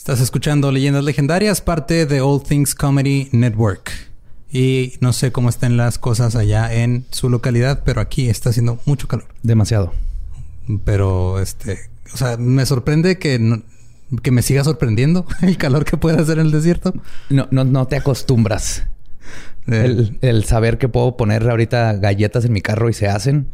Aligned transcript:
Estás 0.00 0.22
escuchando 0.22 0.72
Leyendas 0.72 1.04
Legendarias, 1.04 1.60
parte 1.60 2.06
de 2.06 2.22
All 2.22 2.42
Things 2.42 2.74
Comedy 2.74 3.28
Network. 3.32 3.90
Y 4.50 4.94
no 5.00 5.12
sé 5.12 5.30
cómo 5.30 5.50
estén 5.50 5.76
las 5.76 5.98
cosas 5.98 6.36
allá 6.36 6.72
en 6.72 7.04
su 7.10 7.28
localidad, 7.28 7.82
pero 7.84 8.00
aquí 8.00 8.30
está 8.30 8.48
haciendo 8.48 8.78
mucho 8.86 9.08
calor. 9.08 9.26
Demasiado. 9.42 9.92
Pero, 10.86 11.38
este, 11.38 11.80
o 12.14 12.16
sea, 12.16 12.38
me 12.38 12.64
sorprende 12.64 13.18
que, 13.18 13.60
que 14.22 14.30
me 14.30 14.40
siga 14.40 14.64
sorprendiendo 14.64 15.26
el 15.42 15.58
calor 15.58 15.84
que 15.84 15.98
puede 15.98 16.18
hacer 16.18 16.38
en 16.38 16.46
el 16.46 16.52
desierto. 16.52 16.94
No, 17.28 17.46
no, 17.50 17.64
no 17.64 17.86
te 17.86 17.96
acostumbras. 17.96 18.84
Eh. 19.66 20.16
El, 20.22 20.44
saber 20.44 20.78
que 20.78 20.88
puedo 20.88 21.18
poner 21.18 21.46
ahorita 21.46 21.92
galletas 21.92 22.46
en 22.46 22.54
mi 22.54 22.62
carro 22.62 22.88
y 22.88 22.94
se 22.94 23.06
hacen 23.06 23.48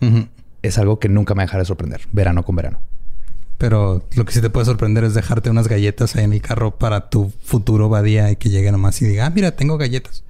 es 0.62 0.78
algo 0.78 1.00
que 1.00 1.08
nunca 1.08 1.34
me 1.34 1.42
dejará 1.42 1.62
de 1.62 1.66
sorprender, 1.66 2.02
verano 2.12 2.44
con 2.44 2.54
verano. 2.54 2.78
Pero 3.58 4.06
lo 4.14 4.24
que 4.24 4.32
sí 4.32 4.40
te 4.40 4.50
puede 4.50 4.66
sorprender 4.66 5.04
es 5.04 5.14
dejarte 5.14 5.48
unas 5.48 5.68
galletas 5.68 6.14
ahí 6.16 6.24
en 6.24 6.32
el 6.32 6.42
carro 6.42 6.76
para 6.76 7.08
tu 7.08 7.32
futuro 7.42 7.88
badía 7.88 8.30
y 8.30 8.36
que 8.36 8.50
llegue 8.50 8.70
nomás 8.70 9.00
y 9.00 9.06
diga, 9.06 9.26
ah, 9.26 9.30
mira, 9.30 9.52
tengo 9.52 9.78
galletas. 9.78 10.24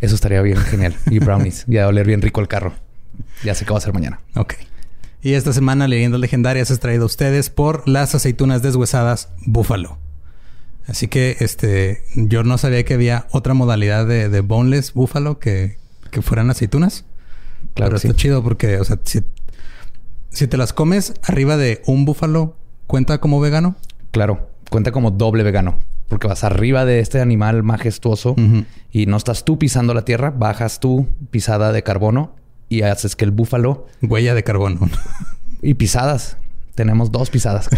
Eso 0.00 0.14
estaría 0.14 0.40
bien 0.42 0.58
genial. 0.58 0.94
Y 1.10 1.18
brownies. 1.18 1.64
y 1.66 1.78
a 1.78 1.88
oler 1.88 2.06
bien 2.06 2.22
rico 2.22 2.40
el 2.40 2.48
carro. 2.48 2.74
Ya 3.42 3.54
sé 3.54 3.64
qué 3.64 3.72
va 3.72 3.78
a 3.78 3.80
ser 3.80 3.92
mañana. 3.92 4.20
Ok. 4.36 4.54
Y 5.22 5.34
esta 5.34 5.52
semana 5.52 5.88
Leyendas 5.88 6.20
Legendarias 6.20 6.70
es 6.70 6.80
traído 6.80 7.02
a 7.02 7.06
ustedes 7.06 7.50
por 7.50 7.86
las 7.86 8.14
aceitunas 8.14 8.62
deshuesadas 8.62 9.28
Búfalo. 9.44 9.98
Así 10.86 11.08
que 11.08 11.36
este, 11.40 12.02
yo 12.14 12.42
no 12.42 12.56
sabía 12.58 12.84
que 12.84 12.94
había 12.94 13.26
otra 13.30 13.54
modalidad 13.54 14.06
de, 14.06 14.40
boneless 14.40 14.94
búfalo 14.94 15.38
que, 15.38 15.76
que 16.10 16.22
fueran 16.22 16.50
aceitunas. 16.50 17.04
Claro, 17.74 17.90
Pero 17.90 17.96
está 17.96 18.14
chido 18.14 18.42
porque, 18.42 18.78
o 18.78 18.84
sea, 18.84 18.98
si, 19.04 19.20
si 20.30 20.46
te 20.46 20.56
las 20.56 20.72
comes 20.72 21.12
arriba 21.22 21.56
de 21.56 21.82
un 21.86 22.06
búfalo, 22.06 22.56
¿cuenta 22.90 23.18
como 23.18 23.38
vegano? 23.38 23.76
Claro, 24.10 24.50
cuenta 24.68 24.90
como 24.90 25.12
doble 25.12 25.44
vegano. 25.44 25.78
Porque 26.08 26.26
vas 26.26 26.42
arriba 26.42 26.84
de 26.84 26.98
este 26.98 27.20
animal 27.20 27.62
majestuoso 27.62 28.34
y 28.90 29.06
no 29.06 29.16
estás 29.16 29.44
tú 29.44 29.60
pisando 29.60 29.94
la 29.94 30.04
tierra, 30.04 30.30
bajas 30.36 30.80
tú 30.80 31.06
pisada 31.30 31.70
de 31.70 31.84
carbono 31.84 32.34
y 32.68 32.82
haces 32.82 33.14
que 33.14 33.24
el 33.24 33.30
búfalo. 33.30 33.86
Huella 34.02 34.34
de 34.34 34.42
carbono. 34.42 34.90
y 35.62 35.74
pisadas. 35.74 36.36
Tenemos 36.74 37.12
dos 37.12 37.30
pisadas. 37.30 37.68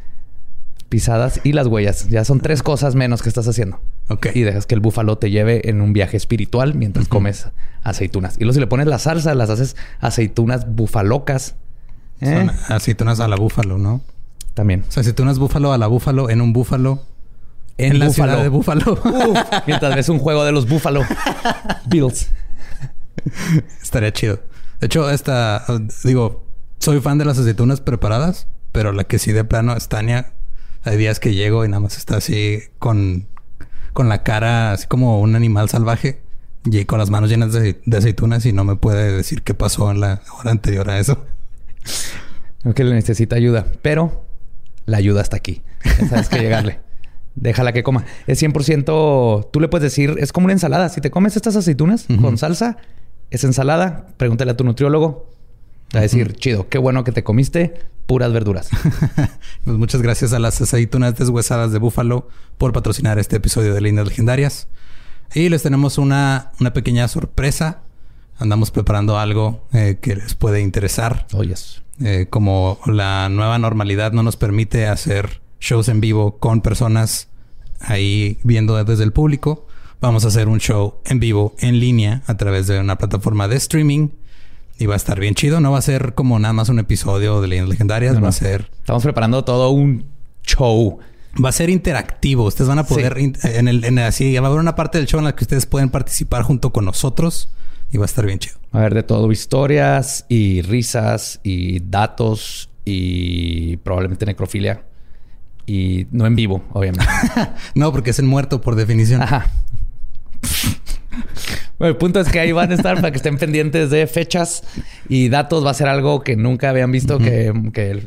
pisadas 0.90 1.40
y 1.42 1.52
las 1.52 1.66
huellas. 1.66 2.06
Ya 2.08 2.22
son 2.26 2.40
tres 2.40 2.62
cosas 2.62 2.94
menos 2.94 3.22
que 3.22 3.30
estás 3.30 3.48
haciendo. 3.48 3.80
Ok. 4.10 4.26
Y 4.34 4.42
dejas 4.42 4.66
que 4.66 4.74
el 4.74 4.82
búfalo 4.82 5.16
te 5.16 5.30
lleve 5.30 5.70
en 5.70 5.80
un 5.80 5.94
viaje 5.94 6.18
espiritual 6.18 6.74
mientras 6.74 7.08
comes 7.08 7.48
aceitunas. 7.82 8.36
Y 8.36 8.40
luego 8.40 8.52
si 8.52 8.60
le 8.60 8.66
pones 8.66 8.86
la 8.86 8.98
salsa, 8.98 9.34
las 9.34 9.48
haces 9.48 9.76
aceitunas 9.98 10.74
bufalocas. 10.74 11.54
¿eh? 12.20 12.50
aceitunas 12.68 13.20
a 13.20 13.28
la 13.28 13.36
búfalo, 13.36 13.78
¿no? 13.78 14.02
También. 14.56 14.84
O 14.88 14.90
sea, 14.90 15.02
aceitunas 15.02 15.38
búfalo 15.38 15.72
a 15.74 15.78
la 15.78 15.86
búfalo 15.86 16.30
en 16.30 16.40
un 16.40 16.54
búfalo. 16.54 17.02
En, 17.76 17.98
la 17.98 18.08
ciudad 18.08 18.42
de 18.42 18.48
Búfalo. 18.48 18.98
mientras 19.66 19.94
ves 19.94 20.08
un 20.08 20.18
juego 20.18 20.46
de 20.46 20.52
los 20.52 20.66
Búfalo 20.66 21.02
Bills. 21.86 22.30
Estaría 23.82 24.14
chido. 24.14 24.40
De 24.80 24.86
hecho, 24.86 25.10
esta... 25.10 25.62
Digo, 26.02 26.46
soy 26.78 27.02
fan 27.02 27.18
de 27.18 27.26
las 27.26 27.38
aceitunas 27.38 27.82
preparadas. 27.82 28.48
Pero 28.72 28.92
la 28.92 29.04
que 29.04 29.18
sí 29.18 29.32
de 29.32 29.44
plano 29.44 29.76
es 29.76 29.88
Tania 29.88 30.32
hay 30.86 30.96
días 30.96 31.20
que 31.20 31.34
llego 31.34 31.64
y 31.64 31.68
nada 31.68 31.80
más 31.80 31.98
está 31.98 32.16
así 32.16 32.60
con, 32.78 33.26
con 33.92 34.08
la 34.08 34.22
cara 34.22 34.72
así 34.72 34.86
como 34.86 35.20
un 35.20 35.34
animal 35.34 35.68
salvaje 35.68 36.22
y 36.64 36.84
con 36.84 36.98
las 36.98 37.10
manos 37.10 37.28
llenas 37.28 37.52
de, 37.52 37.80
aceitunas 37.96 38.46
y 38.46 38.52
no 38.52 38.64
me 38.64 38.76
puede 38.76 39.12
decir 39.12 39.42
qué 39.42 39.54
pasó 39.54 39.90
en 39.90 40.00
la 40.00 40.22
hora 40.38 40.52
anterior 40.52 40.88
a 40.88 40.98
eso. 40.98 41.24
que 42.74 42.84
le 42.84 42.94
necesita 42.94 43.36
ayuda, 43.36 43.66
pero 43.82 44.25
la 44.86 44.96
ayuda 44.96 45.20
está 45.20 45.36
aquí. 45.36 45.62
Sabes 46.08 46.28
que 46.28 46.38
llegarle. 46.38 46.80
Déjala 47.34 47.72
que 47.72 47.82
coma. 47.82 48.06
Es 48.26 48.42
100%, 48.42 49.50
tú 49.50 49.60
le 49.60 49.68
puedes 49.68 49.82
decir, 49.82 50.16
es 50.18 50.32
como 50.32 50.46
una 50.46 50.54
ensalada. 50.54 50.88
Si 50.88 51.02
te 51.02 51.10
comes 51.10 51.36
estas 51.36 51.54
aceitunas 51.54 52.06
con 52.20 52.38
salsa, 52.38 52.78
es 53.30 53.44
ensalada. 53.44 54.06
Pregúntale 54.16 54.52
a 54.52 54.56
tu 54.56 54.64
nutriólogo. 54.64 55.30
a 55.92 56.00
decir, 56.00 56.32
chido, 56.34 56.68
qué 56.68 56.78
bueno 56.78 57.04
que 57.04 57.12
te 57.12 57.22
comiste 57.22 57.74
puras 58.06 58.32
verduras. 58.32 58.70
pues 59.64 59.76
muchas 59.76 60.00
gracias 60.00 60.32
a 60.32 60.38
las 60.38 60.60
aceitunas 60.60 61.16
deshuesadas 61.16 61.72
de 61.72 61.78
búfalo 61.78 62.28
por 62.56 62.72
patrocinar 62.72 63.18
este 63.18 63.36
episodio 63.36 63.74
de 63.74 63.80
Líneas 63.80 64.06
Legendarias. 64.06 64.68
Y 65.34 65.48
les 65.48 65.62
tenemos 65.62 65.98
una, 65.98 66.52
una 66.60 66.72
pequeña 66.72 67.06
sorpresa. 67.08 67.82
Andamos 68.38 68.70
preparando 68.70 69.18
algo 69.18 69.66
eh, 69.72 69.98
que 70.00 70.16
les 70.16 70.34
puede 70.34 70.60
interesar. 70.60 71.26
Oh, 71.32 71.42
eh, 72.04 72.26
como 72.28 72.78
la 72.86 73.28
nueva 73.30 73.58
normalidad 73.58 74.12
no 74.12 74.22
nos 74.22 74.36
permite 74.36 74.86
hacer 74.86 75.40
shows 75.60 75.88
en 75.88 76.00
vivo 76.00 76.38
con 76.38 76.60
personas 76.60 77.28
ahí 77.80 78.38
viendo 78.42 78.82
desde 78.84 79.04
el 79.04 79.12
público, 79.12 79.66
vamos 80.00 80.24
a 80.24 80.28
hacer 80.28 80.48
un 80.48 80.60
show 80.60 80.96
en 81.04 81.20
vivo 81.20 81.54
en 81.58 81.80
línea 81.80 82.22
a 82.26 82.36
través 82.36 82.66
de 82.66 82.78
una 82.78 82.98
plataforma 82.98 83.48
de 83.48 83.56
streaming 83.56 84.08
y 84.78 84.86
va 84.86 84.94
a 84.94 84.96
estar 84.96 85.18
bien 85.18 85.34
chido. 85.34 85.60
No 85.60 85.72
va 85.72 85.78
a 85.78 85.82
ser 85.82 86.14
como 86.14 86.38
nada 86.38 86.52
más 86.52 86.68
un 86.68 86.78
episodio 86.78 87.40
de 87.40 87.48
Leyendas 87.48 87.70
Legendarias. 87.70 88.22
va 88.22 88.28
a 88.28 88.32
ser... 88.32 88.70
Estamos 88.80 89.02
preparando 89.02 89.44
todo 89.44 89.70
un 89.70 90.04
show. 90.44 90.98
Va 91.42 91.48
a 91.48 91.52
ser 91.52 91.70
interactivo. 91.70 92.44
Ustedes 92.44 92.68
van 92.68 92.78
a 92.78 92.84
poder... 92.84 93.16
En 93.18 93.68
el, 93.68 93.84
en 93.84 93.98
así, 93.98 94.36
va 94.38 94.46
a 94.46 94.50
haber 94.50 94.60
una 94.60 94.74
parte 94.74 94.98
del 94.98 95.06
show 95.06 95.18
en 95.18 95.24
la 95.24 95.34
que 95.34 95.44
ustedes 95.44 95.66
pueden 95.66 95.88
participar 95.88 96.42
junto 96.42 96.72
con 96.72 96.84
nosotros. 96.84 97.48
Y 97.92 97.98
va 97.98 98.04
a 98.04 98.06
estar 98.06 98.26
bien 98.26 98.38
chido. 98.38 98.56
A 98.72 98.78
haber 98.78 98.94
de 98.94 99.02
todo. 99.02 99.30
Historias 99.30 100.26
y 100.28 100.62
risas 100.62 101.40
y 101.42 101.80
datos 101.80 102.70
y 102.84 103.76
probablemente 103.78 104.26
necrofilia. 104.26 104.84
Y 105.66 106.06
no 106.10 106.26
en 106.26 106.36
vivo, 106.36 106.64
obviamente. 106.72 107.06
no, 107.74 107.92
porque 107.92 108.10
es 108.10 108.18
en 108.18 108.26
muerto 108.26 108.60
por 108.60 108.76
definición. 108.76 109.22
Ajá. 109.22 109.50
Bueno, 111.78 111.90
el 111.92 111.96
punto 111.98 112.20
es 112.20 112.28
que 112.28 112.40
ahí 112.40 112.52
van 112.52 112.70
a 112.70 112.74
estar 112.74 112.96
para 112.96 113.10
que 113.10 113.18
estén 113.18 113.36
pendientes 113.36 113.90
de 113.90 114.06
fechas 114.06 114.62
y 115.08 115.28
datos. 115.28 115.64
Va 115.64 115.70
a 115.70 115.74
ser 115.74 115.88
algo 115.88 116.22
que 116.22 116.36
nunca 116.36 116.70
habían 116.70 116.90
visto, 116.90 117.18
que, 117.18 117.52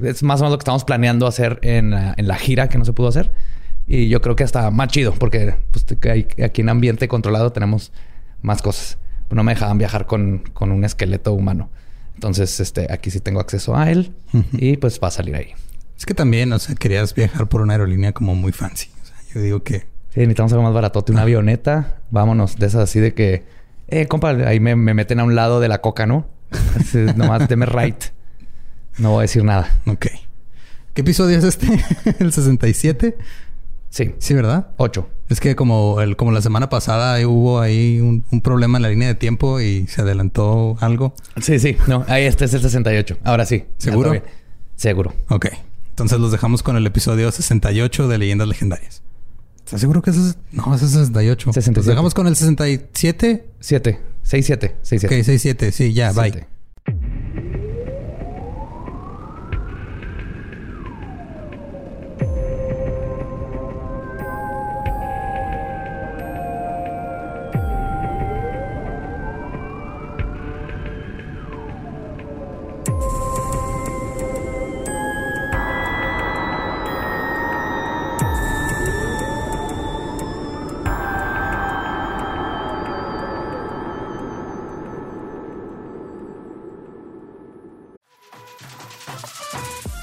es 0.04 0.24
más 0.24 0.42
o 0.42 0.44
menos 0.44 0.54
lo 0.54 0.58
que 0.58 0.64
estamos 0.64 0.86
planeando 0.86 1.28
hacer 1.28 1.60
en, 1.62 1.92
la 1.92 2.36
gira 2.36 2.68
que 2.68 2.78
no 2.78 2.86
se 2.86 2.94
pudo 2.94 3.10
hacer. 3.10 3.32
Y 3.86 4.08
yo 4.10 4.22
creo 4.22 4.36
que 4.36 4.44
hasta 4.44 4.72
más 4.72 4.88
chido, 4.90 5.14
porque 5.14 5.56
pues, 5.72 5.86
aquí 6.44 6.62
en 6.62 6.70
ambiente 6.70 7.08
controlado 7.08 7.52
tenemos 7.52 7.92
más 8.42 8.62
cosas. 8.62 8.98
No 9.30 9.44
me 9.44 9.54
dejaban 9.54 9.78
viajar 9.78 10.06
con, 10.06 10.44
un 10.60 10.86
esqueleto 10.86 11.34
humano. 11.34 11.70
Entonces, 12.16 12.60
este, 12.60 12.92
aquí 12.92 13.12
sí 13.12 13.20
tengo 13.20 13.40
acceso 13.40 13.78
a 13.78 13.92
él 13.92 14.14
y 14.54 14.78
pues 14.78 15.00
va 15.02 15.08
a 15.10 15.12
salir 15.12 15.36
ahí. 15.36 15.54
Es 15.98 16.06
que 16.06 16.14
también, 16.14 16.52
o 16.52 16.60
sea, 16.60 16.76
querías 16.76 17.14
viajar 17.14 17.48
por 17.48 17.62
una 17.62 17.74
aerolínea 17.74 18.12
como 18.14 18.36
muy 18.36 18.52
fancy. 18.52 18.90
O 19.02 19.06
sea, 19.06 19.16
yo 19.34 19.42
digo 19.42 19.64
que 19.64 19.86
Sí, 20.14 20.22
necesitamos 20.22 20.52
algo 20.54 20.64
más 20.64 20.74
baratote, 20.74 21.12
una 21.12 21.22
avioneta. 21.22 22.00
Vámonos, 22.10 22.58
de 22.58 22.66
esas 22.66 22.82
así 22.82 23.00
de 23.00 23.14
que, 23.14 23.46
eh, 23.88 24.08
compa, 24.08 24.32
ahí 24.32 24.60
me, 24.60 24.76
meten 24.76 25.20
a 25.20 25.24
un 25.24 25.36
lado 25.36 25.60
de 25.60 25.68
la 25.68 25.82
coca, 25.82 26.08
¿no? 26.08 26.28
nomás 27.16 27.48
deme 27.48 27.68
right. 27.68 28.06
No 28.98 29.12
voy 29.12 29.20
a 29.20 29.22
decir 29.22 29.44
nada. 29.44 29.80
Ok. 29.86 30.08
¿Qué 30.96 31.02
episodio 31.02 31.38
es 31.38 31.44
este? 31.44 31.68
¿El 32.20 32.34
67? 32.34 33.18
Sí. 33.90 34.16
Sí, 34.18 34.34
¿verdad? 34.34 34.70
8. 34.78 35.08
Es 35.30 35.40
que 35.40 35.56
como, 35.56 36.02
el, 36.02 36.16
como 36.16 36.32
la 36.32 36.42
semana 36.42 36.70
pasada 36.70 37.26
hubo 37.28 37.62
ahí 37.62 38.02
un, 38.02 38.24
problema 38.42 38.80
en 38.80 38.82
la 38.82 38.90
línea 38.90 39.08
de 39.08 39.16
tiempo 39.16 39.60
y 39.60 39.86
se 39.86 40.02
adelantó 40.02 40.76
algo. 40.80 41.14
Sí, 41.40 41.60
sí. 41.60 41.78
No, 41.88 42.04
ahí 42.08 42.24
este 42.24 42.46
es 42.46 42.54
el 42.56 42.62
68. 42.62 43.18
Ahora 43.24 43.46
sí. 43.46 43.66
¿Seguro? 43.78 44.14
Seguro. 44.76 45.14
Ok. 45.30 45.48
Entonces 45.90 46.20
los 46.20 46.32
dejamos 46.32 46.64
con 46.64 46.78
el 46.78 46.88
episodio 46.88 47.32
68 47.32 48.08
de 48.08 48.18
Leyendas 48.18 48.48
Legendarias. 48.48 49.04
¿Estás 49.58 49.82
seguro 49.82 50.02
que 50.02 50.10
ese 50.10 50.20
es...? 50.20 50.38
No, 50.52 50.74
ese 50.74 50.86
es 50.86 50.92
68. 50.92 51.54
67. 51.54 51.90
dejamos 51.92 52.16
con 52.16 52.26
el 52.26 52.36
67. 52.36 53.46
7. 53.60 54.00
67. 54.24 54.76
67. 54.82 55.06
Ok, 55.06 55.26
67. 55.26 55.72
Sí, 55.72 55.94
ya, 55.94 56.12
bye. 56.12 56.48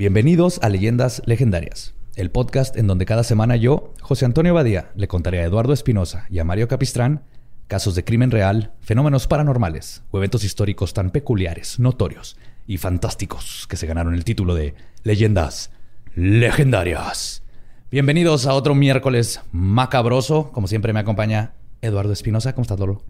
Bienvenidos 0.00 0.60
a 0.62 0.70
Leyendas 0.70 1.20
Legendarias, 1.26 1.92
el 2.16 2.30
podcast 2.30 2.74
en 2.78 2.86
donde 2.86 3.04
cada 3.04 3.22
semana 3.22 3.56
yo, 3.56 3.92
José 4.00 4.24
Antonio 4.24 4.54
Badía, 4.54 4.92
le 4.94 5.08
contaré 5.08 5.40
a 5.40 5.44
Eduardo 5.44 5.74
Espinosa 5.74 6.24
y 6.30 6.38
a 6.38 6.44
Mario 6.44 6.68
Capistrán 6.68 7.24
casos 7.68 7.94
de 7.94 8.02
crimen 8.02 8.30
real, 8.30 8.72
fenómenos 8.80 9.26
paranormales 9.26 10.02
o 10.10 10.16
eventos 10.16 10.42
históricos 10.42 10.94
tan 10.94 11.10
peculiares, 11.10 11.78
notorios 11.78 12.38
y 12.66 12.78
fantásticos 12.78 13.66
que 13.68 13.76
se 13.76 13.86
ganaron 13.86 14.14
el 14.14 14.24
título 14.24 14.54
de 14.54 14.74
Leyendas 15.02 15.70
Legendarias. 16.14 17.42
Bienvenidos 17.90 18.46
a 18.46 18.54
otro 18.54 18.74
miércoles 18.74 19.42
macabroso. 19.52 20.50
Como 20.50 20.66
siempre 20.66 20.94
me 20.94 21.00
acompaña 21.00 21.52
Eduardo 21.82 22.14
Espinosa. 22.14 22.54
¿Cómo 22.54 22.62
estás, 22.62 22.80
Lolo? 22.80 23.02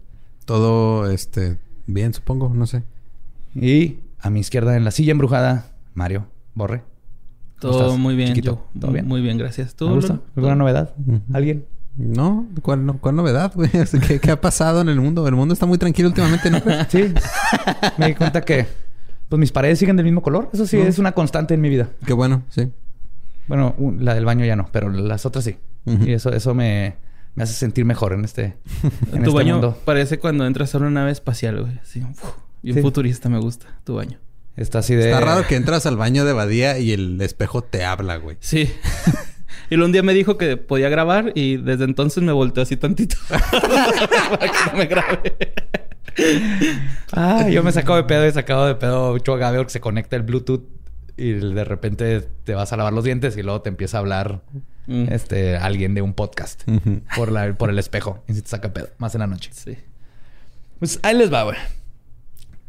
Todo, 0.43 1.09
este, 1.09 1.57
bien, 1.87 2.13
supongo, 2.13 2.49
no 2.53 2.67
sé. 2.67 2.83
Y 3.55 3.99
a 4.19 4.29
mi 4.29 4.41
izquierda 4.41 4.75
en 4.75 4.83
la 4.83 4.91
silla 4.91 5.13
embrujada, 5.13 5.71
Mario 5.93 6.27
Borre. 6.55 6.83
¿Cómo 7.59 7.73
Todo 7.73 7.81
estás, 7.87 7.99
muy 7.99 8.15
bien. 8.15 8.29
chiquito? 8.29 8.67
yo- 8.73 8.79
¿Todo 8.81 8.91
bien? 8.91 9.07
Muy 9.07 9.21
bien, 9.21 9.37
gracias. 9.37 9.75
¿Tú? 9.75 9.87
¿Me 9.87 9.95
gusta? 9.95 10.19
¿Alguna 10.35 10.55
novedad? 10.55 10.93
¿Alguien? 11.33 11.65
No, 11.97 12.47
¿cuál, 12.61 12.85
no- 12.85 12.97
cuál 12.99 13.15
novedad, 13.15 13.51
güey? 13.53 13.69
¿Qué, 14.07 14.19
qué 14.19 14.31
ha 14.31 14.39
pasado 14.41 14.81
en 14.81 14.89
el 14.89 14.99
mundo? 14.99 15.27
El 15.27 15.35
mundo 15.35 15.53
está 15.53 15.65
muy 15.65 15.77
tranquilo 15.77 16.07
últimamente, 16.09 16.49
¿no? 16.49 16.59
Sí. 16.89 17.13
me 17.97 18.07
di 18.07 18.15
cuenta 18.15 18.41
que 18.41 18.65
pues 19.29 19.39
mis 19.39 19.51
paredes 19.51 19.79
siguen 19.79 19.95
del 19.95 20.05
mismo 20.05 20.21
color. 20.21 20.49
Eso 20.53 20.65
sí 20.65 20.77
No. 20.77 20.83
es 20.83 20.97
una 20.99 21.11
constante 21.13 21.53
en 21.53 21.61
mi 21.61 21.69
vida. 21.69 21.89
Qué 22.05 22.13
bueno, 22.13 22.43
sí. 22.49 22.71
Bueno, 23.47 23.75
la 23.99 24.13
del 24.15 24.25
baño 24.25 24.45
ya 24.45 24.55
no, 24.55 24.67
pero 24.71 24.89
las 24.89 25.25
otras 25.25 25.43
sí. 25.45 25.57
Y 25.85 26.13
eso, 26.13 26.31
eso 26.31 26.53
me, 26.55 26.95
me 27.35 27.43
hace 27.43 27.53
sentir 27.53 27.85
mejor 27.85 28.13
en 28.13 28.23
este, 28.25 28.43
en 29.11 29.23
tu 29.23 29.29
este 29.29 29.29
baño 29.31 29.53
mundo. 29.55 29.77
parece 29.85 30.19
cuando 30.19 30.45
entras 30.45 30.73
a 30.75 30.77
una 30.79 30.89
nave 30.89 31.11
espacial, 31.11 31.61
güey. 31.61 31.77
Así, 31.79 32.01
uf, 32.03 32.23
bien 32.61 32.75
Sí. 32.77 32.81
futurista 32.81 33.29
me 33.29 33.39
gusta 33.39 33.67
tu 33.83 33.95
baño. 33.95 34.17
Está 34.61 34.79
así 34.79 34.95
de... 34.95 35.05
Está 35.11 35.19
raro 35.19 35.47
que 35.47 35.55
entras 35.55 35.85
al 35.85 35.97
baño 35.97 36.25
de 36.25 36.33
Badía 36.33 36.77
y 36.79 36.91
el 36.91 37.19
espejo 37.21 37.63
te 37.63 37.83
habla, 37.83 38.17
güey. 38.17 38.37
Sí. 38.39 38.71
y 39.69 39.75
un 39.75 39.91
día 39.91 40.03
me 40.03 40.13
dijo 40.13 40.37
que 40.37 40.57
podía 40.57 40.89
grabar 40.89 41.31
y 41.35 41.57
desde 41.57 41.85
entonces 41.85 42.23
me 42.23 42.31
volteó 42.31 42.63
así 42.63 42.77
tantito. 42.77 43.15
Para 43.29 44.51
que 44.51 44.71
no 44.71 44.77
me 44.77 44.85
grabe. 44.85 45.33
Ah, 47.13 47.47
yo 47.49 47.63
me 47.63 47.71
sacado 47.71 47.97
de 47.97 48.03
pedo 48.03 48.27
y 48.27 48.31
sacado 48.31 48.67
de 48.67 48.75
pedo 48.75 49.13
mucho 49.13 49.35
Gabriel 49.37 49.65
que 49.65 49.71
se 49.71 49.79
conecta 49.81 50.15
el 50.15 50.23
Bluetooth 50.23 50.63
y 51.17 51.33
de 51.33 51.63
repente 51.63 52.21
te 52.43 52.53
vas 52.53 52.71
a 52.73 52.77
lavar 52.77 52.93
los 52.93 53.03
dientes 53.03 53.35
y 53.37 53.43
luego 53.43 53.61
te 53.61 53.69
empieza 53.69 53.97
a 53.97 53.99
hablar 54.01 54.41
Mm. 54.87 55.05
este 55.11 55.57
alguien 55.57 55.93
de 55.93 56.01
un 56.01 56.13
podcast 56.13 56.63
por, 57.15 57.31
la, 57.31 57.53
por 57.53 57.69
el 57.69 57.77
espejo 57.77 58.23
y 58.27 58.33
se 58.33 58.41
te 58.41 58.49
saca 58.49 58.73
pedo 58.73 58.89
más 58.97 59.13
en 59.15 59.19
la 59.19 59.27
noche. 59.27 59.51
Sí. 59.53 59.77
Pues 60.79 60.99
ahí 61.03 61.15
les 61.15 61.31
va, 61.31 61.43
güey. 61.43 61.57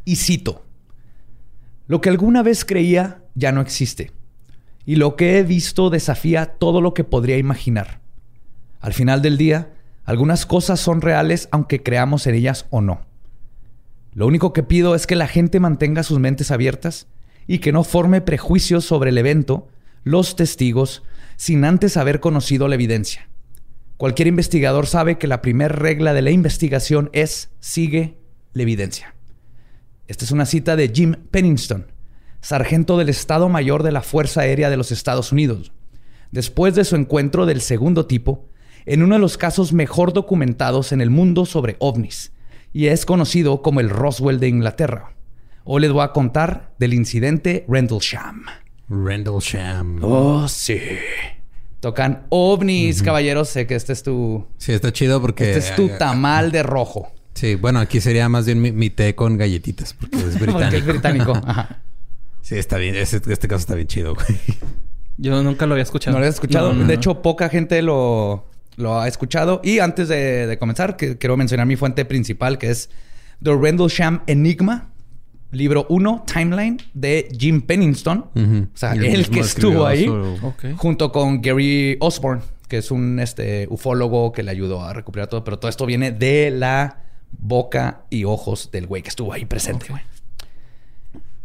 Y 0.04 0.16
cito. 0.16 0.64
Lo 1.87 2.00
que 2.00 2.08
alguna 2.08 2.43
vez 2.43 2.64
creía 2.64 3.23
ya 3.34 3.52
no 3.52 3.61
existe. 3.61 4.12
Y 4.84 4.96
lo 4.96 5.17
que 5.17 5.38
he 5.38 5.43
visto 5.43 5.90
desafía 5.90 6.46
todo 6.46 6.81
lo 6.81 6.94
que 6.94 7.05
podría 7.05 7.38
imaginar. 7.38 8.00
Al 8.81 8.93
final 8.93 9.23
del 9.23 9.37
día, 9.37 9.73
algunas 10.05 10.46
cosas 10.46 10.81
son 10.81 11.00
reales 11.00 11.49
aunque 11.52 11.82
creamos 11.82 12.26
en 12.26 12.34
ellas 12.34 12.67
o 12.70 12.81
no. 12.81 13.06
Lo 14.12 14.26
único 14.26 14.52
que 14.52 14.62
pido 14.62 14.94
es 14.94 15.06
que 15.06 15.17
la 15.17 15.29
gente 15.29 15.61
mantenga 15.61 16.02
sus 16.02 16.19
mentes 16.19 16.50
abiertas 16.50 17.06
y 17.46 17.58
que 17.58 17.73
no 17.73 17.85
forme 17.85 18.20
prejuicios 18.20 18.85
sobre 18.85 19.11
el 19.11 19.19
evento, 19.19 19.69
los 20.05 20.37
testigos, 20.37 21.02
sin 21.37 21.64
antes 21.64 21.96
haber 21.96 22.20
conocido 22.20 22.69
la 22.69 22.75
evidencia. 22.75 23.28
Cualquier 23.96 24.28
investigador 24.28 24.87
sabe 24.87 25.17
que 25.17 25.28
la 25.28 25.43
primera 25.43 25.75
regla 25.75 26.12
de 26.12 26.23
la 26.23 26.31
investigación 26.31 27.08
es 27.12 27.50
sigue 27.61 28.19
la 28.52 28.62
evidencia. 28.62 29.14
Esta 30.12 30.26
es 30.26 30.31
una 30.31 30.44
cita 30.44 30.76
de 30.76 30.93
Jim 30.94 31.14
Pennington, 31.31 31.87
sargento 32.43 32.99
del 32.99 33.09
Estado 33.09 33.49
Mayor 33.49 33.82
de 33.82 33.93
la 33.93 34.03
Fuerza 34.03 34.43
Aérea 34.43 34.69
de 34.69 34.76
los 34.76 34.93
Estados 34.93 35.32
Unidos, 35.32 35.73
después 36.31 36.75
de 36.75 36.85
su 36.85 36.97
encuentro 36.97 37.47
del 37.47 37.62
segundo 37.62 38.05
tipo 38.05 38.50
en 38.85 39.03
uno 39.03 39.14
de 39.14 39.23
los 39.23 39.38
casos 39.38 39.73
mejor 39.73 40.12
documentados 40.12 40.93
en 40.93 41.00
el 41.00 41.09
mundo 41.09 41.47
sobre 41.47 41.76
ovnis, 41.79 42.32
y 42.75 42.88
es 42.88 43.06
conocido 43.06 43.62
como 43.62 43.81
el 43.81 43.88
Roswell 43.88 44.38
de 44.38 44.49
Inglaterra. 44.49 45.14
Hoy 45.64 45.81
les 45.81 45.93
voy 45.93 46.05
a 46.05 46.12
contar 46.12 46.75
del 46.79 46.93
incidente 46.93 47.64
Rendlesham. 47.67 48.44
Rendlesham. 48.91 49.99
Oh, 50.03 50.47
sí. 50.47 50.79
Tocan 51.81 52.26
ovnis, 52.29 53.03
caballeros. 53.03 53.49
Sé 53.49 53.67
que 53.67 53.76
este 53.76 53.94
es 53.94 54.03
tu. 54.03 54.47
Sí, 54.59 54.73
está 54.73 54.93
chido 54.93 55.23
porque... 55.23 55.53
Este 55.56 55.70
es 55.70 55.75
tu 55.75 55.87
eh, 55.87 55.97
tamal 55.99 56.53
de 56.53 56.62
rojo. 56.62 57.12
Sí, 57.34 57.55
bueno, 57.55 57.81
aquí 57.81 58.00
sería 58.00 58.29
más 58.29 58.46
bien 58.46 58.61
mi, 58.61 58.73
mi 58.73 58.90
té 58.90 59.14
con 59.14 59.37
galletitas 59.38 59.94
porque 59.94 60.17
es 60.19 60.23
Porque 60.38 60.44
británico. 60.46 60.76
es 60.76 60.87
británico. 60.87 61.32
Ajá. 61.46 61.81
Sí, 62.43 62.56
está 62.56 62.76
bien. 62.76 62.94
Este 62.96 63.20
caso 63.49 63.61
está 63.61 63.75
bien 63.75 63.87
chido, 63.87 64.14
güey. 64.14 64.38
Yo 65.17 65.43
nunca 65.43 65.67
lo 65.67 65.75
había 65.75 65.82
escuchado. 65.84 66.17
¿No 66.17 66.20
lo 66.20 66.29
has 66.29 66.34
escuchado? 66.34 66.69
No, 66.73 66.81
no, 66.81 66.81
de 66.81 66.87
no. 66.87 66.93
hecho, 66.93 67.23
poca 67.23 67.49
gente 67.49 67.81
lo, 67.82 68.46
lo 68.76 69.00
ha 69.00 69.06
escuchado. 69.08 69.61
Y 69.62 69.79
antes 69.79 70.08
de, 70.08 70.46
de 70.46 70.58
comenzar, 70.58 70.96
que, 70.96 71.19
quiero 71.19 71.37
mencionar 71.37 71.67
mi 71.67 71.76
fuente 71.76 72.05
principal, 72.05 72.58
que 72.58 72.70
es 72.70 72.90
The 73.43 73.56
Rendlesham 73.56 74.23
Enigma, 74.26 74.90
libro 75.52 75.87
1, 75.88 76.25
Timeline, 76.32 76.78
de 76.94 77.28
Jim 77.38 77.61
Pennington. 77.62 78.31
O 78.35 78.76
sea, 78.76 78.94
él 78.94 79.28
que 79.31 79.40
estuvo 79.40 79.87
ahí. 79.87 80.06
Junto 80.76 81.12
con 81.12 81.40
Gary 81.40 81.96
Osborne, 82.00 82.43
que 82.69 82.78
es 82.78 82.90
un 82.90 83.20
este, 83.20 83.67
ufólogo 83.70 84.32
que 84.32 84.43
le 84.43 84.50
ayudó 84.50 84.82
a 84.82 84.93
recuperar 84.93 85.28
todo. 85.28 85.44
Pero 85.44 85.58
todo 85.58 85.69
esto 85.69 85.87
viene 85.87 86.11
de 86.11 86.50
la 86.50 86.99
boca 87.38 88.02
y 88.11 88.25
ojos 88.25 88.70
del 88.70 88.87
güey 88.87 89.02
que 89.02 89.08
estuvo 89.08 89.32
ahí 89.32 89.44
presente. 89.44 89.87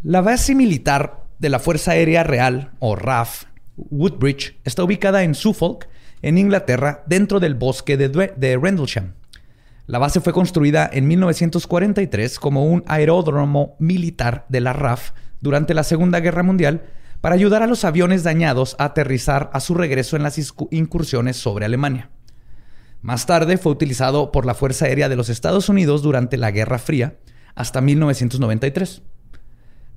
La 0.04 0.22
base 0.22 0.56
militar 0.56 1.24
de 1.40 1.50
la 1.50 1.60
Fuerza 1.60 1.92
Aérea 1.92 2.24
Real, 2.24 2.72
o 2.80 2.96
RAF, 2.96 3.46
Woodbridge, 3.76 4.58
está 4.64 4.84
ubicada 4.84 5.24
en 5.24 5.36
Suffolk, 5.36 5.88
en 6.22 6.38
Inglaterra, 6.38 7.04
dentro 7.08 7.40
del 7.40 7.56
bosque 7.56 7.98
de, 7.98 8.10
de 8.10 8.58
Rendlesham. 8.58 9.14
La 9.86 10.00
base 10.00 10.20
fue 10.20 10.34
construida 10.34 10.90
en 10.92 11.08
1943 11.08 12.40
como 12.40 12.66
un 12.66 12.84
aeródromo 12.88 13.76
militar 13.80 14.46
de 14.50 14.62
la 14.62 14.74
RAF 14.74 15.12
durante 15.40 15.74
la 15.74 15.84
Segunda 15.84 16.20
Guerra 16.20 16.44
Mundial 16.44 16.84
para 17.22 17.36
ayudar 17.36 17.64
a 17.64 17.68
los 17.68 17.86
aviones 17.86 18.24
dañados 18.24 18.76
a 18.80 18.86
aterrizar 18.86 19.50
a 19.54 19.60
su 19.60 19.76
regreso 19.76 20.16
en 20.16 20.24
las 20.24 20.38
incursiones 20.72 21.38
sobre 21.38 21.66
Alemania. 21.66 22.10
Más 23.02 23.26
tarde 23.26 23.58
fue 23.58 23.72
utilizado 23.72 24.32
por 24.32 24.46
la 24.46 24.54
Fuerza 24.54 24.86
Aérea 24.86 25.08
de 25.10 25.16
los 25.16 25.30
Estados 25.30 25.70
Unidos 25.70 26.02
durante 26.02 26.38
la 26.38 26.52
Guerra 26.52 26.80
Fría 26.80 27.18
hasta 27.56 27.82
1993. 27.82 29.02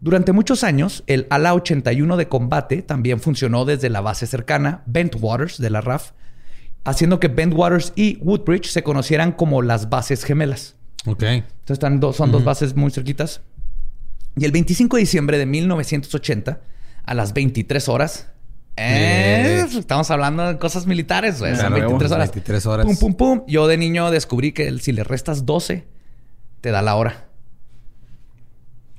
Durante 0.00 0.33
muchos 0.33 0.64
años, 0.64 1.02
el 1.07 1.26
ala 1.30 1.52
81 1.54 2.16
de 2.16 2.28
combate 2.28 2.83
también 2.83 3.21
funcionó 3.21 3.64
desde 3.66 3.90
la 3.90 4.00
base 4.00 4.26
cercana, 4.26 4.83
Bentwaters, 4.87 5.59
de 5.59 5.69
la 5.71 5.80
RAF, 5.83 6.12
haciendo 6.85 7.21
que 7.21 7.28
Bentwaters 7.28 7.92
y 7.97 8.16
Woodbridge 8.23 8.71
se 8.71 8.83
conocieran 8.83 9.33
como 9.33 9.61
las 9.61 9.90
bases 9.90 10.25
gemelas. 10.25 10.76
Ok. 11.07 11.23
Entonces 11.23 11.45
están 11.71 12.00
dos- 12.00 12.16
son 12.16 12.33
dos 12.33 12.45
bases 12.45 12.76
muy 12.76 12.90
cerquitas. 12.90 13.42
Y 14.37 14.45
el 14.47 14.52
25 14.52 14.97
de 14.97 15.00
diciembre 15.02 15.37
de 15.38 15.45
1980, 15.47 16.61
a 17.04 17.14
las 17.14 17.35
23 17.35 17.88
horas, 17.88 18.28
eh, 18.76 19.39
Bien. 19.71 19.81
estamos 19.81 20.11
hablando 20.11 20.47
de 20.47 20.59
cosas 20.59 20.87
militares, 20.87 21.39
güey. 21.41 21.53
Son 21.57 21.67
Claro, 21.73 21.75
23 21.89 22.12
horas. 22.12 22.29
23 22.33 22.67
horas. 22.67 22.87
Pum, 22.87 22.97
pum, 22.97 23.15
pum. 23.15 23.43
Yo 23.47 23.67
de 23.67 23.77
niño 23.77 24.11
descubrí 24.11 24.53
que 24.53 24.77
si 24.79 24.93
le 24.93 25.05
restas 25.05 25.47
12, 25.47 25.87
te 26.61 26.71
da 26.71 26.83
la 26.83 26.95
hora. 26.97 27.27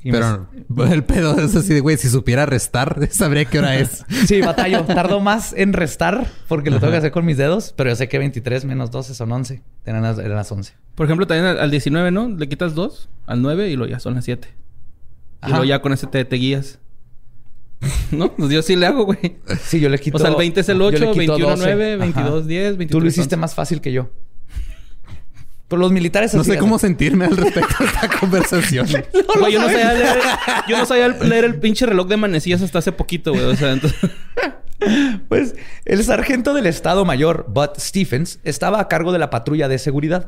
Y 0.04 0.12
me- 0.12 0.18
Pero 0.18 0.48
el 0.92 1.04
pedo 1.04 1.40
es 1.40 1.56
así 1.56 1.74
de, 1.75 1.80
güey, 1.80 1.96
si 1.98 2.10
supiera 2.10 2.46
restar, 2.48 3.08
sabría 3.12 3.46
qué 3.46 3.60
hora 3.60 3.75
es. 3.78 4.04
Sí, 4.25 4.42
batallo. 4.42 4.84
Tardo 4.86 5.20
más 5.20 5.54
en 5.54 5.74
restar 5.74 6.25
porque 6.48 6.72
lo 6.72 6.80
tengo 6.80 6.92
que 6.92 6.98
hacer 6.98 7.12
con 7.12 7.24
mis 7.24 7.38
dedos, 7.38 7.74
pero 7.78 7.92
yo 7.92 7.96
sé 7.96 8.10
que 8.10 8.18
23 8.18 8.66
menos 8.66 8.90
12 8.90 9.13
son 9.13 9.32
11. 9.32 9.62
Eran 9.86 10.01
las, 10.01 10.18
eran 10.18 10.36
las 10.36 10.51
11. 10.51 10.74
Por 10.96 11.06
ejemplo, 11.06 11.28
también 11.28 11.46
al, 11.46 11.60
al 11.60 11.70
19, 11.72 12.10
¿no? 12.12 12.28
Le 12.30 12.50
quitas 12.50 12.74
2 12.74 13.10
al 13.28 13.42
9 13.44 13.70
y 13.70 13.75
lo 13.75 13.86
ya 13.86 14.00
son 14.00 14.16
las 14.16 14.25
7. 14.25 14.48
Y 14.50 14.56
Ajá. 15.42 15.50
luego 15.50 15.66
ya 15.66 15.82
con 15.84 15.94
ese 15.94 16.08
te, 16.08 16.25
te 16.25 16.36
guías. 16.36 16.80
¿No? 18.12 18.32
Pues 18.34 18.52
yo 18.52 18.62
sí 18.62 18.76
le 18.76 18.86
hago, 18.86 19.06
güey. 19.06 19.38
Sí, 19.64 19.80
yo 19.80 19.90
le 19.90 20.00
quito. 20.00 20.18
O 20.18 20.20
sea, 20.20 20.30
el 20.30 20.36
20 20.36 20.60
es 20.60 20.70
el 20.70 20.78
yo 20.78 20.86
8, 20.86 20.98
le 20.98 21.12
quito 21.12 21.18
21 21.34 21.50
12. 21.50 21.64
9, 21.64 21.94
Ajá. 21.94 21.98
22 22.04 22.48
10, 22.48 22.64
23 22.78 22.92
Tú 22.92 23.02
lo 23.02 23.08
hiciste 23.08 23.36
11. 23.36 23.38
más 23.38 23.56
fácil 23.56 23.82
que 23.82 23.92
yo. 23.92 24.10
Pero 25.68 25.80
los 25.80 25.92
militares 25.94 26.34
No 26.34 26.44
sé 26.44 26.58
cómo 26.58 26.78
sentirme 26.78 27.26
al 27.26 27.38
respecto 27.38 27.76
de 27.80 27.86
esta 27.86 28.10
conversación. 28.20 28.88
Güey, 29.40 29.54
yo 29.54 29.62
no 29.62 29.68
sabía 29.68 29.94
leer, 29.94 30.18
yo 30.68 30.78
no 30.78 30.86
sabía 30.86 31.08
leer 31.08 31.46
el 31.46 31.60
pinche 31.62 31.86
reloj 31.86 32.08
de 32.08 32.18
manecillas 32.18 32.62
hasta 32.62 32.80
hace 32.80 32.92
poquito, 32.92 33.32
güey. 33.32 33.46
O 33.46 33.56
sea, 33.56 33.72
entonces... 33.74 34.00
Pues 35.30 35.54
el 35.86 36.04
sargento 36.04 36.56
del 36.56 36.66
Estado 36.66 37.06
Mayor, 37.06 37.46
Bud 37.48 37.70
Stephens, 37.78 38.40
estaba 38.44 38.80
a 38.80 38.88
cargo 38.88 39.12
de 39.12 39.20
la 39.20 39.30
patrulla 39.30 39.68
de 39.68 39.78
seguridad. 39.78 40.26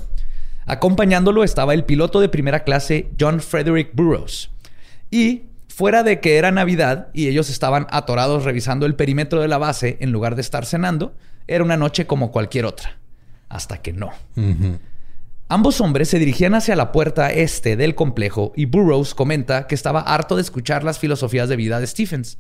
Acompañándolo 0.68 1.44
estaba 1.44 1.74
el 1.74 1.86
piloto 1.86 2.22
de 2.22 2.30
primera 2.30 2.64
clase 2.64 3.10
John 3.20 3.42
Frederick 3.42 3.90
Burroughs. 3.96 4.52
Y 5.10 5.46
fuera 5.74 6.03
de 6.03 6.20
que 6.20 6.38
era 6.38 6.51
Navidad 6.51 7.08
y 7.13 7.27
ellos 7.27 7.50
estaban 7.50 7.88
atorados 7.89 8.44
revisando 8.44 8.86
el 8.86 8.96
perímetro 8.96 9.42
de 9.42 9.48
la 9.48 9.58
base 9.58 9.98
en 10.01 10.12
lugar 10.12 10.36
de 10.36 10.42
estar 10.42 10.65
cenando, 10.65 11.15
Era 11.48 11.63
una 11.63 11.75
noche 11.75 12.06
como 12.06 12.32
cualquier 12.32 12.65
otra. 12.65 12.98
Hasta 13.50 13.82
que 13.82 13.92
no. 13.92 14.12
Ambos 15.50 15.82
hombres 15.82 16.08
se 16.10 16.20
dirigían 16.20 16.56
hacia 16.56 16.75
la 16.75 16.92
puerta 16.92 17.34
este 17.34 17.75
del 17.75 17.96
complejo 17.96 18.53
y 18.56 18.65
Burroughs 18.65 19.13
comenta 19.13 19.68
que 19.68 19.75
estaba 19.75 20.00
harto 20.00 20.36
de 20.36 20.42
escuchar 20.42 20.84
las 20.84 21.00
filosofías 21.00 21.50
de 21.50 21.58
vida 21.58 21.80
de 21.80 21.88
Stephens. 21.88 22.38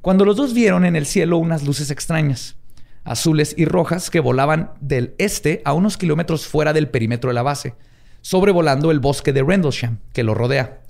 Cuando 0.00 0.24
los 0.24 0.36
dos 0.36 0.54
vieron 0.54 0.84
en 0.84 0.94
el 0.94 1.06
cielo 1.06 1.38
unas 1.38 1.64
luces 1.64 1.90
extrañas, 1.90 2.56
azules 3.04 3.54
y 3.56 3.64
rojas, 3.64 4.10
que 4.10 4.20
volaban 4.20 4.72
del 4.80 5.14
este 5.18 5.62
a 5.64 5.72
unos 5.72 5.96
kilómetros 5.96 6.46
fuera 6.46 6.72
del 6.72 6.88
perímetro 6.88 7.30
de 7.30 7.34
la 7.34 7.42
base, 7.42 7.74
sobrevolando 8.20 8.90
el 8.90 9.00
bosque 9.00 9.32
de 9.32 9.42
Rendlesham, 9.42 9.98
que 10.12 10.22
lo 10.22 10.34
rodea. 10.34 10.80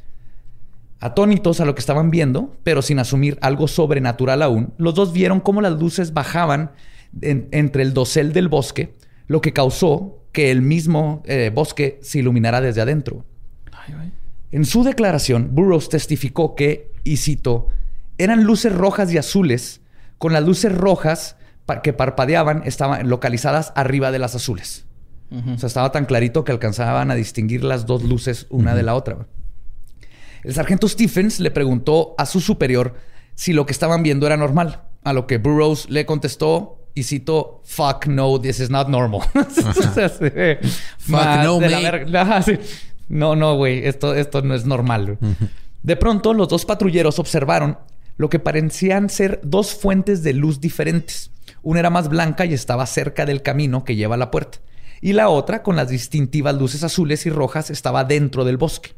Atónitos 1.01 1.61
a 1.61 1.65
lo 1.65 1.75
que 1.75 1.81
estaban 1.81 2.11
viendo, 2.11 2.57
pero 2.65 2.81
sin 2.83 2.99
asumir 2.99 3.39
algo 3.43 3.69
sobrenatural 3.69 4.43
aún, 4.43 4.73
los 4.79 4.95
dos 4.95 5.13
vieron 5.13 5.41
cómo 5.41 5.61
las 5.61 5.79
luces 5.79 6.15
bajaban 6.15 6.71
en- 7.21 7.49
entre 7.53 7.83
el 7.83 7.93
dosel 7.93 8.33
del 8.33 8.49
bosque, 8.49 8.95
lo 9.27 9.41
que 9.41 9.53
causó 9.53 10.23
que 10.33 10.51
el 10.51 10.63
mismo 10.63 11.23
eh, 11.27 11.51
bosque 11.55 11.99
se 12.03 12.19
iluminara 12.21 12.61
desde 12.61 12.81
adentro. 12.81 13.25
En 14.53 14.65
su 14.65 14.85
declaración, 14.85 15.51
Burroughs 15.53 15.89
testificó 15.89 16.55
que, 16.55 16.91
y 17.05 17.17
cito, 17.19 17.67
eran 18.19 18.45
luces 18.45 18.73
rojas 18.75 19.13
y 19.13 19.19
azules, 19.19 19.81
con 20.19 20.33
las 20.33 20.45
luces 20.45 20.73
rojas 20.75 21.37
que 21.83 21.93
parpadeaban 21.93 22.63
estaban 22.65 23.09
localizadas 23.09 23.73
arriba 23.77 24.13
de 24.13 24.19
las 24.19 24.35
azules. 24.35 24.87
O 25.31 25.59
sea, 25.59 25.67
estaba 25.67 25.91
tan 25.91 26.05
clarito 26.07 26.45
que 26.45 26.53
alcanzaban 26.53 27.11
a 27.11 27.15
distinguir 27.17 27.65
las 27.65 27.85
dos 27.85 28.03
luces 28.05 28.47
una 28.49 28.75
de 28.75 28.83
la 28.85 28.95
otra. 28.95 29.27
El 30.47 30.55
sargento 30.55 30.89
Stephens 30.89 31.41
le 31.41 31.51
preguntó 31.51 32.15
a 32.19 32.25
su 32.25 32.41
superior 32.41 32.95
si 33.35 33.53
lo 33.53 33.67
que 33.67 33.73
estaban 33.73 34.05
viendo 34.05 34.27
era 34.27 34.37
normal, 34.37 34.85
a 35.03 35.13
lo 35.13 35.27
que 35.27 35.39
Burroughs 35.39 35.91
le 35.91 36.07
contestó 36.07 36.87
y 36.95 37.03
citó, 37.03 37.63
fuck 37.65 38.07
no, 38.07 38.41
this 38.41 38.61
is 38.61 38.71
not 38.71 38.87
normal. 38.87 39.23
O 39.35 39.75
sea, 39.93 40.09
sí. 40.09 40.69
Más 41.09 41.45
no, 41.45 41.59
de 41.59 42.07
mate. 42.07 42.43
sí. 42.45 42.59
No, 43.09 43.35
no, 43.35 43.57
güey, 43.57 43.89
esto, 43.89 44.15
esto 44.15 44.41
no 44.43 44.55
es 44.55 44.67
normal. 44.67 45.19
De 45.83 45.97
pronto, 45.97 46.33
los 46.33 46.49
dos 46.49 46.65
patrulleros 46.65 47.19
observaron 47.19 47.79
lo 48.17 48.31
que 48.31 48.39
parecían 48.39 49.11
ser 49.11 49.41
dos 49.43 49.75
fuentes 49.75 50.23
de 50.23 50.33
luz 50.33 50.61
diferentes. 50.61 51.33
Una 51.65 51.81
era 51.81 51.91
más 51.91 52.09
blanca 52.09 52.47
y 52.47 52.55
estaba 52.55 52.87
cerca 52.87 53.27
del 53.27 53.43
camino 53.43 53.83
que 53.83 53.97
lleva 53.97 54.15
a 54.15 54.19
la 54.19 54.31
puerta. 54.31 54.59
Y 55.01 55.13
la 55.13 55.29
otra, 55.29 55.65
con 55.65 55.75
las 55.75 55.89
distintivas 55.89 56.55
luces 56.55 56.85
azules 56.85 57.27
y 57.27 57.31
rojas, 57.31 57.69
estaba 57.71 58.05
dentro 58.05 58.45
del 58.45 58.59
bosque. 58.59 58.95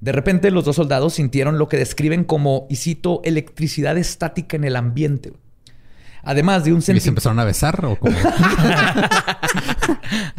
De 0.00 0.12
repente, 0.12 0.50
los 0.50 0.64
dos 0.64 0.76
soldados 0.76 1.14
sintieron 1.14 1.58
lo 1.58 1.68
que 1.68 1.76
describen 1.76 2.24
como, 2.24 2.66
y 2.70 2.76
cito, 2.76 3.20
electricidad 3.24 3.98
estática 3.98 4.56
en 4.56 4.64
el 4.64 4.76
ambiente. 4.76 5.32
Además 6.22 6.64
de 6.64 6.72
un 6.72 6.78
¿Y 6.78 6.82
se 6.82 6.86
sentimiento... 6.86 7.10
empezaron 7.10 7.38
a 7.38 7.44
besar 7.44 7.84
o 7.84 7.96
como 7.96 8.16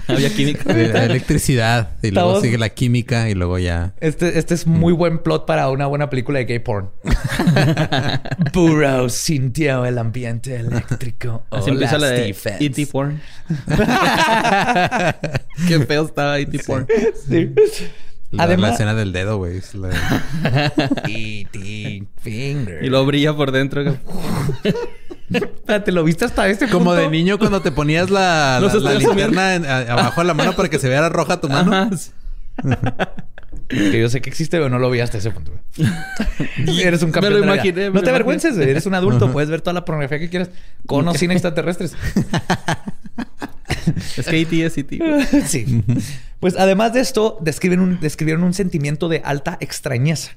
Había 0.07 0.29
química. 0.29 0.71
electricidad 1.03 1.91
y 2.01 2.11
luego 2.11 2.41
sigue 2.41 2.57
la 2.57 2.69
química 2.69 3.29
y 3.29 3.33
luego 3.33 3.57
ya 3.59 3.93
Este, 3.99 4.37
este 4.37 4.53
es 4.55 4.67
muy 4.67 4.93
buen 4.93 5.19
plot 5.19 5.45
para 5.45 5.69
una 5.69 5.85
buena 5.87 6.09
película 6.09 6.39
de 6.39 6.45
gay 6.45 6.59
porn. 6.59 6.89
Burroughs 8.53 9.13
sintió 9.13 9.85
el 9.85 9.97
ambiente 9.97 10.55
eléctrico. 10.57 11.43
Así 11.49 11.71
Hola, 11.71 11.73
empieza 11.73 11.97
la 11.97 12.07
de. 12.09 12.35
E.T. 12.59 12.87
porn. 12.87 13.21
Qué 15.67 15.79
feo 15.85 16.05
estaba 16.05 16.39
E.T. 16.39 16.59
porn. 16.67 16.87
Sí. 17.27 17.51
La, 18.31 18.43
Además- 18.43 18.69
la 18.69 18.73
escena 18.75 18.93
del 18.93 19.11
dedo, 19.11 19.37
güey. 19.37 19.59
la-. 19.73 19.89
Finger. 22.21 22.83
Y 22.83 22.89
lo 22.89 23.05
brilla 23.05 23.35
por 23.35 23.51
dentro. 23.51 23.97
Espérate, 25.31 25.91
¿lo 25.91 26.03
viste 26.03 26.25
hasta 26.25 26.47
este 26.47 26.67
Como 26.69 26.85
punto? 26.91 27.01
de 27.01 27.09
niño 27.09 27.37
cuando 27.39 27.61
te 27.61 27.71
ponías 27.71 28.09
la, 28.09 28.59
linterna 28.97 29.55
en- 29.55 29.65
a- 29.65 29.79
abajo 29.93 30.21
de 30.21 30.27
la 30.27 30.33
mano 30.33 30.55
para 30.55 30.69
que 30.69 30.79
se 30.79 30.89
viera 30.89 31.09
roja 31.09 31.39
tu 31.41 31.49
mano. 31.49 31.75
Ajá. 31.75 31.89
Que 33.67 33.99
yo 34.01 34.09
sé 34.09 34.21
que 34.21 34.29
existe, 34.31 34.57
pero 34.57 34.69
no 34.69 34.79
lo 34.79 34.89
vi 34.89 34.99
hasta 34.99 35.17
ese 35.19 35.29
punto. 35.31 35.51
güey. 35.77 36.81
eres 36.81 37.03
un 37.03 37.11
campeón. 37.11 37.33
Me 37.33 37.39
lo 37.39 37.41
de 37.41 37.47
la 37.47 37.53
vida. 37.53 37.63
imaginé, 37.65 37.89
me 37.91 37.95
no 37.95 38.01
te 38.03 38.09
avergüences, 38.09 38.57
eres 38.57 38.85
un 38.87 38.95
adulto. 38.95 39.31
Puedes 39.31 39.49
ver 39.49 39.61
toda 39.61 39.73
la 39.75 39.85
pornografía 39.85 40.17
que 40.19 40.29
quieras. 40.29 40.49
Con 40.87 41.07
o 41.07 41.13
sin 41.13 41.29
extraterrestres. 41.31 41.95
Es 44.17 44.27
que 44.27 44.41
E.T. 44.41 44.65
es 44.65 44.77
E.T. 44.77 44.99
sí. 45.47 45.83
Pues 46.39 46.55
además 46.57 46.93
de 46.93 47.01
esto, 47.01 47.37
describen 47.41 47.79
un, 47.79 47.99
describieron 47.99 48.43
un 48.43 48.53
sentimiento 48.53 49.09
de 49.09 49.21
alta 49.23 49.57
extrañeza. 49.59 50.31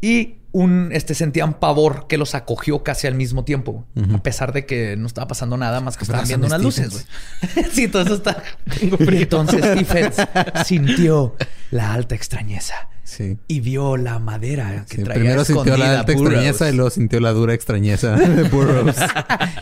Y 0.00 0.34
un, 0.50 0.90
este, 0.92 1.14
sentían 1.14 1.54
pavor 1.54 2.06
que 2.08 2.18
los 2.18 2.34
acogió 2.34 2.82
casi 2.82 3.06
al 3.06 3.14
mismo 3.14 3.44
tiempo. 3.44 3.86
A 4.12 4.22
pesar 4.22 4.52
de 4.52 4.66
que 4.66 4.96
no 4.96 5.06
estaba 5.06 5.26
pasando 5.28 5.56
nada 5.56 5.80
más 5.80 5.96
que 5.96 6.04
estaban 6.04 6.26
viendo 6.26 6.46
unas 6.46 6.60
luces. 6.60 7.06
sí, 7.72 7.88
todo 7.88 8.02
eso 8.02 8.14
está... 8.14 8.42
Entonces 8.80 9.64
Stephens 9.64 10.16
sintió 10.66 11.36
la 11.70 11.94
alta 11.94 12.14
extrañeza. 12.14 12.88
Sí. 13.04 13.38
Y 13.46 13.60
vio 13.60 13.96
la 13.96 14.18
madera 14.18 14.84
que 14.88 14.96
Sí, 14.96 15.02
traía 15.04 15.20
primero 15.20 15.44
sintió 15.44 15.76
la 15.76 16.00
alta 16.00 16.12
Burroughs, 16.12 16.32
extrañeza 16.32 16.68
y 16.68 16.74
luego 16.74 16.90
sintió 16.90 17.20
la 17.20 17.32
dura 17.32 17.54
extrañeza 17.54 18.16
de 18.16 18.42
Burroughs. 18.44 18.96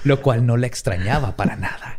lo 0.05 0.21
cual 0.23 0.47
no 0.47 0.57
le 0.57 0.67
extrañaba 0.67 1.37
para 1.37 1.57
nada. 1.57 1.99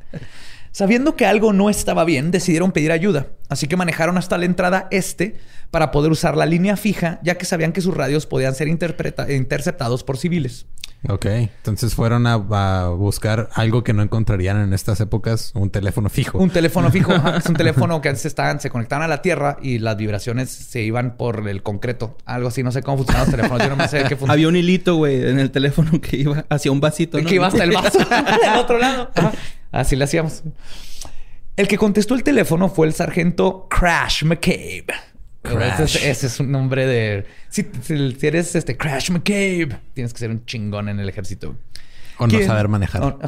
Sabiendo 0.71 1.17
que 1.17 1.25
algo 1.25 1.51
no 1.51 1.69
estaba 1.69 2.05
bien, 2.05 2.31
decidieron 2.31 2.71
pedir 2.71 2.93
ayuda, 2.93 3.27
así 3.49 3.67
que 3.67 3.75
manejaron 3.75 4.17
hasta 4.17 4.37
la 4.37 4.45
entrada 4.45 4.87
este 4.89 5.37
para 5.69 5.91
poder 5.91 6.11
usar 6.11 6.37
la 6.37 6.45
línea 6.45 6.77
fija, 6.77 7.19
ya 7.23 7.37
que 7.37 7.45
sabían 7.45 7.73
que 7.73 7.81
sus 7.81 7.95
radios 7.95 8.25
podían 8.25 8.55
ser 8.55 8.69
interceptados 8.69 10.03
por 10.03 10.17
civiles. 10.17 10.67
ok. 11.09 11.25
Entonces 11.25 11.93
fueron 11.93 12.25
a, 12.25 12.33
a 12.35 12.89
buscar 12.89 13.49
algo 13.53 13.83
que 13.83 13.91
no 13.91 14.01
encontrarían 14.01 14.61
en 14.61 14.73
estas 14.73 15.01
épocas. 15.01 15.51
Un 15.55 15.71
teléfono 15.71 16.09
fijo. 16.09 16.37
Un 16.37 16.51
teléfono 16.51 16.89
fijo, 16.89 17.11
ajá, 17.15 17.37
es 17.37 17.45
un 17.47 17.55
teléfono 17.55 17.99
que 17.99 18.07
antes 18.07 18.25
estaban, 18.25 18.61
se 18.61 18.69
conectaban 18.69 19.03
a 19.03 19.07
la 19.09 19.21
tierra 19.21 19.57
y 19.61 19.79
las 19.79 19.97
vibraciones 19.97 20.49
se 20.49 20.81
iban 20.83 21.17
por 21.17 21.49
el 21.49 21.63
concreto. 21.63 22.17
Algo 22.23 22.47
así, 22.47 22.63
no 22.63 22.71
sé 22.71 22.81
cómo 22.81 22.97
funcionan 22.97 23.23
los 23.23 23.31
teléfonos, 23.31 23.63
yo 23.63 23.69
no 23.69 23.75
me 23.75 23.89
sé 23.89 24.03
qué 24.03 24.09
funciona. 24.15 24.33
Había 24.33 24.47
un 24.47 24.55
hilito, 24.55 24.95
güey, 24.95 25.27
en 25.27 25.39
el 25.39 25.51
teléfono 25.51 25.99
que 25.99 26.15
iba 26.15 26.45
hacia 26.49 26.71
un 26.71 26.79
vasito. 26.79 27.17
¿no? 27.21 27.27
Que 27.27 27.35
iba 27.35 27.47
hasta 27.47 27.65
el 27.65 27.71
vaso 27.71 27.99
del 27.99 28.57
otro 28.57 28.77
lado. 28.77 29.11
Ajá. 29.15 29.31
Así 29.71 29.95
le 29.95 30.03
hacíamos. 30.05 30.43
El 31.57 31.67
que 31.67 31.77
contestó 31.77 32.15
el 32.15 32.23
teléfono 32.23 32.69
fue 32.69 32.87
el 32.87 32.93
sargento 32.93 33.67
Crash 33.69 34.23
McCabe. 34.23 34.85
Crash. 35.43 35.81
Ese, 35.81 35.83
es, 35.83 36.05
ese 36.17 36.27
es 36.27 36.39
un 36.39 36.51
nombre 36.51 36.85
de. 36.85 37.25
Si, 37.49 37.65
eres 38.21 38.55
este 38.55 38.77
Crash 38.77 39.09
McCabe, 39.11 39.77
tienes 39.93 40.13
que 40.13 40.19
ser 40.19 40.29
un 40.31 40.45
chingón 40.45 40.87
en 40.89 40.99
el 40.99 41.09
ejército. 41.09 41.55
o 42.17 42.27
no 42.27 42.33
¿Quién- 42.37 42.47
saber 42.47 42.67
manejar. 42.67 43.01
o- 43.03 43.19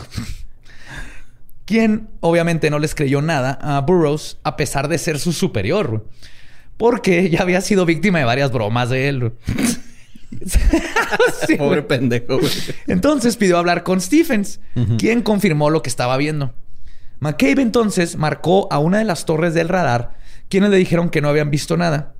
Quien 1.65 2.09
obviamente 2.19 2.69
no 2.69 2.77
les 2.79 2.93
creyó 2.93 3.21
nada 3.21 3.57
a 3.61 3.79
Burroughs 3.81 4.37
a 4.43 4.57
pesar 4.57 4.87
de 4.89 4.97
ser 4.97 5.17
su 5.19 5.31
superior. 5.31 6.07
Porque 6.77 7.29
ya 7.29 7.41
había 7.41 7.61
sido 7.61 7.85
víctima 7.85 8.19
de 8.19 8.25
varias 8.25 8.51
bromas 8.51 8.89
de 8.89 9.07
él. 9.07 9.31
Sí, 11.47 11.55
Pobre 11.55 11.81
güey. 11.81 11.87
pendejo, 11.87 12.39
güey. 12.39 12.51
Entonces 12.87 13.37
pidió 13.37 13.57
hablar 13.57 13.83
con 13.83 14.01
Stephens, 14.01 14.59
quien 14.97 15.21
confirmó 15.21 15.69
lo 15.69 15.81
que 15.81 15.89
estaba 15.89 16.17
viendo. 16.17 16.53
McCabe 17.19 17.61
entonces 17.61 18.17
marcó 18.17 18.67
a 18.71 18.79
una 18.79 18.97
de 18.99 19.05
las 19.05 19.25
torres 19.25 19.53
del 19.53 19.69
radar, 19.69 20.17
quienes 20.49 20.69
le 20.69 20.77
dijeron 20.77 21.09
que 21.09 21.21
no 21.21 21.29
habían 21.29 21.51
visto 21.51 21.77
nada. 21.77 22.15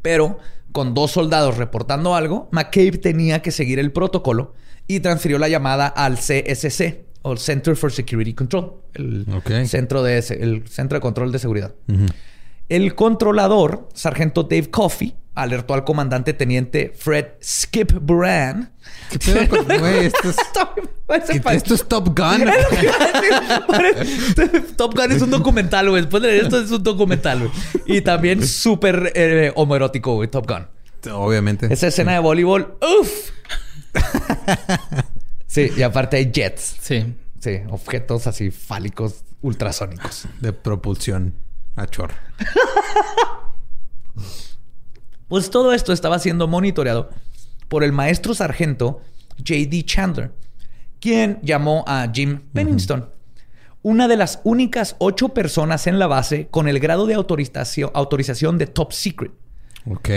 Pero 0.00 0.38
con 0.72 0.94
dos 0.94 1.12
soldados 1.12 1.58
reportando 1.58 2.14
algo, 2.16 2.48
McCabe 2.50 2.98
tenía 2.98 3.42
que 3.42 3.50
seguir 3.52 3.78
el 3.78 3.92
protocolo 3.92 4.54
y 4.88 5.00
transfirió 5.00 5.38
la 5.38 5.48
llamada 5.48 5.86
al 5.86 6.16
CSC, 6.16 7.04
o 7.22 7.36
Center 7.36 7.76
for 7.76 7.92
Security 7.92 8.34
Control, 8.34 8.74
el, 8.94 9.26
centro, 9.68 10.02
de, 10.02 10.18
el 10.18 10.66
centro 10.66 10.96
de 10.96 11.00
control 11.00 11.30
de 11.30 11.38
seguridad. 11.38 11.72
El 12.68 12.94
controlador, 12.94 13.88
sargento 13.94 14.42
Dave 14.42 14.70
Coffey, 14.70 15.14
alertó 15.34 15.74
al 15.74 15.84
comandante 15.84 16.32
teniente 16.34 16.92
Fred 16.96 17.26
Skip 17.42 17.92
Buran. 18.00 18.72
¿Qué 19.10 19.18
pedo 19.18 19.48
con- 19.48 19.64
güey? 19.78 20.06
Esto 20.06 20.30
es, 20.30 20.36
Parece 21.06 21.32
¿qué- 21.34 21.40
pa- 21.40 21.54
esto 21.54 21.74
es 21.74 21.86
Top 21.88 22.08
Gun. 22.18 22.44
Top 24.76 24.94
Gun 24.94 25.12
es 25.12 25.22
un 25.22 25.30
documental, 25.30 25.88
güey. 25.90 26.02
Después 26.02 26.22
de 26.22 26.28
leer 26.30 26.42
esto 26.44 26.60
es 26.60 26.70
un 26.70 26.82
documental, 26.82 27.38
güey. 27.40 27.50
Y 27.86 28.00
también 28.02 28.46
súper 28.46 29.12
eh, 29.14 29.52
homoerótico, 29.54 30.14
güey, 30.14 30.28
Top 30.28 30.46
Gun. 30.48 30.66
Obviamente. 31.12 31.72
Esa 31.72 31.88
escena 31.88 32.12
de 32.12 32.18
voleibol, 32.20 32.76
¡uf! 32.80 33.30
Sí, 35.46 35.70
y 35.76 35.82
aparte 35.82 36.16
hay 36.16 36.30
jets. 36.32 36.76
Sí. 36.80 37.14
Sí, 37.38 37.58
objetos 37.68 38.26
así 38.26 38.50
fálicos 38.50 39.22
ultrasónicos. 39.42 40.24
De 40.40 40.54
propulsión 40.54 41.34
a 41.76 41.86
chorro. 41.86 42.14
Pues 45.32 45.48
todo 45.48 45.72
esto 45.72 45.94
estaba 45.94 46.18
siendo 46.18 46.46
monitoreado 46.46 47.08
por 47.68 47.84
el 47.84 47.92
maestro 47.92 48.34
sargento 48.34 49.00
J.D. 49.38 49.82
Chandler, 49.86 50.30
quien 51.00 51.38
llamó 51.40 51.84
a 51.86 52.06
Jim 52.12 52.42
Pennington, 52.52 53.08
una 53.80 54.08
de 54.08 54.18
las 54.18 54.40
únicas 54.44 54.94
ocho 54.98 55.30
personas 55.30 55.86
en 55.86 55.98
la 55.98 56.06
base 56.06 56.48
con 56.48 56.68
el 56.68 56.80
grado 56.80 57.06
de 57.06 57.14
autorización, 57.14 57.90
autorización 57.94 58.58
de 58.58 58.66
top 58.66 58.92
secret. 58.92 59.32
Ok. 59.90 60.10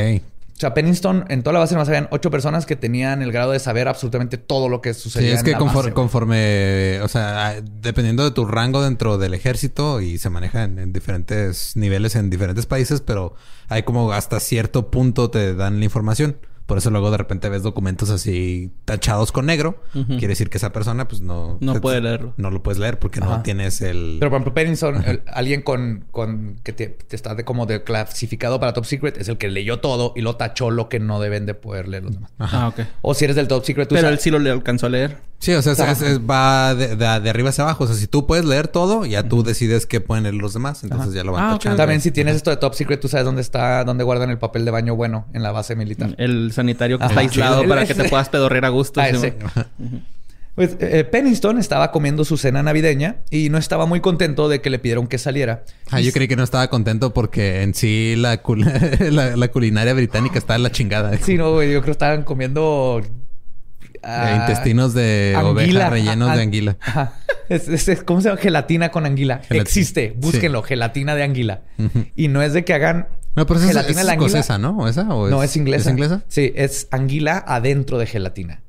O 0.56 0.58
sea, 0.58 0.74
Pennington, 0.74 1.26
en 1.28 1.44
toda 1.44 1.54
la 1.54 1.60
base 1.60 1.76
nomás 1.76 1.90
habían 1.90 2.08
ocho 2.12 2.32
personas 2.32 2.66
que 2.66 2.78
tenían 2.78 3.22
el 3.22 3.34
grado 3.34 3.52
de 3.52 3.60
saber 3.60 3.90
absolutamente 3.90 4.38
todo 4.38 4.70
lo 4.70 4.80
que 4.82 4.94
sucedía. 4.94 5.30
Sí, 5.30 5.34
es 5.34 5.40
en 5.40 5.46
que 5.46 5.52
la 5.52 5.58
conforme, 5.58 5.90
base, 5.90 5.94
conforme, 5.94 7.02
o 7.02 7.10
sea, 7.10 7.62
dependiendo 7.82 8.24
de 8.24 8.32
tu 8.32 8.46
rango 8.46 8.82
dentro 8.82 9.18
del 9.18 9.34
ejército 9.34 10.00
y 10.00 10.18
se 10.18 10.30
maneja 10.30 10.64
en, 10.64 10.80
en 10.80 10.94
diferentes 10.94 11.76
niveles 11.76 12.16
en 12.16 12.30
diferentes 12.30 12.66
países, 12.68 13.02
pero 13.02 13.36
hay 13.68 13.84
como 13.84 14.14
hasta 14.14 14.40
cierto 14.40 14.92
punto 14.92 15.30
te 15.30 15.56
dan 15.56 15.80
la 15.80 15.86
información. 15.86 16.38
Por 16.66 16.80
eso 16.80 16.90
luego 16.90 17.12
de 17.12 17.18
repente 17.18 17.48
ves 17.50 17.62
documentos 17.62 18.10
así 18.10 18.72
tachados 18.86 19.32
con 19.32 19.46
negro. 19.46 19.84
Quiere 19.94 20.30
decir 20.30 20.50
que 20.50 20.58
esa 20.58 20.72
persona 20.74 21.08
pues 21.08 21.22
no... 21.22 21.58
No 21.62 21.74
se- 21.76 21.80
puede 21.82 22.02
leerlo. 22.02 22.34
No 22.38 22.50
lo 22.50 22.64
puedes 22.64 22.80
leer 22.80 22.98
porque 22.98 23.20
no 23.20 23.28
Ajá. 23.32 23.44
tienes 23.44 23.82
el... 23.82 24.18
Pero 24.20 24.32
por 24.32 24.42
ejemplo, 24.42 25.02
el- 25.06 25.22
alguien 25.28 25.62
con, 25.62 26.06
con 26.12 26.60
que 26.64 26.74
te, 26.74 26.88
te 26.88 27.16
está 27.16 27.36
de 27.36 27.46
como 27.46 27.68
de 27.68 27.84
clasificado 27.84 28.60
para 28.60 28.74
Top 28.74 28.86
Secret, 28.86 29.18
es 29.18 29.28
el 29.30 29.38
que 29.38 29.48
leyó 29.50 29.80
todo 29.80 30.14
y 30.16 30.22
lo 30.22 30.38
tachó 30.38 30.72
lo 30.72 30.90
que 30.90 31.00
no 31.00 31.20
deben 31.20 31.46
de 31.46 31.54
poder 31.54 31.88
leer 31.88 32.04
los 32.04 32.14
demás. 32.16 32.32
Ah, 32.40 32.68
ok. 32.70 32.80
O 33.04 33.14
si 33.14 33.26
eres 33.26 33.36
del 33.36 33.48
Top 33.48 33.64
Secret, 33.64 33.88
tú 33.88 33.94
Pero 33.96 34.08
él 34.08 34.14
sabes- 34.16 34.24
sí 34.24 34.32
lo 34.32 34.40
le 34.40 34.50
alcanzó 34.50 34.88
a 34.88 34.90
leer. 34.90 35.18
Sí, 35.38 35.54
o 35.54 35.62
sea, 35.62 35.74
es- 35.74 36.20
va 36.22 36.74
de, 36.74 36.96
de- 36.96 37.20
de 37.20 37.30
arriba 37.30 37.50
hacia 37.50 37.64
abajo. 37.66 37.84
O 37.84 37.88
sea, 37.88 37.96
si 37.96 38.08
tú 38.08 38.26
puedes 38.26 38.46
leer 38.46 38.68
todo, 38.70 39.06
ya 39.06 39.22
tú 39.28 39.44
decides 39.44 39.86
qué 39.86 40.02
pueden 40.02 40.24
leer 40.24 40.36
los 40.36 40.54
demás. 40.54 40.84
Entonces 40.84 41.14
ya 41.14 41.24
lo 41.24 41.34
van 41.34 41.44
Ah, 41.44 41.52
tachando. 41.54 41.78
También 41.78 42.02
si 42.02 42.10
tienes 42.12 42.38
esto 42.38 42.50
de 42.50 42.58
Top 42.58 42.74
Secret, 42.74 43.00
tú 43.00 43.08
sabes 43.08 43.26
dónde 43.26 43.42
está, 43.42 43.84
dónde 43.84 44.04
guardan 44.04 44.32
el 44.32 44.40
papel 44.40 44.66
de 44.66 44.72
baño 44.72 44.96
bueno 44.96 45.28
en 45.34 45.44
la 45.44 45.52
base 45.52 45.76
militar. 45.76 46.16
El 46.18 46.52
sanitario 46.56 46.98
que 46.98 47.04
Ajá. 47.06 47.12
está 47.14 47.22
aislado 47.22 47.58
Chido. 47.62 47.70
para 47.70 47.82
El- 47.82 47.88
que 47.88 47.94
te 47.96 48.04
puedas 48.10 48.30
pedorrear 48.30 48.66
a 48.66 48.70
gusto. 48.70 49.00
Ah, 49.02 49.08
sí, 49.12 49.16
ese. 49.18 49.34
mo- 49.78 50.00
Pues 50.56 50.78
eh, 50.80 51.04
Pennington 51.04 51.60
estaba 51.60 51.92
comiendo 51.92 52.24
su 52.24 52.38
cena 52.38 52.64
navideña 52.64 53.18
y 53.30 53.50
no 53.50 53.58
estaba 53.58 53.86
muy 53.86 54.00
contento 54.00 54.48
de 54.48 54.62
que 54.62 54.70
le 54.70 54.80
pidieron 54.80 55.06
que 55.08 55.18
saliera. 55.18 55.66
Ah, 55.92 56.00
yo 56.00 56.14
creí 56.14 56.30
que 56.30 56.38
no 56.38 56.44
estaba 56.46 56.70
contento 56.70 57.14
porque 57.14 57.62
en 57.62 57.74
sí 57.74 58.16
la, 58.18 58.42
cul- 58.42 58.64
la, 59.12 59.36
la 59.36 59.48
culinaria 59.50 59.94
británica 59.94 60.38
está 60.40 60.56
en 60.56 60.64
la 60.64 60.72
chingada. 60.72 61.18
Sí, 61.18 61.36
no, 61.36 61.52
güey, 61.52 61.68
yo 61.74 61.80
creo 61.82 61.84
que 61.88 61.92
estaban 61.92 62.24
comiendo... 62.24 63.02
ah, 64.02 64.32
Eh, 64.32 64.36
intestinos 64.40 64.94
de 64.94 65.36
oveja 65.44 65.90
rellenos 65.90 66.30
Ah, 66.30 66.38
de 66.38 66.42
anguila. 66.44 66.78
Es, 67.50 67.68
es- 67.68 67.90
es- 67.90 68.04
¿Cómo 68.04 68.22
se 68.22 68.30
llama? 68.30 68.40
Gelatina 68.40 68.92
con 68.92 69.06
anguila. 69.06 69.40
Gelatina. 69.40 69.62
Existe. 69.62 70.12
Sí. 70.12 70.16
Búsquenlo. 70.22 70.64
Gelatina 70.64 71.16
de 71.16 71.24
anguila. 71.24 71.64
Y 72.16 72.30
no 72.30 72.42
es 72.42 72.54
de 72.54 72.64
que 72.64 72.74
hagan... 72.74 73.08
No, 73.36 73.46
pero 73.46 73.60
esa 73.60 73.68
es, 73.70 73.74
gelatina 73.76 74.00
es 74.02 74.06
de 74.08 74.12
anguila. 74.14 74.28
escocesa, 74.28 74.58
¿no? 74.58 74.78
¿O 74.78 74.88
esa? 74.88 75.14
¿O 75.14 75.30
No, 75.30 75.44
es 75.44 75.56
inglesa. 75.58 75.90
¿Es 75.90 75.94
inglesa? 75.94 76.24
Sí, 76.28 76.52
es 76.56 76.88
anguila 76.92 77.44
adentro 77.46 77.98
de 77.98 78.06
gelatina. 78.06 78.62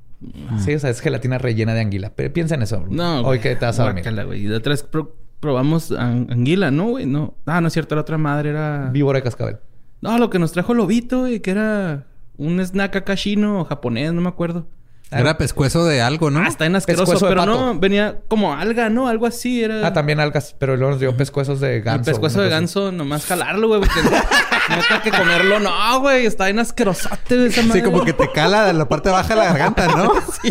Sí, 0.64 0.75
o 0.75 0.78
sea, 0.80 0.90
es 0.90 1.00
gelatina 1.00 1.38
rellena 1.38 1.75
de 1.75 1.80
anguila. 1.82 2.12
Pero 2.16 2.32
piensa 2.32 2.54
en 2.56 2.62
eso. 2.62 2.85
No. 2.88 3.20
Hoy 3.20 3.38
que 3.38 3.54
te 3.54 3.64
vas 3.64 3.78
a 3.78 3.85
dormir. 3.85 4.04
Y 4.37 4.44
de 4.46 4.56
otra 4.56 4.70
vez 4.70 4.82
pro- 4.82 5.14
probamos 5.40 5.92
an- 5.92 6.26
anguila, 6.30 6.70
¿no, 6.70 6.88
güey? 6.88 7.06
No. 7.06 7.35
Ah, 7.44 7.61
no 7.61 7.68
es 7.68 7.73
cierto. 7.75 7.94
La 7.94 8.00
otra 8.00 8.18
madre 8.18 8.50
era... 8.50 8.88
Víbora 8.92 9.18
de 9.18 9.23
cascabel. 9.23 9.58
No, 10.00 10.18
lo 10.18 10.30
que 10.30 10.38
nos 10.38 10.52
trajo 10.52 10.75
Lobito, 10.75 11.20
güey. 11.20 11.40
Que 11.40 11.50
era 11.52 12.06
un 12.38 12.58
snack 12.61 12.96
acá 12.96 13.14
chino 13.14 13.61
o 13.61 13.64
japonés. 13.66 14.12
No 14.14 14.20
me 14.23 14.28
acuerdo. 14.28 14.66
Era 15.10 15.38
pescuezo 15.38 15.84
de 15.86 16.02
algo, 16.02 16.30
¿no? 16.30 16.40
Ah, 16.40 16.48
está 16.48 16.66
en 16.66 16.75
asqueroso. 16.75 17.04
Pescuezo 17.04 17.26
de 17.26 17.30
Pero 17.30 17.42
pato. 17.52 17.64
no, 17.75 17.78
venía 17.78 18.16
como 18.26 18.54
alga, 18.54 18.88
¿no? 18.90 19.06
Algo 19.08 19.26
así. 19.26 19.62
Era... 19.62 19.86
Ah, 19.86 19.92
también 19.92 20.18
algas. 20.18 20.56
Pero 20.58 20.76
luego 20.76 20.90
nos 20.92 21.00
dio 21.00 21.16
pescuezos 21.16 21.60
de 21.60 21.80
ganso. 21.80 22.10
El 22.10 22.14
pescuezo 22.14 22.40
de 22.42 22.48
ganso, 22.48 22.90
nomás 22.90 23.25
jalarlo, 23.25 23.68
güey. 23.68 23.80
Porque 23.80 24.00
no 24.02 24.10
neta 24.76 25.02
que 25.02 25.10
comerlo. 25.12 25.60
No, 25.60 26.00
güey. 26.00 26.26
Está 26.26 26.48
en 26.48 26.58
asquerosote 26.58 27.46
esa 27.46 27.62
madre. 27.62 27.80
Sí, 27.80 27.84
como 27.84 28.04
que 28.04 28.12
te 28.14 28.30
cala 28.32 28.64
de 28.66 28.72
la 28.72 28.88
parte 28.88 29.08
baja 29.10 29.28
de 29.28 29.36
la 29.36 29.44
garganta, 29.44 29.86
¿no? 29.86 30.12
así. 30.28 30.48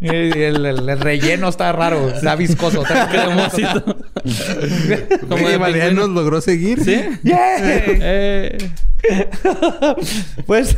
Y 0.00 0.08
el, 0.08 0.66
el- 0.66 0.88
el 0.88 1.00
relleno 1.00 1.48
está 1.48 1.70
raro. 1.72 2.08
Está 2.08 2.34
viscoso. 2.34 2.82
Está 2.82 3.08
Cremosito. 3.10 3.96
Como 5.28 5.48
de 5.48 5.58
Mariano 5.60 6.08
nos 6.08 6.10
logró 6.10 6.40
seguir. 6.40 6.82
¿Sí? 6.82 7.00
¡Yeah! 7.22 7.56
Eh, 7.60 8.70
Pues 10.46 10.76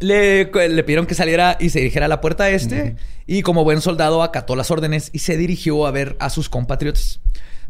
le, 0.00 0.44
le 0.44 0.84
pidieron 0.84 1.06
que 1.06 1.14
saliera 1.14 1.56
y 1.60 1.70
se 1.70 1.78
dirigiera 1.78 2.06
a 2.06 2.08
la 2.08 2.20
puerta 2.20 2.50
este. 2.50 2.96
Y 3.26 3.42
como 3.42 3.64
buen 3.64 3.80
soldado 3.80 4.22
acató 4.22 4.56
las 4.56 4.70
órdenes 4.70 5.10
y 5.12 5.20
se 5.20 5.36
dirigió 5.36 5.86
a 5.86 5.90
ver 5.90 6.16
a 6.20 6.30
sus 6.30 6.48
compatriotas. 6.48 7.20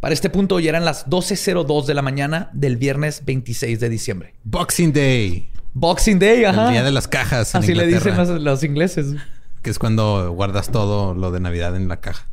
Para 0.00 0.12
este 0.12 0.28
punto 0.28 0.60
ya 0.60 0.70
eran 0.70 0.84
las 0.84 1.06
12.02 1.06 1.86
de 1.86 1.94
la 1.94 2.02
mañana 2.02 2.50
del 2.52 2.76
viernes 2.76 3.24
26 3.24 3.80
de 3.80 3.88
diciembre. 3.88 4.34
Boxing 4.44 4.92
Day. 4.92 5.48
Boxing 5.72 6.18
Day, 6.18 6.44
ajá. 6.44 6.66
El 6.66 6.72
día 6.72 6.82
de 6.82 6.92
las 6.92 7.08
cajas 7.08 7.54
en 7.54 7.62
Así 7.62 7.74
le 7.74 7.86
dicen 7.86 8.16
los, 8.16 8.28
los 8.28 8.62
ingleses. 8.64 9.14
Que 9.62 9.70
es 9.70 9.78
cuando 9.78 10.30
guardas 10.32 10.70
todo 10.70 11.14
lo 11.14 11.30
de 11.30 11.40
Navidad 11.40 11.74
en 11.76 11.88
la 11.88 12.00
caja. 12.00 12.26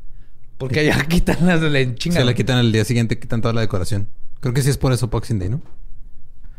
Porque 0.58 0.82
allá 0.82 1.06
quitan 1.10 1.48
las 1.48 1.62
le 1.62 1.96
chingan. 1.96 2.22
Se 2.22 2.26
le 2.26 2.36
quitan 2.36 2.58
el 2.58 2.72
día 2.72 2.86
siguiente, 2.86 3.18
quitan 3.18 3.42
toda 3.42 3.54
la 3.54 3.62
decoración. 3.62 4.08
Creo 4.42 4.54
que 4.54 4.62
sí 4.62 4.70
es 4.70 4.78
por 4.78 4.92
eso 4.92 5.08
Boxing 5.08 5.40
Day, 5.40 5.50
¿no? 5.50 5.62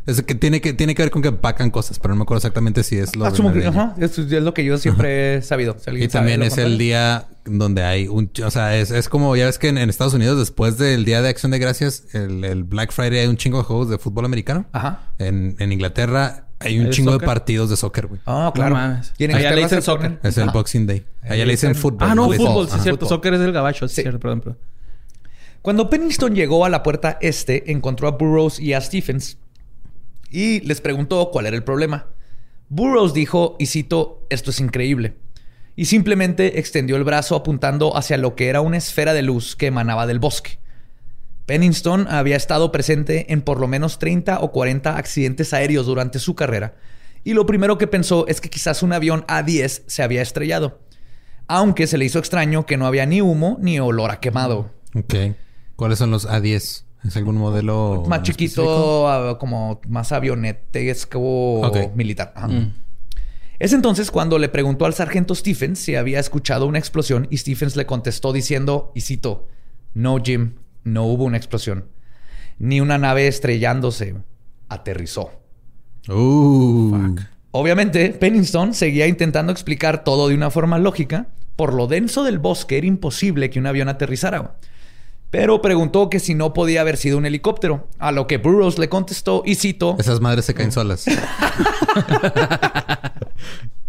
Es 0.05 0.21
que 0.21 0.35
tiene 0.35 0.59
que, 0.59 0.73
tiene 0.73 0.95
que 0.95 1.01
ver 1.03 1.11
con 1.11 1.21
que 1.21 1.29
empacan 1.29 1.69
cosas, 1.71 1.97
pero 1.97 2.13
no 2.13 2.17
me 2.17 2.23
acuerdo 2.23 2.39
exactamente 2.39 2.83
si 2.83 2.97
es 2.97 3.15
lo 3.15 3.25
Asumo 3.25 3.53
que, 3.53 3.65
ajá, 3.65 3.95
es 3.97 4.17
lo 4.17 4.53
que 4.53 4.65
yo 4.65 4.77
siempre 4.77 5.35
he 5.35 5.41
sabido. 5.41 5.77
Si 5.79 5.91
Y 5.91 5.93
sabe 5.93 6.07
también 6.09 6.43
es 6.43 6.57
el 6.57 6.77
día 6.77 7.27
donde 7.45 7.83
hay 7.83 8.07
un... 8.07 8.29
O 8.45 8.51
sea, 8.51 8.77
es, 8.77 8.91
es 8.91 9.07
como... 9.07 9.35
Ya 9.37 9.45
ves 9.45 9.59
que 9.59 9.69
en, 9.69 9.77
en 9.77 9.89
Estados 9.89 10.13
Unidos, 10.13 10.37
después 10.37 10.77
del 10.77 11.05
Día 11.05 11.21
de 11.21 11.29
Acción 11.29 11.51
de 11.51 11.59
Gracias, 11.59 12.03
el, 12.13 12.43
el 12.43 12.63
Black 12.65 12.91
Friday, 12.91 13.19
hay 13.19 13.27
un 13.27 13.37
chingo 13.37 13.59
de 13.59 13.63
juegos 13.63 13.89
de 13.89 13.97
fútbol 13.97 14.25
americano. 14.25 14.65
Ajá. 14.73 15.03
En, 15.19 15.55
en 15.59 15.71
Inglaterra 15.71 16.47
hay 16.59 16.79
un 16.79 16.87
¿El 16.87 16.91
chingo 16.93 17.11
soccer? 17.11 17.21
de 17.21 17.25
partidos 17.33 17.69
de 17.69 17.77
soccer, 17.77 18.07
güey. 18.07 18.21
Ah, 18.25 18.51
claro. 18.53 18.75
No 18.75 19.35
Allá 19.35 19.51
le 19.51 19.63
dicen 19.63 19.81
soccer. 19.81 20.19
Es 20.23 20.37
el. 20.37 20.49
Boxing 20.49 20.87
Day. 20.87 21.05
Allá 21.21 21.45
le 21.45 21.51
dicen 21.51 21.71
dicen- 21.71 21.81
fútbol. 21.81 22.09
Ah, 22.09 22.15
no, 22.15 22.31
fútbol. 22.31 22.69
Sí, 22.69 22.75
es 22.77 22.83
cierto. 22.83 23.05
fútbol. 23.05 23.17
Soccer 23.17 23.33
es 23.33 23.41
el 23.41 23.51
gabacho. 23.51 23.87
Sí. 23.87 24.01
cierto. 24.01 24.19
Perdón, 24.19 24.41
perdón. 24.41 24.57
Cuando 25.61 25.89
Pennington 25.89 26.35
llegó 26.35 26.65
a 26.65 26.69
la 26.69 26.83
puerta 26.83 27.17
este, 27.21 27.71
encontró 27.71 28.07
a 28.07 28.11
Burroughs 28.11 28.59
y 28.59 28.73
a 28.73 28.81
Stephens 28.81 29.37
y 30.33 30.59
les 30.61 30.81
preguntó 30.81 31.29
cuál 31.31 31.45
era 31.45 31.55
el 31.55 31.63
problema. 31.63 32.07
Burroughs 32.67 33.13
dijo, 33.13 33.55
y 33.59 33.67
cito, 33.67 34.25
esto 34.31 34.49
es 34.49 34.59
increíble. 34.59 35.15
Y 35.75 35.85
simplemente 35.85 36.59
extendió 36.59 36.95
el 36.95 37.03
brazo 37.03 37.35
apuntando 37.35 37.95
hacia 37.95 38.17
lo 38.17 38.35
que 38.35 38.49
era 38.49 38.59
una 38.59 38.77
esfera 38.77 39.13
de 39.13 39.21
luz 39.21 39.55
que 39.55 39.67
emanaba 39.67 40.07
del 40.07 40.19
bosque. 40.19 40.57
Pennington 41.45 42.07
había 42.09 42.35
estado 42.35 42.71
presente 42.71 43.31
en 43.31 43.41
por 43.41 43.59
lo 43.59 43.67
menos 43.67 43.99
30 43.99 44.39
o 44.39 44.51
40 44.51 44.97
accidentes 44.97 45.53
aéreos 45.53 45.85
durante 45.85 46.17
su 46.17 46.35
carrera, 46.35 46.75
y 47.23 47.33
lo 47.33 47.45
primero 47.45 47.77
que 47.77 47.87
pensó 47.87 48.27
es 48.27 48.41
que 48.41 48.49
quizás 48.49 48.81
un 48.81 48.91
avión 48.91 49.25
A-10 49.27 49.83
se 49.85 50.03
había 50.03 50.21
estrellado, 50.21 50.79
aunque 51.47 51.85
se 51.85 51.97
le 51.97 52.05
hizo 52.05 52.19
extraño 52.19 52.65
que 52.65 52.77
no 52.77 52.87
había 52.87 53.05
ni 53.05 53.21
humo 53.21 53.57
ni 53.61 53.79
olor 53.79 54.11
a 54.11 54.19
quemado. 54.19 54.71
Ok. 54.95 55.15
¿Cuáles 55.75 55.99
son 55.99 56.11
los 56.11 56.27
A10? 56.27 56.83
¿Es 57.05 57.17
algún 57.17 57.37
modelo 57.37 58.03
más 58.07 58.23
chiquito, 58.23 59.09
ah, 59.09 59.37
como 59.37 59.81
más 59.87 60.11
avionetesco 60.11 61.61
Ok. 61.61 61.95
militar. 61.95 62.31
Ajá. 62.35 62.49
Es 63.59 63.71
entonces 63.73 64.11
cuando 64.11 64.39
le 64.39 64.49
preguntó 64.49 64.85
al 64.85 64.93
sargento 64.93 65.35
Stephens 65.35 65.79
si 65.79 65.95
había 65.95 66.19
escuchado 66.19 66.65
una 66.65 66.79
explosión 66.79 67.27
y 67.29 67.37
Stephens 67.37 67.75
le 67.75 67.85
contestó 67.85 68.33
diciendo, 68.33 68.91
y 68.95 69.01
cito, 69.01 69.47
no 69.93 70.17
Jim, 70.23 70.55
no 70.83 71.05
hubo 71.05 71.23
una 71.23 71.37
explosión. 71.37 71.85
Ni 72.59 72.81
una 72.81 72.97
nave 72.97 73.27
estrellándose. 73.27 74.15
Aterrizó. 74.69 75.31
Uh. 76.09 77.15
Obviamente, 77.51 78.09
Pennington 78.09 78.73
seguía 78.73 79.07
intentando 79.07 79.51
explicar 79.51 80.03
todo 80.03 80.27
de 80.27 80.35
una 80.35 80.49
forma 80.49 80.79
lógica. 80.79 81.27
Por 81.55 81.73
lo 81.73 81.87
denso 81.87 82.23
del 82.23 82.39
bosque 82.39 82.77
era 82.77 82.87
imposible 82.87 83.49
que 83.49 83.59
un 83.59 83.67
avión 83.67 83.89
aterrizara. 83.89 84.57
Pero 85.33 85.63
preguntó 85.63 86.11
que 86.11 86.19
si 86.19 86.35
no 86.35 86.53
podía 86.53 86.81
haber 86.81 86.95
sido 86.95 87.17
un 87.17 87.25
helicóptero, 87.25 87.87
a 87.97 88.11
lo 88.11 88.27
que 88.27 88.37
Burroughs 88.37 88.77
le 88.77 88.87
contestó 88.87 89.41
y 89.43 89.55
cito, 89.55 89.95
Esas 89.97 90.21
madres 90.21 90.45
se 90.45 90.53
caen 90.53 90.71
solas. 90.71 91.07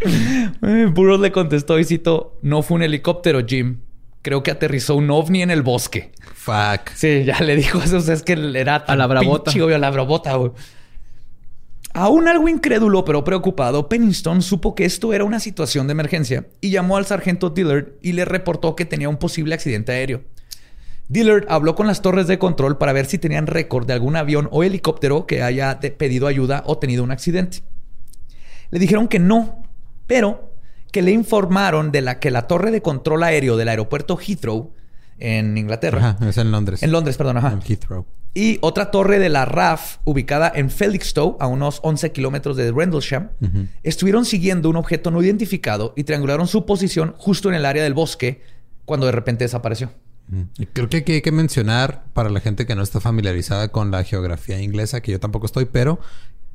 Eh, 0.01 0.87
Burroughs 0.95 1.21
le 1.21 1.33
contestó 1.33 1.79
y 1.79 1.85
cito, 1.85 2.39
no 2.41 2.63
fue 2.63 2.77
un 2.77 2.83
helicóptero, 2.83 3.45
Jim. 3.47 3.81
Creo 4.23 4.43
que 4.43 4.53
aterrizó 4.53 4.97
un 4.97 5.11
ovni 5.11 5.43
en 5.43 5.51
el 5.51 5.61
bosque. 5.61 6.13
Fuck. 6.35 6.89
Sí, 6.95 7.25
ya 7.25 7.39
le 7.41 7.57
dijo 7.57 7.79
eso. 7.79 7.99
o 7.99 8.01
sea, 8.01 8.15
es 8.15 8.23
que 8.23 8.33
era 8.33 8.87
tan 8.87 8.95
A 8.95 8.97
la 8.97 9.07
bravota. 9.07 9.51
pinche, 9.51 9.61
güey, 9.61 9.75
a 9.75 9.79
la 9.79 9.91
bravota, 9.91 10.35
güey. 10.37 10.53
Aún 11.93 12.27
algo 12.27 12.49
incrédulo 12.49 13.05
pero 13.05 13.23
preocupado, 13.23 13.91
Pennington 13.91 14.41
supo 14.41 14.75
que 14.75 14.87
esto 14.87 15.13
era 15.13 15.25
una 15.25 15.41
situación 15.41 15.89
de 15.89 15.93
emergencia 15.93 16.47
y 16.63 16.71
llamó 16.71 16.97
al 16.97 17.05
sargento 17.05 17.51
Dillard 17.51 17.89
y 18.01 18.13
le 18.13 18.25
reportó 18.25 18.75
que 18.75 18.87
tenía 18.87 19.11
un 19.11 19.19
posible 19.19 19.55
accidente 19.55 19.93
aéreo. 19.93 20.23
Dillard 21.09 21.45
habló 21.49 21.75
con 21.75 21.87
las 21.87 22.01
torres 22.03 22.27
de 22.27 22.39
control 22.39 22.79
para 22.79 22.93
ver 22.93 23.07
si 23.07 23.19
tenían 23.19 23.47
récord 23.47 23.87
de 23.87 23.93
algún 23.93 24.17
avión 24.17 24.49
o 24.53 24.63
helicóptero 24.65 25.27
que 25.27 25.43
haya 25.43 25.79
pedido 25.99 26.27
ayuda 26.27 26.63
o 26.67 26.79
tenido 26.79 27.05
un 27.05 27.11
accidente. 27.11 27.59
Le 28.71 28.79
dijeron 28.79 29.09
que 29.09 29.19
no, 29.19 29.63
pero 30.07 30.55
que 30.91 31.03
le 31.03 31.11
informaron 31.13 31.93
de 31.93 32.01
la 32.01 32.21
que 32.21 32.31
la 32.31 32.47
torre 32.47 32.71
de 32.71 32.81
control 32.81 33.23
aéreo 33.23 33.57
del 33.57 33.69
aeropuerto 33.69 34.17
Heathrow 34.17 34.73
en 35.19 35.57
Inglaterra, 35.59 36.17
Ajá, 36.19 36.29
es 36.29 36.39
en 36.39 36.51
Londres. 36.51 36.83
en 36.83 36.91
Londres, 36.93 37.17
perdón, 37.17 37.37
ajá, 37.37 37.53
En 37.53 37.61
Heathrow. 37.63 38.07
y 38.33 38.59
otra 38.63 38.91
torre 38.91 39.19
de 39.19 39.29
la 39.29 39.45
RAF 39.45 39.99
ubicada 40.05 40.51
en 40.55 40.71
Felixstowe, 40.71 41.37
a 41.39 41.47
unos 41.47 41.81
11 41.83 42.11
kilómetros 42.13 42.57
de 42.57 42.73
Rendlesham, 42.73 43.31
estuvieron 43.83 44.25
siguiendo 44.25 44.69
un 44.71 44.77
objeto 44.77 45.11
no 45.11 45.23
identificado 45.23 45.93
y 45.97 46.05
triangularon 46.05 46.49
su 46.49 46.65
posición 46.67 47.15
justo 47.19 47.49
en 47.49 47.55
el 47.57 47.65
área 47.67 47.83
del 47.85 47.95
bosque 47.95 48.43
cuando 48.85 49.07
de 49.07 49.13
repente 49.13 49.45
desapareció. 49.45 49.91
Y 50.59 50.67
Creo 50.67 50.89
que 50.89 50.99
aquí 50.99 51.13
hay 51.13 51.23
que 51.23 51.33
mencionar 51.33 52.05
para 52.13 52.31
la 52.31 52.41
gente 52.41 52.67
que 52.67 52.75
no 52.75 52.83
está 52.83 53.01
familiarizada 53.01 53.69
con 53.69 53.91
la 53.91 54.03
geografía 54.05 54.61
inglesa, 54.61 55.01
que 55.01 55.13
yo 55.13 55.21
tampoco 55.21 55.47
estoy, 55.47 55.67
pero 55.67 56.01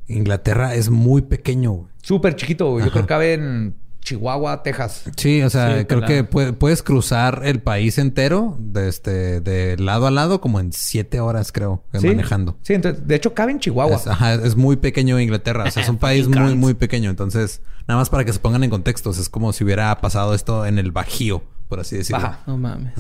Inglaterra 0.07 0.73
es 0.75 0.89
muy 0.89 1.21
pequeño. 1.21 1.87
Súper 2.01 2.35
chiquito, 2.35 2.71
güey. 2.71 2.79
Yo 2.83 2.85
Ajá. 2.87 2.91
creo 2.93 3.03
que 3.03 3.07
cabe 3.09 3.33
en 3.33 3.75
Chihuahua, 4.01 4.63
Texas. 4.63 5.03
Sí, 5.17 5.41
o 5.43 5.49
sea, 5.51 5.77
Sí, 5.79 5.85
creo 5.85 6.01
que 6.05 6.23
puede- 6.23 6.53
puedes 6.53 6.81
cruzar 6.81 7.41
el 7.45 7.61
país 7.61 7.97
entero 7.99 8.57
de 8.59 8.87
este 8.89 9.39
de 9.41 9.77
lado 9.77 10.07
a 10.07 10.11
lado 10.11 10.41
como 10.41 10.59
en 10.59 10.73
siete 10.73 11.19
horas, 11.19 11.51
creo, 11.51 11.83
¿Sí? 11.93 12.07
manejando. 12.07 12.57
Sí, 12.63 12.73
entonces, 12.73 13.05
de 13.07 13.15
hecho, 13.15 13.33
cabe 13.35 13.51
en 13.51 13.59
Chihuahua. 13.59 13.97
Es, 13.97 14.07
ajá, 14.07 14.33
es 14.33 14.55
muy 14.55 14.77
pequeño 14.77 15.19
Inglaterra. 15.19 15.65
O 15.67 15.71
sea, 15.71 15.83
es 15.83 15.89
un 15.89 15.97
país 15.99 16.27
muy, 16.27 16.55
muy 16.55 16.73
pequeño. 16.73 17.09
Entonces, 17.11 17.61
nada 17.87 17.99
más 17.99 18.09
para 18.09 18.25
que 18.25 18.33
se 18.33 18.39
pongan 18.39 18.63
en 18.63 18.69
contextos, 18.71 19.19
es 19.19 19.29
como 19.29 19.53
si 19.53 19.63
hubiera 19.63 19.95
pasado 20.01 20.33
esto 20.33 20.65
en 20.65 20.79
el 20.79 20.91
Bajío, 20.91 21.43
por 21.67 21.81
así 21.81 21.97
decirlo. 21.97 22.23
Baja. 22.23 22.39
No 22.47 22.57
mames. 22.57 22.93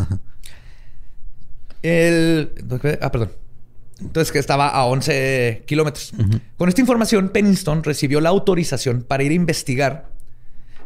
El... 1.81 2.51
Ah, 3.01 3.11
perdón. 3.11 3.31
Entonces, 4.01 4.31
que 4.31 4.39
estaba 4.39 4.69
a 4.69 4.85
11 4.85 5.63
kilómetros. 5.65 6.13
Con 6.57 6.69
esta 6.69 6.81
información, 6.81 7.29
Pennington 7.29 7.83
recibió 7.83 8.21
la 8.21 8.29
autorización 8.29 9.03
para 9.03 9.23
ir 9.23 9.31
a 9.31 9.35
investigar 9.35 10.09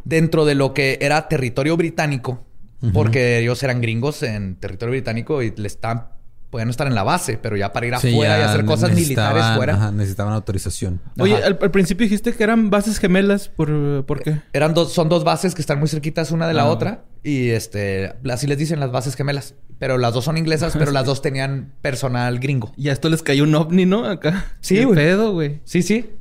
dentro 0.03 0.45
de 0.45 0.56
lo 0.56 0.73
que 0.73 0.97
era 1.01 1.27
territorio 1.27 1.77
británico, 1.77 2.43
porque 2.91 3.39
ellos 3.39 3.62
eran 3.63 3.82
gringos 3.82 4.23
en 4.23 4.56
territorio 4.56 4.91
británico 4.91 5.41
y 5.41 5.51
le 5.56 5.67
estaban, 5.67 6.08
podían 6.53 6.69
estar 6.69 6.85
en 6.85 6.93
la 6.93 7.01
base, 7.03 7.37
pero 7.41 7.57
ya 7.57 7.73
para 7.73 7.87
ir 7.87 7.95
Sí, 7.97 8.13
afuera 8.13 8.37
y 8.37 8.41
hacer 8.43 8.63
cosas 8.63 8.93
militares 8.93 9.43
fuera. 9.55 9.73
ajá, 9.73 9.91
necesitaban 9.91 10.33
autorización. 10.33 11.01
Oye, 11.19 11.35
al, 11.43 11.57
al 11.59 11.71
principio 11.71 12.05
dijiste 12.05 12.31
que 12.33 12.43
eran 12.43 12.69
bases 12.69 12.99
gemelas. 12.99 13.49
¿Por, 13.49 14.05
¿por 14.05 14.21
qué? 14.21 14.39
Eran 14.53 14.75
dos, 14.75 14.93
son 14.93 15.09
dos 15.09 15.23
bases 15.23 15.55
que 15.55 15.61
están 15.61 15.79
muy 15.79 15.87
cerquitas 15.87 16.29
una 16.31 16.47
de 16.47 16.53
la 16.53 16.61
Ah. 16.63 16.69
otra. 16.69 17.05
Y 17.23 17.49
este, 17.49 18.13
así 18.31 18.45
les 18.47 18.57
dicen 18.59 18.79
las 18.79 18.91
bases 18.91 19.15
gemelas. 19.15 19.55
Pero 19.79 19.97
las 19.97 20.13
dos 20.13 20.23
son 20.25 20.37
inglesas, 20.37 20.75
pero 20.77 20.91
las 20.93 21.05
dos 21.07 21.21
tenían 21.23 21.73
personal 21.81 22.37
gringo. 22.39 22.71
Y 22.77 22.89
a 22.89 22.93
esto 22.93 23.09
les 23.09 23.23
cayó 23.23 23.43
un 23.45 23.55
ovni, 23.55 23.85
¿no? 23.87 24.05
Acá. 24.05 24.45
Sí, 24.61 24.83
güey. 24.83 24.95
pedo, 24.95 25.31
güey. 25.33 25.59
Sí, 25.65 25.81
sí. 25.81 26.11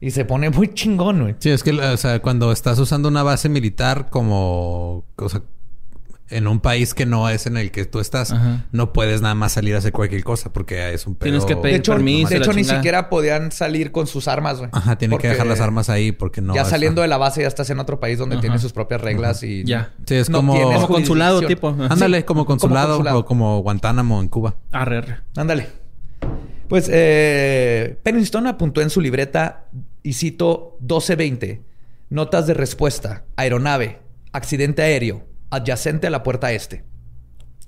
Y 0.00 0.10
se 0.10 0.24
pone 0.24 0.50
muy 0.50 0.74
chingón, 0.74 1.20
güey. 1.22 1.34
Sí, 1.38 1.50
es 1.50 1.62
que, 1.62 1.70
o 1.72 1.96
sea, 1.96 2.20
cuando 2.20 2.52
estás 2.52 2.78
usando 2.78 3.08
una 3.08 3.22
base 3.22 3.48
militar 3.48 4.08
como, 4.10 5.04
o 5.16 5.28
sea, 5.28 5.42
en 6.30 6.46
un 6.46 6.60
país 6.60 6.92
que 6.94 7.06
no 7.06 7.28
es 7.28 7.46
en 7.46 7.56
el 7.56 7.70
que 7.70 7.84
tú 7.86 8.00
estás, 8.00 8.32
Ajá. 8.32 8.66
no 8.72 8.92
puedes 8.92 9.22
nada 9.22 9.34
más 9.34 9.52
salir 9.52 9.74
a 9.74 9.78
hacer 9.78 9.92
cualquier 9.92 10.22
cosa 10.24 10.52
porque 10.52 10.92
es 10.92 11.06
un 11.06 11.14
pedo. 11.14 11.24
Tienes 11.30 11.44
que 11.44 11.54
De 11.54 11.60
pedir 11.62 11.76
hecho, 11.76 11.92
permiso. 11.92 12.28
de 12.28 12.36
hecho 12.36 12.52
ni 12.52 12.64
siquiera 12.64 13.08
podían 13.08 13.50
salir 13.52 13.92
con 13.92 14.06
sus 14.06 14.28
armas, 14.28 14.58
güey. 14.58 14.70
Ajá, 14.72 14.96
tienen 14.98 15.12
Porque 15.16 15.28
que 15.28 15.32
dejar 15.32 15.46
las 15.46 15.60
armas 15.60 15.88
ahí 15.90 16.12
porque 16.12 16.40
no. 16.40 16.54
ya 16.54 16.62
es- 16.62 16.68
saliendo 16.68 17.02
de 17.02 17.08
la 17.08 17.16
base 17.16 17.40
ya 17.42 17.48
estás 17.48 17.70
en 17.70 17.78
otro 17.80 17.98
país 18.00 18.18
donde 18.18 18.34
Ajá. 18.36 18.40
tiene 18.42 18.58
sus 18.58 18.72
propias 18.72 19.00
reglas 19.00 19.42
y... 19.42 19.64
Ya. 19.64 19.92
Sí, 20.06 20.14
es 20.16 20.28
no 20.30 20.38
como- 20.38 20.54
tienes 20.54 20.74
Como 20.82 20.88
consulado, 20.88 21.42
tipo. 21.42 21.68
Ándale, 21.88 22.18
Sí, 22.18 22.24
como 22.24 22.44
consulado, 22.46 22.88
consulado. 22.96 23.18
o 23.20 23.24
como 23.24 23.60
Guantánamo 23.62 24.20
en 24.20 24.28
Cuba. 24.28 24.56
Arre, 24.72 24.98
arre. 24.98 25.16
Ándale. 25.36 25.66
Pues 26.68 26.90
eh, 26.92 27.96
Pennington 28.02 28.46
apuntó 28.46 28.82
en 28.82 28.90
su 28.90 29.00
libreta, 29.00 29.64
y 30.02 30.12
cito 30.12 30.76
1220, 30.80 31.62
notas 32.10 32.46
de 32.46 32.54
respuesta, 32.54 33.24
aeronave, 33.36 34.00
accidente 34.32 34.82
aéreo, 34.82 35.24
adyacente 35.50 36.06
a 36.06 36.10
la 36.10 36.22
puerta 36.22 36.52
este. 36.52 36.84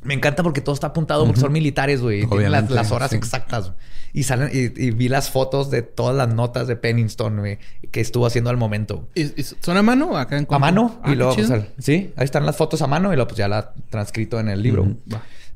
Me 0.03 0.15
encanta 0.15 0.43
porque 0.43 0.63
todo 0.63 0.75
está 0.75 0.89
apuntado 0.89 1.27
porque 1.27 1.41
son 1.41 1.53
militares, 1.53 2.01
güey. 2.01 2.23
y 2.23 2.27
Tienen 2.27 2.53
las, 2.53 2.91
horas 2.91 3.11
sí. 3.11 3.17
exactas. 3.17 3.73
Y 4.15 4.23
salen 4.23 4.49
y, 4.51 4.83
y 4.83 4.91
vi 4.93 5.09
las 5.09 5.31
fotos 5.31 5.71
de 5.71 5.83
todas 5.83 6.17
las 6.17 6.33
notas 6.33 6.67
de 6.67 6.77
Pennington, 6.77 7.39
güey, 7.39 7.59
que 7.91 8.01
estuvo 8.01 8.25
haciendo 8.25 8.49
al 8.49 8.57
momento. 8.57 9.09
¿Y, 9.15 9.39
y 9.39 9.43
son 9.43 9.77
a 9.77 9.83
mano 9.83 10.13
o 10.13 10.17
acá 10.17 10.39
en 10.39 10.47
A 10.49 10.59
mano. 10.59 11.01
Ah, 11.03 11.13
y 11.13 11.17
luego, 11.17 11.37
qué 11.37 11.45
pues, 11.45 11.65
sí, 11.79 12.13
ahí 12.17 12.25
están 12.25 12.47
las 12.47 12.57
fotos 12.57 12.81
a 12.81 12.87
mano 12.87 13.13
y 13.13 13.17
luego 13.17 13.29
pues 13.29 13.39
ya 13.39 13.49
la 13.49 13.75
transcrito 13.91 14.41
en 14.41 14.49
el 14.49 14.63
libro. 14.63 14.87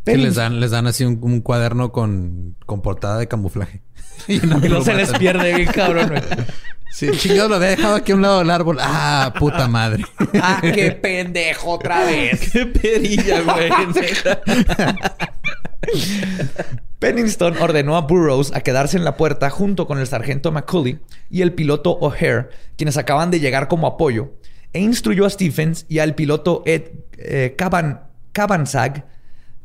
Va. 0.07 0.13
Que 0.13 0.19
les 0.19 0.35
dan, 0.35 0.61
les 0.61 0.71
dan 0.71 0.87
así 0.87 1.05
un, 1.05 1.19
un 1.23 1.41
cuaderno 1.41 1.93
con, 1.93 2.57
con 2.67 2.83
portada 2.83 3.19
de 3.19 3.27
camuflaje. 3.29 3.83
y 4.29 4.39
no, 4.39 4.61
se 4.85 4.95
les 4.95 5.13
pierde, 5.13 5.55
bien 5.55 5.71
cabrón, 5.73 6.09
güey. 6.09 6.23
Sí, 6.95 7.11
chingado, 7.17 7.49
lo 7.49 7.55
había 7.57 7.71
dejado 7.71 7.97
aquí 7.97 8.13
a 8.13 8.15
un 8.15 8.23
lado 8.23 8.39
del 8.39 8.51
árbol. 8.51 8.79
Ah, 8.81 9.35
puta 9.39 9.67
madre. 9.67 10.05
Ah, 10.41 10.61
qué 10.61 10.93
pendejo 10.93 11.73
otra 11.73 12.05
vez. 12.05 12.51
Qué 12.53 12.67
perilla, 12.67 13.41
güey. 13.41 13.71
Pennington 16.99 17.57
ordenó 17.59 17.97
a 17.97 18.03
Burroughs 18.03 18.53
a 18.55 18.61
quedarse 18.61 18.97
en 18.97 19.05
la 19.05 19.17
puerta 19.17 19.51
junto 19.51 19.87
con 19.87 19.99
el 19.99 20.07
sargento 20.07 20.53
McCulley 20.53 21.01
y 21.31 21.43
el 21.43 21.53
piloto 21.53 21.93
O'Hare, 21.93 22.49
quienes 22.77 22.97
acaban 22.97 23.31
de 23.31 23.41
llegar 23.41 23.69
como 23.69 23.87
apoyo, 23.87 24.35
e 24.73 24.81
instruyó 24.81 25.27
a 25.27 25.31
Stephens 25.31 25.87
y 25.89 25.99
al 25.99 26.15
piloto 26.15 26.63
Ed 26.67 26.91
eh, 27.19 27.55
Caban, 27.57 28.03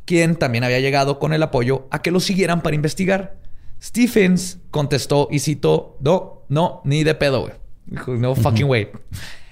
quien 0.10 0.38
también 0.38 0.64
había 0.64 0.80
llegado 0.80 1.20
con 1.20 1.34
el 1.34 1.44
apoyo, 1.44 1.88
a 1.92 2.02
que 2.02 2.10
lo 2.10 2.20
siguieran 2.20 2.64
para 2.64 2.76
investigar. 2.76 3.38
Stephens 3.80 4.58
contestó 4.72 5.28
y 5.30 5.38
citó, 5.38 6.00
no, 6.02 6.46
no, 6.50 6.82
ni 6.84 7.04
de 7.04 7.14
pedo, 7.14 7.42
güey. 7.42 7.54
Dijo, 7.86 8.16
No 8.16 8.34
fucking 8.34 8.66
way. 8.66 8.90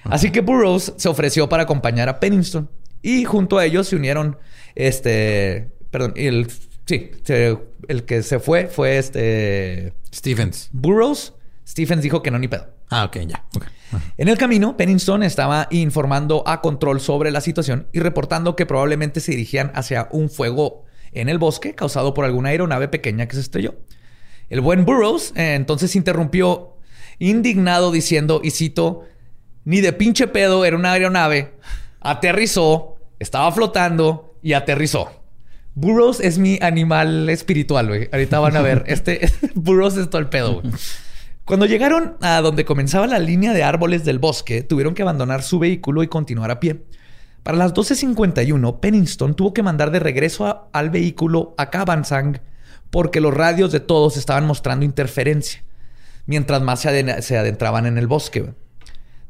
Así 0.02 0.32
que 0.32 0.40
Burroughs 0.40 0.94
se 0.96 1.08
ofreció 1.08 1.48
para 1.48 1.62
acompañar 1.62 2.08
a 2.08 2.18
Pennington. 2.18 2.68
Y 3.02 3.22
junto 3.22 3.56
a 3.56 3.66
ellos 3.66 3.86
se 3.86 3.94
unieron, 3.94 4.36
este, 4.74 5.70
perdón, 5.92 6.14
el, 6.16 6.50
sí, 6.86 7.12
el 7.86 8.02
que 8.04 8.24
se 8.24 8.40
fue 8.40 8.66
fue 8.66 8.98
este 8.98 9.92
Stephens. 10.12 10.70
Burroughs. 10.72 11.34
Stephens 11.64 12.02
dijo 12.02 12.20
que 12.20 12.32
no 12.32 12.40
ni 12.40 12.48
pedo. 12.48 12.66
Ah, 12.90 13.04
ok, 13.04 13.18
ya. 13.28 13.44
Ok. 13.54 13.64
En 14.16 14.28
el 14.28 14.38
camino, 14.38 14.76
Pennington 14.76 15.22
estaba 15.22 15.68
informando 15.70 16.42
a 16.46 16.60
Control 16.60 17.00
sobre 17.00 17.30
la 17.30 17.40
situación 17.40 17.86
y 17.92 18.00
reportando 18.00 18.56
que 18.56 18.66
probablemente 18.66 19.20
se 19.20 19.32
dirigían 19.32 19.70
hacia 19.74 20.08
un 20.10 20.30
fuego 20.30 20.84
en 21.12 21.28
el 21.28 21.38
bosque 21.38 21.74
causado 21.74 22.14
por 22.14 22.24
alguna 22.24 22.50
aeronave 22.50 22.88
pequeña 22.88 23.26
que 23.26 23.34
se 23.34 23.42
estrelló. 23.42 23.74
El 24.50 24.60
buen 24.60 24.84
Burroughs 24.84 25.32
eh, 25.36 25.54
entonces 25.54 25.96
interrumpió 25.96 26.76
indignado 27.18 27.90
diciendo, 27.90 28.40
y 28.42 28.50
cito, 28.50 29.04
ni 29.64 29.80
de 29.80 29.92
pinche 29.92 30.28
pedo 30.28 30.64
era 30.64 30.76
una 30.76 30.92
aeronave, 30.92 31.54
aterrizó, 32.00 32.96
estaba 33.18 33.50
flotando 33.52 34.36
y 34.42 34.52
aterrizó. 34.52 35.10
Burroughs 35.74 36.20
es 36.20 36.38
mi 36.38 36.58
animal 36.60 37.28
espiritual, 37.28 37.86
güey. 37.86 38.08
Ahorita 38.10 38.40
van 38.40 38.56
a 38.56 38.62
ver. 38.62 38.84
Este 38.88 39.30
Burroughs 39.54 39.96
es 39.96 40.10
todo 40.10 40.20
el 40.20 40.28
pedo, 40.28 40.60
güey. 40.60 40.72
Cuando 41.48 41.64
llegaron 41.64 42.18
a 42.20 42.42
donde 42.42 42.66
comenzaba 42.66 43.06
la 43.06 43.18
línea 43.18 43.54
de 43.54 43.62
árboles 43.62 44.04
del 44.04 44.18
bosque, 44.18 44.62
tuvieron 44.62 44.92
que 44.92 45.00
abandonar 45.00 45.42
su 45.42 45.58
vehículo 45.58 46.02
y 46.02 46.06
continuar 46.06 46.50
a 46.50 46.60
pie. 46.60 46.84
Para 47.42 47.56
las 47.56 47.72
12.51, 47.72 48.80
Pennington 48.80 49.32
tuvo 49.32 49.54
que 49.54 49.62
mandar 49.62 49.90
de 49.90 49.98
regreso 49.98 50.68
al 50.70 50.90
vehículo 50.90 51.54
a 51.56 51.70
Cabansang 51.70 52.42
porque 52.90 53.22
los 53.22 53.32
radios 53.32 53.72
de 53.72 53.80
todos 53.80 54.18
estaban 54.18 54.46
mostrando 54.46 54.84
interferencia, 54.84 55.64
mientras 56.26 56.60
más 56.60 56.80
se, 56.80 57.22
se 57.22 57.38
adentraban 57.38 57.86
en 57.86 57.96
el 57.96 58.06
bosque. 58.06 58.52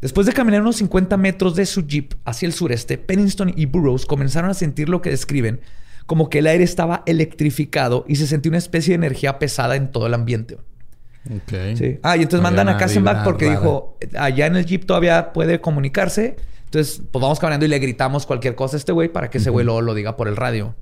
Después 0.00 0.26
de 0.26 0.32
caminar 0.32 0.62
unos 0.62 0.74
50 0.78 1.16
metros 1.18 1.54
de 1.54 1.66
su 1.66 1.86
jeep 1.86 2.14
hacia 2.24 2.46
el 2.46 2.52
sureste, 2.52 2.98
Pennington 2.98 3.52
y 3.54 3.66
Burroughs 3.66 4.06
comenzaron 4.06 4.50
a 4.50 4.54
sentir 4.54 4.88
lo 4.88 5.02
que 5.02 5.10
describen 5.10 5.60
como 6.06 6.30
que 6.30 6.40
el 6.40 6.48
aire 6.48 6.64
estaba 6.64 7.04
electrificado 7.06 8.04
y 8.08 8.16
se 8.16 8.26
sentía 8.26 8.50
una 8.50 8.58
especie 8.58 8.90
de 8.90 9.06
energía 9.06 9.38
pesada 9.38 9.76
en 9.76 9.92
todo 9.92 10.08
el 10.08 10.14
ambiente. 10.14 10.58
Sí. 11.76 11.98
Ah, 12.02 12.16
y 12.16 12.22
entonces 12.22 12.44
Había 12.44 12.56
mandan 12.56 12.68
a 12.68 12.78
Kassenbach 12.78 13.24
porque 13.24 13.46
rara. 13.46 13.60
dijo, 13.60 13.98
allá 14.18 14.46
en 14.46 14.56
el 14.56 14.64
Jeep 14.64 14.86
todavía 14.86 15.32
puede 15.32 15.60
comunicarse. 15.60 16.36
Entonces, 16.64 17.02
pues 17.10 17.22
vamos 17.22 17.38
caminando 17.38 17.66
y 17.66 17.68
le 17.68 17.78
gritamos 17.78 18.26
cualquier 18.26 18.54
cosa 18.54 18.76
a 18.76 18.78
este 18.78 18.92
güey 18.92 19.08
para 19.10 19.30
que 19.30 19.38
ese 19.38 19.50
güey 19.50 19.64
lo, 19.64 19.80
lo 19.80 19.94
diga 19.94 20.16
por 20.16 20.28
el 20.28 20.36
radio. 20.36 20.74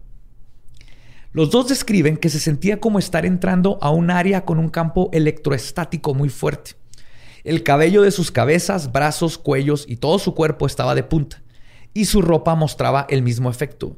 Los 1.32 1.50
dos 1.50 1.68
describen 1.68 2.16
que 2.16 2.30
se 2.30 2.40
sentía 2.40 2.80
como 2.80 2.98
estar 2.98 3.26
entrando 3.26 3.78
a 3.82 3.90
un 3.90 4.10
área 4.10 4.44
con 4.44 4.58
un 4.58 4.68
campo 4.68 5.10
electroestático 5.12 6.14
muy 6.14 6.28
fuerte. 6.28 6.72
El 7.44 7.62
cabello 7.62 8.02
de 8.02 8.10
sus 8.10 8.30
cabezas, 8.32 8.90
brazos, 8.90 9.38
cuellos 9.38 9.84
y 9.86 9.96
todo 9.96 10.18
su 10.18 10.34
cuerpo 10.34 10.66
estaba 10.66 10.94
de 10.94 11.02
punta. 11.02 11.42
Y 11.92 12.06
su 12.06 12.22
ropa 12.22 12.54
mostraba 12.54 13.06
el 13.08 13.22
mismo 13.22 13.50
efecto. 13.50 13.96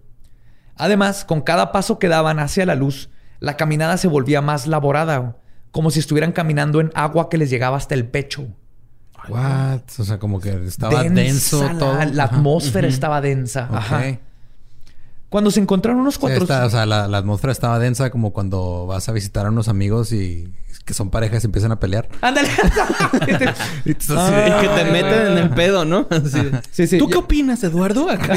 Además, 0.76 1.24
con 1.24 1.40
cada 1.40 1.72
paso 1.72 1.98
que 1.98 2.08
daban 2.08 2.38
hacia 2.38 2.66
la 2.66 2.74
luz, 2.74 3.10
la 3.40 3.56
caminada 3.56 3.96
se 3.96 4.08
volvía 4.08 4.42
más 4.42 4.66
laborada, 4.66 5.36
como 5.70 5.90
si 5.90 6.00
estuvieran 6.00 6.32
caminando 6.32 6.80
en 6.80 6.90
agua 6.94 7.28
que 7.28 7.38
les 7.38 7.50
llegaba 7.50 7.76
hasta 7.76 7.94
el 7.94 8.06
pecho. 8.06 8.46
What? 9.28 9.80
O 9.98 10.04
sea, 10.04 10.18
como 10.18 10.40
que 10.40 10.50
estaba 10.66 11.02
Densa 11.02 11.14
denso 11.22 11.64
la- 11.64 11.78
todo. 11.78 12.04
La, 12.12 12.24
atmósfera 12.24 12.88
estaba 12.88 13.20
densa. 13.20 13.68
Ajá. 13.70 14.18
Cuando 15.28 15.50
se 15.50 15.60
encontraron 15.60 16.00
unos 16.00 16.14
Sí, 16.14 16.20
cuatro... 16.20 16.42
está- 16.42 16.64
o 16.66 16.70
sea, 16.70 16.86
la, 16.86 17.06
la 17.06 17.18
atmósfera 17.18 17.52
estaba 17.52 17.78
densa 17.78 18.10
como 18.10 18.32
cuando 18.32 18.86
vas 18.86 19.08
a 19.08 19.12
visitar 19.12 19.44
a 19.46 19.50
unos 19.50 19.68
amigos 19.68 20.12
y 20.12 20.52
que 20.86 20.94
son 20.94 21.10
parejas 21.10 21.44
y 21.44 21.46
empiezan 21.48 21.70
a 21.70 21.78
pelear. 21.78 22.08
Ándale. 22.22 22.48
Y 23.84 23.92
que 23.94 24.68
te 24.74 24.84
meten 24.90 25.32
en 25.32 25.38
el 25.38 25.50
pedo, 25.50 25.84
¿no? 25.84 26.06
Así 26.10 26.40
de, 26.42 26.60
Sí, 26.70 26.86
sí. 26.86 26.96
¿Tú 26.96 27.04
Yo- 27.06 27.10
qué 27.10 27.18
opinas, 27.18 27.62
Eduardo? 27.62 28.08
Acá. 28.10 28.36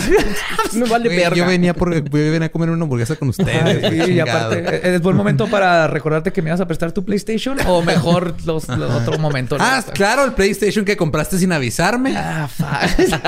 Me 0.74 0.86
vale 0.90 1.06
Güey, 1.08 1.18
verga. 1.18 1.36
yo 1.38 1.46
venía 1.46 1.74
por 1.74 1.94
yo 1.94 2.02
venía 2.12 2.48
a 2.48 2.50
comer 2.50 2.70
una 2.72 2.84
hamburguesa 2.84 3.16
con 3.16 3.30
ustedes. 3.30 4.06
Sí, 4.06 4.12
y 4.14 4.20
aparte, 4.20 4.60
eh, 4.60 4.96
es 4.96 5.02
buen 5.02 5.16
momento 5.16 5.48
para 5.48 5.88
recordarte 5.88 6.34
que 6.34 6.42
me 6.42 6.52
vas 6.52 6.60
a 6.60 6.68
prestar 6.68 6.92
tu 6.92 7.06
PlayStation 7.06 7.58
o 7.68 7.82
mejor 7.82 8.36
los, 8.46 8.68
los 8.68 8.92
otro 8.92 9.18
momento. 9.18 9.58
¿no? 9.58 9.64
Ah, 9.64 9.82
claro, 9.94 10.26
el 10.26 10.34
PlayStation 10.34 10.84
que 10.84 10.98
compraste 10.98 11.38
sin 11.38 11.54
avisarme. 11.54 12.16
Ah, 12.18 12.50
fuck. 12.50 13.22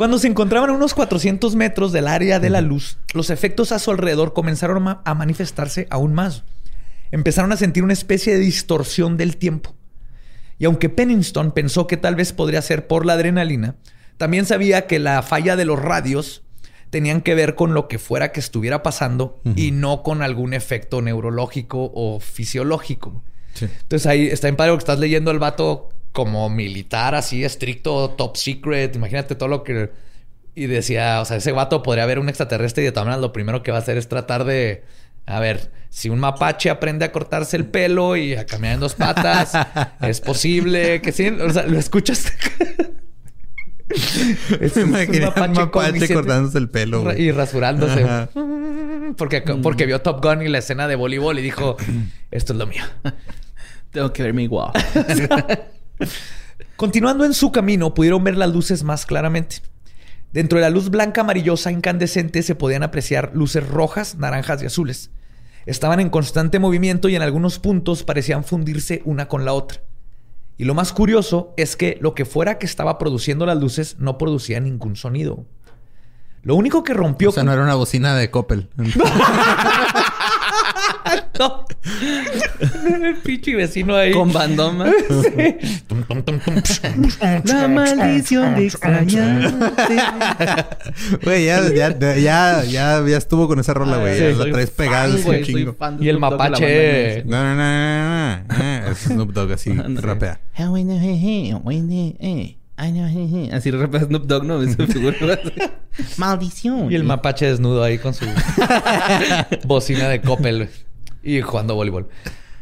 Cuando 0.00 0.18
se 0.18 0.28
encontraban 0.28 0.70
a 0.70 0.72
unos 0.72 0.94
400 0.94 1.56
metros 1.56 1.92
del 1.92 2.08
área 2.08 2.40
de 2.40 2.48
la 2.48 2.62
luz, 2.62 2.96
los 3.12 3.28
efectos 3.28 3.70
a 3.70 3.78
su 3.78 3.90
alrededor 3.90 4.32
comenzaron 4.32 4.78
a 4.78 4.80
ma- 4.80 5.02
a 5.04 5.14
manifestarse 5.14 5.86
aún 5.90 6.14
más. 6.14 6.44
empezaron 7.10 7.52
a 7.52 7.58
sentir 7.58 7.84
una 7.84 7.92
especie 7.92 8.32
de 8.32 8.38
distorsión 8.40 9.18
del 9.18 9.36
tiempo. 9.36 9.74
Y 10.58 10.64
aunque 10.64 10.88
Pennington 10.88 11.52
pensó 11.52 11.86
que 11.86 11.98
tal 11.98 12.14
vez 12.16 12.32
podría 12.32 12.62
ser 12.62 12.86
por 12.86 13.04
la 13.04 13.12
adrenalina, 13.12 13.74
también 14.16 14.46
sabía 14.46 14.86
que 14.86 14.98
la 14.98 15.20
falla 15.20 15.54
de 15.56 15.66
los 15.66 15.78
radios 15.78 16.44
tenían 16.88 17.20
que 17.20 17.34
ver 17.34 17.54
con 17.54 17.74
lo 17.74 17.86
que 17.86 17.98
fuera 17.98 18.32
que 18.32 18.40
estuviera 18.40 18.82
pasando 18.82 19.38
y 19.54 19.70
no 19.72 20.02
con 20.02 20.22
algún 20.22 20.54
efecto 20.54 21.02
neurológico 21.02 21.90
o 21.94 22.20
fisiológico. 22.20 23.22
Entonces 23.60 24.06
ahí 24.06 24.28
está 24.28 24.48
en 24.48 24.56
padre 24.56 24.72
que 24.72 24.78
estás 24.78 24.98
leyendo 24.98 25.30
al 25.30 25.38
vato 25.40 25.90
como 26.12 26.48
militar, 26.50 27.14
así 27.14 27.44
estricto, 27.44 28.10
top 28.10 28.36
secret. 28.36 28.94
Imagínate 28.96 29.34
todo 29.34 29.48
lo 29.48 29.62
que. 29.62 29.90
Y 30.54 30.66
decía, 30.66 31.20
o 31.20 31.24
sea, 31.24 31.36
ese 31.36 31.52
vato 31.52 31.82
podría 31.82 32.04
haber 32.04 32.18
un 32.18 32.28
extraterrestre 32.28 32.82
y 32.82 32.86
de 32.86 32.92
todas 32.92 33.06
maneras 33.06 33.20
lo 33.22 33.32
primero 33.32 33.62
que 33.62 33.70
va 33.70 33.78
a 33.78 33.80
hacer 33.80 33.96
es 33.96 34.08
tratar 34.08 34.44
de. 34.44 34.84
A 35.26 35.38
ver, 35.38 35.70
si 35.90 36.08
un 36.08 36.18
mapache 36.18 36.70
aprende 36.70 37.04
a 37.04 37.12
cortarse 37.12 37.56
el 37.56 37.66
pelo 37.66 38.16
y 38.16 38.34
a 38.34 38.46
caminar 38.46 38.74
en 38.74 38.80
dos 38.80 38.94
patas, 38.94 39.52
es 40.00 40.20
posible 40.20 41.00
que 41.02 41.12
sí. 41.12 41.28
O 41.28 41.50
sea, 41.50 41.64
lo 41.64 41.78
escuchas. 41.78 42.32
es 44.60 44.76
un 44.76 44.90
mapache, 44.90 45.70
cortándose 46.14 46.58
el 46.58 46.68
pelo. 46.68 47.02
güey. 47.02 47.22
Y 47.22 47.30
rasurándose. 47.32 48.04
Porque, 49.16 49.40
porque 49.40 49.86
vio 49.86 50.00
Top 50.02 50.22
Gun 50.24 50.40
y 50.42 50.48
la 50.48 50.58
escena 50.58 50.86
de 50.86 50.94
voleibol 50.94 51.36
y 51.40 51.42
dijo: 51.42 51.76
Esto 52.30 52.52
es 52.52 52.58
lo 52.60 52.68
mío. 52.68 52.84
Tengo 53.90 54.12
que 54.12 54.22
verme 54.22 54.44
igual. 54.44 54.70
Continuando 56.76 57.24
en 57.24 57.34
su 57.34 57.52
camino, 57.52 57.94
pudieron 57.94 58.24
ver 58.24 58.36
las 58.36 58.52
luces 58.52 58.84
más 58.84 59.06
claramente. 59.06 59.56
Dentro 60.32 60.58
de 60.58 60.62
la 60.62 60.70
luz 60.70 60.90
blanca 60.90 61.22
amarillosa 61.22 61.72
incandescente 61.72 62.42
se 62.42 62.54
podían 62.54 62.82
apreciar 62.82 63.32
luces 63.34 63.68
rojas, 63.68 64.16
naranjas 64.16 64.62
y 64.62 64.66
azules. 64.66 65.10
Estaban 65.66 66.00
en 66.00 66.08
constante 66.08 66.58
movimiento 66.58 67.08
y 67.08 67.16
en 67.16 67.22
algunos 67.22 67.58
puntos 67.58 68.04
parecían 68.04 68.44
fundirse 68.44 69.02
una 69.04 69.28
con 69.28 69.44
la 69.44 69.52
otra. 69.52 69.82
Y 70.56 70.64
lo 70.64 70.74
más 70.74 70.92
curioso 70.92 71.52
es 71.56 71.74
que 71.76 71.98
lo 72.00 72.14
que 72.14 72.24
fuera 72.24 72.58
que 72.58 72.66
estaba 72.66 72.98
produciendo 72.98 73.46
las 73.46 73.58
luces 73.58 73.96
no 73.98 74.18
producía 74.18 74.60
ningún 74.60 74.94
sonido. 74.94 75.46
Lo 76.42 76.54
único 76.54 76.84
que 76.84 76.94
rompió... 76.94 77.30
O 77.30 77.32
sea, 77.32 77.44
no 77.44 77.52
era 77.52 77.62
una 77.62 77.74
bocina 77.74 78.14
de 78.16 78.30
Coppel. 78.30 78.70
no. 81.40 81.64
El 83.06 83.16
pinche 83.16 83.56
vecino 83.56 83.96
ahí. 83.96 84.12
Con 84.12 84.32
bandoma. 84.32 84.86
La 87.44 87.68
maldición 87.68 88.54
de 88.54 88.66
extrañarte. 88.66 89.96
Güey, 91.22 91.46
ya, 91.46 91.62
ya, 91.72 91.98
ya, 91.98 92.64
ya, 92.64 93.04
ya 93.06 93.16
estuvo 93.16 93.48
con 93.48 93.58
esa 93.58 93.72
rola, 93.72 93.96
güey. 93.96 94.20
Ya 94.20 94.44
la 94.44 94.52
traes 94.52 94.70
pegada 94.70 95.14
así 95.14 95.28
un 95.28 95.42
chingo. 95.42 95.76
Y 95.98 96.08
el 96.08 96.18
mapache. 96.18 97.24
No, 97.24 97.42
no, 97.42 97.54
no, 97.56 98.42
no, 98.46 98.56
no. 98.58 98.90
Es 98.90 98.98
Snoop 98.98 99.32
Dogg 99.32 99.52
así, 99.52 99.72
rapea. 99.72 100.40
Así 103.52 103.70
rapea 103.70 104.00
Snoop 104.00 104.26
Dogg, 104.26 104.44
¿no? 104.44 104.62
Esa 104.62 104.86
figura. 104.86 105.16
Maldición. 106.16 106.92
Y 106.92 106.94
el 106.94 107.04
mapache 107.04 107.46
desnudo 107.46 107.82
ahí 107.82 107.98
con 107.98 108.14
su 108.14 108.26
bocina 109.64 110.08
de 110.08 110.20
Coppel 110.20 110.68
y 111.22 111.40
jugando 111.40 111.74
voleibol. 111.74 112.08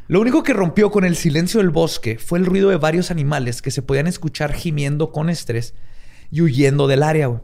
Lo 0.09 0.21
único 0.21 0.43
que 0.43 0.55
rompió 0.55 0.91
con 0.91 1.05
el 1.05 1.17
silencio 1.17 1.61
del 1.61 1.71
bosque 1.71 2.19
fue 2.19 2.39
el 2.39 2.47
ruido 2.47 2.71
de 2.71 2.77
varios 2.77 3.11
animales 3.11 3.61
que 3.61 3.71
se 3.71 3.83
podían 3.83 4.07
escuchar 4.07 4.55
gimiendo 4.55 5.13
con 5.13 5.29
estrés 5.29 5.75
y 6.31 6.41
huyendo 6.41 6.87
del 6.87 7.03
área. 7.03 7.27
güey. 7.27 7.41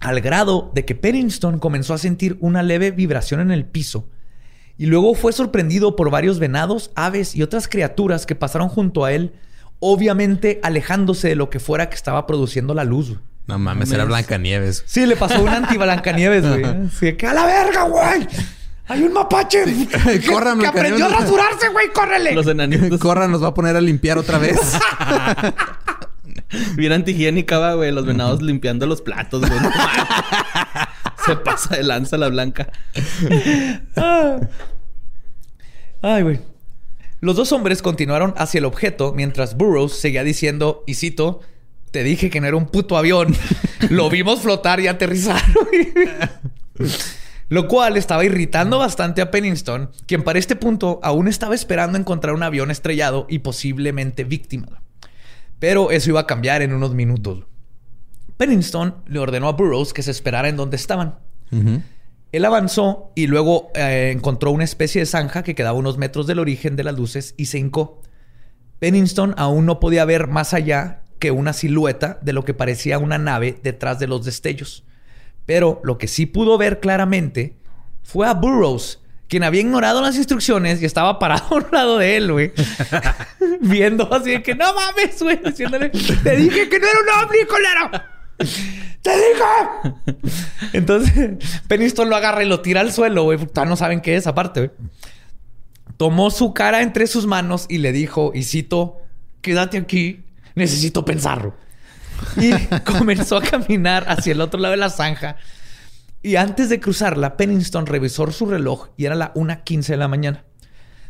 Al 0.00 0.20
grado 0.20 0.72
de 0.74 0.84
que 0.84 0.94
Pennington 0.94 1.58
comenzó 1.58 1.94
a 1.94 1.98
sentir 1.98 2.36
una 2.40 2.62
leve 2.62 2.90
vibración 2.90 3.40
en 3.40 3.50
el 3.50 3.64
piso 3.64 4.08
y 4.76 4.86
luego 4.86 5.14
fue 5.14 5.32
sorprendido 5.32 5.96
por 5.96 6.10
varios 6.10 6.38
venados, 6.38 6.90
aves 6.96 7.34
y 7.34 7.42
otras 7.42 7.66
criaturas 7.68 8.26
que 8.26 8.34
pasaron 8.34 8.68
junto 8.68 9.04
a 9.04 9.12
él, 9.12 9.32
obviamente 9.78 10.60
alejándose 10.62 11.28
de 11.28 11.36
lo 11.36 11.48
que 11.50 11.60
fuera 11.60 11.88
que 11.88 11.94
estaba 11.96 12.26
produciendo 12.26 12.74
la 12.74 12.84
luz. 12.84 13.10
güey. 13.10 13.20
No 13.46 13.58
mames, 13.58 13.92
era 13.92 14.04
Blancanieves. 14.04 14.82
Sí, 14.86 15.06
le 15.06 15.14
pasó 15.16 15.40
un 15.40 15.48
anti-Blancanieves, 15.48 16.46
güey. 16.48 16.64
Así 16.86 17.06
de 17.06 17.16
que 17.16 17.26
a 17.26 17.32
la 17.32 17.46
verga, 17.46 17.84
güey. 17.84 18.26
Hay 18.88 19.02
un 19.02 19.12
mapache 19.12 19.64
que, 20.04 20.26
Corran, 20.26 20.58
que 20.58 20.66
aprendió 20.66 21.06
a 21.06 21.08
rasurarse, 21.08 21.68
güey. 21.68 21.92
Córrele. 21.92 22.34
Los 22.34 22.46
enanitos. 22.46 23.00
Corra 23.00 23.28
nos 23.28 23.42
va 23.42 23.48
a 23.48 23.54
poner 23.54 23.76
a 23.76 23.80
limpiar 23.80 24.18
otra 24.18 24.38
vez. 24.38 24.58
Bien 26.76 26.92
antihigiénica, 26.92 27.58
va, 27.58 27.74
güey. 27.74 27.92
Los 27.92 28.06
venados 28.06 28.42
limpiando 28.42 28.86
los 28.86 29.02
platos, 29.02 29.40
güey. 29.40 29.60
Se 31.24 31.36
pasa 31.36 31.76
de 31.76 31.82
lanza 31.82 32.16
la 32.16 32.28
blanca. 32.28 32.70
Ay, 36.02 36.22
güey. 36.22 36.40
Los 37.20 37.34
dos 37.34 37.50
hombres 37.52 37.82
continuaron 37.82 38.34
hacia 38.36 38.58
el 38.58 38.64
objeto 38.66 39.12
mientras 39.14 39.56
Burroughs 39.56 39.98
seguía 39.98 40.22
diciendo, 40.22 40.84
y 40.86 40.94
cito, 40.94 41.40
te 41.90 42.04
dije 42.04 42.30
que 42.30 42.40
no 42.40 42.46
era 42.46 42.56
un 42.56 42.66
puto 42.66 42.96
avión. 42.96 43.34
Lo 43.90 44.10
vimos 44.10 44.40
flotar 44.40 44.78
y 44.80 44.86
aterrizar. 44.86 45.42
Lo 47.48 47.68
cual 47.68 47.96
estaba 47.96 48.24
irritando 48.24 48.78
bastante 48.78 49.22
a 49.22 49.30
Pennington, 49.30 49.90
quien 50.06 50.24
para 50.24 50.38
este 50.38 50.56
punto 50.56 50.98
aún 51.02 51.28
estaba 51.28 51.54
esperando 51.54 51.96
encontrar 51.96 52.34
un 52.34 52.42
avión 52.42 52.70
estrellado 52.70 53.26
y 53.28 53.38
posiblemente 53.38 54.24
víctima. 54.24 54.82
Pero 55.60 55.90
eso 55.90 56.10
iba 56.10 56.20
a 56.20 56.26
cambiar 56.26 56.62
en 56.62 56.72
unos 56.72 56.94
minutos. 56.94 57.44
Pennington 58.36 58.96
le 59.06 59.18
ordenó 59.20 59.48
a 59.48 59.52
Burroughs 59.52 59.92
que 59.92 60.02
se 60.02 60.10
esperara 60.10 60.48
en 60.48 60.56
donde 60.56 60.76
estaban. 60.76 61.18
Él 62.32 62.44
avanzó 62.44 63.12
y 63.14 63.28
luego 63.28 63.70
eh, 63.74 64.10
encontró 64.12 64.50
una 64.50 64.64
especie 64.64 65.00
de 65.00 65.06
zanja 65.06 65.42
que 65.42 65.54
quedaba 65.54 65.78
unos 65.78 65.96
metros 65.96 66.26
del 66.26 66.40
origen 66.40 66.76
de 66.76 66.84
las 66.84 66.96
luces 66.96 67.34
y 67.36 67.46
se 67.46 67.58
hincó. 67.58 68.02
Pennington 68.80 69.34
aún 69.38 69.64
no 69.64 69.80
podía 69.80 70.04
ver 70.04 70.26
más 70.26 70.52
allá 70.52 71.02
que 71.18 71.30
una 71.30 71.52
silueta 71.52 72.18
de 72.20 72.32
lo 72.32 72.44
que 72.44 72.52
parecía 72.52 72.98
una 72.98 73.16
nave 73.16 73.58
detrás 73.62 73.98
de 73.98 74.08
los 74.08 74.24
destellos. 74.24 74.84
Pero 75.46 75.80
lo 75.84 75.96
que 75.96 76.08
sí 76.08 76.26
pudo 76.26 76.58
ver 76.58 76.80
claramente 76.80 77.56
fue 78.02 78.26
a 78.26 78.34
Burroughs, 78.34 79.00
quien 79.28 79.44
había 79.44 79.60
ignorado 79.60 80.00
las 80.02 80.16
instrucciones 80.16 80.82
y 80.82 80.84
estaba 80.84 81.18
parado 81.18 81.46
a 81.50 81.54
un 81.54 81.66
lado 81.72 81.98
de 81.98 82.16
él, 82.16 82.32
güey. 82.32 82.52
Viendo 83.60 84.12
así 84.12 84.30
de 84.32 84.42
que 84.42 84.54
no 84.54 84.72
mames, 84.74 85.22
güey. 85.22 85.40
Diciéndole, 85.44 85.90
te 85.90 86.36
dije 86.36 86.68
que 86.68 86.78
no 86.78 86.86
era 86.86 86.98
un 87.00 87.24
ovni, 87.24 87.38
colero. 87.46 87.90
¡Te 89.02 89.10
dije! 89.10 90.16
Entonces, 90.72 91.30
Pennington 91.68 92.10
lo 92.10 92.16
agarra 92.16 92.42
y 92.42 92.48
lo 92.48 92.60
tira 92.60 92.80
al 92.80 92.92
suelo, 92.92 93.22
güey. 93.22 93.38
No 93.54 93.76
saben 93.76 94.00
qué 94.00 94.16
es, 94.16 94.26
aparte, 94.26 94.60
güey. 94.60 94.70
Tomó 95.96 96.30
su 96.30 96.52
cara 96.52 96.82
entre 96.82 97.06
sus 97.06 97.26
manos 97.26 97.66
y 97.68 97.78
le 97.78 97.92
dijo, 97.92 98.32
y 98.34 98.42
cito, 98.42 98.98
quédate 99.40 99.78
aquí, 99.78 100.24
necesito 100.54 101.04
pensarlo. 101.04 101.54
Y 102.36 102.52
comenzó 102.84 103.36
a 103.36 103.42
caminar 103.42 104.04
hacia 104.08 104.32
el 104.32 104.40
otro 104.40 104.60
lado 104.60 104.72
de 104.72 104.78
la 104.78 104.90
zanja. 104.90 105.36
Y 106.22 106.36
antes 106.36 106.68
de 106.68 106.80
cruzarla, 106.80 107.36
Pennington 107.36 107.86
revisó 107.86 108.30
su 108.32 108.46
reloj 108.46 108.88
y 108.96 109.04
era 109.04 109.14
la 109.14 109.32
1.15 109.34 109.86
de 109.86 109.96
la 109.96 110.08
mañana. 110.08 110.44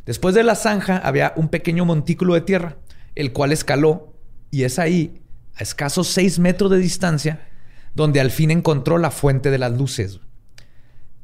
Después 0.05 0.35
de 0.35 0.45
la 0.45 0.55
zanja 0.55 0.99
había 0.99 1.33
un 1.37 1.49
pequeño 1.49 1.85
montículo 1.85 2.35
de 2.35 2.43
tierra, 2.43 2.77
el 3.15 3.33
cual 3.33 3.53
escaló 3.53 4.15
y 4.51 4.65
es 4.65 4.79
ahí, 4.79 5.23
a 5.57 5.63
escasos 5.63 6.09
6 6.09 6.39
metros 6.39 6.71
de 6.71 6.79
distancia, 6.79 7.49
donde 7.95 8.21
al 8.21 8.31
fin 8.31 8.51
encontró 8.51 8.99
la 8.99 9.11
fuente 9.11 9.51
de 9.51 9.59
las 9.59 9.73
luces. 9.73 10.21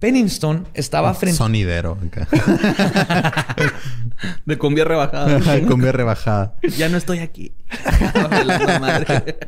Pennington 0.03 0.67
estaba 0.75 1.15
frente... 1.15 1.39
Sonidero. 1.39 1.97
acá. 2.05 2.27
De 4.45 4.59
cumbia 4.59 4.85
rebajada. 4.85 5.61
Cumbia 5.69 5.93
rebajada. 5.93 6.57
ya 6.77 6.89
no 6.89 6.97
estoy 6.97 7.21
aquí. 7.21 7.53
Madre. 8.81 9.39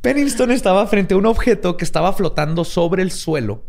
Pennington 0.00 0.52
estaba 0.52 0.86
frente 0.86 1.12
a 1.12 1.18
un 1.18 1.26
objeto 1.26 1.76
que 1.76 1.84
estaba 1.84 2.14
flotando 2.14 2.64
sobre 2.64 3.02
el 3.02 3.10
suelo, 3.10 3.62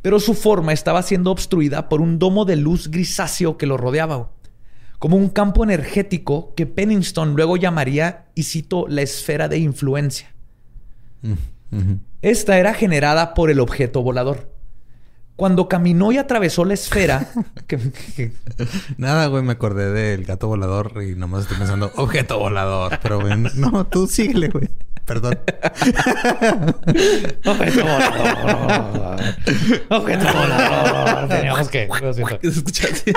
pero 0.00 0.18
su 0.18 0.32
forma 0.32 0.72
estaba 0.72 1.02
siendo 1.02 1.30
obstruida 1.30 1.90
por 1.90 2.00
un 2.00 2.18
domo 2.18 2.46
de 2.46 2.56
luz 2.56 2.90
grisáceo 2.90 3.58
que 3.58 3.66
lo 3.66 3.76
rodeaba, 3.76 4.30
como 4.98 5.18
un 5.18 5.28
campo 5.28 5.64
energético 5.64 6.54
que 6.54 6.64
Pennington 6.64 7.36
luego 7.36 7.58
llamaría, 7.58 8.28
y 8.34 8.44
cito, 8.44 8.86
la 8.88 9.02
esfera 9.02 9.48
de 9.48 9.58
influencia. 9.58 10.34
Esta 12.22 12.58
era 12.58 12.74
generada 12.74 13.34
por 13.34 13.50
el 13.50 13.60
objeto 13.60 14.02
volador. 14.02 14.50
Cuando 15.36 15.68
caminó 15.68 16.12
y 16.12 16.18
atravesó 16.18 16.64
la 16.64 16.74
esfera, 16.74 17.28
que- 17.66 17.78
que- 18.16 18.32
Nada, 18.98 19.26
güey, 19.26 19.42
me 19.42 19.52
acordé 19.52 19.90
del 19.90 20.24
gato 20.24 20.46
volador 20.46 21.02
y 21.02 21.16
nomás 21.16 21.42
estoy 21.42 21.58
pensando, 21.58 21.90
objeto 21.96 22.38
volador. 22.38 22.98
Pero, 23.02 23.20
güey, 23.20 23.36
no, 23.56 23.84
tú 23.86 24.06
síguele, 24.06 24.48
güey. 24.48 24.68
Perdón. 25.04 25.38
Objeto 27.44 27.82
volador. 27.84 29.20
Objeto 29.90 30.24
volador. 30.32 31.28
Teníamos 31.28 31.68
que. 31.68 31.86
lo 32.00 32.14
siento. 32.14 32.38
¿Qué 32.40 32.50
se 32.50 32.58
escucha 32.58 32.88
así? 32.90 33.12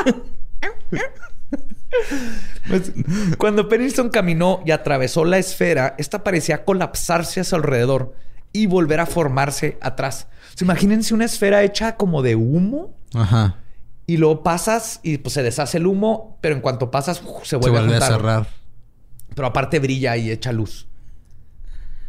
Pues, 2.68 2.92
cuando 3.38 3.70
Pennington 3.70 4.10
caminó 4.10 4.62
y 4.66 4.72
atravesó 4.72 5.24
la 5.24 5.38
esfera, 5.38 5.96
esta 5.98 6.24
parecía 6.24 6.66
colapsarse 6.66 7.40
a 7.40 7.44
su 7.46 7.56
alrededor 7.56 8.14
y 8.54 8.68
volver 8.68 9.00
a 9.00 9.06
formarse 9.06 9.78
atrás. 9.82 10.28
O 10.54 10.58
sea, 10.58 10.66
imagínense 10.66 11.14
una 11.14 11.26
esfera 11.26 11.64
hecha 11.64 11.96
como 11.96 12.22
de 12.22 12.36
humo 12.36 12.98
Ajá. 13.14 13.58
Y 14.06 14.18
luego 14.18 14.42
pasas 14.42 15.00
y 15.04 15.18
pues 15.18 15.34
se 15.34 15.44
deshace 15.44 15.78
el 15.78 15.88
humo, 15.88 16.38
pero 16.42 16.56
en 16.56 16.62
cuanto 16.62 16.92
pasas 16.92 17.22
¡uf! 17.24 17.44
se 17.44 17.50
Se 17.50 17.56
vuelve, 17.58 17.80
vuelve 17.80 17.96
a 17.96 17.98
a 17.98 18.02
cerrar. 18.02 18.48
Pero 19.36 19.48
aparte 19.48 19.80
brilla 19.80 20.16
y 20.16 20.32
echa 20.32 20.52
luz. 20.52 20.88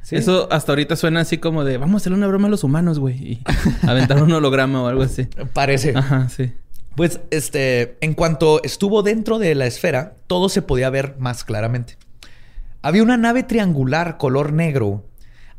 Sí. 0.02 0.16
Eso 0.16 0.50
hasta 0.50 0.72
ahorita 0.72 0.96
suena 0.96 1.20
así 1.20 1.38
como 1.38 1.64
de 1.64 1.76
vamos 1.76 1.94
a 1.94 1.96
hacerle 1.98 2.16
una 2.18 2.28
broma 2.28 2.46
a 2.46 2.50
los 2.50 2.64
humanos, 2.64 2.98
güey. 2.98 3.16
Y 3.16 3.42
aventar 3.86 4.22
un 4.22 4.32
holograma 4.32 4.82
o 4.82 4.86
algo 4.86 5.02
así. 5.02 5.24
Parece. 5.52 5.92
Ajá, 5.96 6.28
sí. 6.28 6.52
Pues, 6.94 7.20
este, 7.30 7.96
en 8.00 8.14
cuanto 8.14 8.62
estuvo 8.64 9.02
dentro 9.02 9.38
de 9.38 9.54
la 9.54 9.66
esfera, 9.66 10.14
todo 10.26 10.48
se 10.48 10.62
podía 10.62 10.90
ver 10.90 11.16
más 11.18 11.44
claramente. 11.44 11.96
Había 12.80 13.02
una 13.02 13.16
nave 13.16 13.42
triangular 13.42 14.18
color 14.18 14.52
negro, 14.52 15.04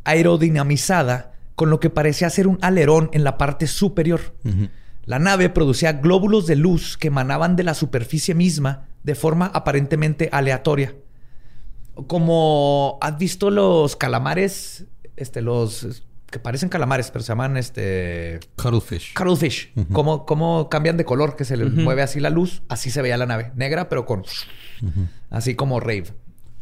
aerodinamizada, 0.10 1.34
con 1.56 1.70
lo 1.70 1.80
que 1.80 1.90
parecía 1.90 2.30
ser 2.30 2.48
un 2.48 2.58
alerón 2.62 3.10
en 3.14 3.24
la 3.24 3.38
parte 3.38 3.68
superior. 3.68 4.36
La 5.06 5.20
nave 5.20 5.50
producía 5.50 5.94
glóbulos 5.94 6.48
de 6.48 6.56
luz 6.56 6.98
que 6.98 7.08
emanaban 7.08 7.56
de 7.56 7.64
la 7.64 7.74
superficie 7.74 8.36
misma 8.36 8.88
de 9.04 9.16
forma 9.16 9.48
aparentemente 9.48 10.30
aleatoria. 10.32 10.96
Como 12.08 12.98
has 13.02 13.18
visto 13.18 13.50
los 13.50 13.96
calamares, 13.96 14.86
este, 15.16 15.42
los 15.42 16.04
que 16.30 16.40
parecen 16.40 16.70
calamares, 16.70 17.12
pero 17.12 17.24
se 17.24 17.30
llaman 17.30 17.58
este 17.58 18.40
Cuttlefish. 18.56 19.14
Cuttlefish. 19.14 19.74
cómo, 19.92 20.26
cómo 20.26 20.70
cambian 20.70 20.96
de 20.96 21.06
color, 21.06 21.36
que 21.36 21.44
se 21.44 21.58
les 21.58 21.72
mueve 21.74 22.04
así 22.04 22.20
la 22.20 22.30
luz. 22.30 22.62
Así 22.70 22.92
se 22.92 23.02
veía 23.02 23.18
la 23.18 23.26
nave. 23.26 23.52
Negra, 23.56 23.90
pero 23.90 24.06
con... 24.06 24.24
Así 25.30 25.56
como 25.56 25.80
rave. 25.80 26.14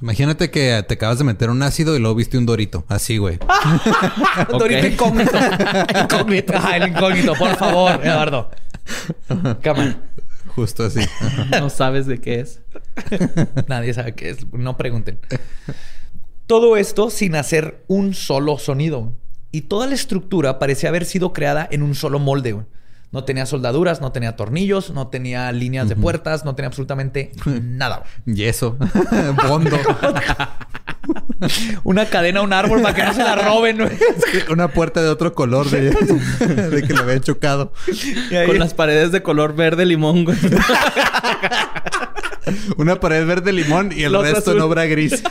Imagínate 0.01 0.51
que 0.51 0.83
te 0.88 0.93
acabas 0.93 1.17
de 1.17 1.23
meter 1.23 1.49
un 1.49 1.63
ácido 1.63 1.95
y 1.95 1.99
luego 1.99 2.15
viste 2.15 2.38
un 2.38 2.45
dorito. 2.45 2.86
Así, 2.88 3.17
güey. 3.17 3.39
Un 4.51 4.60
Dorito 4.60 4.88
incógnito. 4.88 5.31
incógnito. 6.03 6.53
El 6.73 6.88
incógnito, 6.89 7.33
por 7.33 7.55
favor, 7.55 7.99
Eduardo. 8.03 8.51
Come 9.63 9.95
Justo 10.55 10.86
así. 10.86 11.01
No 11.51 11.69
sabes 11.69 12.05
de 12.05 12.19
qué 12.19 12.39
es. 12.39 12.62
Nadie 13.67 13.93
sabe 13.93 14.13
qué 14.13 14.29
es. 14.29 14.51
No 14.53 14.77
pregunten. 14.77 15.19
Todo 16.45 16.77
esto 16.77 17.10
sin 17.10 17.36
hacer 17.36 17.83
un 17.88 18.13
solo 18.13 18.57
sonido. 18.57 19.13
Y 19.51 19.62
toda 19.62 19.88
la 19.88 19.95
estructura 19.95 20.60
parecía 20.60 20.89
haber 20.89 21.05
sido 21.05 21.33
creada 21.33 21.67
en 21.69 21.81
un 21.83 21.95
solo 21.95 22.19
molde. 22.19 22.57
No 23.12 23.24
tenía 23.24 23.46
soldaduras, 23.46 24.02
no 24.02 24.12
tenía 24.12 24.36
tornillos, 24.36 24.91
no 24.91 25.08
tenía 25.08 25.50
líneas 25.54 25.88
de 25.88 25.96
puertas, 25.96 26.43
no 26.43 26.56
tenía 26.56 26.67
absolutamente 26.67 27.32
nada. 27.46 28.04
Yeso. 28.26 28.78
Bondo. 29.48 29.78
Una 31.84 32.06
cadena 32.08 32.41
a 32.41 32.43
un 32.43 32.52
árbol 32.52 32.82
para 32.82 32.93
que 32.93 33.04
no 33.04 33.13
se 33.13 33.24
la 33.24 33.36
roben. 33.36 33.78
güey. 33.78 33.91
Una 34.50 34.67
puerta 34.67 35.02
de 35.02 35.10
otro 35.10 35.34
color 35.34 35.70
de, 35.70 35.91
de 36.72 36.84
que 36.84 36.93
lo 36.93 37.04
había 37.04 37.20
chocado. 37.22 37.72
Con 38.46 38.60
las 38.60 38.74
paredes 38.74 39.12
de 39.12 39.24
color 39.24 39.56
verde 39.56 39.86
limón, 39.86 40.26
güey. 40.26 40.38
Una 42.78 43.00
pared 43.00 43.26
verde 43.26 43.54
limón 43.54 43.91
y 43.96 44.04
el 44.04 44.13
resto 44.20 44.52
en 44.52 44.58
azul. 44.58 44.62
obra 44.62 44.86
gris. 44.86 45.24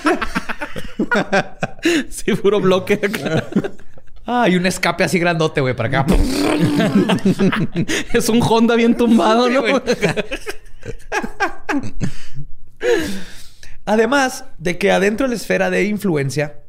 sí, 2.10 2.34
puro 2.34 2.60
bloque. 2.60 3.00
Ah, 4.26 4.48
y 4.48 4.56
un 4.56 4.66
escape 4.66 5.04
así 5.04 5.20
grandote, 5.20 5.60
güey, 5.60 5.76
para 5.76 6.00
acá. 6.00 6.06
es 8.12 8.28
un 8.28 8.40
Honda 8.42 8.74
bien 8.74 8.96
tumbado, 8.96 9.48
¿no? 9.48 9.62
Además 13.84 14.44
de 14.58 14.78
que 14.78 14.90
adentro 14.90 15.26
de 15.26 15.30
la 15.30 15.36
esfera 15.36 15.70
de 15.70 15.84
influencia, 15.84 16.60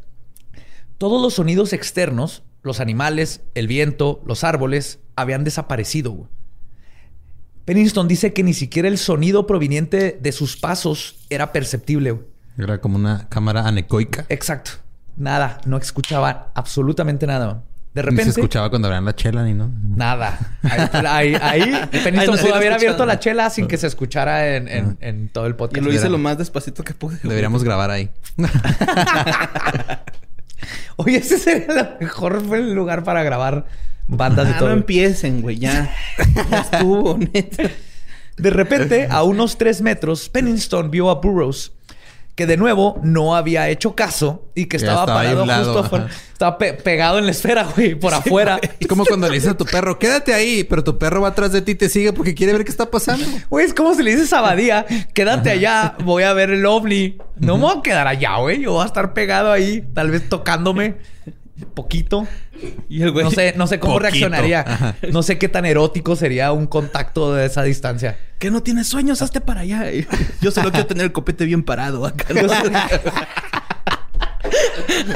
todos 0.99 1.19
los 1.19 1.33
sonidos 1.33 1.73
externos, 1.73 2.43
los 2.61 2.79
animales, 2.79 3.41
el 3.55 3.67
viento, 3.67 4.21
los 4.25 4.43
árboles, 4.43 4.99
habían 5.15 5.43
desaparecido. 5.43 6.11
güey. 6.11 6.29
Pennington 7.65 8.07
dice 8.07 8.33
que 8.33 8.43
ni 8.43 8.53
siquiera 8.53 8.87
el 8.87 8.99
sonido 8.99 9.47
proveniente 9.47 10.17
de 10.21 10.31
sus 10.31 10.57
pasos 10.57 11.25
era 11.29 11.51
perceptible. 11.51 12.11
güey. 12.11 12.25
Era 12.57 12.79
como 12.79 12.97
una 12.97 13.27
cámara 13.29 13.67
anecoica. 13.67 14.25
Exacto. 14.29 14.71
Nada. 15.17 15.59
No 15.65 15.77
escuchaba 15.77 16.51
absolutamente 16.55 17.27
nada. 17.27 17.63
De 17.93 18.03
Ni 18.03 18.09
repente... 18.09 18.23
se 18.25 18.29
escuchaba 18.41 18.69
cuando 18.69 18.87
abrían 18.87 19.05
la 19.05 19.15
chela 19.15 19.43
ni 19.43 19.53
no. 19.55 19.71
Nada. 19.83 20.37
Ahí, 20.61 21.33
ahí, 21.35 21.35
Ahí 21.41 21.71
no 22.13 22.25
pudo 22.25 22.41
hubiera 22.41 22.57
haber 22.57 22.73
abierto 22.73 23.05
la 23.07 23.19
chela 23.19 23.49
sin 23.49 23.67
que 23.67 23.77
se 23.77 23.87
escuchara 23.87 24.55
en, 24.55 24.67
en- 24.67 24.97
en 25.01 25.29
todo 25.29 25.47
el 25.47 25.53
Y 25.53 25.55
podcast. 25.55 25.83
lo 25.85 25.91
hice 25.91 26.07
lo 26.07 26.19
más 26.19 26.37
despacito 26.37 26.83
que 26.83 26.93
pude. 26.93 27.17
Deberíamos 27.23 27.63
grabar 27.63 27.89
ahí. 27.89 28.11
Oye, 30.97 31.17
ese 31.17 31.37
sería 31.37 31.67
el 31.99 32.05
mejor 32.05 32.41
lugar 32.43 33.03
para 33.03 33.23
grabar 33.23 33.65
bandas 34.07 34.47
de 34.47 34.53
Ah, 34.53 34.57
todo. 34.59 34.69
no 34.69 34.75
empiecen, 34.75 35.41
güey. 35.41 35.57
Ya. 35.59 35.93
Ya 36.51 36.59
estuvo, 36.61 37.17
neta. 37.17 37.63
de 38.37 38.49
repente, 38.49 39.07
a 39.09 39.23
unos 39.23 39.57
tres 39.57 39.81
metros, 39.81 40.29
Pennington 40.29 40.89
vio 40.91 41.09
a 41.09 41.15
Burroughs, 41.15 41.71
que 42.37 42.45
de 42.45 42.55
nuevo 42.55 42.99
no 43.03 43.35
había 43.35 43.67
hecho 43.67 43.95
caso 43.95 44.45
y 44.53 44.67
que 44.67 44.77
estaba, 44.77 45.07
parado 45.07 45.43
justo 45.65 45.79
afuera. 45.79 46.07
Estaba 46.31 46.57
pe- 46.59 46.73
pegado 46.73 47.17
en 47.17 47.25
la 47.25 47.31
esfera, 47.31 47.63
güey, 47.75 47.95
por 47.95 48.13
afuera. 48.13 48.59
Es 48.79 48.85
como 48.87 49.05
cuando 49.05 49.27
le 49.27 49.33
dices 49.33 49.49
a 49.49 49.57
tu 49.57 49.65
perro, 49.65 49.97
quédate 49.97 50.35
ahí, 50.35 50.63
pero 50.63 50.83
tu 50.83 50.99
perro 50.99 51.21
va 51.21 51.29
atrás 51.29 51.51
de 51.51 51.63
ti 51.63 51.71
y 51.71 51.75
te 51.75 51.89
sigue 51.89 52.13
porque 52.13 52.35
quiere 52.35 52.53
ver 52.53 52.63
qué 52.63 52.69
está 52.69 52.91
pasando. 52.91 53.25
Güey, 53.49 53.65
es 53.65 53.73
como 53.73 53.95
si 53.95 54.03
le 54.03 54.11
dices 54.11 54.31
a 54.33 54.41
Badía, 54.41 54.85
quédate 55.15 55.49
allá, 55.49 55.95
voy 56.05 56.21
a 56.23 56.33
ver 56.33 56.51
el 56.51 56.63
ovni. 56.67 57.17
No 57.37 57.57
me 57.57 57.63
voy 57.63 57.77
a 57.79 57.81
quedar 57.81 58.07
allá, 58.07 58.37
güey. 58.37 58.61
Yo 58.61 58.73
voy 58.73 58.83
a 58.83 58.85
estar 58.85 59.13
pegado 59.13 59.51
ahí, 59.51 59.83
tal 59.95 60.11
vez 60.11 60.29
tocándome 60.29 60.97
poquito. 61.65 62.27
Y 62.89 63.01
el 63.01 63.11
güey. 63.11 63.25
No 63.25 63.31
sé, 63.31 63.53
no 63.57 63.67
sé 63.67 63.79
cómo 63.79 63.93
Poquito. 63.93 64.09
reaccionaría. 64.09 64.61
Ajá. 64.61 64.95
No 65.11 65.23
sé 65.23 65.37
qué 65.37 65.49
tan 65.49 65.65
erótico 65.65 66.15
sería 66.15 66.51
un 66.51 66.67
contacto 66.67 67.33
de 67.33 67.45
esa 67.45 67.63
distancia. 67.63 68.17
Que 68.39 68.51
no 68.51 68.61
tienes 68.63 68.87
sueños, 68.87 69.21
hazte 69.21 69.41
para 69.41 69.61
allá. 69.61 69.85
Yo 70.41 70.51
solo 70.51 70.71
quiero 70.71 70.85
tener 70.85 71.05
el 71.05 71.11
copete 71.11 71.45
bien 71.45 71.63
parado 71.63 72.05
acá. 72.05 72.25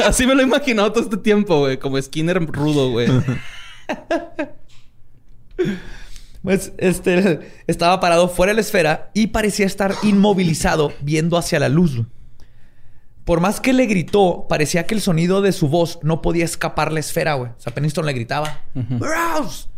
Así 0.06 0.26
me 0.26 0.36
lo 0.36 0.42
he 0.42 0.46
imaginado 0.46 0.92
todo 0.92 1.04
este 1.04 1.18
tiempo, 1.18 1.60
güey. 1.60 1.78
Como 1.78 2.02
Skinner 2.02 2.44
rudo, 2.46 2.90
güey. 2.92 3.08
Pues 6.42 6.74
este 6.78 7.52
estaba 7.68 8.00
parado 8.00 8.28
fuera 8.28 8.52
de 8.52 8.56
la 8.56 8.62
esfera 8.62 9.12
y 9.14 9.28
parecía 9.28 9.66
estar 9.66 9.94
inmovilizado 10.02 10.92
viendo 11.02 11.38
hacia 11.38 11.60
la 11.60 11.70
luz. 11.70 12.02
Por 13.26 13.40
más 13.40 13.62
que 13.62 13.74
le 13.74 13.86
gritó, 13.86 14.48
parecía 14.50 14.88
que 14.88 14.96
el 14.96 15.02
sonido 15.02 15.42
de 15.42 15.52
su 15.52 15.68
voz 15.68 16.00
no 16.02 16.22
podía 16.22 16.46
escapar 16.46 16.92
la 16.92 17.00
esfera, 17.00 17.36
güey. 17.36 17.52
O 17.52 17.60
sea, 17.60 17.74
Pennington 17.74 18.06
le 18.06 18.14
gritaba, 18.14 18.62
Burroughs. 18.74 19.70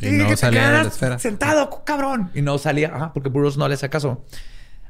Y 0.00 0.10
no 0.10 0.24
que 0.24 0.30
te 0.30 0.36
salía 0.36 0.70
de 0.70 0.82
la 0.84 0.88
esfera. 0.88 1.18
Sentado, 1.18 1.84
cabrón. 1.84 2.30
Y 2.34 2.42
no 2.42 2.58
salía, 2.58 2.94
ajá, 2.94 3.12
porque 3.12 3.28
Burroughs 3.28 3.56
no 3.56 3.68
le 3.68 3.74
hacía 3.74 3.90
caso. 3.90 4.24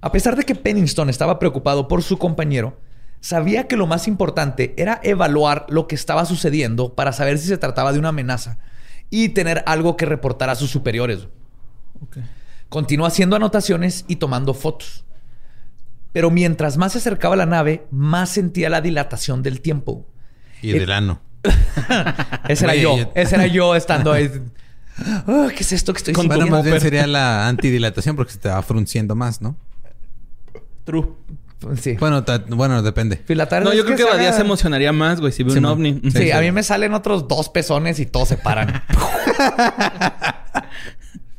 A 0.00 0.12
pesar 0.12 0.36
de 0.36 0.44
que 0.44 0.54
Pennington 0.54 1.10
estaba 1.10 1.38
preocupado 1.38 1.88
por 1.88 2.02
su 2.02 2.18
compañero, 2.18 2.78
sabía 3.20 3.66
que 3.66 3.76
lo 3.76 3.86
más 3.86 4.06
importante 4.06 4.74
era 4.76 5.00
evaluar 5.02 5.66
lo 5.68 5.88
que 5.88 5.94
estaba 5.94 6.24
sucediendo 6.24 6.94
para 6.94 7.12
saber 7.12 7.38
si 7.38 7.48
se 7.48 7.58
trataba 7.58 7.92
de 7.92 7.98
una 7.98 8.10
amenaza 8.10 8.58
y 9.10 9.30
tener 9.30 9.64
algo 9.66 9.96
que 9.96 10.06
reportar 10.06 10.50
a 10.50 10.54
sus 10.54 10.70
superiores. 10.70 11.28
Continuó 12.68 13.06
haciendo 13.06 13.36
anotaciones 13.36 14.04
y 14.06 14.16
tomando 14.16 14.54
fotos. 14.54 15.05
Pero 16.16 16.30
mientras 16.30 16.78
más 16.78 16.92
se 16.92 16.98
acercaba 16.98 17.34
a 17.34 17.36
la 17.36 17.44
nave, 17.44 17.86
más 17.90 18.30
sentía 18.30 18.70
la 18.70 18.80
dilatación 18.80 19.42
del 19.42 19.60
tiempo. 19.60 20.06
Y 20.62 20.72
del 20.72 20.90
ano. 20.90 21.20
Ese 22.48 22.64
era 22.64 22.74
yo. 22.74 23.12
Ese 23.14 23.34
era 23.34 23.46
yo 23.46 23.76
estando 23.76 24.12
ahí. 24.12 24.30
Ah, 24.96 25.48
¿Qué 25.54 25.62
es 25.62 25.72
esto 25.72 25.92
que 25.92 25.98
estoy 25.98 26.14
Bueno, 26.14 26.30
sintiendo? 26.32 26.56
más 26.56 26.64
bien 26.64 26.80
sería 26.80 27.06
la 27.06 27.46
antidilatación 27.48 28.16
porque 28.16 28.32
se 28.32 28.38
te 28.38 28.48
va 28.48 28.62
frunciendo 28.62 29.14
más, 29.14 29.42
¿no? 29.42 29.58
True. 30.84 31.06
Sí. 31.78 31.98
Bueno, 32.00 32.24
bueno, 32.48 32.82
depende. 32.82 33.18
Filatar 33.18 33.62
No, 33.62 33.72
es 33.72 33.76
yo 33.76 33.84
creo 33.84 33.98
que 33.98 34.04
se 34.04 34.08
Badía 34.08 34.32
se 34.32 34.40
emocionaría 34.40 34.94
más, 34.94 35.20
güey, 35.20 35.32
si 35.32 35.42
ve 35.42 35.50
Sí, 35.50 35.58
un 35.58 35.66
ovni. 35.66 36.00
Sí, 36.02 36.12
Sí, 36.12 36.30
a 36.30 36.40
mí 36.40 36.50
me 36.50 36.62
salen 36.62 36.94
otros 36.94 37.28
dos 37.28 37.50
pezones 37.50 38.00
y 38.00 38.06
todos 38.06 38.28
se 38.28 38.38
paran. 38.38 38.82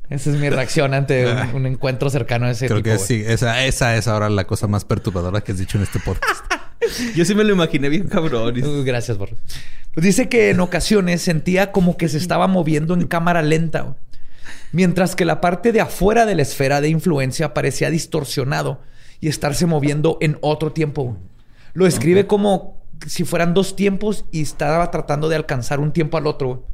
Esa 0.10 0.30
es 0.32 0.38
mi 0.38 0.50
reacción 0.50 0.94
ante 0.94 1.26
un, 1.32 1.38
un 1.56 1.66
encuentro 1.66 2.10
cercano 2.10 2.46
a 2.46 2.52
ese 2.52 2.68
Creo 2.68 2.82
tipo. 2.82 2.96
que 2.96 3.00
sí. 3.00 3.24
Esa, 3.26 3.66
esa 3.66 3.96
es 3.98 4.08
ahora 4.08 4.30
la 4.30 4.46
cosa 4.46 4.68
más 4.68 4.86
perturbadora 4.86 5.42
que 5.42 5.52
has 5.52 5.58
dicho 5.58 5.78
en 5.78 5.84
este 5.84 6.00
podcast. 6.00 6.46
Yo 7.16 7.26
sí 7.26 7.36
me 7.36 7.44
lo 7.44 7.54
imaginé 7.54 7.90
bien 7.90 8.08
cabrón. 8.08 8.58
Uh, 8.64 8.84
Gracias, 8.84 9.18
Borre. 9.18 9.36
Pues 9.94 10.06
dice 10.06 10.30
que 10.30 10.52
en 10.52 10.60
ocasiones 10.60 11.22
sentía 11.22 11.72
como 11.72 11.98
que 11.98 12.08
se 12.08 12.18
estaba 12.18 12.48
moviendo 12.48 12.94
en 12.94 13.08
cámara 13.08 13.42
lenta, 13.42 13.96
mientras 14.72 15.16
que 15.16 15.26
la 15.26 15.42
parte 15.42 15.72
de 15.72 15.82
afuera 15.82 16.26
de 16.26 16.36
la 16.36 16.44
esfera 16.44 16.82
de 16.82 16.90
influencia 16.90 17.54
parecía 17.54 17.90
distorsionado 17.90 18.80
y 19.20 19.28
estarse 19.28 19.66
moviendo 19.66 20.18
en 20.22 20.38
otro 20.42 20.72
tiempo. 20.72 21.18
Lo 21.74 21.86
describe 21.86 22.28
como 22.28 22.78
si 23.08 23.24
fueran 23.26 23.54
dos 23.54 23.76
tiempos 23.76 24.26
y 24.32 24.42
estaba 24.42 24.90
tratando 24.92 25.30
de 25.30 25.36
alcanzar 25.36 25.80
un 25.80 25.92
tiempo 25.92 26.18
al 26.18 26.28
otro. 26.28 26.66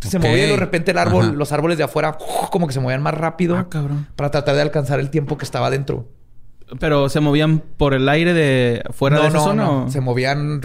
Se 0.00 0.18
movía 0.18 0.46
y 0.46 0.50
de 0.50 0.56
repente 0.56 0.90
el 0.92 0.98
árbol, 0.98 1.24
Ajá. 1.26 1.32
los 1.34 1.52
árboles 1.52 1.76
de 1.78 1.84
afuera, 1.84 2.16
como 2.50 2.66
que 2.66 2.72
se 2.72 2.80
movían 2.80 3.02
más 3.02 3.14
rápido 3.14 3.56
Ah, 3.56 3.68
cabrón. 3.68 4.06
para 4.16 4.30
tratar 4.30 4.54
de 4.56 4.62
alcanzar 4.62 4.98
el 5.00 5.10
tiempo 5.10 5.36
que 5.38 5.44
estaba 5.44 5.68
dentro. 5.70 6.08
Pero 6.78 7.08
se 7.08 7.18
movían 7.20 7.58
por 7.76 7.94
el 7.94 8.08
aire 8.08 8.32
de 8.32 8.82
fuera 8.92 9.16
no, 9.16 9.22
de 9.22 9.28
esa 9.28 9.38
no, 9.38 9.44
zona. 9.44 9.64
no. 9.64 9.84
o- 9.86 9.90
Se 9.90 10.00
movían 10.00 10.60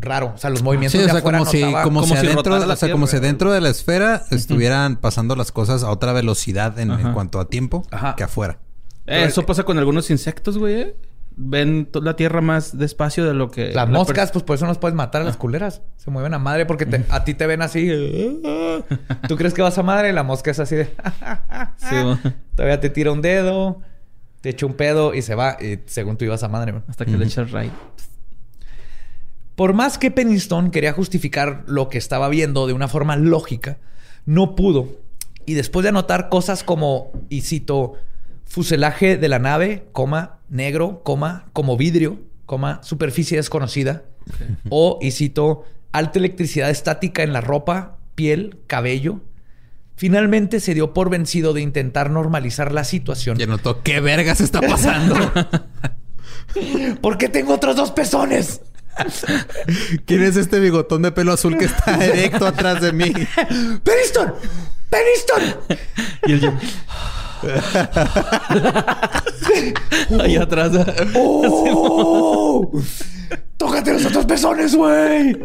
raro. 0.00 0.32
O 0.34 0.38
sea, 0.38 0.48
los 0.50 0.60
Sí, 0.60 0.64
movimientos 0.64 0.98
o 1.00 1.02
de 1.02 1.10
sea, 1.10 1.18
afuera 1.18 1.38
como 1.38 1.50
si, 1.50 1.60
como, 1.60 1.82
como 1.82 2.02
si 2.04 2.08
si 2.10 2.14
adentro, 2.18 2.36
rotara 2.36 2.66
la 2.66 2.74
o 2.74 2.76
sea, 2.76 2.92
como 2.92 3.06
si 3.08 3.18
dentro 3.18 3.50
de 3.52 3.60
la 3.60 3.68
esfera 3.68 4.22
estuvieran 4.30 4.96
pasando 4.96 5.34
las 5.36 5.50
cosas 5.50 5.82
a 5.82 5.90
otra 5.90 6.12
velocidad 6.12 6.78
en, 6.78 7.12
cuanto 7.12 7.40
a 7.40 7.48
tiempo 7.48 7.82
Ajá. 7.90 8.14
que 8.16 8.22
afuera. 8.22 8.58
Eh, 9.06 9.24
Eso 9.26 9.44
pasa 9.44 9.64
con 9.64 9.76
algunos 9.78 10.08
insectos, 10.10 10.56
güey. 10.56 10.94
Ven 11.42 11.88
la 11.94 12.16
tierra 12.16 12.42
más 12.42 12.76
despacio 12.76 13.24
de 13.24 13.32
lo 13.32 13.50
que... 13.50 13.66
Las 13.72 13.88
la 13.88 13.98
moscas, 13.98 14.30
pues 14.30 14.44
por 14.44 14.56
eso 14.56 14.66
nos 14.66 14.76
puedes 14.76 14.94
matar 14.94 15.22
a 15.22 15.24
las 15.24 15.38
culeras. 15.38 15.80
Se 15.96 16.10
mueven 16.10 16.34
a 16.34 16.38
madre 16.38 16.66
porque 16.66 16.84
te- 16.84 17.06
a 17.08 17.24
ti 17.24 17.32
te 17.32 17.46
ven 17.46 17.62
así. 17.62 17.88
Tú 19.28 19.36
crees 19.36 19.54
que 19.54 19.62
vas 19.62 19.78
a 19.78 19.82
madre 19.82 20.10
y 20.10 20.12
la 20.12 20.22
mosca 20.22 20.50
es 20.50 20.58
así 20.60 20.76
de. 20.76 20.94
Sí. 21.78 21.96
Todavía 22.56 22.78
te 22.80 22.90
tira 22.90 23.10
un 23.10 23.22
dedo, 23.22 23.80
te 24.42 24.50
echa 24.50 24.66
un 24.66 24.74
pedo 24.74 25.14
y 25.14 25.22
se 25.22 25.34
va. 25.34 25.56
Y 25.60 25.78
según 25.86 26.18
tú 26.18 26.26
ibas 26.26 26.42
a 26.42 26.48
madre. 26.48 26.74
Hasta 26.88 27.06
que 27.06 27.12
le 27.16 27.24
echas 27.24 27.50
right. 27.52 27.72
Por 29.56 29.72
más 29.72 29.98
que 29.98 30.10
Pennington 30.10 30.70
quería 30.70 30.92
justificar 30.92 31.64
lo 31.66 31.88
que 31.88 31.98
estaba 31.98 32.28
viendo 32.28 32.66
de 32.66 32.72
una 32.72 32.88
forma 32.88 33.16
lógica, 33.16 33.78
no 34.26 34.54
pudo. 34.54 34.88
Y 35.46 35.54
después 35.54 35.82
de 35.84 35.88
anotar 35.90 36.28
cosas 36.28 36.64
como, 36.64 37.12
y 37.28 37.42
cito, 37.42 37.94
fuselaje 38.50 39.16
de 39.16 39.28
la 39.28 39.38
nave, 39.38 39.86
coma, 39.92 40.40
negro, 40.48 41.02
coma, 41.04 41.46
como 41.52 41.76
vidrio, 41.76 42.18
coma, 42.46 42.82
superficie 42.82 43.36
desconocida, 43.36 44.02
o, 44.68 44.98
y 45.00 45.12
cito, 45.12 45.64
alta 45.92 46.18
electricidad 46.18 46.68
estática 46.68 47.22
en 47.22 47.32
la 47.32 47.40
ropa, 47.40 47.98
piel, 48.16 48.58
cabello, 48.66 49.20
finalmente 49.94 50.58
se 50.58 50.74
dio 50.74 50.92
por 50.92 51.10
vencido 51.10 51.52
de 51.52 51.60
intentar 51.60 52.10
normalizar 52.10 52.72
la 52.72 52.82
situación. 52.82 53.40
Y 53.40 53.46
notó 53.46 53.82
qué 53.84 54.00
vergas 54.00 54.40
está 54.40 54.60
pasando. 54.60 55.14
¿Por 57.00 57.18
qué 57.18 57.28
tengo 57.28 57.54
otros 57.54 57.76
dos 57.76 57.92
pezones? 57.92 58.62
¿Quién 60.06 60.24
es 60.24 60.36
este 60.36 60.58
bigotón 60.58 61.02
de 61.02 61.12
pelo 61.12 61.32
azul 61.32 61.56
que 61.56 61.66
está 61.66 62.04
erecto 62.04 62.48
atrás 62.48 62.82
de 62.82 62.92
mí? 62.92 63.12
¡Pennington! 63.12 64.34
¡Pennington! 64.90 65.78
Y 66.26 66.32
el 66.32 66.40
yo... 66.40 66.52
Ahí 70.20 70.36
atrás. 70.36 70.72
¡Oh! 71.14 72.70
¡Tócate 73.56 73.92
los 73.92 74.06
otros 74.06 74.26
pezones, 74.26 74.74
güey! 74.74 75.36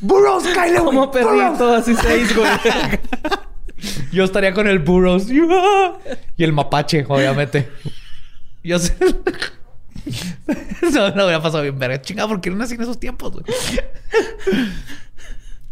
¡Burroughs, 0.00 0.46
Kyle! 0.48 0.76
Como 0.84 1.10
perrito, 1.10 1.74
así 1.74 1.94
seis, 1.94 2.34
güey. 2.34 2.50
Yo 4.12 4.24
estaría 4.24 4.54
con 4.54 4.66
el 4.68 4.78
Burroughs. 4.78 5.28
Y 5.30 6.44
el 6.44 6.52
mapache, 6.52 7.04
obviamente. 7.08 7.68
Yo 8.62 8.78
sé. 8.78 8.94
No, 10.92 11.10
no 11.12 11.22
había 11.22 11.40
pasado 11.40 11.62
bien 11.62 11.78
verga. 11.78 12.02
Chingada, 12.02 12.28
¿por 12.28 12.38
qué 12.40 12.50
no 12.50 12.56
nací 12.56 12.74
en 12.74 12.82
esos 12.82 13.00
tiempos, 13.00 13.32
güey? 13.32 13.44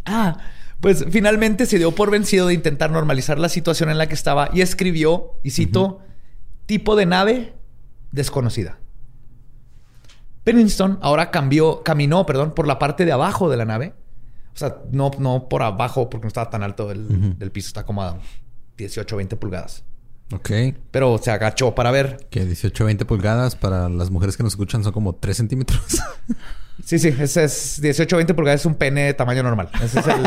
Ah, 0.07 0.39
pues 0.83 1.07
finalmente 1.11 1.65
se 1.65 1.79
dio 1.79 1.93
por 1.93 2.11
vencido 2.11 2.49
de 2.49 2.55
intentar 2.55 2.91
normalizar 2.91 3.39
la 3.39 3.49
situación 3.49 3.89
en 3.89 3.99
la 3.99 4.09
que 4.09 4.15
estaba 4.15 4.51
y 4.53 4.63
escribió, 4.63 5.39
y 5.45 5.51
cito, 5.51 6.01
tipo 6.67 6.97
de 6.97 7.07
nave 7.07 7.55
desconocida. 8.11 8.81
Pennington 10.43 10.99
ahora 11.01 11.31
cambió, 11.31 11.85
caminó, 11.85 12.27
perdón, 12.27 12.53
por 12.53 12.67
la 12.67 12.81
parte 12.81 13.05
de 13.05 13.13
abajo 13.13 13.49
de 13.49 13.57
la 13.59 13.65
nave. 13.65 13.95
O 14.55 14.59
sea, 14.59 14.79
no, 14.91 15.13
no 15.21 15.49
por 15.49 15.63
abajo 15.63 16.11
porque 16.11 16.25
no 16.25 16.29
estaba 16.29 16.51
tan 16.51 16.65
alto 16.65 16.91
el, 16.91 17.37
el 17.39 17.53
piso, 17.53 17.69
está 17.69 17.87
como 17.87 18.03
a 18.03 18.19
18, 18.77 19.17
20 19.17 19.37
pulgadas. 19.37 19.85
Ok. 20.33 20.51
Pero 20.91 21.19
se 21.19 21.31
agachó 21.31 21.75
para 21.75 21.91
ver. 21.91 22.27
Que 22.31 22.45
18, 22.45 22.85
20 22.85 23.05
pulgadas 23.05 23.57
para 23.57 23.89
las 23.89 24.11
mujeres 24.11 24.37
que 24.37 24.43
nos 24.43 24.53
escuchan 24.53 24.83
son 24.83 24.93
como 24.93 25.15
3 25.15 25.37
centímetros. 25.37 25.83
Sí, 26.85 26.99
sí, 26.99 27.09
ese 27.09 27.45
es 27.45 27.81
18, 27.81 28.17
20 28.17 28.35
pulgadas, 28.35 28.63
es 28.63 28.67
un 28.67 28.75
pene 28.75 29.05
de 29.05 29.15
tamaño 29.15 29.43
normal. 29.43 29.69
Ese 29.83 30.01
es 30.01 30.07
el, 30.07 30.27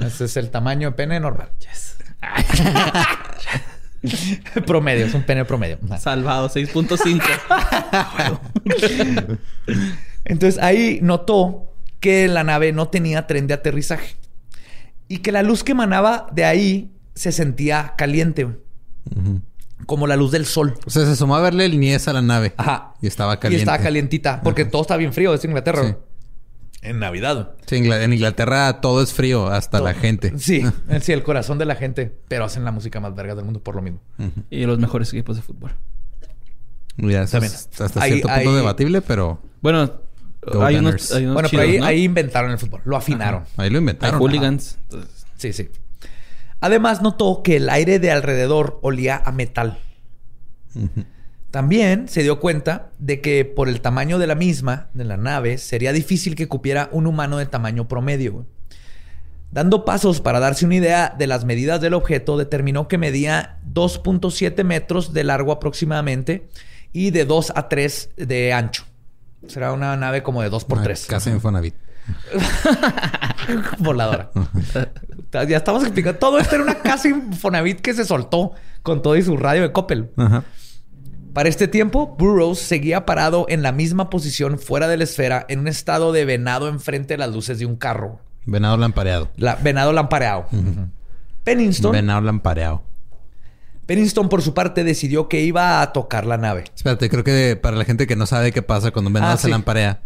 ese 0.06 0.24
es 0.24 0.36
el 0.36 0.50
tamaño 0.50 0.90
de 0.90 0.96
pene 0.96 1.20
normal. 1.20 1.50
promedio, 4.66 5.06
es 5.06 5.14
un 5.14 5.22
pene 5.22 5.44
promedio. 5.44 5.78
Salvado, 6.00 6.48
6.5. 6.48 9.38
Entonces 10.24 10.60
ahí 10.60 10.98
notó 11.02 11.72
que 12.00 12.28
la 12.28 12.44
nave 12.44 12.72
no 12.72 12.88
tenía 12.88 13.26
tren 13.26 13.46
de 13.46 13.54
aterrizaje 13.54 14.16
y 15.06 15.18
que 15.18 15.32
la 15.32 15.42
luz 15.42 15.64
que 15.64 15.72
emanaba 15.72 16.28
de 16.32 16.44
ahí 16.44 16.92
se 17.14 17.32
sentía 17.32 17.94
caliente, 17.96 18.46
como 19.86 20.06
la 20.06 20.16
luz 20.16 20.32
del 20.32 20.44
sol. 20.46 20.74
o 20.86 20.90
sea, 20.90 21.04
se 21.04 21.12
asomó 21.12 21.36
a 21.36 21.40
verle 21.40 21.64
el 21.64 21.78
niés 21.78 22.08
a 22.08 22.12
la 22.12 22.22
nave. 22.22 22.54
Ajá. 22.56 22.94
Y 23.00 23.06
estaba 23.06 23.34
Y 23.34 23.38
caliente. 23.38 23.62
estaba 23.62 23.78
calientita 23.78 24.40
porque 24.42 24.64
todo 24.64 24.82
está 24.82 24.96
bien 24.96 25.12
frío, 25.12 25.32
es 25.34 25.44
Inglaterra. 25.44 25.84
Sí. 25.86 25.94
En 26.80 27.00
Navidad. 27.00 27.52
Sí, 27.66 27.76
en 27.76 28.12
Inglaterra 28.12 28.80
todo 28.80 29.02
es 29.02 29.12
frío, 29.12 29.48
hasta 29.48 29.80
la 29.80 29.94
gente. 29.94 30.32
Sí, 30.38 30.62
sí, 31.00 31.12
el 31.12 31.22
corazón 31.24 31.58
de 31.58 31.64
la 31.64 31.74
gente, 31.74 32.16
pero 32.28 32.44
hacen 32.44 32.64
la 32.64 32.70
música 32.72 33.00
más 33.00 33.14
verga 33.16 33.34
del 33.34 33.44
mundo 33.44 33.60
por 33.60 33.74
lo 33.76 33.82
mismo. 33.82 34.00
y 34.50 34.64
los 34.64 34.78
mejores 34.78 35.12
equipos 35.12 35.36
de 35.36 35.42
fútbol. 35.42 35.72
Mira, 36.96 37.22
eso 37.22 37.32
También. 37.32 37.52
es 37.52 37.68
hasta 37.80 38.02
cierto 38.02 38.28
punto 38.28 38.54
debatible, 38.56 39.00
pero 39.02 39.40
Bueno, 39.60 39.92
hay 40.62 40.76
unos, 40.76 41.12
hay 41.12 41.24
unos 41.24 41.34
Bueno, 41.34 41.48
pero 41.50 41.62
ahí, 41.62 41.78
¿no? 41.78 41.84
ahí 41.86 42.04
inventaron 42.04 42.50
el 42.50 42.58
fútbol, 42.58 42.80
lo 42.84 42.96
afinaron. 42.96 43.44
ahí 43.56 43.70
lo 43.70 43.76
Hay 43.78 43.80
inventaron. 43.80 44.20
hooligans. 44.20 44.78
Entonces, 44.84 45.10
Sí, 45.36 45.52
sí. 45.52 45.68
Además 46.60 47.02
notó 47.02 47.42
que 47.42 47.56
el 47.56 47.68
aire 47.70 47.98
de 47.98 48.10
alrededor 48.10 48.78
olía 48.82 49.22
a 49.24 49.32
metal. 49.32 49.78
También 51.50 52.08
se 52.08 52.22
dio 52.22 52.40
cuenta 52.40 52.90
de 52.98 53.20
que 53.20 53.44
por 53.44 53.68
el 53.68 53.80
tamaño 53.80 54.18
de 54.18 54.26
la 54.26 54.34
misma, 54.34 54.88
de 54.92 55.04
la 55.04 55.16
nave, 55.16 55.58
sería 55.58 55.92
difícil 55.92 56.34
que 56.34 56.46
cupiera 56.48 56.88
un 56.92 57.06
humano 57.06 57.38
de 57.38 57.46
tamaño 57.46 57.88
promedio. 57.88 58.46
Dando 59.50 59.86
pasos 59.86 60.20
para 60.20 60.40
darse 60.40 60.66
una 60.66 60.74
idea 60.74 61.14
de 61.16 61.26
las 61.26 61.46
medidas 61.46 61.80
del 61.80 61.94
objeto, 61.94 62.36
determinó 62.36 62.86
que 62.86 62.98
medía 62.98 63.60
2.7 63.72 64.62
metros 64.62 65.14
de 65.14 65.24
largo 65.24 65.52
aproximadamente 65.52 66.48
y 66.92 67.10
de 67.12 67.24
2 67.24 67.52
a 67.56 67.68
3 67.68 68.10
de 68.16 68.52
ancho. 68.52 68.84
Será 69.46 69.72
una 69.72 69.96
nave 69.96 70.22
como 70.22 70.42
de 70.42 70.50
2 70.50 70.64
por 70.66 70.80
Ah, 70.80 70.82
3. 70.82 71.06
Casa 71.06 71.30
Infonavit. 71.34 71.74
voladora. 73.78 74.30
ya 75.32 75.56
estamos 75.56 75.82
explicando. 75.82 76.18
Todo 76.18 76.38
esto 76.38 76.54
era 76.54 76.64
una 76.64 76.76
casa 76.76 77.08
Infonavit 77.08 77.80
que 77.80 77.94
se 77.94 78.04
soltó 78.04 78.52
con 78.82 79.02
todo 79.02 79.16
y 79.16 79.22
su 79.22 79.36
radio 79.36 79.62
de 79.62 79.72
Coppel. 79.72 80.10
Ajá. 80.16 80.44
Para 81.34 81.48
este 81.48 81.68
tiempo, 81.68 82.16
Burroughs 82.18 82.58
seguía 82.58 83.04
parado 83.06 83.46
en 83.48 83.62
la 83.62 83.70
misma 83.70 84.10
posición 84.10 84.58
fuera 84.58 84.88
de 84.88 84.96
la 84.96 85.04
esfera, 85.04 85.44
en 85.48 85.60
un 85.60 85.68
estado 85.68 86.10
de 86.12 86.24
venado 86.24 86.68
enfrente 86.68 87.14
de 87.14 87.18
las 87.18 87.32
luces 87.32 87.58
de 87.58 87.66
un 87.66 87.76
carro. 87.76 88.20
Venado 88.46 88.76
lampareado. 88.76 89.30
La- 89.36 89.54
venado 89.56 89.92
lampareado. 89.92 90.46
Pennington, 91.44 91.92
Venado 91.92 92.20
lampareado. 92.22 92.82
Pennington, 93.86 94.28
por 94.28 94.42
su 94.42 94.52
parte, 94.52 94.84
decidió 94.84 95.28
que 95.28 95.40
iba 95.42 95.80
a 95.80 95.92
tocar 95.92 96.26
la 96.26 96.36
nave. 96.36 96.64
Espérate, 96.74 97.08
creo 97.08 97.24
que 97.24 97.56
para 97.60 97.76
la 97.76 97.84
gente 97.84 98.06
que 98.06 98.16
no 98.16 98.26
sabe 98.26 98.52
qué 98.52 98.60
pasa 98.62 98.90
cuando 98.90 99.08
un 99.08 99.14
venado 99.14 99.32
Ah, 99.32 99.36
se 99.36 99.44
sí. 99.44 99.50
lamparea. 99.50 100.00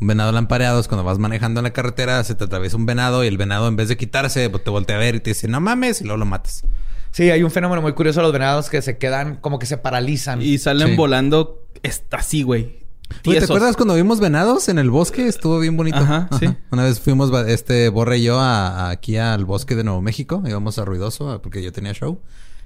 Un 0.00 0.06
venado 0.06 0.30
lampareado 0.32 0.78
es 0.80 0.86
cuando 0.88 1.02
vas 1.04 1.18
manejando 1.18 1.60
en 1.60 1.64
la 1.64 1.72
carretera, 1.72 2.22
se 2.24 2.34
te 2.34 2.44
atraviesa 2.44 2.76
un 2.76 2.86
venado 2.86 3.24
y 3.24 3.26
el 3.26 3.36
venado 3.36 3.66
en 3.68 3.74
vez 3.76 3.88
de 3.88 3.96
quitarse, 3.96 4.48
pues, 4.48 4.62
te 4.62 4.70
voltea 4.70 4.96
a 4.96 4.98
ver 5.00 5.16
y 5.16 5.20
te 5.20 5.30
dice, 5.30 5.48
no 5.48 5.60
mames, 5.60 6.00
y 6.00 6.04
luego 6.04 6.18
lo 6.18 6.26
matas. 6.26 6.62
Sí, 7.10 7.30
hay 7.30 7.42
un 7.42 7.50
fenómeno 7.50 7.82
muy 7.82 7.94
curioso 7.94 8.20
de 8.20 8.24
los 8.24 8.32
venados 8.32 8.70
que 8.70 8.80
se 8.82 8.96
quedan 8.98 9.36
como 9.36 9.58
que 9.58 9.66
se 9.66 9.76
paralizan. 9.76 10.40
y 10.42 10.58
salen 10.58 10.88
Sí. 10.90 10.94
volando 10.96 11.64
así, 12.12 12.42
güey. 12.42 12.86
Güey, 13.24 13.38
¿Te 13.38 13.44
acuerdas 13.46 13.74
cuando 13.76 13.94
vimos 13.94 14.20
venados 14.20 14.68
en 14.68 14.78
el 14.78 14.90
bosque? 14.90 15.26
Estuvo 15.26 15.58
bien 15.58 15.76
bonito. 15.78 15.96
Ajá, 15.96 16.28
sí. 16.38 16.46
Una 16.70 16.84
vez 16.84 17.00
fuimos, 17.00 17.32
este, 17.48 17.88
Borre 17.88 18.18
y 18.18 18.24
yo, 18.24 18.38
a- 18.38 18.68
a- 18.68 18.90
aquí 18.90 19.16
al 19.16 19.46
bosque 19.46 19.74
de 19.74 19.82
Nuevo 19.82 20.02
México. 20.02 20.42
Íbamos 20.46 20.78
a 20.78 20.84
Ruidoso 20.84 21.40
porque 21.42 21.62
yo 21.62 21.72
tenía 21.72 21.94
show. 21.94 22.20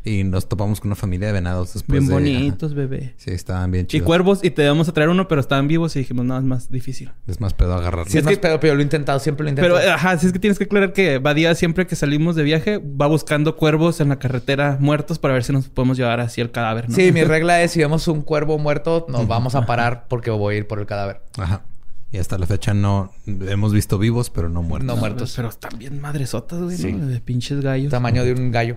Y 0.04 0.24
nos 0.24 0.48
topamos 0.48 0.80
con 0.80 0.88
una 0.88 0.96
familia 0.96 1.28
de 1.28 1.32
venados 1.34 1.74
después 1.74 2.00
Bien 2.00 2.08
de- 2.08 2.12
bonitos, 2.14 2.74
bebé. 2.74 3.14
Sí, 3.18 3.30
estaban 3.30 3.70
bien 3.70 3.84
Y 3.84 3.86
chidos. 3.86 4.06
cuervos, 4.06 4.40
y 4.42 4.50
te 4.50 4.64
íbamos 4.64 4.88
a 4.88 4.92
traer 4.92 5.08
uno, 5.10 5.28
pero 5.28 5.40
estaban 5.40 5.68
vivos 5.68 5.94
y 5.94 6.00
dijimos, 6.00 6.24
no, 6.24 6.36
es 6.36 6.42
más 6.42 6.70
difícil. 6.72 7.12
Es 7.28 7.40
más 7.40 7.54
pedo 7.54 7.74
agarrarlos. 7.74 8.10
Sí, 8.10 8.18
es 8.18 8.22
es 8.22 8.24
más 8.24 8.34
que- 8.34 8.40
pedo, 8.40 8.58
pero 8.58 8.72
yo 8.72 8.74
lo 8.74 8.80
he 8.80 8.82
intentado, 8.82 9.20
siempre 9.20 9.44
lo 9.44 9.50
he 9.50 9.54
Pero, 9.54 9.74
intentado. 9.76 9.94
ajá, 9.94 10.18
sí 10.18 10.26
es 10.26 10.32
que 10.32 10.40
tienes 10.40 10.58
que 10.58 10.64
aclarar 10.64 10.92
que 10.92 11.18
Badía 11.18 11.54
siempre 11.54 11.86
que 11.86 11.94
salimos 11.94 12.34
de 12.34 12.42
viaje 12.42 12.78
va 12.78 13.06
buscando 13.06 13.54
cuervos 13.56 14.00
en 14.00 14.08
la 14.08 14.18
carretera 14.18 14.76
muertos 14.80 15.20
para 15.20 15.34
ver 15.34 15.44
si 15.44 15.52
nos 15.52 15.68
podemos 15.68 15.96
llevar 15.96 16.18
así 16.18 16.40
el 16.40 16.50
cadáver, 16.50 16.88
¿no? 16.88 16.96
Sí, 16.96 17.12
mi 17.12 17.22
regla 17.24 17.62
es 17.62 17.70
si 17.70 17.78
vemos 17.78 18.08
un 18.08 18.22
cuervo 18.22 18.58
muerto, 18.58 19.06
nos 19.08 19.28
vamos 19.28 19.54
a 19.54 19.66
parar 19.66 20.06
porque 20.08 20.30
voy 20.32 20.56
a 20.56 20.58
ir 20.58 20.66
por 20.66 20.80
el 20.80 20.86
cadáver. 20.86 21.22
Ajá. 21.38 21.62
Y 22.10 22.18
hasta 22.18 22.36
la 22.36 22.46
fecha 22.46 22.74
no... 22.74 23.10
Hemos 23.26 23.72
visto 23.72 23.96
vivos, 23.98 24.28
pero 24.30 24.48
no 24.50 24.62
muertos. 24.62 24.86
No 24.86 24.96
muertos. 24.96 25.32
Pero 25.34 25.48
están 25.48 25.78
bien 25.78 25.98
madresotas, 25.98 26.60
güey, 26.60 26.76
Sí. 26.76 26.92
¿no? 26.92 27.06
De 27.06 27.20
pinches 27.20 27.60
gallos. 27.62 27.90
Tamaño 27.90 28.22
de 28.24 28.32
un 28.34 28.50
gallo. 28.52 28.76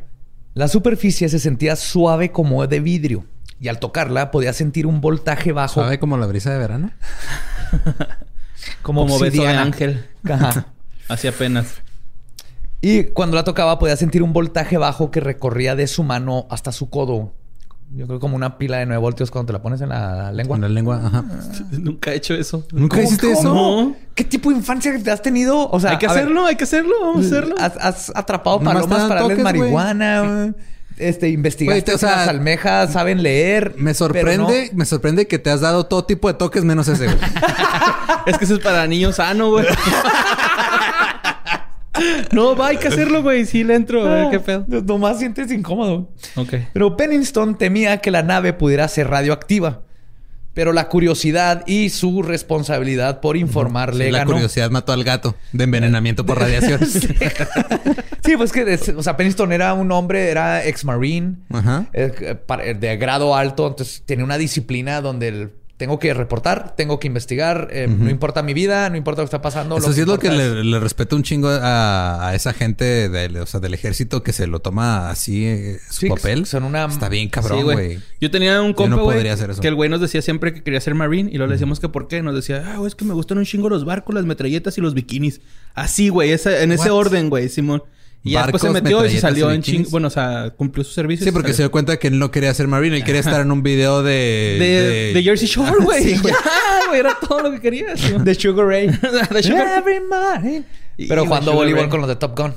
La 0.55 0.69
superficie 0.69 1.27
se 1.27 1.37
sentía 1.37 1.75
suave 1.75 2.31
como 2.31 2.65
de 2.65 2.79
vidrio. 2.79 3.25
Y 3.59 3.67
al 3.67 3.77
tocarla 3.77 4.31
podía 4.31 4.53
sentir 4.53 4.87
un 4.87 5.01
voltaje 5.01 5.51
bajo. 5.51 5.81
¿Sabe 5.81 5.99
como 5.99 6.17
la 6.17 6.25
brisa 6.27 6.51
de 6.51 6.57
verano? 6.57 6.91
Como, 8.81 9.01
Como 9.01 9.19
beso 9.19 9.43
de 9.43 9.49
ángel. 9.49 10.05
Ajá. 10.23 10.67
Así 11.07 11.27
apenas. 11.27 11.81
Y 12.81 13.03
cuando 13.05 13.35
la 13.35 13.43
tocaba 13.43 13.77
podía 13.77 13.97
sentir 13.97 14.23
un 14.23 14.31
voltaje 14.31 14.77
bajo 14.77 15.11
que 15.11 15.19
recorría 15.19 15.75
de 15.75 15.87
su 15.87 16.03
mano 16.03 16.47
hasta 16.49 16.71
su 16.71 16.89
codo. 16.89 17.33
Yo 17.91 18.07
creo 18.07 18.19
como 18.19 18.36
una 18.36 18.57
pila 18.57 18.77
de 18.79 18.86
9 18.88 18.99
voltios 18.99 19.31
cuando 19.31 19.47
te 19.47 19.53
la 19.53 19.61
pones 19.61 19.79
en 19.79 19.89
la 19.89 20.31
lengua. 20.33 20.55
Con 20.55 20.61
la 20.61 20.69
lengua, 20.69 21.01
ajá. 21.05 21.23
Nunca 21.71 22.11
he 22.11 22.15
hecho 22.15 22.33
eso. 22.33 22.65
¿Nunca 22.73 22.97
¿Cómo- 22.97 23.07
hiciste 23.07 23.33
cómo 23.33 23.81
eso? 23.81 23.95
¿Qué 24.15 24.23
tipo 24.25 24.49
de 24.49 24.57
infancia 24.57 24.91
te 25.01 25.11
has 25.11 25.21
tenido? 25.21 25.69
O 25.69 25.79
sea, 25.79 25.91
hay 25.91 25.97
que 25.97 26.07
ver, 26.07 26.17
hacerlo, 26.17 26.45
hay 26.45 26.55
que 26.55 26.63
hacerlo, 26.65 26.93
vamos 27.01 27.23
a 27.25 27.27
hacerlo. 27.27 27.55
Has, 27.57 27.77
has 27.77 28.11
atrapado 28.15 28.59
Nomás 28.59 28.83
palomas 28.83 29.07
para 29.07 29.21
darles 29.21 29.39
marihuana. 29.39 30.21
güey. 30.21 30.53
Este, 30.97 31.27
investigaste 31.27 31.91
o 31.93 31.97
si 31.97 32.05
sea, 32.05 32.15
las 32.19 32.27
almejas 32.29 32.93
saben 32.93 33.21
leer. 33.21 33.73
Me 33.77 33.93
sorprende, 33.93 34.71
me 34.73 34.86
sorprende 34.86 35.27
que 35.27 35.38
te 35.39 35.49
has 35.49 35.59
dado 35.59 35.88
todo 35.88 36.05
tipo 36.05 36.29
de 36.29 36.36
toques 36.36 36.63
menos 36.63 36.88
ese, 36.88 37.07
güey. 37.07 37.17
Es 38.27 38.38
que 38.38 38.45
eso 38.45 38.55
es 38.55 38.61
para 38.61 38.88
niños 38.88 39.17
sano, 39.17 39.49
güey. 39.49 39.65
No, 42.31 42.55
va, 42.55 42.67
hay 42.67 42.77
que 42.77 42.87
hacerlo, 42.87 43.21
güey. 43.23 43.45
Sí 43.45 43.63
le 43.63 43.75
entro, 43.75 44.05
a 44.05 44.13
ver 44.15 44.23
no. 44.25 44.31
qué 44.31 44.39
pedo. 44.39 44.65
No- 44.67 44.81
Nomás 44.81 45.19
sientes 45.19 45.51
incómodo. 45.51 46.09
Ok. 46.35 46.53
Pero 46.73 46.97
Pennington 46.97 47.57
temía 47.57 47.97
que 47.97 48.11
la 48.11 48.23
nave 48.23 48.53
pudiera 48.53 48.87
ser 48.87 49.07
radioactiva. 49.09 49.81
Pero 50.53 50.71
la 50.71 50.87
curiosidad 50.87 51.63
y 51.67 51.89
su 51.89 52.21
responsabilidad 52.23 53.19
por 53.19 53.35
informarle 53.35 54.05
Sí, 54.05 54.11
la 54.11 54.19
ganó. 54.19 54.31
curiosidad 54.31 54.71
mató 54.71 54.93
al 54.93 55.03
gato 55.03 55.35
de 55.51 55.65
envenenamiento 55.65 56.25
por 56.25 56.39
radiación. 56.39 56.79
Sí, 58.23 58.35
pues 58.37 58.51
que, 58.51 58.79
o 58.97 59.03
sea, 59.03 59.15
Pennington 59.17 59.51
era 59.51 59.73
un 59.75 59.91
hombre, 59.91 60.29
era 60.31 60.65
ex-marine, 60.65 61.35
Ajá. 61.51 61.85
eh, 61.93 62.33
de 62.79 62.97
grado 62.97 63.35
alto, 63.35 63.67
entonces 63.67 64.01
tenía 64.03 64.25
una 64.25 64.39
disciplina 64.39 64.99
donde 65.01 65.27
el- 65.27 65.51
tengo 65.78 65.99
que 65.99 66.13
reportar, 66.13 66.73
tengo 66.78 66.99
que 67.01 67.07
investigar, 67.07 67.67
eh, 67.71 67.88
no 67.88 68.09
importa 68.09 68.41
mi 68.43 68.53
vida, 68.53 68.89
no 68.89 68.95
importa 68.95 69.21
lo 69.21 69.26
que 69.26 69.36
está 69.36 69.41
pasando. 69.41 69.78
Eso 69.78 69.91
sí 69.91 70.01
es 70.01 70.07
lo 70.07 70.17
que 70.17 70.30
le, 70.32 70.63
le 70.63 70.80
respeto 70.80 71.17
un 71.17 71.23
chingo 71.23 71.49
a, 71.49 72.30
a 72.30 72.34
esa 72.34 72.53
gente 72.53 73.09
del, 73.09 73.36
o 73.38 73.45
sea, 73.45 73.59
del 73.59 73.73
ejército 73.73 74.23
que 74.23 74.32
se 74.32 74.47
lo 74.47 74.59
toma 74.59 75.09
así 75.09 75.45
eh, 75.45 75.80
su 75.89 76.01
Sí, 76.01 76.09
papel. 76.09 76.45
son 76.45 76.63
una- 76.63 76.86
Está 76.86 77.09
bien 77.09 77.28
cabrón, 77.28 77.63
güey. 77.63 77.99
Yo 78.21 78.32
tenía 78.32 78.61
un 78.61 78.69
Yo 78.69 78.76
compa, 78.76 78.95
no 78.95 79.03
güey, 79.03 79.17
podría 79.17 79.34
hacer 79.34 79.49
eso. 79.49 79.61
que 79.61 79.67
el 79.67 79.76
güey 79.76 79.89
nos 79.89 79.99
decía 79.99 80.21
siempre 80.21 80.53
que 80.53 80.63
quería 80.63 80.80
ser 80.80 80.95
marine 80.95 81.30
y 81.30 81.36
luego 81.38 81.47
le 81.49 81.55
decíamos 81.55 81.82
que 81.82 81.89
por 81.89 82.07
qué. 82.07 82.21
Nos 82.21 82.36
decía, 82.36 82.63
ah, 82.73 82.78
güey, 82.78 82.88
es 82.88 82.95
que 82.95 83.03
me 83.03 83.13
gustan 83.13 83.38
un 83.38 83.43
chingo 83.45 83.67
los 83.67 83.84
barcos, 83.84 84.15
las 84.15 84.23
metralletas 84.26 84.78
y 84.78 84.82
los 84.82 84.93
bikinis. 84.93 85.41
Así, 85.73 86.07
güey, 86.07 86.30
en 86.32 86.71
ese 86.71 86.89
What? 86.89 86.97
orden, 87.07 87.30
güey, 87.30 87.49
Simón. 87.49 87.84
Y 88.26 88.32
ya 88.32 88.41
después 88.41 88.63
se 88.63 88.69
metió 88.71 89.05
y 89.05 89.11
se 89.11 89.19
salió 89.21 89.51
en 89.51 89.61
chingo. 89.61 89.89
Bueno, 89.91 90.07
o 90.07 90.11
sea, 90.11 90.51
cumplió 90.57 90.84
su 90.84 90.91
servicio. 90.91 91.23
Sí, 91.26 91.32
porque 91.32 91.53
se 91.53 91.61
dio 91.61 91.69
cuenta 91.69 91.97
que 91.97 92.07
él 92.07 92.17
no 92.17 92.32
quería 92.32 92.51
ser 92.55 92.67
Marine. 92.67 92.97
Él 92.97 93.03
quería 93.03 93.21
estar 93.21 93.39
en 93.39 93.51
un 93.51 93.61
video 93.61 94.01
de... 94.01 94.57
De, 94.59 95.11
de 95.13 95.23
Jersey 95.23 95.47
Shore, 95.47 95.84
güey. 95.84 96.03
Sí, 96.15 96.17
güey. 96.19 96.34
Ya, 96.34 96.88
güey, 96.88 96.99
era 96.99 97.15
todo 97.19 97.43
lo 97.43 97.51
que 97.51 97.61
quería. 97.61 97.93
De 97.93 98.34
Sugar 98.36 98.65
Ray. 98.65 98.88
De 99.32 99.43
Sugar- 99.43 99.84
Pero 100.97 101.26
jugando 101.26 101.53
voleibol 101.53 101.88
con 101.88 102.01
los 102.01 102.09
de 102.09 102.15
Top 102.15 102.36
Gun. 102.38 102.53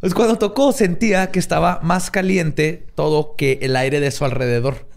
Pues 0.00 0.14
cuando 0.14 0.36
tocó 0.36 0.72
sentía 0.72 1.30
que 1.30 1.38
estaba 1.38 1.80
más 1.82 2.10
caliente 2.10 2.86
todo 2.94 3.34
que 3.36 3.58
el 3.62 3.74
aire 3.76 4.00
de 4.00 4.10
su 4.10 4.24
alrededor. 4.24 4.88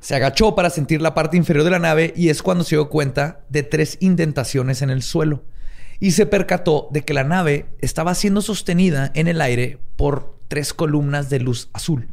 Se 0.00 0.14
agachó 0.14 0.54
para 0.54 0.70
sentir 0.70 1.00
la 1.02 1.14
parte 1.14 1.36
inferior 1.38 1.64
de 1.64 1.70
la 1.70 1.78
nave 1.78 2.12
y 2.16 2.28
es 2.28 2.42
cuando 2.42 2.64
se 2.64 2.76
dio 2.76 2.88
cuenta 2.90 3.40
de 3.48 3.62
tres 3.62 3.96
indentaciones 4.00 4.82
en 4.82 4.90
el 4.90 5.02
suelo. 5.02 5.42
Y 6.00 6.12
se 6.12 6.26
percató 6.26 6.88
de 6.90 7.04
que 7.04 7.14
la 7.14 7.24
nave 7.24 7.66
estaba 7.80 8.14
siendo 8.14 8.42
sostenida 8.42 9.10
en 9.14 9.28
el 9.28 9.40
aire 9.40 9.78
por 9.96 10.38
tres 10.48 10.74
columnas 10.74 11.30
de 11.30 11.40
luz 11.40 11.68
azul. 11.72 12.08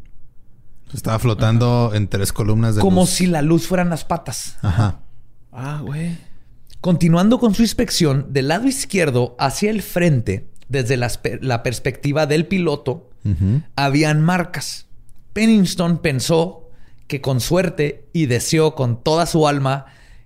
Estaba 0.93 1.17
flotando 1.19 1.91
en 1.93 2.07
tres 2.07 2.31
columnas 2.31 2.75
de 2.75 2.81
como 2.81 3.01
luz. 3.01 3.09
si 3.09 3.25
la 3.25 3.41
luz 3.41 3.67
fueran 3.67 3.89
las 3.89 4.05
patas. 4.05 4.57
Ajá. 4.61 4.99
Ah, 5.51 5.81
güey. 5.83 6.17
Continuando 6.81 7.39
con 7.39 7.55
su 7.55 7.61
inspección 7.61 8.27
del 8.31 8.49
lado 8.49 8.67
izquierdo 8.67 9.35
hacia 9.39 9.71
el 9.71 9.81
frente, 9.81 10.49
desde 10.67 10.97
la, 10.97 11.63
perspectiva 11.63 12.25
del 12.25 12.45
piloto, 12.45 13.09
habían 13.75 14.21
marcas. 14.21 14.87
Pennington 15.33 15.99
pensó 15.99 16.69
que 17.07 17.21
con 17.21 17.39
suerte 17.39 18.09
y 18.11 18.25
deseó 18.25 18.75
con 18.75 19.01
toda 19.01 19.25
su 19.25 19.47
alma, 19.47 19.85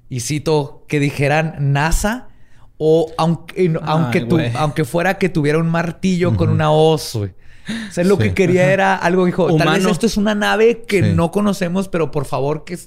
y 0.10 0.22
cito, 0.22 0.86
que 0.88 1.00
dijeran 1.00 1.74
NASA 1.74 2.30
o 2.78 3.12
aunque, 3.18 3.74
aunque, 3.84 4.22
tu- 4.22 4.36
güey. 4.36 4.52
aunque 4.56 4.86
fuera 4.86 5.18
que 5.18 5.30
tuviera 5.30 5.58
un 5.58 5.70
martillo 5.70 6.36
con 6.36 6.50
una 6.50 6.72
hoz. 6.72 7.12
güey. 7.16 7.32
O 7.90 7.92
sea, 7.92 8.06
lo 8.06 8.16
Sí. 8.16 8.24
que 8.24 8.34
quería 8.34 8.72
era 8.72 8.96
algo, 8.96 9.26
dijo, 9.26 9.48
tal 9.48 9.58
vez 9.58 9.66
Humano. 9.80 9.90
esto 9.90 10.06
es 10.06 10.16
una 10.16 10.34
nave 10.34 10.84
que 10.88 11.04
Sí. 11.04 11.12
no 11.14 11.32
conocemos, 11.32 11.90
pero 11.90 12.12
por 12.12 12.24
favor 12.24 12.64
que, 12.64 12.78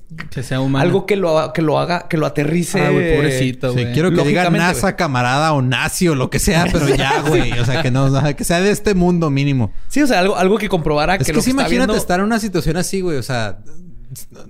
sea 0.42 0.60
humano. 0.62 0.82
algo 0.82 1.04
que 1.04 1.16
lo, 1.16 1.52
que 1.52 1.60
lo 1.60 1.78
haga, 1.78 2.08
que 2.08 2.16
lo 2.16 2.24
aterrice. 2.24 2.80
Ah, 2.80 2.90
güey, 2.90 3.14
pobrecito, 3.14 3.74
Sí, 3.74 3.82
güey. 3.82 3.92
quiero 3.92 4.10
que 4.10 4.22
diga 4.24 4.48
NASA, 4.48 4.96
camarada 4.96 5.52
o 5.52 5.60
nazi 5.60 6.08
o 6.08 6.14
lo 6.14 6.30
que 6.30 6.38
sea, 6.38 6.66
pero 6.72 6.88
ya, 6.88 7.20
güey. 7.28 7.52
O 7.58 7.64
sea, 7.66 7.82
que 7.82 7.90
no, 7.90 8.10
que 8.34 8.44
sea 8.44 8.62
de 8.62 8.70
este 8.70 8.94
mundo 8.94 9.28
mínimo. 9.28 9.70
Sí, 9.88 10.00
o 10.00 10.06
sea, 10.06 10.20
algo, 10.20 10.36
algo 10.36 10.56
que 10.56 10.70
comprobara 10.70 11.16
Es 11.16 11.18
que, 11.18 11.24
que, 11.26 11.32
lo 11.34 11.40
sí, 11.42 11.46
que 11.46 11.50
está 11.50 11.60
imagínate 11.62 11.88
viendo... 11.88 12.00
estar 12.00 12.20
en 12.20 12.24
una 12.24 12.38
situación 12.38 12.78
así, 12.78 13.02
güey. 13.02 13.18
O 13.18 13.22
sea, 13.22 13.58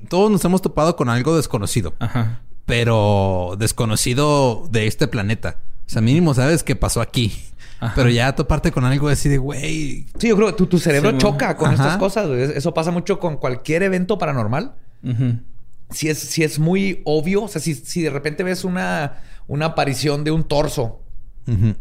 todos 0.08 0.30
nos 0.30 0.44
hemos 0.44 0.62
topado 0.62 0.94
con 0.94 1.08
algo 1.08 1.36
desconocido, 1.36 1.94
Ajá. 1.98 2.42
Pero 2.66 3.56
desconocido 3.58 4.68
de 4.70 4.86
este 4.86 5.08
planeta. 5.08 5.56
O 5.86 5.90
sea, 5.90 6.02
mínimo 6.02 6.34
sabes 6.34 6.62
qué 6.62 6.76
pasó 6.76 7.00
aquí. 7.00 7.32
Ajá. 7.80 7.94
Pero 7.96 8.10
ya 8.10 8.34
toparte 8.34 8.70
con 8.72 8.84
algo 8.84 9.08
así 9.08 9.28
de, 9.28 9.38
güey. 9.38 10.06
Sí, 10.18 10.28
yo 10.28 10.36
creo 10.36 10.48
que 10.48 10.52
tu, 10.52 10.66
tu 10.66 10.78
cerebro 10.78 11.12
Sí, 11.12 11.18
choca 11.18 11.56
con 11.56 11.70
Ajá. 11.72 11.82
estas 11.84 11.96
cosas. 11.98 12.28
güey. 12.28 12.42
Eso 12.42 12.74
pasa 12.74 12.90
mucho 12.90 13.18
con 13.18 13.38
cualquier 13.38 13.82
evento 13.82 14.18
paranormal. 14.18 14.74
Si 15.90 16.08
es, 16.08 16.18
si 16.18 16.44
es 16.44 16.58
muy 16.58 17.00
obvio, 17.04 17.44
o 17.44 17.48
sea, 17.48 17.60
si, 17.60 17.74
si 17.74 18.02
de 18.02 18.10
repente 18.10 18.42
ves 18.44 18.64
una, 18.64 19.22
una 19.48 19.66
aparición 19.66 20.22
de 20.24 20.30
un 20.30 20.44
torso, 20.44 21.00
el- 21.46 21.76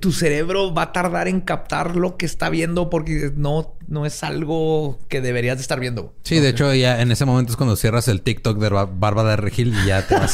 tu 0.00 0.12
cerebro 0.12 0.72
va 0.72 0.82
a 0.82 0.92
tardar 0.92 1.28
en 1.28 1.40
captar 1.40 1.96
lo 1.96 2.16
que 2.16 2.24
está 2.26 2.48
viendo 2.48 2.88
porque 2.90 3.30
no, 3.36 3.74
no 3.88 4.06
es 4.06 4.22
algo 4.24 4.98
que 5.08 5.20
deberías 5.20 5.56
de 5.58 5.62
estar 5.62 5.78
viendo. 5.80 6.14
Sí, 6.24 6.40
de 6.40 6.48
hecho, 6.50 6.72
ya 6.74 7.00
en 7.02 7.12
ese 7.12 7.24
momento 7.24 7.52
es 7.52 7.56
cuando 7.56 7.76
cierras 7.76 8.08
el 8.08 8.22
TikTok 8.22 8.58
de 8.58 8.68
Bar- 8.70 8.88
Bárbara 8.94 9.30
de 9.30 9.36
Regil 9.36 9.74
y 9.82 9.86
ya 9.88 10.06
te 10.06 10.14
vas, 10.14 10.32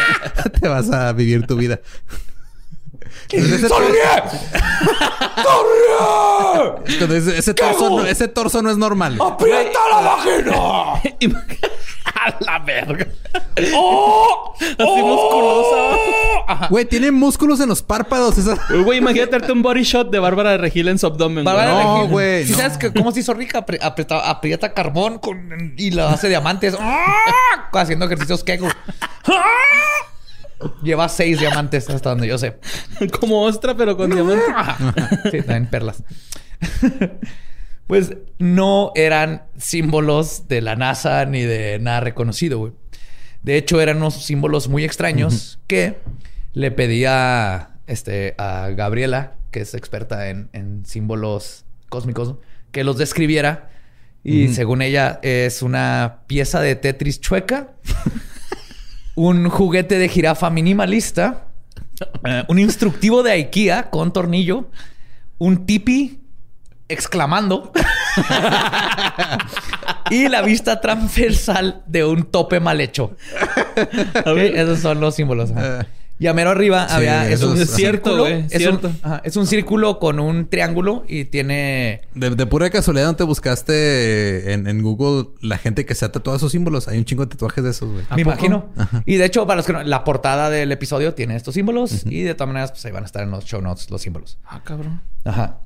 te 0.60 0.68
vas 0.68 0.90
a 0.90 1.12
vivir 1.12 1.46
tu 1.46 1.56
vida. 1.56 1.80
Ese, 3.30 3.68
Cuando 6.98 7.14
ese, 7.16 7.38
ese 7.38 7.54
torso 7.54 7.90
no, 7.90 8.04
ese 8.06 8.28
torso 8.28 8.62
no 8.62 8.70
es 8.70 8.76
normal. 8.76 9.18
¡Aprieta 9.20 9.78
la 9.90 10.00
vagina! 10.00 11.00
A 12.26 12.36
la 12.40 12.58
verga. 12.60 13.06
¡Oh! 13.74 14.54
Así 14.56 15.02
musculosa. 15.02 16.68
Güey, 16.70 16.84
tiene 16.86 17.10
músculos 17.10 17.60
en 17.60 17.68
los 17.68 17.82
párpados. 17.82 18.38
Esa... 18.38 18.56
Güey, 18.84 18.98
imagínate 18.98 19.32
darte 19.32 19.52
un 19.52 19.62
body 19.62 19.82
shot 19.82 20.10
de 20.10 20.18
Bárbara 20.18 20.52
de 20.52 20.58
Regil 20.58 20.88
en 20.88 20.98
su 20.98 21.06
abdomen. 21.06 21.44
güey. 21.44 21.56
Bárbara 21.56 21.72
No, 21.84 21.94
Regil. 21.96 22.10
güey, 22.10 22.44
¿Sí 22.46 22.52
no. 22.52 22.58
sabes 22.58 22.78
que 22.78 22.92
cómo 22.92 23.12
se 23.12 23.20
hizo 23.20 23.34
rica? 23.34 23.64
Apri- 23.66 23.78
aprieta, 23.82 24.30
aprieta 24.30 24.72
carbón 24.72 25.18
con, 25.18 25.74
y 25.76 25.90
lo 25.90 26.06
hace 26.08 26.28
diamantes. 26.28 26.76
¡Ah! 26.80 27.68
Haciendo 27.72 28.06
ejercicios 28.06 28.42
Kegel. 28.44 28.72
¡Ah! 29.26 29.42
Lleva 30.82 31.08
seis 31.10 31.38
diamantes 31.40 31.90
hasta 31.90 32.10
donde 32.10 32.26
yo 32.26 32.38
sé. 32.38 32.58
Como 33.20 33.42
ostra, 33.42 33.74
pero 33.76 33.96
con 33.96 34.10
diamante. 34.10 34.42
Sí, 35.30 35.38
también 35.42 35.66
perlas. 35.68 36.02
Pues 37.86 38.16
no 38.38 38.92
eran 38.94 39.44
símbolos 39.56 40.48
de 40.48 40.60
la 40.60 40.76
NASA 40.76 41.24
ni 41.26 41.42
de 41.42 41.78
nada 41.78 42.00
reconocido, 42.00 42.58
güey. 42.58 42.72
De 43.42 43.56
hecho, 43.58 43.80
eran 43.80 43.98
unos 43.98 44.24
símbolos 44.24 44.68
muy 44.68 44.84
extraños 44.84 45.58
que 45.66 45.98
le 46.54 46.70
pedía 46.70 47.70
este, 47.86 48.34
a 48.38 48.70
Gabriela, 48.70 49.34
que 49.50 49.60
es 49.60 49.74
experta 49.74 50.30
en, 50.30 50.48
en 50.52 50.86
símbolos 50.86 51.66
cósmicos, 51.90 52.36
que 52.72 52.84
los 52.84 52.96
describiera. 52.96 53.70
Y 54.26 54.48
según 54.48 54.80
ella, 54.80 55.20
es 55.22 55.60
una 55.60 56.20
pieza 56.26 56.60
de 56.62 56.74
Tetris 56.76 57.20
chueca, 57.20 57.74
un 59.14 59.50
juguete 59.50 59.98
de 59.98 60.08
jirafa 60.08 60.48
minimalista, 60.48 61.48
eh, 62.24 62.44
un 62.48 62.58
instructivo 62.58 63.22
de 63.22 63.32
IKEA 63.32 63.90
con 63.90 64.14
tornillo, 64.14 64.70
un 65.36 65.66
tipi 65.66 66.23
exclamando 66.88 67.72
y 70.10 70.28
la 70.28 70.42
vista 70.42 70.80
transversal 70.80 71.82
de 71.86 72.04
un 72.04 72.24
tope 72.24 72.60
mal 72.60 72.80
hecho. 72.80 73.16
Esos 74.24 74.80
son 74.80 75.00
los 75.00 75.14
símbolos. 75.14 75.50
ajá. 75.52 75.80
Eh. 75.80 75.86
Y 76.16 76.28
a 76.28 76.32
mero 76.32 76.50
arriba 76.50 76.86
Sí, 76.88 76.94
había 76.94 77.28
es 77.28 77.42
un 77.42 77.60
es 77.60 77.70
cierto, 77.74 78.10
círculo, 78.10 78.26
es, 78.28 78.52
cierto. 78.52 78.86
Un, 78.86 78.98
ajá, 79.02 79.20
es 79.24 79.36
un 79.36 79.48
círculo 79.48 79.98
con 79.98 80.20
un 80.20 80.48
triángulo 80.48 81.04
y 81.08 81.24
tiene 81.24 82.02
De, 82.14 82.30
de 82.30 82.46
pura 82.46 82.70
casualidad, 82.70 83.06
¿no 83.06 83.16
te 83.16 83.24
buscaste 83.24 84.52
en, 84.52 84.68
en 84.68 84.80
Google 84.80 85.30
la 85.40 85.58
gente 85.58 85.84
que 85.84 85.96
se 85.96 86.04
ha 86.04 86.12
tatuado 86.12 86.36
esos 86.36 86.52
símbolos? 86.52 86.86
Hay 86.86 86.98
un 86.98 87.04
chingo 87.04 87.24
de 87.26 87.30
tatuajes 87.30 87.64
de 87.64 87.70
esos, 87.70 87.90
güey. 87.90 88.04
¿A 88.08 88.14
Me 88.14 88.22
poco? 88.24 88.32
imagino. 88.46 88.68
Y 89.06 89.16
de 89.16 89.24
hecho, 89.24 89.44
para 89.44 89.56
los 89.56 89.66
que 89.66 89.72
no, 89.72 89.82
la 89.82 90.04
portada 90.04 90.50
del 90.50 90.70
episodio 90.70 91.14
tiene 91.14 91.34
estos 91.34 91.54
símbolos 91.54 92.06
y 92.06 92.22
de 92.22 92.34
todas 92.34 92.46
maneras, 92.46 92.70
pues 92.70 92.84
ahí 92.86 92.92
van 92.92 93.02
a 93.02 93.06
estar 93.06 93.24
en 93.24 93.32
los 93.32 93.44
show 93.44 93.60
notes 93.60 93.90
los 93.90 94.00
símbolos. 94.00 94.38
Ah, 94.46 94.60
cabrón. 94.62 95.02
Ajá. 95.24 95.58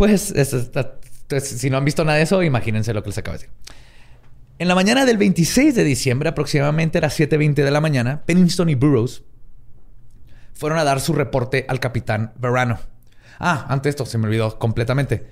Pues, 0.00 0.30
es- 0.32 0.52
está- 0.54 0.94
entonces, 1.22 1.60
si 1.60 1.68
no 1.70 1.76
han 1.76 1.84
visto 1.84 2.04
nada 2.04 2.16
de 2.16 2.24
eso, 2.24 2.42
imagínense 2.42 2.92
lo 2.94 3.02
que 3.02 3.10
les 3.10 3.18
acabo 3.18 3.36
de 3.36 3.44
decir. 3.44 3.54
En 4.58 4.66
la 4.66 4.74
mañana 4.74 5.04
del 5.04 5.16
26 5.18 5.74
de 5.74 5.84
diciembre, 5.84 6.28
aproximadamente 6.30 6.98
a 6.98 7.02
las 7.02 7.14
7.20 7.20 7.62
de 7.64 7.70
la 7.70 7.80
mañana, 7.80 8.22
Pennington 8.24 8.68
y 8.70 8.74
Burroughs 8.74 9.22
fueron 10.54 10.78
a 10.78 10.84
dar 10.84 11.00
su 11.00 11.12
reporte 11.12 11.66
al 11.68 11.80
capitán 11.80 12.32
Verano. 12.38 12.78
Ah, 13.38 13.66
antes 13.68 13.84
de 13.84 13.90
esto, 13.90 14.06
se 14.06 14.18
me 14.18 14.26
olvidó 14.26 14.58
completamente. 14.58 15.26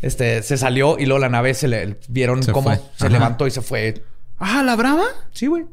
Este, 0.00 0.42
se 0.42 0.56
salió 0.56 0.98
y 0.98 1.06
luego 1.06 1.20
la 1.20 1.28
nave 1.28 1.54
se 1.54 1.68
le 1.68 1.98
vieron 2.08 2.42
Se 2.42 2.52
cómo 2.52 2.70
fue. 2.70 2.76
se 2.96 3.06
Ajá. 3.06 3.08
levantó 3.10 3.46
y 3.46 3.50
se 3.50 3.62
fue. 3.62 4.02
Ah, 4.38 4.62
¿la 4.64 4.74
brava? 4.76 5.04
Sí, 5.32 5.46
güey. 5.46 5.66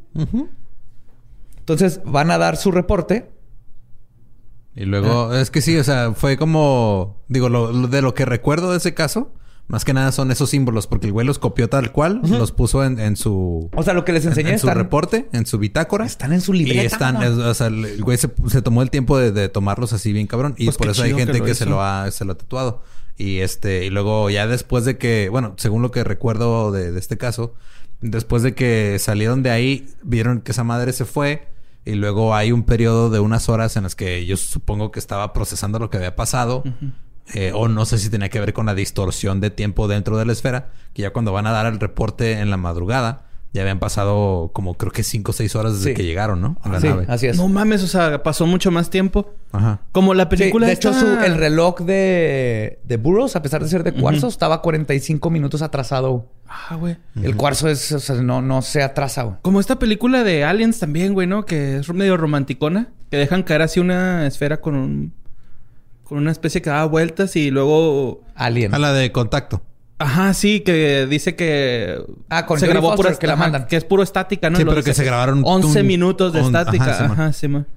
Entonces 1.60 2.02
van 2.06 2.30
a 2.32 2.38
dar 2.38 2.58
su 2.58 2.72
reporte. 2.72 3.31
Y 4.76 4.86
luego, 4.86 5.34
es 5.34 5.52
que 5.52 5.62
sí, 5.62 5.78
o 5.78 5.84
sea, 5.84 6.14
fue 6.14 6.38
como, 6.38 7.22
digo, 7.28 7.50
lo, 7.50 7.72
lo- 7.72 7.88
de 7.88 8.02
lo 8.02 8.14
que 8.14 8.26
recuerdo 8.26 8.72
de 8.72 8.78
ese 8.78 8.94
caso, 8.94 9.34
más 9.68 9.84
que 9.86 9.94
nada 9.94 10.12
son 10.12 10.32
esos 10.32 10.50
símbolos, 10.50 10.88
porque 10.88 11.08
el 11.08 11.14
güey 11.14 11.26
los 11.26 11.40
copió 11.40 11.70
tal 11.70 11.92
cual, 11.92 12.22
los 12.24 12.52
puso 12.52 12.84
en, 12.84 13.00
en 13.00 13.16
su, 13.16 13.70
O 13.76 13.84
sea, 13.84 13.94
lo 13.94 14.04
que 14.06 14.12
les 14.14 14.24
en, 14.26 14.30
enseñé 14.32 14.52
en 14.54 14.60
su 14.60 14.68
están, 14.68 14.78
reporte, 14.82 15.28
en 15.34 15.46
su 15.46 15.58
bitácora. 15.60 16.06
están 16.06 16.34
en 16.34 16.42
su 16.42 16.54
Y 16.54 16.60
libreta. 16.66 16.84
están, 16.84 17.14
mamá. 17.16 17.26
es- 17.28 17.32
o 17.34 17.54
sea, 17.54 17.68
el 17.68 18.02
güey 18.04 18.18
se, 18.18 18.30
se 18.48 18.62
tomó 18.62 18.82
el 18.82 18.90
tiempo 18.90 19.18
de, 19.18 19.32
de 19.32 19.50
tomarlos 19.50 19.94
así 19.94 20.14
bien 20.14 20.28
cabrón. 20.28 20.56
Y 20.58 20.66
Pues 20.66 20.78
por 20.78 20.88
eso 20.90 21.04
hay 21.04 21.12
que 21.14 21.20
gente 21.20 21.40
lo 21.40 21.46
que, 21.46 21.54
se 21.56 21.66
lo 21.66 21.82
ha, 21.82 22.10
se 22.12 22.26
lo 22.26 22.34
ha 22.34 22.38
tatuado. 22.38 22.82
Y 23.18 23.40
este, 23.40 23.86
y 23.86 23.90
luego 23.90 24.30
ya 24.30 24.48
después 24.48 24.84
de 24.86 24.98
que, 24.98 25.28
bueno, 25.30 25.54
según 25.58 25.82
lo 25.82 25.92
que 25.92 26.04
recuerdo 26.04 26.72
de, 26.72 26.92
de 26.92 27.00
este 27.00 27.18
caso, 27.18 27.54
después 28.02 28.42
de 28.42 28.56
que 28.56 28.98
salieron 29.00 29.44
de 29.44 29.52
ahí, 29.52 29.88
vieron 30.02 30.42
que 30.42 30.54
esa 30.54 30.64
madre 30.64 30.92
se 30.94 31.06
fue. 31.06 31.48
Y 31.86 31.96
luego 31.96 32.36
hay 32.36 32.52
un 32.52 32.64
periodo 32.64 33.10
de 33.10 33.20
unas 33.20 33.50
horas 33.50 33.76
en 33.76 33.84
las 33.84 33.96
que 33.96 34.26
yo 34.26 34.38
supongo 34.38 34.92
que 34.92 35.00
estaba 35.00 35.34
procesando 35.34 35.80
lo 35.80 35.90
que 35.90 35.98
había 35.98 36.16
pasado. 36.16 36.64
Eh, 37.34 37.52
o 37.56 37.68
no 37.68 37.86
sé 37.86 37.98
si 37.98 38.10
tenía 38.10 38.30
que 38.30 38.40
ver 38.40 38.54
con 38.54 38.66
la 38.66 38.76
distorsión 38.76 39.40
de 39.40 39.50
tiempo 39.50 39.88
dentro 39.88 40.18
de 40.18 40.26
la 40.26 40.34
esfera. 40.34 40.72
Que 40.94 41.04
ya 41.04 41.12
cuando 41.12 41.32
van 41.32 41.48
a 41.48 41.52
dar 41.52 41.66
el 41.66 41.80
reporte 41.80 42.40
en 42.40 42.50
la 42.50 42.58
madrugada, 42.58 43.26
ya 43.54 43.62
habían 43.64 43.80
pasado 43.80 44.50
como 44.54 44.76
creo 44.76 44.92
que 44.94 45.04
cinco 45.04 45.32
o 45.32 45.34
seis 45.34 45.56
horas 45.56 45.74
desde 45.74 45.90
Sí. 45.90 45.94
que 45.96 46.04
llegaron, 46.06 46.40
¿no? 46.42 46.58
A 46.62 46.70
la 46.70 46.80
Sí, 46.80 46.88
nave. 46.88 47.06
así 47.10 47.28
es. 47.28 47.38
No 47.38 47.48
mames, 47.50 47.84
o 47.84 47.88
sea, 47.88 48.24
pasó 48.24 48.46
mucho 48.46 48.72
más 48.72 48.90
tiempo. 48.90 49.34
Ajá. 49.52 49.82
Como 49.92 50.14
la 50.14 50.24
Sí, 50.24 50.30
película 50.30 50.68
de 50.68 50.74
hecho, 50.74 50.94
su- 50.94 51.06
el 51.06 51.36
reloj 51.36 51.80
de, 51.82 52.80
de 52.86 52.98
Burroughs, 52.98 53.36
a 53.36 53.42
pesar 53.42 53.62
de 53.62 53.68
ser 53.70 53.84
de 53.84 53.92
cuarzo, 53.94 54.28
estaba 54.30 54.62
45 54.62 55.30
minutos 55.30 55.62
atrasado. 55.62 56.28
Ah, 56.48 56.76
güey. 56.76 56.98
El 57.22 57.36
cuarzo 57.36 57.68
es, 57.68 57.92
o 57.92 58.00
sea, 58.00 58.16
no, 58.22 58.42
no 58.42 58.62
se 58.62 58.84
atrasa, 58.84 59.24
güey. 59.24 59.36
Como 59.42 59.60
esta 59.60 59.78
película 59.80 60.24
de 60.24 60.44
Aliens 60.46 60.80
también, 60.80 61.14
güey, 61.14 61.28
¿no? 61.28 61.46
Que 61.46 61.78
es 61.78 61.94
medio 61.94 62.16
romanticona. 62.18 62.90
Que 63.10 63.18
dejan 63.18 63.44
caer 63.44 63.62
así 63.64 63.80
una 63.82 64.26
esfera 64.28 64.62
con 64.62 64.76
un... 64.76 65.14
Con 66.04 66.18
una 66.18 66.32
especie 66.32 66.62
que 66.62 66.70
da 66.70 66.84
vueltas 66.86 67.36
y 67.38 67.52
luego... 67.52 68.22
Alien. 68.36 68.74
A 68.74 68.80
la 68.80 68.92
de 68.94 69.12
contacto. 69.12 69.62
Ajá, 70.02 70.34
sí, 70.34 70.62
que 70.62 71.06
dice 71.08 71.36
que... 71.36 72.02
Ah, 72.30 72.46
con 72.46 72.60
se 72.60 72.68
grabó 72.68 72.90
Foster, 72.90 73.06
pura... 73.08 73.20
que 73.20 73.28
la 73.28 73.34
ajá, 73.34 73.42
mandan. 73.44 73.68
Que 73.68 73.76
es 73.78 73.84
puro 73.86 74.04
estática, 74.04 74.50
¿no? 74.50 74.58
Sí, 74.58 74.64
Lo 74.64 74.72
pero 74.72 74.84
que 74.84 74.90
dice 74.92 75.02
se 75.02 75.06
grabaron 75.06 75.42
11 75.46 75.82
un- 75.82 75.88
minutos 75.88 76.34
de 76.34 76.42
estática. 76.42 76.84
ajá, 76.84 76.94
sí, 76.98 77.04
Ajá, 77.04 77.16
man. 77.16 77.34
sí, 77.34 77.48
man. 77.48 77.68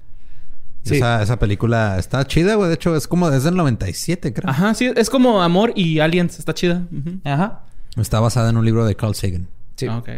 Sí. 0.83 0.95
Esa, 0.97 1.23
esa 1.23 1.39
película 1.39 1.97
está 1.97 2.25
chida, 2.27 2.55
güey. 2.55 2.67
De 2.69 2.75
hecho, 2.75 2.95
es 2.95 3.07
como 3.07 3.31
desde 3.31 3.49
el 3.49 3.55
97, 3.55 4.33
creo. 4.33 4.49
Ajá, 4.49 4.73
sí. 4.75 4.91
Es 4.95 5.09
como 5.09 5.41
Amor 5.41 5.71
y 5.75 5.99
Aliens. 5.99 6.37
Está 6.37 6.53
chida. 6.53 6.83
Ajá. 7.23 7.63
Está 7.97 8.19
basada 8.19 8.49
en 8.51 8.57
un 8.57 8.65
libro 8.65 8.85
de 8.85 8.95
Carl 8.95 9.15
Sagan. 9.15 9.47
Sí. 9.77 9.87
Ah, 9.87 9.97
ok. 9.97 10.09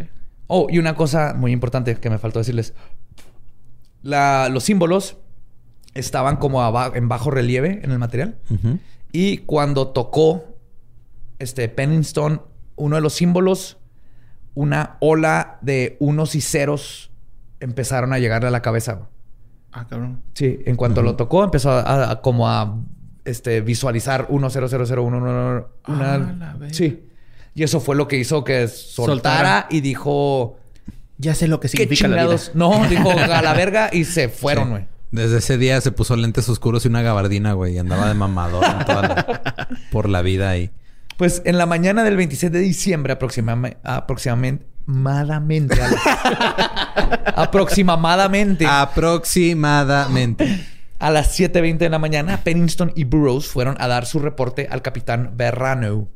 Oh, 0.46 0.66
y 0.70 0.78
una 0.78 0.94
cosa 0.94 1.32
muy 1.34 1.52
importante 1.52 1.94
que 1.96 2.10
me 2.10 2.18
faltó 2.18 2.38
decirles. 2.40 2.74
La- 4.02 4.48
los 4.50 4.64
símbolos 4.64 5.16
estaban 5.94 6.36
como 6.36 6.62
en 6.94 7.08
bajo 7.08 7.30
relieve 7.30 7.80
en 7.82 7.90
el 7.90 7.98
material. 7.98 8.36
Y 9.10 9.38
cuando 9.38 9.88
tocó 9.88 10.57
este 11.38 11.68
Pennington, 11.68 12.42
uno 12.76 12.96
de 12.96 13.02
los 13.02 13.14
símbolos, 13.14 13.78
una 14.54 14.96
ola 15.00 15.58
de 15.62 15.96
unos 16.00 16.34
y 16.34 16.40
ceros 16.40 17.10
empezaron 17.60 18.12
a 18.12 18.18
llegarle 18.18 18.48
a 18.48 18.50
la 18.50 18.62
cabeza. 18.62 19.08
Ah, 19.72 19.86
cabrón. 19.88 20.22
Sí, 20.34 20.58
en 20.66 20.76
cuanto 20.76 21.02
lo 21.02 21.16
tocó, 21.16 21.44
empezó 21.44 21.70
a, 21.70 22.10
a- 22.10 22.20
como 22.22 22.48
a 22.48 22.76
este, 23.24 23.60
visualizar 23.60 24.26
1 24.30 24.50
0 24.50 24.66
0 24.68 24.84
0 24.86 25.02
1 25.04 25.16
1 25.18 25.66
Ah, 25.84 26.18
la 26.38 26.52
verga. 26.54 26.74
Sí. 26.74 27.04
Y 27.54 27.62
eso 27.62 27.80
fue 27.80 27.94
lo 27.96 28.08
que 28.08 28.16
hizo 28.16 28.44
que 28.44 28.66
soltara, 28.68 29.12
Soltara. 29.14 29.66
y 29.70 29.80
dijo, 29.80 30.58
Ya 31.18 31.34
sé 31.34 31.48
lo 31.48 31.58
que 31.60 31.68
¿qué 31.68 31.76
significa 31.78 32.08
la 32.08 32.24
vida. 32.24 32.36
chingados? 32.38 32.52
No, 32.54 32.88
dijo 32.88 33.10
a 33.10 33.42
la 33.42 33.52
verga 33.52 33.90
y 33.92 34.04
se 34.04 34.28
fueron, 34.28 34.64
Sí. 34.64 34.70
güey. 34.70 34.84
Desde 35.10 35.38
ese 35.38 35.56
día 35.58 35.80
se 35.80 35.90
puso 35.90 36.14
lentes 36.16 36.48
oscuros 36.48 36.84
y 36.84 36.88
una 36.88 37.02
gabardina, 37.02 37.52
güey. 37.54 37.74
Y 37.74 37.78
andaba 37.78 38.08
de 38.08 38.14
mamador 38.14 38.64
en 38.64 38.84
toda 38.84 39.02
la- 39.02 39.68
por 39.90 40.08
la 40.08 40.22
vida 40.22 40.50
ahí. 40.50 40.70
Pues 41.18 41.42
en 41.44 41.58
la 41.58 41.66
mañana 41.66 42.04
del 42.04 42.16
26 42.16 42.50
de 42.52 42.60
diciembre, 42.60 43.12
aproximadamente, 43.12 43.76
aproximadamente, 43.82 44.64
aproximadamente 47.34 48.64
Aproximadamente. 48.66 50.64
a 51.00 51.10
las 51.10 51.38
7.20 51.38 51.78
de 51.78 51.90
la 51.90 51.98
mañana, 51.98 52.38
Pennington 52.44 52.92
y 52.94 53.02
Burroughs 53.02 53.48
fueron 53.48 53.76
a 53.80 53.88
dar 53.88 54.06
su 54.06 54.20
reporte 54.20 54.68
al 54.70 54.80
capitán 54.80 55.32
Verrano. 55.36 56.08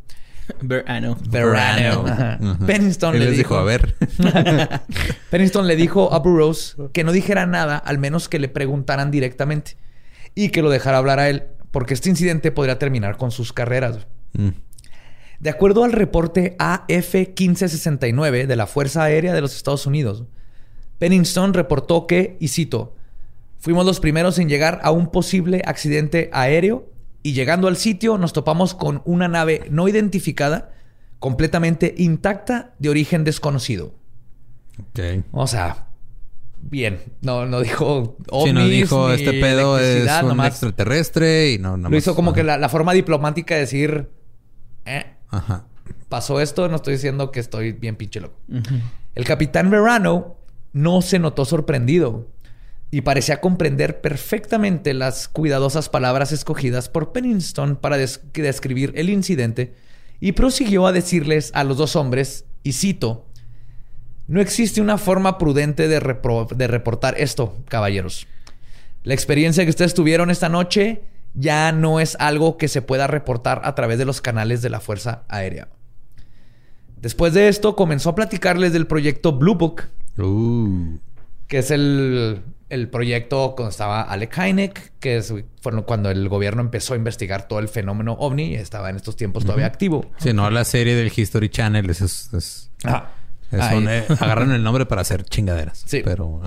Verano. 0.60 1.16
Verano. 1.28 2.04
Ajá. 2.06 2.38
Ujú. 2.40 2.64
Pennington 2.66 3.16
Y 3.16 3.18
le 3.18 3.24
les 3.26 3.38
dijo, 3.38 3.56
a 3.56 3.64
ver. 3.64 3.96
Pennington 5.30 5.66
le 5.66 5.74
dijo 5.76 6.12
a 6.12 6.20
Burroughs 6.20 6.76
que 6.92 7.02
no 7.02 7.10
dijera 7.10 7.44
nada, 7.46 7.76
al 7.76 7.98
menos 7.98 8.28
que 8.28 8.38
le 8.38 8.48
preguntaran 8.48 9.10
directamente. 9.10 9.76
Y 10.36 10.50
que 10.50 10.62
lo 10.62 10.70
dejara 10.70 10.98
hablar 10.98 11.18
a 11.18 11.28
él, 11.28 11.44
porque 11.72 11.94
este 11.94 12.08
incidente 12.08 12.52
podría 12.52 12.78
terminar 12.78 13.16
con 13.16 13.32
sus 13.32 13.52
carreras. 13.52 14.06
Mm. 14.34 14.48
De 15.42 15.50
acuerdo 15.50 15.82
al 15.82 15.90
reporte 15.90 16.56
AF-1569 16.60 18.46
de 18.46 18.54
la 18.54 18.68
Fuerza 18.68 19.02
Aérea 19.02 19.34
de 19.34 19.40
los 19.40 19.56
Estados 19.56 19.88
Unidos, 19.88 20.22
Pennington 21.00 21.52
reportó 21.52 22.06
que, 22.06 22.36
y 22.38 22.46
cito, 22.46 22.94
fuimos 23.58 23.84
los 23.84 23.98
primeros 23.98 24.38
en 24.38 24.48
llegar 24.48 24.78
a 24.84 24.92
un 24.92 25.08
posible 25.10 25.60
accidente 25.66 26.30
aéreo 26.32 26.88
y 27.24 27.32
llegando 27.32 27.66
al 27.66 27.76
sitio 27.76 28.18
nos 28.18 28.32
topamos 28.32 28.74
con 28.74 29.02
una 29.04 29.26
nave 29.26 29.66
no 29.68 29.88
identificada, 29.88 30.70
completamente 31.18 31.92
intacta, 31.98 32.74
de 32.78 32.90
origen 32.90 33.24
desconocido. 33.24 33.96
Ok. 34.78 35.24
O 35.32 35.48
sea, 35.48 35.88
bien, 36.60 37.00
no, 37.20 37.46
no 37.46 37.62
dijo 37.62 38.16
Si 38.44 38.52
nos 38.52 38.62
ovnis 38.62 38.70
dijo, 38.70 39.08
ni 39.08 39.14
este 39.14 39.32
pedo 39.40 39.76
es 39.80 40.08
un 40.22 40.28
nomás 40.28 40.50
extraterrestre 40.50 41.50
y 41.50 41.58
no, 41.58 41.76
Lo 41.76 41.96
hizo 41.96 42.14
como 42.14 42.30
Ajá. 42.30 42.36
que 42.36 42.44
la, 42.44 42.58
la 42.58 42.68
forma 42.68 42.92
diplomática 42.92 43.54
de 43.54 43.60
decir, 43.60 44.08
eh, 44.84 45.16
Ajá. 45.32 45.64
pasó 46.08 46.40
esto, 46.40 46.68
no 46.68 46.76
estoy 46.76 46.94
diciendo 46.94 47.30
que 47.32 47.40
estoy 47.40 47.72
bien 47.72 47.96
pinche 47.96 48.20
loco. 48.20 48.38
El 49.16 49.24
capitán 49.24 49.68
Verano 49.70 50.36
no 50.72 51.02
se 51.02 51.18
notó 51.18 51.44
sorprendido 51.44 52.28
y 52.90 53.00
parecía 53.00 53.40
comprender 53.40 54.00
perfectamente 54.02 54.94
las 54.94 55.26
cuidadosas 55.28 55.88
palabras 55.88 56.30
escogidas 56.32 56.88
por 56.88 57.12
Pennington 57.12 57.76
para 57.76 57.96
des- 57.96 58.20
describir 58.34 58.92
el 58.96 59.08
incidente 59.10 59.74
y 60.20 60.32
prosiguió 60.32 60.86
a 60.86 60.92
decirles 60.92 61.50
a 61.54 61.64
los 61.64 61.76
dos 61.78 61.96
hombres, 61.96 62.44
y 62.62 62.72
cito, 62.74 63.26
no 64.28 64.40
existe 64.40 64.80
una 64.80 64.98
forma 64.98 65.36
prudente 65.36 65.88
de 65.88 65.98
reportar 66.68 67.14
esto, 67.18 67.56
caballeros. 67.68 68.28
La 69.02 69.14
experiencia 69.14 69.64
que 69.64 69.70
ustedes 69.70 69.94
tuvieron 69.94 70.30
esta 70.30 70.48
noche 70.48 71.02
ya 71.34 71.72
no 71.72 72.00
es 72.00 72.16
algo 72.20 72.56
que 72.58 72.68
se 72.68 72.82
pueda 72.82 73.06
reportar 73.06 73.62
a 73.64 73.74
través 73.74 73.98
de 73.98 74.04
los 74.04 74.20
canales 74.20 74.62
de 74.62 74.70
la 74.70 74.80
Fuerza 74.80 75.22
Aérea. 75.28 75.68
Después 77.00 77.34
de 77.34 77.48
esto, 77.48 77.74
comenzó 77.74 78.10
a 78.10 78.14
platicarles 78.14 78.72
del 78.72 78.86
proyecto 78.86 79.32
Blue 79.32 79.54
Book, 79.56 79.82
Uh. 80.18 80.98
que 81.48 81.58
es 81.58 81.70
el, 81.70 82.42
el 82.68 82.88
proyecto 82.90 83.54
cuando 83.56 83.70
estaba 83.70 84.02
Alec 84.02 84.36
Hynek, 84.38 84.92
que 85.00 85.16
es 85.16 85.32
fue 85.60 85.84
cuando 85.84 86.10
el 86.10 86.28
gobierno 86.28 86.60
empezó 86.60 86.94
a 86.94 86.96
investigar 86.96 87.48
todo 87.48 87.58
el 87.60 87.68
fenómeno 87.68 88.12
ovni, 88.18 88.54
estaba 88.54 88.90
en 88.90 88.96
estos 88.96 89.16
tiempos 89.16 89.44
todavía 89.44 89.66
activo. 89.66 90.04
Si 90.18 90.32
no, 90.32 90.50
la 90.50 90.64
serie 90.64 90.94
del 90.94 91.10
History 91.14 91.48
Channel 91.48 91.88
es... 91.90 92.00
es, 92.02 92.32
es- 92.34 92.70
Ah, 92.84 93.10
es 93.52 93.60
ahí. 93.60 93.78
un- 93.78 93.88
eh, 93.88 94.04
agarran 94.20 94.50
el 94.52 94.62
nombre 94.62 94.86
para 94.86 95.02
hacer 95.02 95.24
chingaderas. 95.24 95.82
Sí. 95.86 96.02
Pero... 96.04 96.40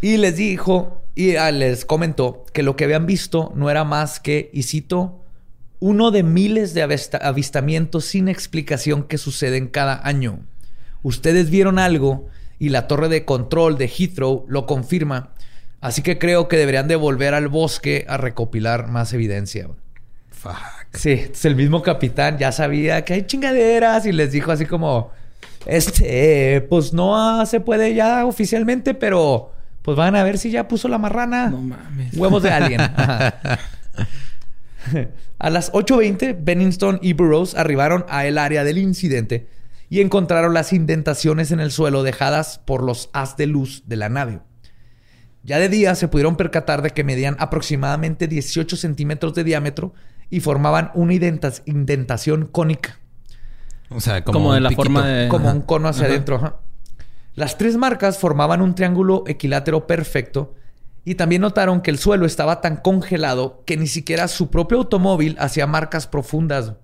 Y 0.00 0.16
les 0.16 0.36
dijo, 0.36 1.02
y 1.14 1.36
ah, 1.36 1.50
les 1.50 1.84
comentó 1.84 2.44
que 2.52 2.62
lo 2.62 2.76
que 2.76 2.84
habían 2.84 3.06
visto 3.06 3.52
no 3.56 3.68
era 3.70 3.84
más 3.84 4.20
que, 4.20 4.48
y 4.52 4.62
cito, 4.62 5.24
uno 5.80 6.10
de 6.10 6.22
miles 6.22 6.74
de 6.74 6.82
avista- 6.82 7.18
avistamientos 7.22 8.04
sin 8.04 8.28
explicación 8.28 9.02
que 9.04 9.18
suceden 9.18 9.68
cada 9.68 10.00
año. 10.06 10.40
Ustedes 11.02 11.50
vieron 11.50 11.78
algo 11.78 12.28
y 12.58 12.70
la 12.70 12.86
torre 12.88 13.08
de 13.08 13.24
control 13.24 13.78
de 13.78 13.88
Heathrow 13.88 14.44
lo 14.48 14.66
confirma. 14.66 15.30
Así 15.80 16.02
que 16.02 16.18
creo 16.18 16.48
que 16.48 16.56
deberían 16.56 16.88
de 16.88 16.96
volver 16.96 17.34
al 17.34 17.46
bosque 17.48 18.04
a 18.08 18.16
recopilar 18.16 18.88
más 18.88 19.12
evidencia. 19.12 19.68
Fuck. 20.30 20.54
Sí, 20.94 21.10
es 21.10 21.44
el 21.44 21.54
mismo 21.56 21.82
capitán 21.82 22.38
ya 22.38 22.50
sabía 22.52 23.04
que 23.04 23.14
hay 23.14 23.26
chingaderas 23.26 24.06
y 24.06 24.12
les 24.12 24.32
dijo 24.32 24.50
así 24.50 24.66
como, 24.66 25.10
este, 25.66 26.66
pues 26.68 26.92
no 26.92 27.16
ah, 27.16 27.46
se 27.46 27.60
puede 27.60 27.94
ya 27.94 28.24
oficialmente, 28.26 28.94
pero 28.94 29.52
pues 29.82 29.96
van 29.96 30.16
a 30.16 30.22
ver 30.24 30.38
si 30.38 30.50
ya 30.50 30.68
puso 30.68 30.88
la 30.88 30.98
marrana. 30.98 31.48
No 31.50 31.60
mames. 31.62 32.16
Huevos 32.16 32.42
de. 32.42 32.50
Ajá. 32.50 33.58
a 35.38 35.50
las 35.50 35.72
8.20, 35.72 36.36
Bennington 36.40 36.98
y 37.02 37.12
Burroughs 37.12 37.54
arribaron 37.54 38.04
a 38.08 38.26
el 38.26 38.38
área 38.38 38.64
del 38.64 38.78
incidente 38.78 39.48
y 39.90 40.00
encontraron 40.00 40.54
las 40.54 40.72
indentaciones 40.72 41.50
en 41.50 41.60
el 41.60 41.70
suelo 41.70 42.02
dejadas 42.02 42.58
por 42.58 42.82
los 42.82 43.10
haz 43.12 43.36
de 43.36 43.46
luz 43.46 43.84
de 43.86 43.96
la 43.96 44.08
nave. 44.08 44.40
Ya 45.44 45.58
de 45.58 45.68
día 45.68 45.94
se 45.94 46.08
pudieron 46.08 46.36
percatar 46.36 46.82
de 46.82 46.90
que 46.90 47.04
medían 47.04 47.36
aproximadamente 47.38 48.28
18 48.28 48.76
centímetros 48.76 49.34
de 49.34 49.44
diámetro 49.44 49.94
y 50.28 50.40
formaban 50.40 50.90
una 50.94 51.14
indenta- 51.14 51.62
indentación 51.64 52.46
cónica, 52.46 52.98
O 53.90 54.00
sea, 54.00 54.22
como, 54.24 54.38
Como, 54.38 54.54
de 54.54 54.60
la 54.60 54.68
piquito. 54.68 54.82
forma 54.84 55.06
de... 55.06 55.28
como 55.28 55.50
un 55.50 55.62
cono 55.62 55.88
hacia 55.88 56.04
Ajá. 56.04 56.12
adentro. 56.14 56.36
ajá. 56.36 56.56
Las 57.34 57.56
tres 57.56 57.76
marcas 57.76 58.18
formaban 58.18 58.60
un 58.62 58.74
triángulo 58.74 59.24
equilátero 59.26 59.86
perfecto 59.86 60.54
y 61.04 61.14
también 61.14 61.40
notaron 61.42 61.80
que 61.80 61.90
el 61.90 61.98
suelo 61.98 62.26
estaba 62.26 62.60
tan 62.60 62.76
congelado 62.76 63.62
que 63.64 63.76
ni 63.76 63.86
siquiera 63.86 64.28
su 64.28 64.50
propio 64.50 64.78
automóvil 64.78 65.36
hacía 65.38 65.66
marcas 65.66 66.06
profundas. 66.06 66.74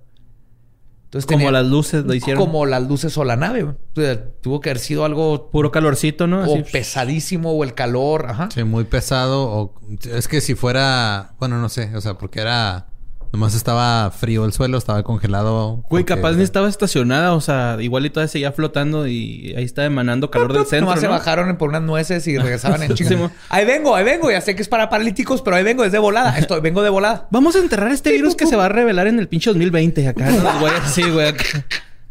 Entonces 1.07 1.27
Como 1.27 1.39
tenía- 1.39 1.53
las 1.53 1.67
luces 1.67 2.05
lo 2.05 2.15
hicieron. 2.15 2.43
Como 2.45 2.67
las 2.67 2.83
luces 2.89 3.17
o 3.19 3.25
la 3.25 3.37
nave. 3.37 3.63
güey. 3.65 3.75
O 3.97 4.01
sea, 4.01 4.25
tuvo 4.41 4.61
que 4.61 4.71
haber 4.71 4.81
sido 4.81 5.05
algo 5.05 5.51
Puro 5.51 5.71
calorcito, 5.71 6.27
¿no? 6.27 6.45
o 6.45 6.63
pesadísimo 6.73 7.53
o 7.53 7.63
el 7.65 7.75
calor. 7.75 8.27
Ajá. 8.31 8.49
Sí, 8.53 8.65
muy 8.65 8.85
pesado. 8.85 9.43
O 9.49 9.75
es 10.13 10.27
que 10.27 10.41
si 10.41 10.55
fuera, 10.55 11.35
bueno, 11.39 11.61
no 11.61 11.69
sé, 11.69 11.95
o 11.95 12.01
sea, 12.01 12.15
porque 12.15 12.41
era 12.41 12.89
nomás 13.35 13.57
estaba 13.57 14.13
frío 14.13 14.45
el 14.45 14.53
suelo, 14.53 14.79
estaba 14.79 15.03
congelado. 15.03 15.85
Güey, 15.91 16.05
porque- 16.05 16.05
capaz 16.05 16.35
ni 16.37 16.45
estaba 16.45 16.69
estacionada. 16.69 17.35
O 17.35 17.41
sea, 17.41 17.79
igual 17.81 18.07
y 18.07 18.11
todavía 18.11 18.29
seguía 18.29 18.53
flotando 18.53 19.09
y 19.09 19.53
ahí 19.57 19.65
está 19.65 19.85
emanando 19.85 20.31
calor 20.31 20.53
del 20.53 20.63
centro, 20.67 20.87
Nomás 20.87 21.01
se 21.01 21.09
bajaron 21.09 21.57
por 21.57 21.69
unas 21.71 21.83
nueces 21.83 22.25
y 22.29 22.39
regresaban 22.39 22.81
en 22.85 22.89
Sí, 22.97 23.03
chinga. 23.05 23.17
mo- 23.17 23.31
ahí 23.49 23.65
vengo, 23.65 23.97
ahí 23.97 24.05
vengo. 24.05 24.31
Ya 24.31 24.41
sé 24.41 24.55
que 24.55 24.63
es 24.63 24.69
para 24.69 24.89
paralíticos, 24.89 25.43
pero 25.43 25.57
ahí 25.57 25.65
vengo 25.65 25.83
desde 25.83 25.99
volada. 25.99 26.39
Estoy, 26.39 26.61
vengo 26.61 26.83
de 26.85 26.91
volada. 26.91 27.27
Vamos 27.33 27.57
a 27.57 27.59
enterrar 27.59 27.91
este 27.91 28.13
virus 28.13 28.37
que 28.37 28.47
se 28.47 28.55
va 28.55 28.67
a 28.67 28.69
revelar 28.69 29.09
en 29.09 29.19
el 29.19 29.27
pinche 29.27 29.51
2020 29.51 30.07
acá. 30.07 30.31
¿no? 30.31 30.41
Los 30.45 30.61
güeyes 30.61 30.81
así, 30.85 31.03
güey. 31.03 31.29
acá. 31.29 31.45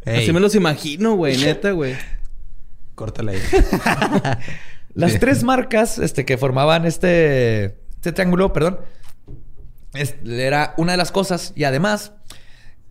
Así 0.06 0.34
me 0.34 0.42
los 0.42 0.54
imagino, 0.56 1.16
güey. 1.16 1.38
Neta, 1.38 1.72
güey. 1.72 1.96
Córtale 2.96 3.32
ahí. 3.32 3.40
Las 4.94 5.14
Sí. 5.14 5.20
tres 5.20 5.44
marcas 5.44 5.98
este, 6.00 6.26
que 6.26 6.38
formaban 6.38 6.86
este, 6.86 7.78
este 7.96 8.12
triángulo, 8.12 8.52
perdón, 8.54 8.80
era 9.94 10.74
una 10.78 10.94
de 10.94 10.98
las 10.98 11.12
cosas. 11.12 11.54
Y 11.56 11.64
además, 11.64 12.14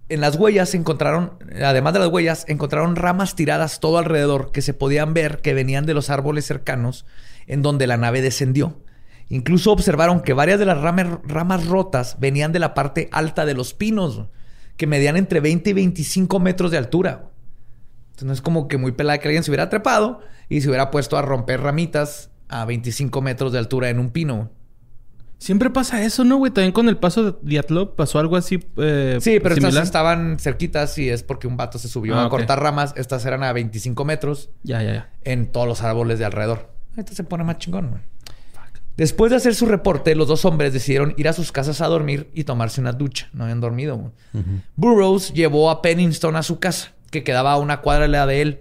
en 0.09 0.21
las 0.21 0.37
huellas 0.37 0.71
se 0.71 0.77
encontraron, 0.77 1.33
además 1.63 1.93
de 1.93 1.99
las 2.01 2.09
huellas, 2.09 2.45
encontraron 2.49 2.97
ramas 2.97 3.35
tiradas 3.35 3.81
todo 3.81 3.99
alrededor 3.99 4.53
que 4.53 4.63
se 4.63 4.75
podían 4.75 5.15
ver 5.15 5.41
que 5.41 5.55
venían 5.55 5.87
de 5.87 5.95
los 5.95 6.11
árboles 6.11 6.45
cercanos 6.45 7.07
en 7.47 7.63
donde 7.63 7.87
la 7.87 7.97
nave 7.97 8.23
descendió. 8.23 8.77
Incluso 9.29 9.73
observaron 9.73 10.21
que 10.21 10.35
varias 10.35 10.59
de 10.59 10.67
las 10.67 10.81
ramas, 10.81 11.19
ramas 11.25 11.67
rotas 11.67 12.17
venían 12.21 12.53
de 12.53 12.59
la 12.59 12.75
parte 12.75 13.09
alta 13.13 13.47
de 13.47 13.55
los 13.55 13.73
pinos, 13.73 14.27
que 14.77 14.87
medían 14.87 15.17
entre 15.17 15.41
20 15.41 15.71
y 15.71 15.73
25 15.73 16.39
metros 16.41 16.71
de 16.71 16.79
altura. 16.79 17.31
Entonces 18.11 18.27
no 18.27 18.33
es 18.35 18.43
como 18.43 18.69
que 18.69 18.77
muy 18.77 18.93
pelada 18.93 19.19
que 19.19 19.29
alguien 19.29 19.43
se 19.43 19.51
hubiera 19.51 19.71
trepado 19.71 20.21
y 20.49 20.61
se 20.61 20.69
hubiera 20.69 20.91
puesto 20.91 21.17
a 21.17 21.23
romper 21.23 21.61
ramitas 21.63 22.31
a 22.49 22.67
25 22.67 23.23
metros 23.23 23.53
de 23.53 23.59
altura 23.59 23.89
en 23.89 23.99
un 23.99 24.11
pino. 24.11 24.51
Siempre 25.43 25.71
pasa 25.71 26.01
eso, 26.05 26.23
¿no, 26.23 26.37
güey? 26.37 26.53
También 26.53 26.71
con 26.71 26.89
el 26.89 26.97
paso 26.97 27.25
de 27.25 27.35
Diatlov 27.43 27.97
pasó 27.97 28.21
algo 28.21 28.37
así. 28.37 28.65
eh, 28.77 29.19
Sí, 29.21 29.41
pero 29.41 29.57
estas 29.57 29.75
estaban 29.77 30.39
cerquitas 30.39 30.97
y 30.99 31.09
es 31.11 31.25
porque 31.25 31.49
un 31.49 31.57
vato 31.57 31.81
se 31.81 31.89
subió 31.89 32.17
Ah, 32.17 32.27
a 32.27 32.29
cortar 32.29 32.61
ramas. 32.63 32.95
Estas 32.97 33.27
eran 33.27 33.43
a 33.43 33.53
25 33.53 34.05
metros 34.05 34.51
Ya, 34.63 34.83
ya, 34.85 34.93
ya. 34.95 35.11
en 35.25 35.51
todos 35.51 35.67
los 35.67 35.83
árboles 35.83 36.21
de 36.21 36.27
alrededor. 36.27 36.71
Esto 36.97 37.13
se 37.15 37.25
pone 37.25 37.43
más 37.43 37.59
chingón, 37.59 37.89
güey. 37.91 38.03
Después 38.97 39.31
de 39.31 39.37
hacer 39.37 39.55
su 39.57 39.67
reporte, 39.67 40.15
los 40.15 40.29
dos 40.29 40.45
hombres 40.45 40.73
decidieron 40.73 41.15
ir 41.17 41.27
a 41.27 41.33
sus 41.33 41.51
casas 41.51 41.81
a 41.81 41.89
dormir 41.89 42.31
y 42.35 42.45
tomarse 42.45 42.81
una 42.81 42.93
ducha. 42.93 43.29
No 43.33 43.43
habían 43.43 43.61
dormido. 43.61 43.97
güey. 43.97 44.45
Burroughs 44.77 45.33
llevó 45.33 45.71
a 45.71 45.83
Pennington 45.83 46.37
a 46.37 46.43
su 46.45 46.61
casa, 46.61 46.93
que 47.11 47.25
quedaba 47.25 47.53
a 47.53 47.57
una 47.59 47.81
cuadra 47.81 48.03
de 48.03 48.09
la 48.09 48.27
de 48.27 48.43
él. 48.43 48.61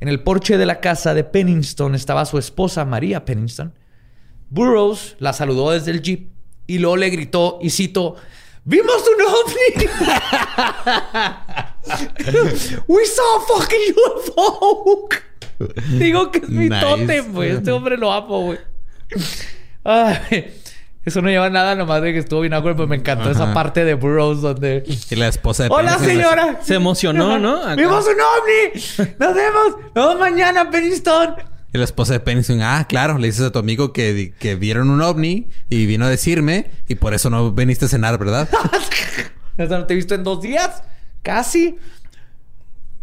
En 0.00 0.08
el 0.08 0.20
porche 0.20 0.56
de 0.56 0.64
la 0.66 0.80
casa 0.80 1.12
de 1.14 1.24
Pennington 1.24 1.94
estaba 1.94 2.24
su 2.24 2.38
esposa, 2.38 2.84
María 2.86 3.24
Pennington. 3.24 3.74
Burroughs 4.50 5.16
la 5.18 5.32
saludó 5.32 5.70
desde 5.70 5.90
el 5.90 6.02
jeep 6.02 6.28
y 6.66 6.78
luego 6.78 6.96
le 6.96 7.08
gritó, 7.10 7.58
y 7.62 7.70
cito, 7.70 8.16
¡Vimos 8.64 8.96
un 8.96 9.22
ovni! 9.24 9.86
¡We 12.88 13.06
saw 13.06 13.36
a 13.36 13.40
fucking 13.46 13.94
UFO! 13.94 15.08
Digo 15.98 16.30
que 16.32 16.38
es 16.38 16.48
mi 16.48 16.68
Nice. 16.68 16.80
tótem, 16.80 17.32
güey. 17.32 17.50
Este 17.50 17.70
hombre 17.70 17.96
lo 17.96 18.10
amo, 18.12 18.40
güey. 18.42 18.58
Eso 21.04 21.22
no 21.22 21.28
lleva 21.28 21.48
nada 21.48 21.76
nomás 21.76 22.02
de 22.02 22.12
que 22.12 22.18
estuvo 22.18 22.40
bien 22.40 22.54
awkward, 22.54 22.74
pero 22.74 22.88
me 22.88 22.96
encantó 22.96 23.30
esa 23.30 23.54
parte 23.54 23.84
de 23.84 23.94
Burroughs 23.94 24.40
donde... 24.42 24.82
Y 25.10 25.14
la 25.14 25.28
esposa 25.28 25.62
de 25.62 25.68
¡Hola, 25.70 25.96
señora! 26.00 26.58
Se 26.60 26.74
emocionó, 26.74 27.38
¿no? 27.38 27.58
Acá. 27.62 27.76
¡Vimos 27.76 28.04
un 28.04 28.16
ovni! 28.20 28.72
¡Nos 29.20 29.32
vemos! 29.34 29.76
¡Nos 29.94 30.08
vemos 30.08 30.18
mañana, 30.18 30.68
Pennington! 30.68 31.36
Y 31.72 31.78
la 31.78 31.84
esposa 31.84 32.12
de 32.12 32.20
Pennington, 32.20 32.62
ah, 32.62 32.86
claro, 32.88 33.18
le 33.18 33.26
dices 33.26 33.42
a 33.42 33.52
tu 33.52 33.58
amigo 33.58 33.92
que, 33.92 34.32
que 34.38 34.54
vieron 34.54 34.88
un 34.88 35.02
ovni 35.02 35.48
y 35.68 35.86
vino 35.86 36.06
a 36.06 36.08
decirme 36.08 36.70
y 36.88 36.94
por 36.94 37.12
eso 37.12 37.28
no 37.28 37.52
viniste 37.52 37.86
a 37.86 37.88
cenar, 37.88 38.18
¿verdad? 38.18 38.48
No 39.58 39.86
te 39.86 39.94
he 39.94 39.96
visto 39.96 40.14
en 40.14 40.22
dos 40.22 40.42
días. 40.42 40.82
Casi. 41.22 41.78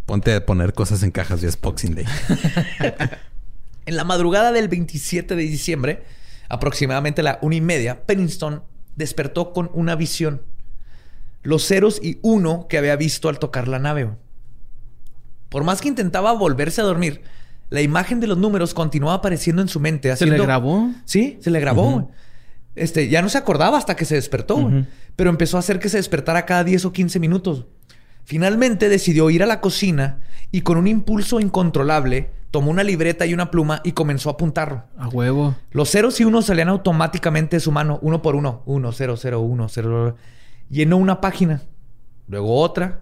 Ponte 0.06 0.34
a 0.34 0.46
poner 0.46 0.72
cosas 0.72 1.02
en 1.02 1.10
cajas 1.10 1.42
es 1.42 1.60
Boxing 1.60 1.96
Day. 1.96 2.04
En 3.86 3.96
la 3.96 4.04
madrugada 4.04 4.50
del 4.50 4.68
27 4.68 5.36
de 5.36 5.42
diciembre, 5.42 6.04
aproximadamente 6.48 7.20
a 7.20 7.24
la 7.24 7.38
una 7.42 7.56
y 7.56 7.60
media, 7.60 8.06
Pennington 8.06 8.62
despertó 8.96 9.52
con 9.52 9.70
una 9.74 9.94
visión. 9.94 10.40
Los 11.42 11.66
ceros 11.66 12.00
y 12.02 12.18
uno 12.22 12.66
que 12.66 12.78
había 12.78 12.96
visto 12.96 13.28
al 13.28 13.38
tocar 13.38 13.68
la 13.68 13.78
nave. 13.78 14.08
Por 15.50 15.64
más 15.64 15.82
que 15.82 15.88
intentaba 15.88 16.32
volverse 16.32 16.80
a 16.80 16.84
dormir, 16.84 17.24
la 17.70 17.80
imagen 17.82 18.20
de 18.20 18.26
los 18.26 18.38
números 18.38 18.74
continuaba 18.74 19.14
apareciendo 19.14 19.62
en 19.62 19.68
su 19.68 19.80
mente. 19.80 20.14
¿Se 20.16 20.24
le 20.26 20.30
haciendo- 20.32 20.44
grabó? 20.44 20.90
Sí, 21.04 21.38
se 21.40 21.50
le 21.50 21.60
grabó. 21.60 22.10
Este, 22.76 23.08
ya 23.08 23.22
no 23.22 23.28
se 23.28 23.38
acordaba 23.38 23.78
hasta 23.78 23.94
que 23.96 24.04
se 24.04 24.16
despertó, 24.16 24.70
pero 25.16 25.30
empezó 25.30 25.56
a 25.56 25.60
hacer 25.60 25.78
que 25.78 25.88
se 25.88 25.96
despertara 25.96 26.44
cada 26.46 26.64
10 26.64 26.84
o 26.86 26.92
15 26.92 27.18
minutos. 27.20 27.66
Finalmente 28.24 28.88
decidió 28.88 29.28
ir 29.30 29.42
a 29.42 29.46
la 29.46 29.60
cocina 29.60 30.20
y 30.50 30.62
con 30.62 30.78
un 30.78 30.86
impulso 30.86 31.40
incontrolable 31.40 32.30
tomó 32.50 32.70
una 32.70 32.82
libreta 32.84 33.26
y 33.26 33.34
una 33.34 33.50
pluma 33.50 33.80
y 33.84 33.92
comenzó 33.92 34.28
a 34.30 34.32
apuntar. 34.32 34.86
A 34.96 35.08
huevo. 35.08 35.54
Los 35.72 35.90
ceros 35.90 36.20
y 36.20 36.24
unos 36.24 36.46
salían 36.46 36.68
automáticamente 36.68 37.56
de 37.56 37.60
su 37.60 37.70
mano, 37.70 37.98
uno 38.02 38.22
por 38.22 38.34
uno. 38.34 38.62
Uno, 38.64 38.92
cero, 38.92 39.16
cero, 39.16 39.40
uno, 39.40 39.68
cero. 39.68 40.16
Llenó 40.70 40.96
una 40.96 41.20
página, 41.20 41.62
luego 42.28 42.56
otra, 42.60 43.00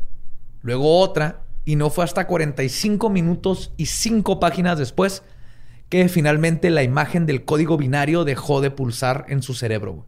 luego 0.62 0.98
otra, 0.98 1.41
y 1.64 1.76
no 1.76 1.90
fue 1.90 2.04
hasta 2.04 2.26
45 2.26 3.10
minutos 3.10 3.72
y 3.76 3.86
5 3.86 4.40
páginas 4.40 4.78
después 4.78 5.22
que 5.88 6.08
finalmente 6.08 6.70
la 6.70 6.82
imagen 6.82 7.26
del 7.26 7.44
código 7.44 7.76
binario 7.76 8.24
dejó 8.24 8.60
de 8.60 8.70
pulsar 8.70 9.26
en 9.28 9.42
su 9.42 9.54
cerebro. 9.54 9.92
güey. 9.92 10.06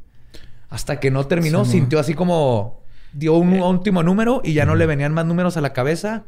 Hasta 0.70 0.98
que 0.98 1.10
no 1.10 1.26
terminó, 1.26 1.64
Sí, 1.64 1.72
sintió 1.72 1.98
así 2.00 2.14
como 2.14 2.80
dio 3.12 3.34
un 3.34 3.60
último 3.60 4.02
número 4.02 4.40
y 4.42 4.54
ya 4.54 4.64
no 4.64 4.74
le 4.74 4.86
venían 4.86 5.12
más 5.12 5.26
números 5.26 5.56
a 5.56 5.60
la 5.60 5.72
cabeza. 5.72 6.24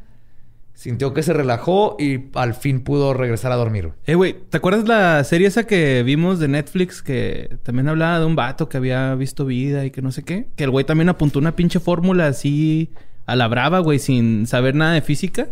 Sintió 0.73 1.11
que 1.11 1.23
se 1.23 1.33
relajó 1.33 1.95
y 1.97 2.25
al 2.35 2.53
fin 2.53 2.81
pudo 2.81 3.15
regresar 3.15 3.51
a 3.51 3.55
dormir. 3.55 3.93
Eh, 4.05 4.13
güey, 4.13 4.35
¿te 4.47 4.57
acuerdas 4.57 4.87
la 4.87 5.23
serie 5.23 5.47
esa 5.47 5.65
que 5.65 6.03
vimos 6.03 6.37
de 6.37 6.47
Netflix 6.47 7.01
que 7.01 7.57
también 7.63 7.89
hablaba 7.89 8.19
de 8.19 8.25
un 8.25 8.35
vato 8.35 8.69
que 8.69 8.77
había 8.77 9.15
visto 9.15 9.43
vida 9.43 9.85
y 9.85 9.91
que 9.91 10.03
no 10.03 10.11
sé 10.11 10.21
qué? 10.23 10.49
Que 10.55 10.65
el 10.65 10.69
güey 10.69 10.85
también 10.85 11.09
apuntó 11.09 11.39
una 11.39 11.55
pinche 11.55 11.79
fórmula 11.79 12.27
así 12.27 12.91
a 13.27 13.35
la 13.35 13.47
brava, 13.47 13.79
güey, 13.79 13.99
sin 13.99 14.47
saber 14.47 14.73
nada 14.73 14.93
de 14.93 15.01
física. 15.01 15.49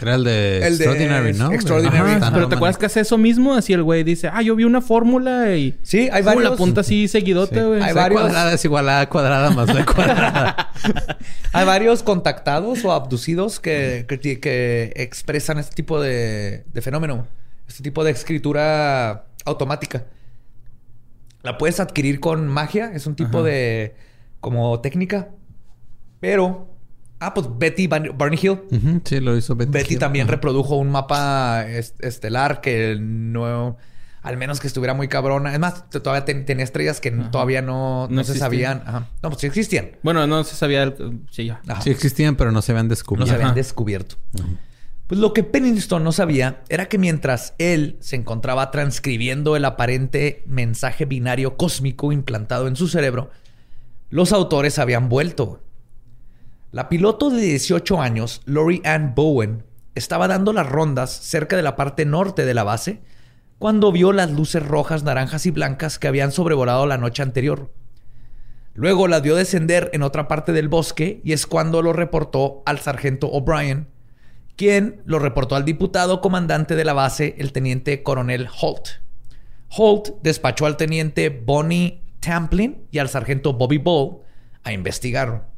Era 0.00 0.14
el 0.14 0.22
de 0.22 0.58
El 0.58 0.78
de 0.78 0.84
Extraordinary, 0.84 1.32
¿no? 1.32 1.50
Extraordinary. 1.52 2.12
Ajá, 2.22 2.30
pero 2.32 2.48
¿te 2.48 2.54
acuerdas 2.54 2.78
que 2.78 2.86
hace 2.86 3.00
eso 3.00 3.18
mismo? 3.18 3.54
Así 3.54 3.72
el 3.72 3.82
güey 3.82 4.04
dice, 4.04 4.30
ah, 4.32 4.42
yo 4.42 4.54
vi 4.54 4.62
una 4.62 4.80
fórmula 4.80 5.56
y... 5.56 5.76
Sí, 5.82 6.08
hay 6.12 6.22
Uh, 6.22 6.26
varios. 6.26 6.44
La 6.44 6.50
apunta 6.50 6.82
así 6.82 7.08
seguidote, 7.08 7.56
Sí. 7.58 7.66
güey. 7.66 7.82
Hay 7.82 7.88
C 7.88 7.94
varios- 7.94 8.20
cuadrada 8.20 8.52
es 8.52 8.64
igual 8.64 8.88
a 8.88 9.00
A 9.00 9.08
cuadrada 9.08 9.50
más 9.50 9.66
B 9.74 9.84
cuadrada. 9.84 10.70
Hay 11.52 11.66
varios 11.66 12.04
contactados 12.04 12.84
o 12.84 12.92
abducidos 12.92 13.58
que, 13.58 14.04
que, 14.06 14.38
que 14.38 14.92
expresan 14.94 15.58
este 15.58 15.74
tipo 15.74 16.00
de, 16.00 16.62
de 16.72 16.82
fenómeno. 16.82 17.26
Este 17.66 17.82
tipo 17.82 18.04
de 18.04 18.12
escritura 18.12 19.24
automática. 19.44 20.04
La 21.42 21.58
puedes 21.58 21.80
adquirir 21.80 22.20
con 22.20 22.46
magia. 22.46 22.92
Es 22.94 23.06
un 23.08 23.16
tipo 23.16 23.38
Ajá. 23.38 23.48
de... 23.48 23.96
como 24.38 24.78
técnica. 24.80 25.28
Pero... 26.20 26.74
Ah, 27.20 27.34
pues 27.34 27.48
Betty 27.58 27.88
Barney 27.88 28.38
Hill. 28.40 28.60
Sí, 29.04 29.18
lo 29.18 29.36
hizo 29.36 29.56
Betty. 29.56 29.72
Betty 29.72 29.94
Hill. 29.94 29.98
también 29.98 30.28
reprodujo 30.28 30.76
un 30.76 30.88
mapa 30.90 31.66
est- 31.68 32.02
estelar 32.04 32.60
que 32.60 32.96
no... 33.00 33.76
Al 34.22 34.36
menos 34.36 34.60
que 34.60 34.66
estuviera 34.68 34.94
muy 34.94 35.08
cabrona. 35.08 35.52
Es 35.52 35.58
más, 35.58 35.88
todavía 35.90 36.24
ten- 36.24 36.44
tenía 36.44 36.62
estrellas 36.64 37.00
que 37.00 37.10
todavía 37.10 37.60
no, 37.62 38.06
no 38.08 38.16
No 38.16 38.24
se 38.24 38.36
sabían. 38.38 38.82
Ajá. 38.86 39.08
No, 39.22 39.30
pues 39.30 39.40
sí 39.40 39.46
existían. 39.48 39.92
Bueno, 40.02 40.26
no 40.28 40.44
se 40.44 40.54
sabía... 40.54 40.84
el- 40.84 41.20
Sí, 41.30 41.46
ya. 41.46 41.60
Ajá. 41.66 41.80
Sí 41.82 41.90
existían, 41.90 42.36
pero 42.36 42.52
no 42.52 42.62
se 42.62 42.70
habían 42.72 42.86
no 42.86 42.90
descubierto. 42.90 43.26
se 43.26 43.34
habían 43.34 43.48
Ajá. 43.48 43.56
descubierto. 43.56 44.16
Pues 45.08 45.20
lo 45.20 45.32
que 45.32 45.42
Pennington 45.42 46.04
no 46.04 46.12
sabía 46.12 46.62
era 46.68 46.86
que 46.86 46.98
mientras 46.98 47.54
él 47.58 47.96
se 48.00 48.14
encontraba 48.16 48.70
transcribiendo 48.70 49.56
el 49.56 49.64
aparente 49.64 50.44
mensaje 50.46 51.04
binario 51.06 51.56
cósmico 51.56 52.12
implantado 52.12 52.68
en 52.68 52.76
su 52.76 52.86
cerebro, 52.88 53.30
los 54.10 54.32
autores 54.32 54.78
habían 54.78 55.08
vuelto. 55.08 55.62
La 56.70 56.90
piloto 56.90 57.30
de 57.30 57.40
18 57.40 57.98
años, 57.98 58.42
Lori 58.44 58.82
Ann 58.84 59.14
Bowen, 59.14 59.64
estaba 59.94 60.28
dando 60.28 60.52
las 60.52 60.68
rondas 60.68 61.10
cerca 61.10 61.56
de 61.56 61.62
la 61.62 61.76
parte 61.76 62.04
norte 62.04 62.44
de 62.44 62.52
la 62.52 62.62
base 62.62 63.00
cuando 63.58 63.90
vio 63.90 64.12
las 64.12 64.30
luces 64.30 64.66
rojas, 64.66 65.02
naranjas 65.02 65.46
y 65.46 65.50
blancas 65.50 65.98
que 65.98 66.08
habían 66.08 66.30
sobrevolado 66.30 66.86
la 66.86 66.98
noche 66.98 67.22
anterior. 67.22 67.72
Luego 68.74 69.08
la 69.08 69.22
dio 69.22 69.34
descender 69.34 69.88
en 69.94 70.02
otra 70.02 70.28
parte 70.28 70.52
del 70.52 70.68
bosque 70.68 71.22
y 71.24 71.32
es 71.32 71.46
cuando 71.46 71.80
lo 71.80 71.94
reportó 71.94 72.62
al 72.66 72.80
sargento 72.80 73.28
O'Brien, 73.28 73.88
quien 74.54 75.00
lo 75.06 75.18
reportó 75.18 75.56
al 75.56 75.64
diputado 75.64 76.20
comandante 76.20 76.76
de 76.76 76.84
la 76.84 76.92
base, 76.92 77.34
el 77.38 77.52
teniente 77.52 78.02
coronel 78.02 78.46
Holt. 78.60 78.88
Holt 79.70 80.20
despachó 80.22 80.66
al 80.66 80.76
teniente 80.76 81.30
Bonnie 81.30 82.02
Tamplin 82.20 82.86
y 82.90 82.98
al 82.98 83.08
sargento 83.08 83.54
Bobby 83.54 83.78
Ball 83.78 84.18
a 84.64 84.72
investigar. 84.72 85.57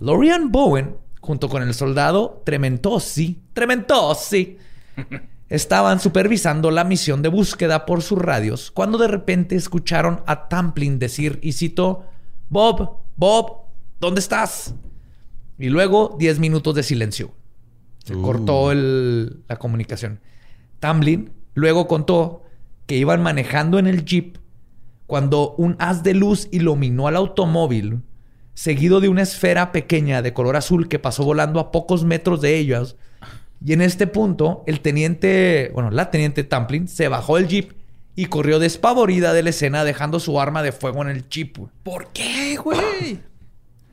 Lorian 0.00 0.50
Bowen, 0.52 0.96
junto 1.20 1.48
con 1.48 1.62
el 1.62 1.74
soldado 1.74 2.42
Trementosi, 2.44 3.42
Trementosi, 3.52 4.56
estaban 5.48 5.98
supervisando 6.00 6.70
la 6.70 6.84
misión 6.84 7.22
de 7.22 7.28
búsqueda 7.28 7.86
por 7.86 8.02
sus 8.02 8.18
radios 8.18 8.70
cuando 8.70 8.98
de 8.98 9.08
repente 9.08 9.56
escucharon 9.56 10.20
a 10.26 10.48
Tamplin 10.48 10.98
decir, 10.98 11.38
y 11.42 11.52
citó, 11.52 12.04
Bob, 12.50 12.98
Bob, 13.16 13.62
¿dónde 14.00 14.20
estás? 14.20 14.74
Y 15.58 15.68
luego 15.70 16.16
10 16.18 16.38
minutos 16.38 16.74
de 16.74 16.82
silencio. 16.82 17.32
Se 18.04 18.14
cortó 18.14 18.70
el- 18.72 19.42
la 19.48 19.56
comunicación. 19.56 20.20
Tamblin 20.80 21.32
luego 21.54 21.88
contó 21.88 22.42
que 22.86 22.96
iban 22.96 23.22
manejando 23.22 23.78
en 23.78 23.86
el 23.86 24.04
jeep 24.04 24.38
cuando 25.06 25.54
un 25.56 25.76
haz 25.78 26.02
de 26.04 26.14
luz 26.14 26.48
iluminó 26.52 27.08
al 27.08 27.16
automóvil, 27.16 28.02
seguido 28.58 29.00
de 29.00 29.08
una 29.08 29.22
esfera 29.22 29.70
pequeña 29.70 30.20
de 30.20 30.32
color 30.32 30.56
azul 30.56 30.88
que 30.88 30.98
pasó 30.98 31.22
volando 31.22 31.60
a 31.60 31.70
pocos 31.70 32.04
metros 32.04 32.40
de 32.40 32.56
ellos. 32.56 32.96
Y 33.64 33.72
en 33.72 33.80
este 33.80 34.08
punto, 34.08 34.64
el 34.66 34.80
teniente, 34.80 35.70
bueno, 35.74 35.92
la 35.92 36.10
teniente 36.10 36.42
Tamplin 36.42 36.88
se 36.88 37.06
bajó 37.06 37.36
del 37.36 37.46
jeep 37.46 37.70
y 38.16 38.26
corrió 38.26 38.58
despavorida 38.58 39.32
de 39.32 39.44
la 39.44 39.50
escena, 39.50 39.84
dejando 39.84 40.18
su 40.18 40.40
arma 40.40 40.64
de 40.64 40.72
fuego 40.72 41.02
en 41.02 41.08
el 41.08 41.28
jeep. 41.28 41.56
¿Por 41.84 42.08
qué, 42.12 42.56
güey? 42.56 43.20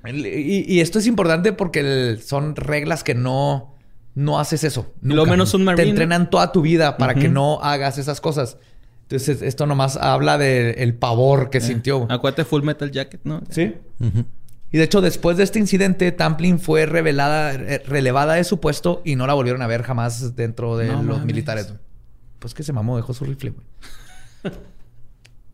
El- 0.04 0.26
Y, 0.26 0.66
y 0.68 0.80
esto 0.80 0.98
es 0.98 1.06
importante 1.06 1.54
porque 1.54 1.82
el- 1.82 2.22
son 2.24 2.56
reglas 2.56 3.04
que 3.04 3.14
no, 3.14 3.76
no 4.16 4.40
haces 4.40 4.64
eso. 4.64 4.92
Lo 5.04 5.28
menos 5.28 5.54
un 5.54 5.62
Te 5.62 5.66
marine. 5.66 5.90
entrenan 5.92 6.32
toda 6.32 6.52
tu 6.52 6.62
vida 6.64 6.98
para 6.98 7.14
que 7.14 7.30
no 7.30 7.60
hagas 7.62 8.00
esas 8.00 8.20
cosas. 8.20 8.58
Entonces, 9.04 9.44
esto 9.44 9.68
nomás 9.68 9.96
habla 9.98 10.40
del 10.40 10.96
pavor 10.96 11.52
que 11.52 11.62
sintió. 11.62 12.08
Acuérdate 12.10 12.46
Full 12.46 12.64
Metal 12.64 12.90
Jacket, 12.90 13.22
¿no? 13.26 13.44
Sí. 13.52 13.76
Y 14.72 14.78
de 14.78 14.84
hecho, 14.84 15.00
después 15.02 15.38
de 15.38 15.44
este 15.44 15.60
incidente, 15.60 16.12
Tamplin 16.12 16.60
fue 16.60 16.86
revelada, 16.86 17.54
re- 17.56 17.80
relevada 17.80 18.34
de 18.34 18.44
su 18.44 18.60
puesto 18.60 19.02
y 19.06 19.16
no 19.16 19.26
la 19.28 19.34
volvieron 19.34 19.62
a 19.62 19.68
ver 19.68 19.84
jamás 19.84 20.36
dentro 20.36 20.76
de 20.78 20.88
No 20.88 20.96
los 21.04 21.18
mames. 21.18 21.26
militares. 21.26 21.74
Pues 22.40 22.54
que 22.54 22.64
se 22.64 22.74
mamó, 22.74 22.98
dejó 22.98 23.14
su 23.14 23.24
rifle, 23.26 23.52
güey. 23.52 23.66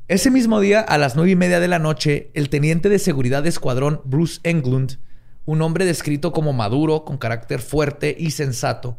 Ese 0.08 0.30
mismo 0.32 0.60
día, 0.60 0.82
a 0.82 0.98
las 0.98 1.16
nueve 1.16 1.32
y 1.32 1.36
media 1.36 1.60
de 1.60 1.68
la 1.70 1.80
noche, 1.80 2.32
el 2.34 2.50
teniente 2.50 2.90
de 2.90 3.00
seguridad 3.00 3.44
de 3.44 3.50
escuadrón 3.50 4.02
Bruce 4.04 4.40
Englund, 4.44 4.98
un 5.46 5.62
hombre 5.62 5.86
descrito 5.86 6.34
como 6.34 6.52
maduro, 6.52 7.06
con 7.06 7.18
carácter 7.18 7.62
fuerte 7.62 8.16
y 8.18 8.32
sensato, 8.32 8.98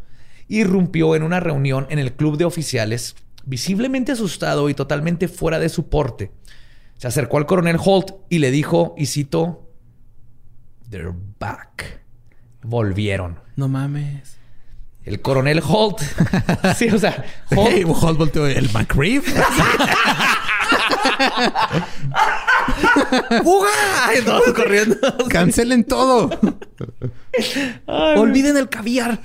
irrumpió 0.48 1.14
en 1.14 1.22
una 1.22 1.38
reunión 1.40 1.86
en 1.90 1.98
el 1.98 2.14
club 2.14 2.38
de 2.38 2.44
oficiales, 2.46 3.14
visiblemente 3.44 4.12
asustado 4.12 4.70
y 4.70 4.74
totalmente 4.74 5.28
fuera 5.28 5.58
de 5.58 5.68
su 5.68 5.88
porte. 5.88 6.32
Se 6.96 7.08
acercó 7.08 7.36
al 7.36 7.46
coronel 7.46 7.76
Holt 7.84 8.12
y 8.30 8.38
le 8.38 8.50
dijo, 8.50 8.94
y 8.96 9.06
cito, 9.06 9.68
They're 10.92 11.14
back. 11.38 12.00
Volvieron. 12.62 13.40
No 13.56 13.66
mames. 13.66 14.36
El 15.04 15.22
coronel 15.22 15.62
Holt. 15.66 16.00
sí, 16.76 16.88
o 16.90 16.98
sea, 16.98 17.24
Holt 17.56 17.70
Hey, 17.72 17.84
Holt 17.86 18.18
volteó, 18.18 18.46
¿el 18.46 18.70
McRib? 18.72 19.22
¡Fuga! 23.42 23.68
Todos 24.24 24.52
corriendo. 24.54 24.96
¡Cancelen 25.28 25.84
todo! 25.84 26.30
Olviden 27.86 28.56
el 28.58 28.68
caviar. 28.68 29.18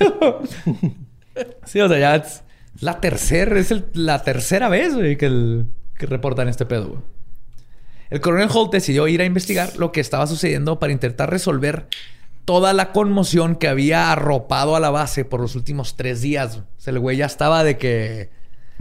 Sí, 1.65 1.80
o 1.82 1.88
sea, 1.89 1.99
ya 1.99 2.15
es 2.15 2.43
la 2.80 2.99
tercera, 2.99 3.59
es 3.59 3.72
el- 3.72 3.86
la 3.93 4.24
tercera 4.24 4.70
vez, 4.70 4.95
güey, 4.95 5.18
que, 5.18 5.26
el- 5.28 5.68
que 5.97 6.05
reportan 6.05 6.47
este 6.47 6.65
pedo, 6.65 6.88
güey. 6.88 7.01
El 8.10 8.22
coronel 8.22 8.49
Holt 8.53 8.72
decidió 8.72 9.08
ir 9.08 9.22
a 9.22 9.26
investigar 9.26 9.76
lo 9.78 9.91
que 9.91 9.99
estaba 10.01 10.28
sucediendo 10.28 10.80
para 10.80 10.93
intentar 10.93 11.30
resolver 11.30 11.88
toda 12.45 12.72
la 12.74 12.91
conmoción 12.93 13.55
que 13.55 13.68
había 13.68 14.12
arropado 14.12 14.76
a 14.76 14.80
la 14.80 14.89
base 14.89 15.26
por 15.26 15.41
los 15.41 15.55
últimos 15.55 15.95
tres 15.97 16.22
días. 16.22 16.58
O 16.58 16.64
sea, 16.78 16.91
el 16.93 16.99
güey 16.99 17.18
ya 17.18 17.26
estaba 17.26 17.64
de 17.66 17.78
que 17.78 18.30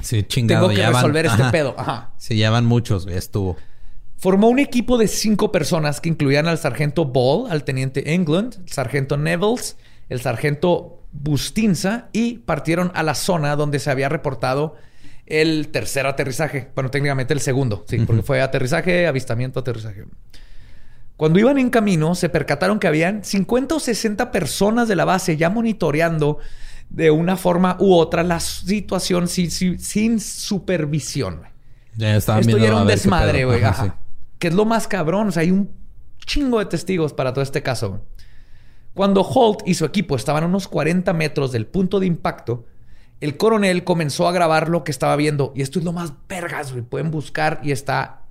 Sí, 0.02 0.22
chingado. 0.22 0.66
tengo 0.68 0.74
que 0.76 0.82
ya 0.82 0.90
van- 0.90 1.02
resolver 1.02 1.26
este 1.26 1.42
Ajá. 1.42 1.50
pedo. 1.50 1.74
Ajá. 1.76 2.10
Sí, 2.18 2.36
ya 2.36 2.50
van 2.50 2.64
muchos, 2.66 3.06
güey. 3.06 3.16
Estuvo. 3.16 3.56
Formó 4.18 4.48
un 4.48 4.60
equipo 4.60 4.96
de 4.98 5.08
cinco 5.08 5.50
personas 5.52 6.00
que 6.00 6.08
incluían 6.08 6.46
al 6.46 6.58
sargento 6.58 7.04
Ball, 7.06 7.50
al 7.50 7.64
teniente 7.64 8.14
England, 8.14 8.54
el 8.64 8.72
sargento 8.72 9.16
Nevels, 9.16 9.76
el 10.08 10.20
sargento 10.20 11.02
Bustinza 11.12 12.08
y 12.12 12.38
partieron 12.38 12.92
a 12.94 13.02
la 13.02 13.14
zona 13.14 13.56
donde 13.56 13.78
se 13.78 13.90
había 13.90 14.08
reportado 14.08 14.76
el 15.26 15.68
tercer 15.68 16.06
aterrizaje. 16.06 16.70
Bueno, 16.74 16.90
técnicamente 16.90 17.34
el 17.34 17.40
segundo, 17.40 17.84
sí, 17.88 17.98
porque 17.98 18.22
fue 18.22 18.40
aterrizaje, 18.40 19.06
avistamiento, 19.06 19.60
aterrizaje. 19.60 20.04
Cuando 21.16 21.38
iban 21.38 21.58
en 21.58 21.70
camino, 21.70 22.14
se 22.14 22.28
percataron 22.28 22.78
que 22.78 22.86
habían 22.86 23.24
50 23.24 23.74
o 23.74 23.80
60 23.80 24.30
personas 24.30 24.86
de 24.88 24.96
la 24.96 25.04
base 25.06 25.36
ya 25.36 25.48
monitoreando 25.48 26.38
de 26.90 27.10
una 27.10 27.36
forma 27.36 27.76
u 27.80 27.94
otra 27.94 28.22
la 28.22 28.38
situación 28.38 29.26
sin, 29.26 29.50
sin- 29.50 29.78
sin 29.78 30.20
supervisión. 30.20 31.40
Ya 31.96 32.16
Esto 32.40 32.58
ya 32.58 32.66
era 32.66 32.76
un 32.76 32.86
desmadre, 32.88 33.44
güey. 33.46 33.60
Que 34.38 34.48
es 34.48 34.54
lo 34.54 34.66
más 34.66 34.86
cabrón. 34.86 35.28
O 35.28 35.32
sea, 35.32 35.40
hay 35.42 35.50
un 35.50 35.70
chingo 36.26 36.58
de 36.58 36.66
testigos 36.66 37.14
para 37.14 37.32
todo 37.32 37.42
este 37.42 37.62
caso. 37.62 38.04
Cuando 38.92 39.22
Holt 39.22 39.60
y 39.66 39.74
su 39.74 39.84
equipo 39.86 40.16
estaban 40.16 40.44
a 40.44 40.46
unos 40.46 40.68
40 40.68 41.12
metros 41.14 41.50
del 41.52 41.66
punto 41.66 41.98
de 41.98 42.06
impacto, 42.06 42.66
el 43.20 43.36
coronel 43.36 43.84
comenzó 43.84 44.28
a 44.28 44.32
grabar 44.32 44.68
lo 44.68 44.84
que 44.84 44.90
estaba 44.90 45.16
viendo. 45.16 45.52
Y 45.56 45.62
esto 45.62 45.78
es 45.78 45.84
lo 45.84 45.92
más 45.92 46.12
vergas, 46.28 46.72
güey. 46.72 46.82
Pueden 46.82 47.10
buscar 47.10 47.60
y 47.62 47.72
está 47.72 48.22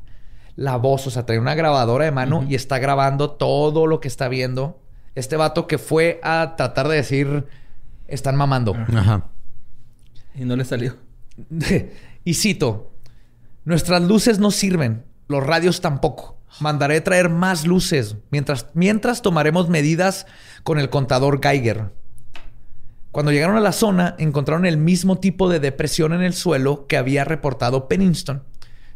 la 0.56 0.78
voz. 0.78 1.08
O 1.08 1.12
sea, 1.12 1.26
trae 1.26 1.40
una 1.40 1.56
grabadora 1.56 2.06
de 2.06 2.12
mano 2.12 2.46
y 2.48 2.56
está 2.56 2.80
grabando 2.80 3.32
todo 3.32 3.88
lo 3.88 4.00
que 4.00 4.08
está 4.08 4.28
viendo. 4.28 4.80
Este 5.16 5.38
vato 5.38 5.68
que 5.68 5.78
fue 5.78 6.20
a 6.24 6.56
tratar 6.58 6.88
de 6.88 6.98
decir, 6.98 7.48
están 8.08 8.36
mamando. 8.36 8.76
Ajá. 8.76 9.26
Y 10.36 10.46
no 10.46 10.56
le 10.56 10.66
salió. 10.66 10.98
y 12.24 12.34
cito, 12.34 12.92
nuestras 13.64 14.02
luces 14.02 14.40
no 14.40 14.52
sirven, 14.52 15.06
los 15.28 15.44
radios 15.44 15.82
tampoco. 15.82 16.38
Mandaré 16.60 17.02
traer 17.02 17.30
más 17.30 17.66
luces 17.66 18.18
mientras, 18.30 18.68
mientras 18.74 19.22
tomaremos 19.22 19.68
medidas 19.68 20.26
con 20.64 20.80
el 20.80 20.90
contador 20.90 21.42
Geiger. 21.42 21.92
Cuando 23.16 23.32
llegaron 23.32 23.56
a 23.56 23.62
la 23.62 23.72
zona, 23.72 24.16
encontraron 24.18 24.66
el 24.66 24.76
mismo 24.76 25.20
tipo 25.20 25.48
de 25.48 25.62
depresión 25.62 26.12
en 26.12 26.22
el 26.22 26.34
suelo 26.34 26.86
que 26.86 26.98
había 26.98 27.24
reportado 27.24 27.88
Pennington. 27.88 28.44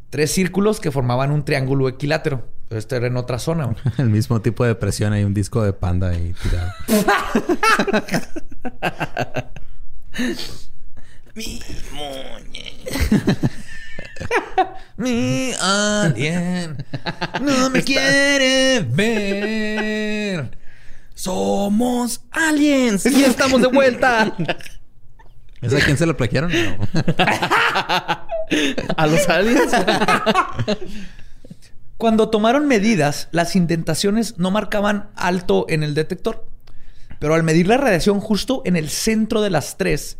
Tres 0.09 0.33
círculos 0.33 0.81
que 0.81 0.91
formaban 0.91 1.31
un 1.31 1.45
triángulo 1.45 1.87
equilátero. 1.87 2.45
Esto 2.69 2.97
era 2.97 3.07
en 3.07 3.15
otra 3.15 3.39
zona. 3.39 3.73
El 3.97 4.09
mismo 4.09 4.41
tipo 4.41 4.65
de 4.65 4.75
presión. 4.75 5.13
Hay 5.13 5.23
un 5.23 5.33
disco 5.33 5.63
de 5.63 5.71
panda 5.71 6.09
ahí 6.09 6.35
tirado. 6.43 6.69
Mi 14.97 15.53
alien 15.61 16.85
no 17.39 17.69
me 17.69 17.81
quiere 17.83 18.81
ver. 18.81 20.58
¡Somos 21.19 22.21
aliens! 22.31 23.05
¡Y 23.05 23.25
estamos 23.25 23.61
de 23.61 23.67
vuelta! 23.67 24.33
¿Esa 25.61 25.77
a 25.77 25.81
quién 25.81 25.97
se 25.97 26.05
lo 26.05 26.15
plagiaron? 26.15 26.49
No. 26.49 26.77
¿A 28.95 29.05
los 29.05 29.27
aliens? 29.27 29.69
Cuando 31.97 32.29
tomaron 32.29 32.69
medidas, 32.69 33.27
las 33.31 33.57
indentaciones 33.57 34.37
no 34.37 34.49
marcaban 34.49 35.09
alto 35.17 35.65
en 35.67 35.83
el 35.83 35.93
detector. 35.93 36.47
Pero 37.19 37.33
al 37.33 37.43
medir 37.43 37.67
la 37.67 37.75
radiación 37.75 38.21
justo 38.21 38.61
en 38.63 38.77
el 38.77 38.87
centro 38.87 39.41
de 39.41 39.49
las 39.49 39.75
tres, 39.75 40.19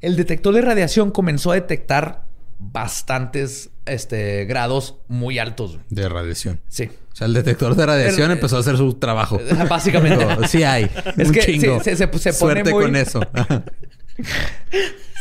el 0.00 0.16
detector 0.16 0.52
de 0.52 0.62
radiación 0.62 1.12
comenzó 1.12 1.52
a 1.52 1.54
detectar 1.54 2.26
bastantes 2.58 3.70
este, 3.86 4.46
grados 4.46 4.96
muy 5.06 5.38
altos. 5.38 5.78
De 5.90 6.08
radiación. 6.08 6.60
Sí. 6.66 6.90
O 7.12 7.16
sea, 7.16 7.26
el 7.26 7.34
detector 7.34 7.74
de 7.74 7.84
radiación 7.86 8.30
El- 8.30 8.36
empezó 8.38 8.56
a 8.56 8.60
hacer 8.60 8.76
su 8.76 8.94
trabajo. 8.94 9.40
Básicamente. 9.68 10.26
Sí 10.48 10.62
hay. 10.62 10.90
Es 11.16 11.28
un 11.28 11.34
que 11.34 11.40
chingo. 11.40 11.82
se- 11.82 11.96
se- 11.96 12.06
se- 12.06 12.18
se 12.18 12.32
pone 12.32 12.32
Suerte 12.54 12.72
muy- 12.72 12.82
con 12.84 12.96
eso. 12.96 13.20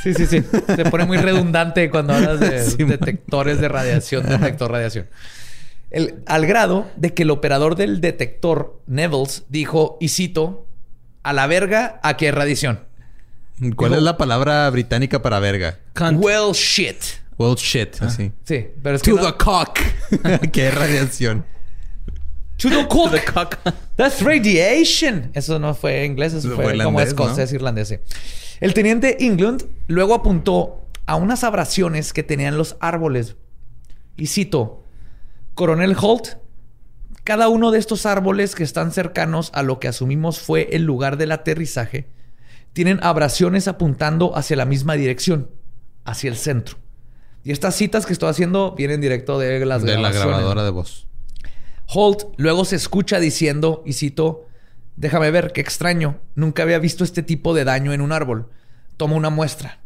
Sí, 0.03 0.13
sí, 0.13 0.25
sí. 0.27 0.43
Se 0.75 0.85
pone 0.85 1.03
muy 1.05 1.17
redundante 1.17 1.89
cuando 1.89 2.13
hablas 2.13 2.39
de 2.39 2.63
Sí, 2.65 2.77
man. 2.79 2.89
detectores 2.91 3.59
de 3.59 3.67
radiación, 3.67 4.25
detector 4.27 4.71
radiación. 4.71 5.07
El- 5.91 6.23
al 6.25 6.45
grado 6.45 6.87
de 6.95 7.13
que 7.13 7.23
el 7.23 7.31
operador 7.31 7.75
del 7.75 7.99
detector, 7.99 8.79
Nevels, 8.87 9.43
dijo, 9.49 9.97
y 9.99 10.07
cito, 10.09 10.65
a 11.23 11.33
la 11.33 11.47
verga, 11.47 11.99
aquí 12.03 12.25
hay 12.25 12.31
radiación. 12.31 12.79
¿Cuál 13.75 13.93
es 13.95 14.01
la 14.01 14.17
palabra 14.17 14.69
británica 14.69 15.21
para 15.21 15.39
verga? 15.39 15.79
Cunt. 15.97 16.23
Well, 16.23 16.53
shit. 16.53 16.95
Well, 17.37 17.55
shit. 17.55 18.01
Así. 18.01 18.31
Sí, 18.45 18.67
pero 18.81 18.95
es 18.95 19.01
que 19.01 19.11
To 19.11 19.17
no- 19.17 19.25
the 19.33 19.37
cock. 19.43 19.79
que 20.53 20.67
es 20.69 20.75
radiación. 20.75 21.45
To 22.60 22.70
the 23.10 23.22
cock. 23.24 23.57
That's 23.95 24.22
radiation. 24.22 25.32
Eso 25.34 25.60
no 25.60 25.74
fue 25.74 26.05
inglés, 26.05 26.34
eso 26.34 26.55
fue, 26.55 26.78
como 26.84 26.99
escocés 27.01 27.51
irlandés. 27.53 27.88
sí. 27.88 27.97
El 28.60 28.74
teniente 28.74 29.26
England 29.26 29.64
luego 29.88 30.14
apuntó 30.14 30.86
a 31.05 31.16
unas 31.16 31.43
abrasiones 31.43 32.12
que 32.12 32.24
tenían 32.24 32.57
los 32.57 32.76
árboles. 32.82 33.38
Y 34.18 34.28
cito, 34.28 34.84
Coronel 35.55 35.95
Holt, 35.99 36.36
cada 37.24 37.47
uno 37.47 37.72
de 37.72 37.80
estos 37.80 38.05
árboles 38.05 38.55
que 38.55 38.64
están 38.64 38.91
cercanos 38.91 39.51
a 39.53 39.64
lo 39.64 39.80
que 39.80 39.88
asumimos 39.88 40.39
fue 40.39 40.70
el 40.74 40.84
lugar 40.84 41.18
del 41.18 41.32
aterrizaje, 41.32 42.10
tienen 42.74 42.99
abrasiones 43.01 43.68
apuntando 43.68 44.36
hacia 44.38 44.57
la 44.57 44.66
misma 44.66 44.95
dirección, 44.95 45.49
hacia 46.03 46.30
el 46.30 46.36
centro. 46.36 46.78
Y 47.43 47.51
estas 47.51 47.76
citas 47.76 48.05
que 48.05 48.14
estoy 48.14 48.30
haciendo 48.30 48.76
vienen 48.76 48.99
directo 48.99 49.39
de 49.39 49.66
las 49.66 49.84
de 49.84 49.97
la 49.97 50.12
grabadora 50.12 50.64
de 50.64 50.70
voz. 50.72 51.09
Holt 51.91 52.23
luego 52.37 52.65
se 52.65 52.75
escucha 52.75 53.19
diciendo, 53.19 53.81
y 53.83 53.93
cito, 53.93 54.45
déjame 54.95 55.31
ver, 55.31 55.51
qué 55.53 55.61
extraño, 55.61 56.19
nunca 56.35 56.61
había 56.61 56.77
visto 56.77 57.03
este 57.03 57.23
tipo 57.23 57.55
de 57.55 57.63
daño 57.63 57.93
en 57.93 58.01
un 58.01 58.11
árbol. 58.11 58.49
Toma 58.95 59.15
una 59.15 59.31
muestra. 59.31 59.79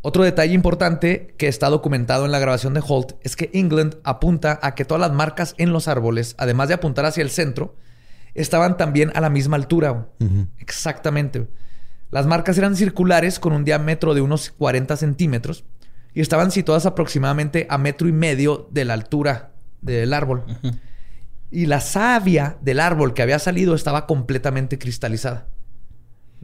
Otro 0.00 0.24
detalle 0.24 0.54
importante 0.54 1.34
que 1.36 1.48
está 1.48 1.68
documentado 1.68 2.24
en 2.24 2.32
la 2.32 2.38
grabación 2.38 2.72
de 2.72 2.82
Holt 2.86 3.12
es 3.20 3.36
que 3.36 3.50
England 3.52 3.96
apunta 4.04 4.58
a 4.62 4.74
que 4.74 4.86
todas 4.86 5.02
las 5.02 5.12
marcas 5.12 5.54
en 5.58 5.72
los 5.72 5.86
árboles, 5.86 6.34
además 6.38 6.68
de 6.68 6.74
apuntar 6.74 7.04
hacia 7.04 7.22
el 7.22 7.30
centro, 7.30 7.76
estaban 8.34 8.78
también 8.78 9.12
a 9.14 9.20
la 9.20 9.28
misma 9.28 9.56
altura. 9.56 10.08
Exactamente. 10.58 11.46
Las 12.10 12.26
marcas 12.26 12.56
eran 12.56 12.74
circulares 12.74 13.38
con 13.38 13.52
un 13.52 13.64
diámetro 13.64 14.14
de 14.14 14.22
unos 14.22 14.50
40 14.50 14.96
centímetros 14.96 15.64
y 16.14 16.22
estaban 16.22 16.50
situadas 16.50 16.86
aproximadamente 16.86 17.66
a 17.68 17.76
metro 17.76 18.08
y 18.08 18.12
medio 18.12 18.66
de 18.70 18.86
la 18.86 18.94
altura 18.94 19.52
del 19.82 20.14
árbol. 20.14 20.44
Y 21.52 21.66
la 21.66 21.80
savia 21.80 22.56
del 22.62 22.80
árbol 22.80 23.12
que 23.14 23.22
había 23.22 23.38
salido 23.38 23.74
estaba 23.74 24.06
completamente 24.06 24.78
cristalizada. 24.78 25.46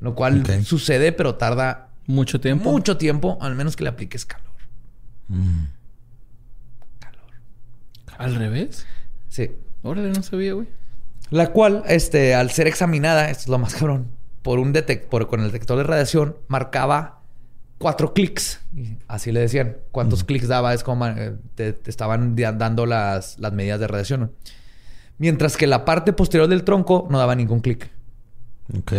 Lo 0.01 0.15
cual 0.15 0.45
sucede, 0.65 1.11
pero 1.13 1.35
tarda 1.37 1.89
Mucho 2.07 2.41
tiempo. 2.41 2.71
mucho 2.71 2.97
tiempo, 2.99 3.37
al 3.41 3.55
menos 3.57 3.75
que 3.75 3.83
le 3.85 3.91
apliques 3.91 4.25
calor. 4.27 4.47
¿Al 8.17 8.35
revés? 8.35 8.87
Sí. 9.29 9.51
Órale, 9.83 10.11
no 10.11 10.23
sabía, 10.23 10.55
güey. 10.55 10.67
La 11.31 11.53
cual, 11.53 11.83
este, 11.87 12.35
al 12.35 12.51
ser 12.51 12.67
examinada, 12.67 13.31
esto 13.31 13.43
es 13.45 13.49
lo 13.49 13.59
más 13.59 13.75
cabrón, 13.75 14.09
por 14.43 14.59
un 14.59 14.73
detec 14.73 15.09
por, 15.09 15.29
con 15.29 15.41
el 15.41 15.47
detector 15.47 15.77
de 15.79 15.85
radiación, 15.85 16.37
marcaba 16.49 17.21
cuatro 17.79 18.13
clics. 18.15 18.61
Así 19.07 19.31
le 19.31 19.41
decían. 19.41 19.77
Cuántos 19.93 20.25
clics 20.25 20.49
daba 20.49 20.75
es 20.75 20.83
como 20.83 21.07
eh, 21.07 21.37
te, 21.55 21.73
te 21.75 21.91
estaban 21.91 22.35
da- 22.35 22.53
dando 22.53 22.87
las, 22.87 23.39
las 23.39 23.53
medidas 23.53 23.79
de 23.79 23.87
radiación. 23.89 24.21
¿no? 24.21 24.31
Mientras 25.19 25.57
que 25.57 25.67
la 25.67 25.85
parte 25.85 26.13
posterior 26.13 26.49
del 26.49 26.65
tronco 26.65 27.07
no 27.11 27.19
daba 27.19 27.35
ningún 27.35 27.61
clic. 27.61 27.91
Ok. 28.79 28.93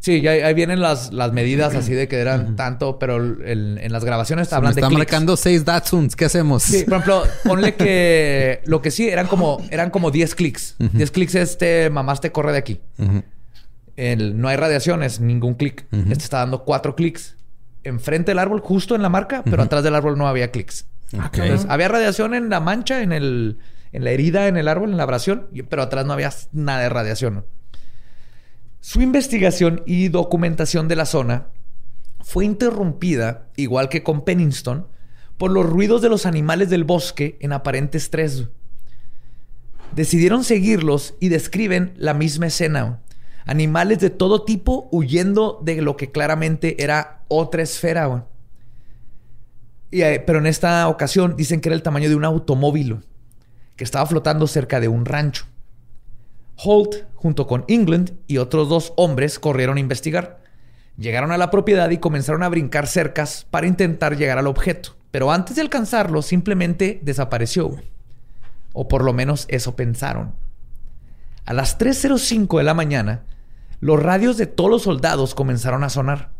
Sí, 0.00 0.22
ya 0.22 0.30
ahí 0.30 0.54
vienen 0.54 0.80
las, 0.80 1.12
las 1.12 1.32
medidas 1.32 1.74
así 1.74 1.92
de 1.92 2.08
que 2.08 2.16
eran 2.16 2.56
tanto, 2.56 2.98
pero 2.98 3.16
el- 3.18 3.78
en 3.82 3.92
las 3.92 4.02
grabaciones 4.02 4.48
Se 4.48 4.54
me 4.54 4.56
hablan 4.56 4.74
de 4.74 4.80
está 4.80 4.88
marcando 4.90 5.36
seis 5.36 5.64
Datsuns. 5.66 6.16
¿Qué 6.16 6.24
hacemos? 6.24 6.62
Sí, 6.62 6.84
por 6.84 6.94
ejemplo, 6.94 7.22
ponle 7.44 7.74
que 7.74 8.62
lo 8.64 8.80
que 8.80 8.90
sí 8.90 9.08
eran 9.10 9.26
como 9.26 9.60
eran 9.70 9.90
como 9.90 10.10
10 10.10 10.34
clics. 10.34 10.74
10 10.78 11.10
clics 11.10 11.34
este 11.34 11.90
mamás 11.90 12.20
te 12.22 12.32
corre 12.32 12.52
de 12.52 12.58
aquí. 12.58 12.80
El, 13.96 14.40
no 14.40 14.48
hay 14.48 14.56
radiaciones, 14.56 15.20
ningún 15.20 15.54
clic. 15.54 15.84
Este 15.92 16.24
está 16.24 16.38
dando 16.38 16.64
cuatro 16.64 16.96
clics 16.96 17.36
enfrente 17.84 18.30
del 18.30 18.38
árbol, 18.38 18.60
justo 18.60 18.94
en 18.94 19.02
la 19.02 19.08
marca, 19.10 19.42
pero 19.44 19.62
atrás 19.62 19.82
del 19.84 19.94
árbol 19.94 20.16
no 20.16 20.26
había 20.28 20.50
clics. 20.50 20.86
Ok. 21.14 21.38
Entonces, 21.38 21.66
había 21.68 21.88
radiación 21.88 22.34
en 22.34 22.48
la 22.48 22.60
mancha, 22.60 23.02
en 23.02 23.12
el 23.12 23.58
en 23.92 24.04
la 24.04 24.10
herida 24.10 24.48
en 24.48 24.56
el 24.56 24.68
árbol, 24.68 24.90
en 24.90 24.96
la 24.96 25.02
abrasión, 25.02 25.48
pero 25.68 25.82
atrás 25.82 26.06
no 26.06 26.12
había 26.12 26.32
nada 26.52 26.80
de 26.80 26.88
radiación. 26.88 27.44
Su 28.80 29.02
investigación 29.02 29.82
y 29.84 30.08
documentación 30.08 30.88
de 30.88 30.96
la 30.96 31.06
zona 31.06 31.48
fue 32.22 32.44
interrumpida, 32.44 33.48
igual 33.56 33.88
que 33.88 34.02
con 34.02 34.24
Pennington, 34.24 34.86
por 35.36 35.50
los 35.50 35.66
ruidos 35.66 36.02
de 36.02 36.08
los 36.08 36.26
animales 36.26 36.70
del 36.70 36.84
bosque 36.84 37.36
en 37.40 37.52
aparente 37.52 37.98
estrés. 37.98 38.48
Decidieron 39.94 40.44
seguirlos 40.44 41.14
y 41.18 41.28
describen 41.28 41.94
la 41.96 42.14
misma 42.14 42.46
escena. 42.46 43.00
Animales 43.44 43.98
de 43.98 44.10
todo 44.10 44.44
tipo 44.44 44.88
huyendo 44.92 45.60
de 45.62 45.82
lo 45.82 45.96
que 45.96 46.12
claramente 46.12 46.82
era 46.82 47.24
otra 47.28 47.62
esfera. 47.62 48.26
eh, 49.90 50.22
pero 50.24 50.38
en 50.38 50.46
esta 50.46 50.86
ocasión 50.88 51.36
dicen 51.36 51.60
que 51.60 51.70
era 51.70 51.76
el 51.76 51.82
tamaño 51.82 52.08
de 52.08 52.14
un 52.14 52.24
automóvil 52.24 53.00
que 53.80 53.84
estaba 53.84 54.04
flotando 54.04 54.46
cerca 54.46 54.78
de 54.78 54.88
un 54.88 55.06
rancho. 55.06 55.46
Holt, 56.56 56.96
junto 57.14 57.46
con 57.46 57.64
England 57.66 58.12
y 58.26 58.36
otros 58.36 58.68
dos 58.68 58.92
hombres, 58.96 59.38
corrieron 59.38 59.78
a 59.78 59.80
investigar. 59.80 60.42
Llegaron 60.98 61.32
a 61.32 61.38
la 61.38 61.50
propiedad 61.50 61.88
y 61.88 61.96
comenzaron 61.96 62.42
a 62.42 62.50
brincar 62.50 62.86
cercas 62.86 63.46
para 63.50 63.66
intentar 63.66 64.18
llegar 64.18 64.36
al 64.36 64.48
objeto. 64.48 64.96
Pero 65.10 65.32
antes 65.32 65.56
de 65.56 65.62
alcanzarlo, 65.62 66.20
simplemente 66.20 67.00
desapareció. 67.02 67.74
O 68.74 68.86
por 68.86 69.02
lo 69.02 69.14
menos 69.14 69.46
eso 69.48 69.76
pensaron. 69.76 70.34
A 71.46 71.54
las 71.54 71.78
3.05 71.78 72.58
de 72.58 72.64
la 72.64 72.74
mañana, 72.74 73.22
los 73.80 73.98
radios 74.02 74.36
de 74.36 74.44
todos 74.44 74.68
los 74.68 74.82
soldados 74.82 75.34
comenzaron 75.34 75.84
a 75.84 75.88
sonar. 75.88 76.32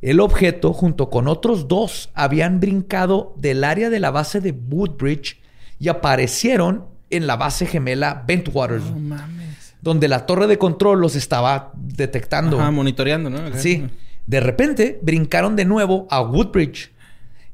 El 0.00 0.20
objeto, 0.20 0.72
junto 0.72 1.10
con 1.10 1.28
otros 1.28 1.68
dos, 1.68 2.08
habían 2.14 2.60
brincado 2.60 3.34
del 3.36 3.62
área 3.62 3.90
de 3.90 4.00
la 4.00 4.10
base 4.10 4.40
de 4.40 4.52
Woodbridge 4.52 5.41
y 5.82 5.88
aparecieron 5.88 6.86
en 7.10 7.26
la 7.26 7.34
base 7.36 7.66
gemela 7.66 8.22
Bentwaters, 8.26 8.84
No 8.84 8.98
mames. 9.00 9.74
donde 9.82 10.06
la 10.06 10.24
torre 10.26 10.46
de 10.46 10.56
control 10.56 11.00
los 11.00 11.16
estaba 11.16 11.72
detectando. 11.74 12.60
Ajá, 12.60 12.70
monitoreando, 12.70 13.28
¿no? 13.28 13.38
Sí. 13.56 13.88
De 14.26 14.38
repente 14.40 15.00
brincaron 15.02 15.56
de 15.56 15.64
nuevo 15.64 16.06
a 16.08 16.22
Woodbridge. 16.22 16.92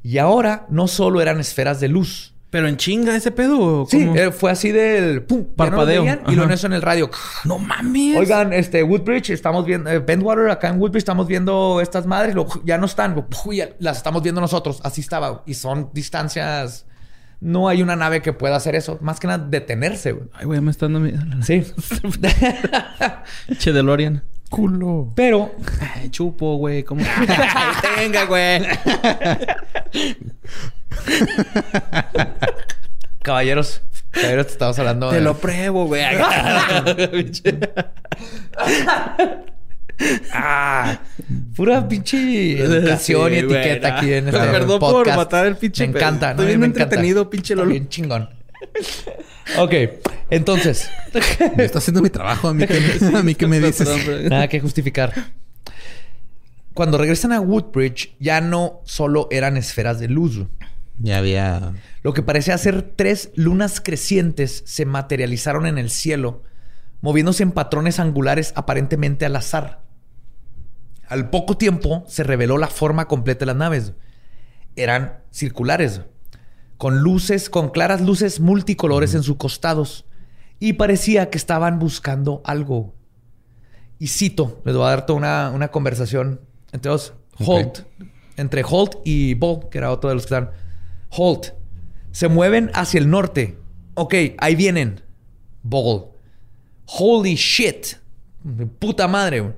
Y 0.03 0.19
ahora 0.19 0.67
no 0.69 0.87
solo 0.87 1.21
eran 1.21 1.39
esferas 1.39 1.79
de 1.79 1.87
luz. 1.89 2.33
Pero 2.51 2.67
en 2.67 2.77
chinga 2.77 3.15
ese 3.15 3.31
pedo. 3.31 3.81
¿o 3.81 3.85
Sí, 3.87 4.07
eh, 4.15 4.31
fue 4.31 4.49
así 4.51 4.71
del 4.71 5.23
pum, 5.23 5.39
ya 5.41 5.45
no 5.47 5.55
Parpadeo. 5.55 6.01
veían, 6.03 6.21
y 6.27 6.35
lo 6.35 6.43
Ajá. 6.43 6.51
en 6.51 6.53
eso 6.53 6.67
en 6.67 6.73
el 6.73 6.81
radio. 6.81 7.09
No 7.45 7.57
mames. 7.59 8.15
Oigan, 8.17 8.53
este 8.53 8.81
Woodbridge, 8.83 9.31
estamos 9.31 9.65
viendo, 9.65 9.89
eh, 9.89 9.99
Bentwater, 9.99 10.49
acá 10.49 10.69
en 10.69 10.79
Woodbridge 10.79 10.99
estamos 11.01 11.27
viendo 11.27 11.79
estas 11.81 12.05
madres, 12.07 12.33
lo- 12.35 12.47
ya 12.63 12.77
no 12.77 12.85
están, 12.85 13.15
lo- 13.15 13.27
ya 13.51 13.69
las 13.79 13.97
estamos 13.97 14.23
viendo 14.23 14.39
nosotros, 14.41 14.79
así 14.83 15.01
estaba, 15.01 15.43
y 15.45 15.53
son 15.55 15.89
distancias, 15.93 16.85
no 17.41 17.69
hay 17.69 17.81
una 17.81 17.95
nave 17.95 18.21
que 18.21 18.33
pueda 18.33 18.57
hacer 18.57 18.75
eso, 18.75 18.97
más 19.01 19.19
que 19.19 19.27
nada 19.27 19.45
detenerse, 19.47 20.11
güey. 20.11 20.27
Ay, 20.33 20.45
güey, 20.45 20.59
me 20.61 20.71
está 20.71 20.85
dando 20.87 20.99
miedo. 20.99 21.19
Sí. 21.41 21.63
Che 23.57 23.71
DeLorean. 23.71 24.23
Culo. 24.49 25.13
Pero 25.15 25.55
Ay, 25.95 26.09
chupo, 26.09 26.57
güey. 26.57 26.83
¿Cómo? 26.83 27.01
Tenga, 27.95 28.25
güey. 28.25 28.61
caballeros, 33.21 33.81
caballeros, 34.11 34.47
te 34.47 34.51
estamos 34.53 34.79
hablando 34.79 35.09
Te 35.09 35.15
de- 35.17 35.21
lo 35.21 35.37
pruebo, 35.37 35.85
güey. 35.85 36.03
Ah, 40.33 41.01
pura 41.55 41.87
pinche 41.87 42.57
educación 42.59 43.33
y 43.33 43.39
Sí, 43.39 43.45
etiqueta 43.45 43.89
no. 43.89 43.97
aquí 43.97 44.13
en 44.13 44.27
este 44.29 44.39
Perdón 44.39 44.79
por 44.79 45.07
matar 45.15 45.45
el 45.45 45.55
pinche 45.57 45.87
Me 45.87 45.97
encanta, 45.97 46.31
Estoy 46.31 46.45
¿no? 46.45 46.47
bien 46.47 46.59
Me 46.61 46.65
encanta. 46.67 46.83
entretenido, 46.83 47.29
pinche 47.29 47.53
Está 47.53 47.61
Lolo. 47.63 47.71
Bien 47.71 47.89
chingón. 47.89 48.29
ok, 49.57 49.73
entonces, 50.29 50.89
Me 51.57 51.65
está 51.65 51.79
haciendo 51.79 52.01
mi 52.01 52.09
trabajo. 52.09 52.47
A 52.49 52.53
mí 52.53 52.65
que, 52.65 52.77
a 53.15 53.23
mí 53.23 53.35
que 53.35 53.47
me 53.47 53.59
dices. 53.59 53.89
Nada 54.29 54.47
que 54.47 54.59
justificar. 54.59 55.13
Cuando 56.73 56.97
regresan 56.97 57.33
a 57.33 57.41
Woodbridge, 57.41 58.15
ya 58.19 58.39
no 58.41 58.81
solo 58.85 59.27
eran 59.31 59.57
esferas 59.57 59.99
de 59.99 60.07
luz. 60.07 60.45
Ya 60.99 61.17
había... 61.17 61.73
Lo 62.03 62.13
que 62.13 62.21
parecía 62.21 62.57
ser 62.57 62.81
tres 62.95 63.31
lunas 63.35 63.81
crecientes 63.81 64.63
se 64.65 64.85
materializaron 64.85 65.65
en 65.65 65.77
el 65.77 65.89
cielo, 65.89 66.43
moviéndose 67.01 67.43
en 67.43 67.51
patrones 67.51 67.99
angulares 67.99 68.53
aparentemente 68.55 69.25
al 69.25 69.35
azar. 69.35 69.81
Al 71.09 71.31
poco 71.31 71.57
tiempo 71.57 72.03
se 72.07 72.23
reveló 72.23 72.57
la 72.59 72.67
forma 72.67 73.07
completa 73.07 73.39
de 73.39 73.47
las 73.47 73.55
naves. 73.55 73.93
Eran 74.75 75.19
circulares, 75.31 76.01
con 76.77 76.99
luces, 76.99 77.49
con 77.49 77.71
claras 77.71 78.01
luces 78.01 78.39
multicolores 78.39 79.15
en 79.15 79.23
sus 79.23 79.37
costados, 79.37 80.05
y 80.59 80.73
parecía 80.73 81.31
que 81.31 81.37
estaban 81.37 81.79
buscando 81.79 82.41
algo. 82.45 82.93
Y 83.97 84.07
cito, 84.07 84.61
les 84.65 84.75
voy 84.75 84.85
a 84.85 84.89
dar 84.89 85.05
toda 85.07 85.17
una, 85.17 85.51
una 85.53 85.69
conversación 85.69 86.41
entre 86.71 86.91
dos. 86.91 87.13
Holt, 87.39 87.79
entre 88.37 88.63
Holt 88.67 88.97
y 89.03 89.33
Ball, 89.33 89.67
que 89.69 89.79
era 89.79 89.91
otro 89.91 90.09
de 90.09 90.15
los 90.15 90.25
que 90.25 90.35
estaban. 90.35 90.51
Holt, 91.09 91.53
se 92.11 92.27
mueven 92.27 92.69
hacia 92.73 92.99
el 92.99 93.09
norte. 93.09 93.57
Ok, 93.95 94.13
ahí 94.37 94.55
vienen. 94.55 95.01
Ball. 95.63 96.09
Holy 96.85 97.35
shit. 97.35 97.95
Puta 98.79 99.07
madre. 99.07 99.55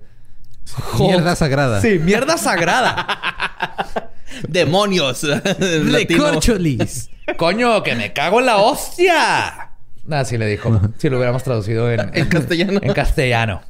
Mierda 1.00 1.36
sagrada. 1.36 1.82
Sí, 1.82 2.00
mierda 2.00 2.38
sagrada. 2.38 4.12
Demonios. 4.48 5.24
Recorcholis. 5.60 7.10
Coño, 7.38 7.84
que 7.84 7.96
me 7.96 8.14
cago 8.14 8.40
en 8.40 8.46
la 8.48 8.58
hostia. 8.58 9.72
Así 10.10 10.38
le 10.38 10.48
dijo. 10.48 10.82
si 10.98 11.10
lo 11.10 11.18
hubiéramos 11.18 11.44
traducido 11.44 11.92
en, 11.92 12.12
En 12.14 12.28
castellano. 12.28 12.80
En 12.82 12.94
castellano. 12.94 13.62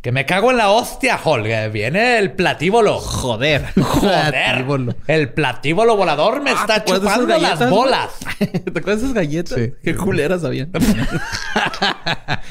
Que 0.00 0.12
me 0.12 0.24
cago 0.24 0.52
en 0.52 0.58
la 0.58 0.70
hostia, 0.70 1.18
Holger. 1.22 1.70
Viene 1.72 2.18
el 2.18 2.30
platíbolo. 2.32 2.98
Joder. 3.00 3.66
Joder. 3.74 4.30
Platíbolo. 4.30 4.94
El 5.08 5.30
platíbolo 5.30 5.96
volador 5.96 6.40
me 6.42 6.50
Ah, 6.52 6.58
está 6.60 6.84
¿te 6.84 6.92
acuerdas 6.92 7.02
de 7.02 7.22
chupando 7.22 7.38
las 7.38 7.70
bolas. 7.70 8.08
¿Te 8.38 8.70
acuerdas 8.78 9.00
de 9.00 9.06
esas 9.06 9.14
galletas? 9.14 9.58
Sí. 9.58 9.72
Qué 9.82 9.96
culeras 9.96 10.44
habían. 10.44 10.70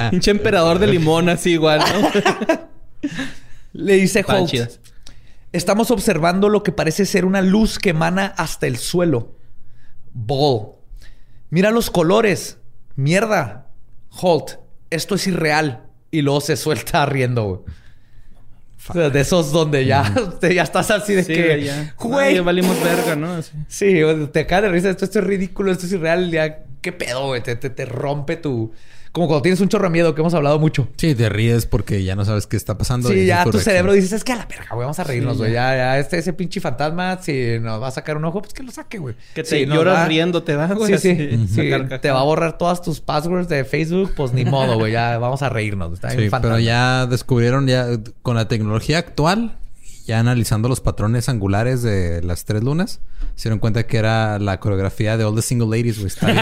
Pinche 0.10 0.32
emperador 0.32 0.80
de 0.80 0.88
limón 0.88 1.30
así 1.30 1.52
igual, 1.52 1.80
¿no? 1.80 3.10
Le 3.78 3.96
dice 3.96 4.22
Estaban 4.22 4.44
Holt. 4.44 4.52
chidas. 4.52 4.80
Estamos 5.52 5.92
observando 5.92 6.50
lo 6.50 6.64
que 6.64 6.72
parece 6.72 7.06
ser 7.06 7.26
una 7.26 7.42
luz 7.42 7.78
que 7.78 7.90
emana 7.92 8.34
hasta 8.38 8.68
el 8.68 8.78
suelo. 8.78 9.36
Ball. 10.14 10.74
Mira 11.50 11.72
los 11.72 11.90
colores. 11.90 12.58
Mierda. 12.96 13.68
Holt. 14.10 14.60
Esto 14.90 15.16
es 15.16 15.28
irreal. 15.28 15.84
Y 16.12 16.22
luego 16.22 16.42
se 16.42 16.56
suelta 16.56 17.06
riendo, 17.08 17.44
güey. 17.44 17.60
O 18.88 18.94
sea, 18.94 19.10
de 19.10 19.20
esos 19.20 19.52
donde 19.52 19.86
ya, 19.86 20.14
ya 20.42 20.62
estás 20.64 20.92
así 20.92 21.14
de 21.14 21.24
Sí, 21.24 21.34
que... 21.34 21.64
ya. 21.64 21.96
Güey. 22.00 22.36
Ay, 22.36 22.40
valimos 22.40 22.82
verga, 22.84 23.16
¿no? 23.16 23.34
Así. 23.34 23.52
Sí, 23.68 24.00
te 24.32 24.46
cae 24.46 24.62
de 24.62 24.70
risa. 24.70 24.90
Esto, 24.92 25.06
esto 25.06 25.20
es 25.20 25.26
ridículo. 25.26 25.72
Esto 25.72 25.86
es 25.86 25.92
irreal. 25.94 26.30
Ya, 26.32 26.64
¿qué 26.82 26.92
pedo, 26.92 27.28
güey? 27.28 27.42
Te, 27.42 27.56
te, 27.56 27.70
te 27.70 27.86
rompe 27.86 28.38
tu... 28.38 28.72
Como 29.16 29.28
cuando 29.28 29.44
tienes 29.44 29.62
un 29.62 29.70
chorro 29.70 29.86
de 29.86 29.92
miedo, 29.92 30.14
que 30.14 30.20
hemos 30.20 30.34
hablado 30.34 30.60
mucho. 30.60 30.90
Sí, 30.98 31.16
te 31.16 31.30
ríes 31.30 31.66
porque 31.66 32.04
ya 32.04 32.18
no 32.18 32.26
sabes 32.26 32.48
qué 32.48 32.58
está 32.58 32.78
pasando. 32.78 33.08
Sí, 33.08 33.26
ya 33.26 33.46
tu 33.46 33.52
reacción. 33.52 33.64
cerebro 33.64 33.94
dices, 33.94 34.12
es 34.12 34.26
que 34.26 34.34
a 34.34 34.36
la 34.36 34.46
verga, 34.46 34.68
güey, 34.72 34.82
vamos 34.82 35.00
a 35.00 35.06
reírnos, 35.06 35.34
Sí, 35.36 35.40
güey. 35.40 35.54
ya. 35.54 35.70
ya. 35.72 35.78
ya, 35.78 36.00
este, 36.00 36.18
ese 36.18 36.34
pinche 36.34 36.60
fantasma, 36.60 37.18
si 37.22 37.58
nos 37.62 37.82
va 37.82 37.88
a 37.88 37.92
sacar 37.92 38.18
un 38.18 38.26
ojo, 38.26 38.42
pues 38.42 38.54
que 38.54 38.62
lo 38.62 38.74
saque, 38.74 38.98
güey. 38.98 39.16
Que 39.34 39.44
te 39.44 39.50
Si 39.52 39.66
lloras 39.66 40.00
va- 40.00 40.06
riéndote, 40.08 40.58
¿va, 40.58 40.68
güey? 40.68 40.98
Sí, 40.98 41.16
sí. 41.16 41.30
Así, 41.46 41.48
Sí. 41.48 41.98
Te 42.02 42.12
va 42.12 42.20
a 42.20 42.24
borrar 42.24 42.58
todas 42.58 42.82
tus 42.82 43.00
passwords 43.00 43.48
de 43.48 43.64
Facebook, 43.64 44.12
pues 44.18 44.34
ni 44.34 44.44
modo, 44.44 44.78
güey. 44.78 44.92
Ya 44.92 45.18
vamos 45.18 45.42
a 45.44 45.48
reírnos. 45.48 45.94
Está 45.94 46.10
Sí, 46.10 46.28
pero 46.42 46.60
ya 46.60 47.06
descubrieron 47.06 47.68
ya 47.68 47.88
con 48.22 48.36
la 48.36 48.50
tecnología 48.50 48.98
actual, 48.98 49.58
ya 50.06 50.20
analizando 50.20 50.68
los 50.68 50.82
patrones 50.82 51.30
angulares 51.30 51.82
de 51.84 52.22
las 52.22 52.44
tres 52.44 52.64
lunas, 52.64 53.00
se 53.36 53.44
dieron 53.44 53.60
cuenta 53.60 53.88
que 53.88 53.96
era 53.96 54.40
la 54.40 54.60
coreografía 54.60 55.16
de 55.16 55.24
All 55.24 55.36
the 55.36 55.42
Single 55.42 55.68
Ladies, 55.68 56.00
güey. 56.00 56.12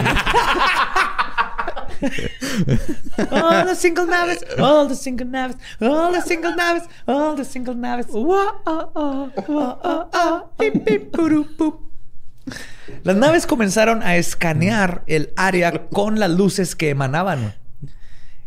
All 3.30 3.66
the 3.66 3.74
single 3.74 4.06
naves, 4.06 4.44
all 4.58 4.88
the 4.88 4.94
single 4.94 5.26
naves, 5.26 5.56
all 5.80 6.12
the 6.12 6.20
single 6.22 6.54
naves, 6.54 6.88
all 7.06 7.36
the 7.36 7.44
single. 7.44 7.74
Las 13.02 13.16
naves 13.16 13.46
comenzaron 13.46 14.02
a 14.02 14.16
escanear 14.16 15.02
el 15.06 15.32
área 15.36 15.86
con 15.88 16.18
las 16.18 16.30
luces 16.30 16.76
que 16.76 16.90
emanaban. 16.90 17.54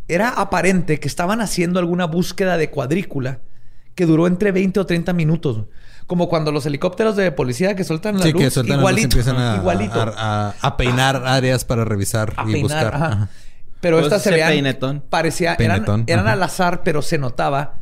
Era 0.08 0.30
aparente 0.30 1.00
que 1.00 1.08
estaban 1.08 1.42
haciendo 1.42 1.80
alguna 1.80 2.06
búsqueda 2.06 2.58
de 2.58 2.70
cuadrícula 2.70 3.40
que 3.96 4.06
duró 4.06 4.28
entre 4.28 4.52
20 4.52 4.80
o 4.80 4.86
30 4.86 5.14
minutos. 5.14 5.66
Como 6.08 6.30
cuando 6.30 6.52
los 6.52 6.66
helicópteros 6.66 7.16
de 7.18 7.32
policía 7.32 7.76
que 7.76 7.84
sueltan 7.84 8.18
la 8.18 8.24
sí, 8.24 8.32
luz. 8.32 8.42
que 8.42 8.50
sueltan 8.50 8.78
la 8.78 8.82
luz 8.84 8.92
y 8.92 8.94
igualito. 9.04 9.18
empiezan 9.20 9.38
a, 9.38 9.56
igualito. 9.58 10.02
a- 10.02 10.14
a- 10.50 10.56
a 10.62 10.78
peinar 10.78 11.24
áreas 11.26 11.66
para 11.66 11.84
revisar 11.86 12.34
a 12.38 12.44
y 12.50 12.54
peinar, 12.54 12.62
buscar. 12.62 12.96
ajá. 12.96 13.06
Ajá. 13.08 13.30
Pero 13.82 13.98
Pues 13.98 14.06
estas 14.08 14.24
se 14.24 14.32
veían... 14.32 14.50
peinetón. 14.50 15.04
Parecía... 15.08 15.54
Eran, 15.54 15.58
Peinetón, 15.84 16.04
eran 16.08 16.28
al 16.28 16.42
azar, 16.42 16.82
pero 16.84 17.02
se 17.04 17.18
notaba 17.20 17.76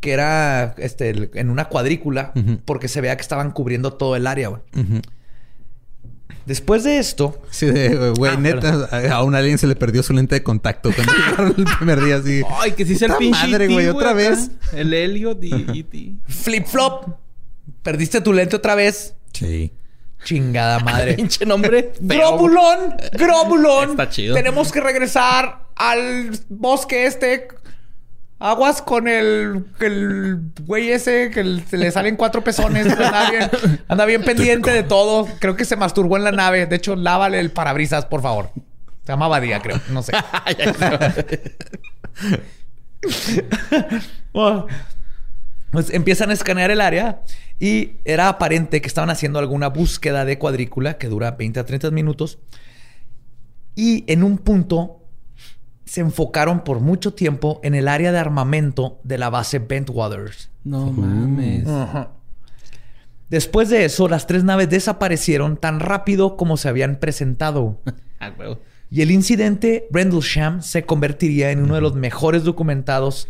que 0.00 0.12
era 0.12 0.74
este, 0.78 1.10
el- 1.10 1.30
en 1.34 1.50
una 1.50 1.66
cuadrícula 1.66 2.32
porque 2.64 2.88
se 2.88 3.00
veía 3.00 3.14
que 3.16 3.22
estaban 3.22 3.50
cubriendo 3.52 3.92
todo 3.92 4.16
el 4.16 4.26
área, 4.26 4.48
güey. 4.48 4.62
Después 6.46 6.84
de 6.84 6.98
esto... 6.98 7.42
Sí, 7.50 7.66
de, 7.66 8.10
güey, 8.16 8.32
Ah, 8.34 8.36
neta, 8.38 8.88
a 9.12 9.22
un 9.24 9.34
alien 9.34 9.58
se 9.58 9.66
le 9.66 9.74
perdió 9.74 10.02
su 10.04 10.12
lente 10.12 10.36
de 10.36 10.42
contacto 10.44 10.90
cuando 10.94 11.12
llegaron 11.30 11.54
el 11.58 11.64
primer 11.76 12.04
día 12.04 12.16
así. 12.16 12.42
Ay, 12.60 12.72
que 12.72 12.86
sí 12.86 12.92
es 12.94 13.02
el 13.02 13.12
pinche 13.14 13.48
madre, 13.48 13.66
güey, 13.68 13.86
otra 13.88 14.10
acá. 14.10 14.16
vez. 14.16 14.50
El 14.72 14.94
Elliot 14.94 15.42
y 15.42 15.52
E 15.52 15.66
E.T. 15.80 16.12
Flip-flop. 16.32 17.16
Perdiste 17.86 18.20
tu 18.20 18.32
lente 18.32 18.56
otra 18.56 18.74
vez. 18.74 19.14
Sí. 19.32 19.72
Chingada 20.24 20.78
madre. 20.84 21.14
pinche 21.14 21.46
nombre. 21.46 21.92
Grobulón, 22.00 22.96
Grobulón. 23.12 23.90
Está 23.90 24.08
chido. 24.10 24.34
Tenemos 24.34 24.72
que 24.72 24.80
regresar 24.80 25.60
al 25.76 26.36
bosque 26.48 27.06
este. 27.06 27.46
Aguas 28.40 28.82
con 28.82 29.06
el, 29.08 29.64
el 29.80 30.40
güey 30.66 30.90
ese 30.90 31.30
que 31.30 31.40
el- 31.40 31.64
se 31.70 31.76
le 31.78 31.90
salen 31.92 32.16
cuatro 32.16 32.42
pezones. 32.42 32.86
Anda 32.86 33.30
bien, 33.30 33.50
anda 33.88 34.04
bien 34.04 34.22
pendiente 34.24 34.70
de 34.72 34.82
todo. 34.82 35.28
Creo 35.38 35.54
que 35.54 35.64
se 35.64 35.76
masturbó 35.76 36.16
en 36.16 36.24
la 36.24 36.32
nave. 36.32 36.66
De 36.66 36.74
hecho, 36.76 36.96
lávale 36.96 37.38
el 37.38 37.50
parabrisas, 37.52 38.04
por 38.06 38.20
favor. 38.20 38.50
Se 39.04 39.12
llama 39.12 39.28
Badía, 39.28 39.60
creo. 39.60 39.80
No 39.90 40.02
sé. 40.02 40.12
Pues 45.70 45.90
empiezan 45.90 46.30
a 46.30 46.32
escanear 46.32 46.70
el 46.70 46.80
área 46.80 47.22
y 47.58 47.96
era 48.04 48.28
aparente 48.28 48.80
que 48.80 48.88
estaban 48.88 49.10
haciendo 49.10 49.38
alguna 49.38 49.68
búsqueda 49.68 50.24
de 50.24 50.38
cuadrícula 50.38 50.98
que 50.98 51.08
dura 51.08 51.32
20 51.32 51.60
a 51.60 51.64
30 51.64 51.90
minutos. 51.90 52.38
Y 53.74 54.04
en 54.10 54.22
un 54.22 54.38
punto 54.38 55.02
se 55.84 56.00
enfocaron 56.00 56.64
por 56.64 56.80
mucho 56.80 57.14
tiempo 57.14 57.60
en 57.62 57.74
el 57.74 57.88
área 57.88 58.10
de 58.12 58.18
armamento 58.18 59.00
de 59.04 59.18
la 59.18 59.30
base 59.30 59.58
Bentwaters. 59.58 60.50
No 60.64 60.90
mames. 60.90 61.64
Después 63.30 63.68
de 63.68 63.84
eso, 63.84 64.08
las 64.08 64.26
tres 64.26 64.44
naves 64.44 64.70
desaparecieron 64.70 65.56
tan 65.56 65.80
rápido 65.80 66.36
como 66.36 66.56
se 66.56 66.68
habían 66.68 66.96
presentado. 66.96 67.80
Ah, 68.18 68.32
huevo. 68.38 68.60
Y 68.90 69.02
el 69.02 69.10
incidente 69.10 69.88
Rendlesham 69.90 70.62
se 70.62 70.86
convertiría 70.86 71.50
en 71.50 71.62
uno 71.62 71.74
de 71.74 71.82
los 71.82 71.94
mejores 71.96 72.44
documentados 72.44 73.28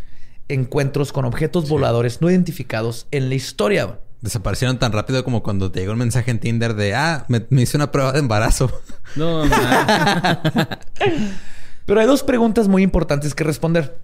encuentros 0.49 1.13
con 1.13 1.25
objetos 1.25 1.69
voladores 1.69 2.21
no 2.21 2.31
identificados 2.31 3.07
en 3.11 3.29
la 3.29 3.35
historia. 3.35 4.01
Desaparecieron 4.21 4.79
tan 4.79 4.93
rápido 4.93 5.25
como 5.25 5.43
cuando 5.43 5.71
te 5.71 5.81
llegó 5.81 5.93
un 5.93 5.99
mensaje 5.99 6.31
en 6.31 6.39
Tinder 6.41 6.75
de, 6.75 6.95
ah, 6.95 7.27
me, 7.29 7.47
me 7.51 7.63
hice 7.63 7.77
una 7.77 7.93
prueba 7.93 8.13
de 8.13 8.21
embarazo. 8.21 8.71
No. 9.15 9.43
Pero 11.87 12.01
hay 12.01 12.07
dos 12.07 12.23
preguntas 12.23 12.67
muy 12.69 12.83
importantes 12.83 13.35
que 13.35 13.45
responder. 13.45 13.99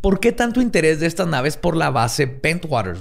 ¿Por 0.00 0.20
qué 0.20 0.32
tanto 0.32 0.60
interés 0.60 1.00
de 1.00 1.06
estas 1.06 1.26
naves 1.26 1.56
por 1.56 1.76
la 1.76 1.90
base 1.90 2.26
Bentwater? 2.26 2.98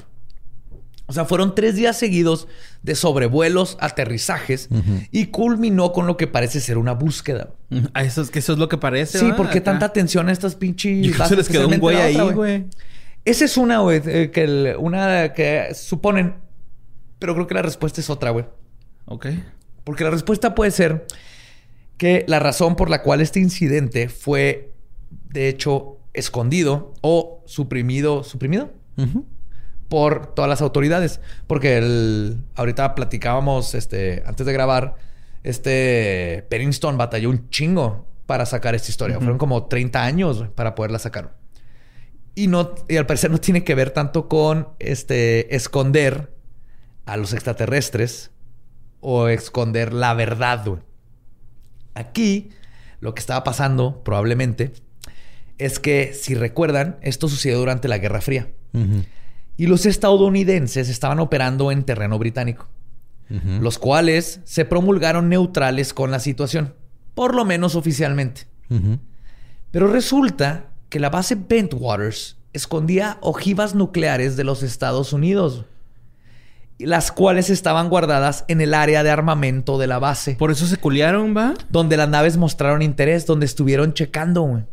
O 1.06 1.14
sea, 1.14 1.26
fueron 1.26 1.54
tres 1.54 1.76
días 1.76 1.98
seguidos 1.98 2.48
de 2.84 2.96
sobrevuelos, 2.96 3.78
aterrizajes 3.80 4.70
y 5.12 5.28
culminó 5.28 5.92
con 5.94 6.06
lo 6.06 6.18
que 6.18 6.28
parece 6.28 6.60
ser 6.60 6.78
una 6.78 6.92
búsqueda. 6.94 7.50
Eso 7.96 8.22
es 8.22 8.30
que 8.30 8.40
eso 8.40 8.54
es 8.54 8.60
lo 8.60 8.68
que 8.70 8.78
parece. 8.78 9.20
Sí, 9.20 9.30
¿va? 9.32 9.36
¿por 9.36 9.50
qué 9.50 9.60
Acá. 9.60 9.72
tanta 9.72 9.86
atención 9.88 10.30
a 10.30 10.32
estas 10.32 10.56
pinches 10.56 11.16
se 11.28 11.36
les 11.36 11.50
quedó 11.50 11.68
un 11.68 11.80
güey 11.80 11.98
ahí, 11.98 12.18
güey. 12.32 12.66
Esa 13.26 13.46
es 13.46 13.56
una, 13.58 13.80
güey, 13.80 14.02
eh, 14.06 14.32
que 14.32 14.44
el- 14.44 14.76
una 14.78 15.32
que 15.34 15.74
suponen, 15.74 16.36
pero 17.20 17.34
creo 17.36 17.48
que 17.48 17.54
la 17.54 17.62
respuesta 17.62 18.02
es 18.02 18.10
otra, 18.10 18.32
güey. 18.32 18.46
Ok. 19.06 19.28
Porque 19.86 20.04
la 20.04 20.10
respuesta 20.10 20.54
puede 20.54 20.72
ser 20.72 21.08
que 21.98 22.26
la 22.28 22.40
razón 22.40 22.76
por 22.76 22.90
la 22.90 23.02
cual 23.02 23.22
este 23.22 23.40
incidente 23.40 24.10
fue, 24.10 24.74
de 25.30 25.48
hecho, 25.48 26.00
escondido 26.14 26.94
o 27.02 27.42
suprimido, 27.46 28.24
suprimido. 28.26 28.72
Por 29.94 30.34
todas 30.34 30.50
las 30.50 30.64
autoridades. 30.64 31.22
Porque 31.46 31.78
el, 31.78 32.44
ahorita 32.56 32.96
platicábamos, 32.96 33.76
este, 33.76 34.24
antes 34.26 34.44
de 34.44 34.52
grabar, 34.52 34.96
este 35.44 36.48
Pennington 36.50 36.98
batalló 36.98 37.30
un 37.30 37.48
chingo 37.52 38.08
para 38.26 38.48
sacar 38.48 38.74
esta 38.74 38.90
historia. 38.90 39.20
Fueron 39.20 39.38
como 39.38 39.68
30 39.68 40.04
años 40.04 40.46
para 40.56 40.74
poderla 40.74 40.98
sacar. 40.98 41.36
Y 42.34 42.48
no, 42.48 42.74
y 42.88 42.98
al 42.98 43.06
parecer 43.06 43.30
no 43.30 43.38
tiene 43.38 43.64
que 43.64 43.76
ver 43.76 43.92
tanto 43.92 44.28
con 44.28 44.70
este 44.80 45.56
esconder 45.56 46.34
a 47.06 47.16
los 47.16 47.32
extraterrestres 47.34 48.32
o 49.00 49.28
esconder 49.28 49.94
la 49.94 50.16
verdad, 50.16 50.66
güey. 50.66 50.82
Aquí 51.94 52.50
lo 53.00 53.14
que 53.14 53.20
estaba 53.20 53.44
pasando 53.44 54.04
probablemente 54.04 54.74
es 55.60 55.78
que, 55.78 56.16
si 56.16 56.34
recuerdan, 56.34 56.98
esto 57.04 57.30
sucedió 57.30 57.60
durante 57.60 57.88
la 57.88 58.00
Guerra 58.00 58.22
Fría. 58.22 58.50
Y 59.58 59.68
los 59.68 59.86
estadounidenses 59.86 60.90
estaban 60.90 61.20
operando 61.20 61.72
en 61.72 61.84
terreno 61.84 62.18
británico, 62.20 62.68
los 63.62 63.80
cuales 63.80 64.42
se 64.44 64.66
promulgaron 64.66 65.30
neutrales 65.30 65.94
con 65.94 66.12
la 66.12 66.20
situación, 66.20 66.74
por 67.16 67.36
lo 67.36 67.46
menos 67.46 67.76
oficialmente. 67.76 68.48
Pero 69.72 69.88
resulta 69.88 70.68
que 70.90 71.00
la 71.00 71.10
base 71.10 71.36
Bentwaters 71.36 72.38
escondía 72.54 73.18
ojivas 73.22 73.74
nucleares 73.76 74.36
de 74.36 74.44
los 74.44 74.62
Estados 74.64 75.14
Unidos, 75.14 75.66
las 76.80 77.12
cuales 77.12 77.50
estaban 77.50 77.90
guardadas 77.90 78.46
en 78.48 78.62
el 78.62 78.74
área 78.74 79.04
de 79.04 79.10
armamento 79.10 79.78
de 79.78 79.88
la 79.88 80.00
base, 80.00 80.36
Por 80.36 80.52
eso 80.52 80.66
se 80.68 80.78
culiaron, 80.78 81.36
¿va? 81.36 81.54
donde 81.70 81.98
las 81.98 82.10
naves 82.10 82.38
mostraron 82.38 82.82
interés, 82.82 83.26
donde 83.26 83.46
estuvieron 83.46 83.94
checando. 83.94 84.42
güey. 84.42 84.64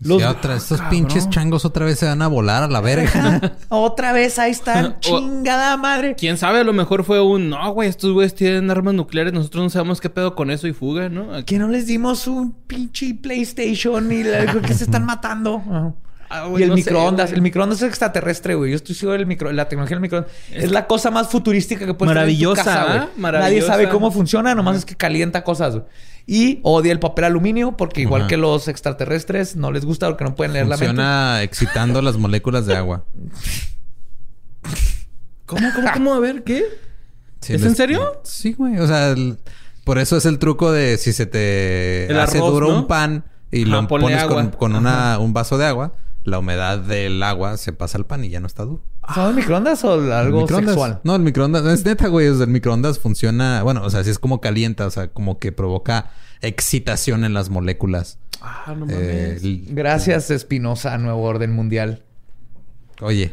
Los- 0.00 0.18
Sí, 0.22 0.24
otra- 0.28 0.54
estos 0.56 0.78
Cabrón. 0.78 0.90
pinches 0.90 1.28
changos 1.30 1.64
otra 1.64 1.84
vez 1.84 1.98
se 1.98 2.06
van 2.06 2.22
a 2.22 2.28
volar 2.28 2.62
a 2.62 2.68
la 2.68 2.80
verga. 2.80 3.40
Otra 3.68 4.12
vez 4.12 4.38
ahí 4.38 4.52
están. 4.52 4.98
Chingada 5.00 5.76
madre. 5.76 6.14
Quién 6.16 6.36
sabe, 6.38 6.60
a 6.60 6.64
lo 6.64 6.72
mejor 6.72 7.02
fue 7.02 7.20
un 7.20 7.50
no, 7.50 7.70
güey, 7.72 7.88
estos 7.88 8.12
güeyes 8.12 8.34
tienen 8.34 8.70
armas 8.70 8.94
nucleares, 8.94 9.32
nosotros 9.32 9.64
no 9.64 9.70
sabemos 9.70 10.00
qué 10.00 10.08
pedo 10.08 10.34
con 10.36 10.50
eso 10.52 10.68
y 10.68 10.72
fuga, 10.72 11.08
¿no? 11.08 11.34
Aquí- 11.34 11.44
Que 11.54 11.58
no 11.58 11.66
les 11.68 11.86
dimos 11.88 12.28
un 12.28 12.52
pinche 12.52 13.12
PlayStation 13.14 14.12
y 14.12 14.22
la- 14.22 14.46
que 14.60 14.74
se 14.74 14.84
están 14.84 15.04
matando. 15.04 15.62
Ajá. 15.68 15.94
Ah, 16.30 16.46
y 16.58 16.62
el 16.62 16.68
no 16.68 16.74
microondas. 16.74 17.32
el 17.32 17.40
microondas 17.40 17.80
es 17.80 17.88
extraterrestre, 17.88 18.54
güey. 18.54 18.70
Yo 18.72 18.76
estoy 18.76 18.94
seguro 18.94 19.16
del 19.16 19.26
micro, 19.26 19.50
la 19.50 19.66
tecnología 19.66 19.96
del 19.96 20.02
microondas. 20.02 20.30
Es, 20.52 20.70
la 20.70 20.86
cosa 20.86 21.10
más 21.10 21.28
futurística 21.28 21.80
que 21.86 21.94
tener 21.94 21.94
en 21.94 21.98
tu 21.98 22.04
Maravillosa, 22.04 22.64
casa, 22.64 22.84
güey. 22.84 22.98
¿ah? 22.98 23.08
Maravillosa. 23.16 23.48
Nadie 23.48 23.62
sabe 23.62 23.88
cómo 23.88 24.10
funciona, 24.10 24.54
nomás 24.54 24.76
es 24.76 24.84
que 24.84 24.94
calienta 24.94 25.42
cosas, 25.42 25.72
güey. 25.76 25.84
Y 26.30 26.60
odia 26.62 26.92
el 26.92 27.00
papel 27.00 27.24
aluminio 27.24 27.76
porque 27.78 28.02
igual 28.02 28.22
Ajá. 28.22 28.28
que 28.28 28.36
los 28.36 28.68
extraterrestres 28.68 29.56
no 29.56 29.72
les 29.72 29.86
gusta 29.86 30.08
porque 30.08 30.24
no 30.24 30.34
pueden 30.34 30.52
leer 30.52 30.66
la 30.66 30.76
mente. 30.76 30.86
Funciona 30.88 31.42
excitando 31.42 32.02
las 32.02 32.18
moléculas 32.18 32.66
de 32.66 32.76
agua. 32.76 33.04
¿Cómo, 35.46 35.68
cómo, 35.74 35.88
cómo? 35.94 36.14
A 36.14 36.20
ver, 36.20 36.44
¿qué? 36.44 36.64
Sí, 37.40 37.54
¿Es 37.54 37.62
les- 37.62 37.70
en 37.70 37.76
serio? 37.76 38.20
Sí, 38.24 38.52
güey. 38.52 38.78
O 38.78 38.86
sea, 38.86 39.10
el- 39.12 39.38
por 39.84 39.98
eso 39.98 40.16
es 40.18 40.26
el 40.26 40.38
truco 40.38 40.70
de 40.70 40.98
si 40.98 41.12
se 41.14 41.24
te 41.26 42.06
El 42.10 42.20
hace 42.20 42.38
arroz, 42.38 42.52
duro 42.52 42.68
¿no? 42.68 42.78
un 42.80 42.86
pan 42.86 43.24
y 43.50 43.62
Ajá, 43.62 43.70
lo 43.82 43.88
pones 43.88 44.24
con, 44.24 44.50
con 44.50 44.74
una, 44.74 45.18
un 45.18 45.32
vaso 45.32 45.56
de 45.56 45.64
agua, 45.64 45.94
la 46.24 46.38
humedad 46.38 46.78
del 46.78 47.22
agua 47.22 47.56
se 47.56 47.72
pasa 47.72 47.96
al 47.96 48.04
pan 48.04 48.22
y 48.24 48.28
ya 48.28 48.40
no 48.40 48.46
está 48.46 48.64
duro. 48.64 48.82
¿Son 49.14 49.34
microondas 49.34 49.84
o 49.84 49.92
algo 50.12 50.42
microondas- 50.42 50.66
sexual? 50.74 51.00
No, 51.04 51.14
el 51.16 51.22
microondas, 51.22 51.64
es 51.66 51.84
neta, 51.84 52.08
güey. 52.08 52.28
O 52.28 52.34
sea, 52.34 52.44
el 52.44 52.50
microondas 52.50 52.98
funciona, 52.98 53.62
bueno, 53.62 53.82
o 53.82 53.90
sea, 53.90 54.04
sí 54.04 54.10
es 54.10 54.18
como 54.18 54.40
calienta, 54.40 54.86
o 54.86 54.90
sea, 54.90 55.08
como 55.08 55.38
que 55.38 55.50
provoca 55.52 56.10
excitación 56.42 57.24
en 57.24 57.34
las 57.34 57.50
moléculas. 57.50 58.18
Ah, 58.40 58.74
no 58.76 58.84
Eh, 58.88 59.28
mames. 59.34 59.42
el- 59.44 59.66
Gracias, 59.70 60.30
Espinosa, 60.30 60.96
Nuevo 60.98 61.22
Orden 61.22 61.52
Mundial. 61.52 62.02
Oye, 63.00 63.32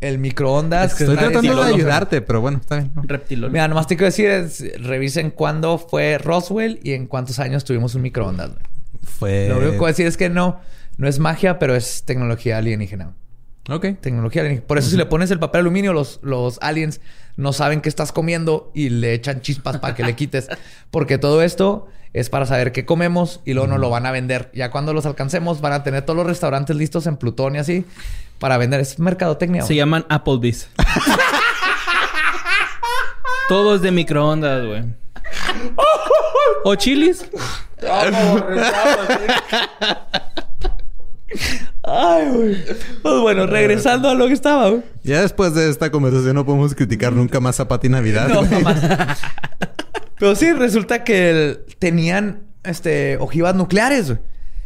El 0.00 0.18
microondas. 0.18 0.94
que 0.94 1.04
estoy 1.04 1.16
tratando 1.18 1.62
de 1.64 1.74
ayudarte, 1.74 2.20
pero 2.22 2.40
bueno, 2.40 2.58
está 2.60 2.76
bien. 2.76 2.92
¿no? 2.94 3.02
Reptilón. 3.04 3.50
Mira, 3.52 3.68
nomás 3.68 3.86
te 3.86 3.96
quiero 3.96 4.06
decir, 4.06 4.26
es, 4.28 4.64
revisen 4.82 5.30
cuándo 5.30 5.78
fue 5.78 6.18
Roswell 6.18 6.80
y 6.82 6.92
en 6.92 7.06
cuántos 7.06 7.38
años 7.38 7.64
tuvimos 7.64 7.94
un 7.94 8.02
microondas. 8.02 8.50
güey. 8.50 8.62
Fue. 9.04 9.48
Lo 9.48 9.56
único 9.56 9.72
que 9.72 9.78
voy 9.78 9.86
a 9.86 9.92
decir 9.92 10.06
es 10.06 10.16
que 10.16 10.28
no, 10.28 10.60
no 10.96 11.08
es 11.08 11.18
magia, 11.18 11.58
pero 11.58 11.74
es 11.74 12.04
tecnología 12.04 12.58
alienígena. 12.58 13.14
Ok. 13.68 13.86
Tecnología 14.00 14.42
alienígena. 14.42 14.66
Por 14.66 14.78
eso 14.78 14.90
si 14.90 14.96
le 14.96 15.06
pones 15.06 15.30
el 15.30 15.38
papel 15.38 15.60
aluminio, 15.60 15.92
los, 15.92 16.20
los 16.22 16.58
aliens 16.62 17.00
no 17.36 17.52
saben 17.52 17.80
qué 17.80 17.88
estás 17.88 18.12
comiendo 18.12 18.70
y 18.74 18.88
le 18.88 19.14
echan 19.14 19.40
chispas 19.40 19.78
para 19.78 19.94
que 19.94 20.02
le 20.02 20.16
quites. 20.16 20.48
Porque 20.90 21.18
todo 21.18 21.42
esto 21.42 21.88
es 22.12 22.28
para 22.28 22.46
saber 22.46 22.72
qué 22.72 22.84
comemos 22.84 23.40
y 23.44 23.54
luego 23.54 23.68
nos 23.68 23.80
lo 23.80 23.88
van 23.88 24.06
a 24.06 24.10
vender. 24.10 24.50
Ya 24.52 24.70
cuando 24.70 24.92
los 24.92 25.06
alcancemos 25.06 25.60
van 25.60 25.72
a 25.72 25.82
tener 25.82 26.02
todos 26.02 26.16
los 26.16 26.26
restaurantes 26.26 26.76
listos 26.76 27.06
en 27.06 27.16
Plutón 27.16 27.54
y 27.54 27.58
así 27.58 27.84
para 28.38 28.58
vender. 28.58 28.80
Es 28.80 28.98
mercadotecnia. 28.98 29.62
Se 29.62 29.74
llaman 29.74 30.04
Applebee's. 30.08 30.68
Todos 33.48 33.82
de 33.82 33.92
microondas, 33.92 34.66
güey. 34.66 34.84
¿O 36.64 36.74
chilis? 36.74 37.24
Ay, 41.84 42.28
güey. 42.32 42.56
Pues 43.02 43.20
bueno, 43.20 43.46
regresando 43.46 44.08
a 44.08 44.14
lo 44.14 44.26
que 44.28 44.34
estaba, 44.34 44.68
güey. 44.70 44.82
Ya 45.02 45.22
después 45.22 45.54
de 45.54 45.68
esta 45.68 45.90
conversación 45.90 46.34
no 46.36 46.46
podemos 46.46 46.74
criticar 46.74 47.12
nunca 47.12 47.40
más 47.40 47.58
a 47.60 47.66
Pati 47.68 47.88
Navidad. 47.88 48.28
No, 48.28 48.44
güey. 48.44 48.48
jamás. 48.62 48.80
Pero 50.18 50.36
sí, 50.36 50.52
resulta 50.52 51.02
que 51.04 51.30
el- 51.30 51.60
tenían 51.78 52.42
este, 52.62 53.16
ojivas 53.18 53.54
nucleares. 53.56 54.06
güey. 54.08 54.18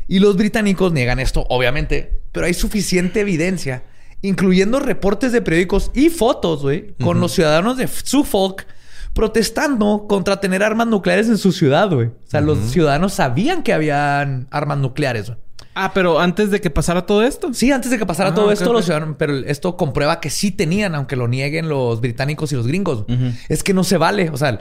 Y 0.08 0.18
los 0.18 0.36
británicos 0.36 0.92
niegan 0.92 1.18
esto, 1.18 1.46
obviamente. 1.48 2.20
Pero 2.32 2.46
hay 2.46 2.54
suficiente 2.54 3.20
evidencia, 3.20 3.84
incluyendo 4.20 4.78
reportes 4.78 5.32
de 5.32 5.40
periódicos 5.40 5.90
y 5.94 6.10
fotos, 6.10 6.62
güey, 6.62 6.94
con 7.02 7.18
los 7.20 7.32
ciudadanos 7.32 7.76
de 7.78 7.88
Suffolk 7.88 8.66
protestando 9.14 10.04
contra 10.06 10.40
tener 10.40 10.62
armas 10.62 10.86
nucleares 10.86 11.28
en 11.28 11.38
su 11.38 11.50
ciudad, 11.50 11.90
güey. 11.90 12.08
O 12.08 12.12
sea, 12.24 12.42
los 12.42 12.58
ciudadanos 12.70 13.14
sabían 13.14 13.62
que 13.62 13.72
habían 13.72 14.46
armas 14.50 14.76
nucleares, 14.78 15.28
güey. 15.28 15.38
Ah, 15.78 15.92
pero 15.92 16.18
antes 16.18 16.50
de 16.50 16.60
que 16.62 16.70
pasara 16.70 17.04
todo 17.04 17.22
esto. 17.22 17.52
Sí, 17.52 17.70
antes 17.70 17.90
de 17.90 17.98
que 17.98 18.06
pasara 18.06 18.30
Ah, 18.30 18.34
todo 18.34 18.50
esto, 18.50 18.72
los 18.72 18.86
ciudadanos, 18.86 19.16
pero 19.18 19.36
esto 19.36 19.76
comprueba 19.76 20.20
que 20.20 20.30
sí 20.30 20.50
tenían, 20.50 20.94
aunque 20.94 21.16
lo 21.16 21.28
nieguen 21.28 21.68
los 21.68 22.00
británicos 22.00 22.50
y 22.52 22.54
los 22.56 22.66
gringos. 22.66 23.04
Es 23.50 23.62
que 23.62 23.74
no 23.74 23.84
se 23.84 23.98
vale. 23.98 24.30
O 24.30 24.38
sea, 24.38 24.58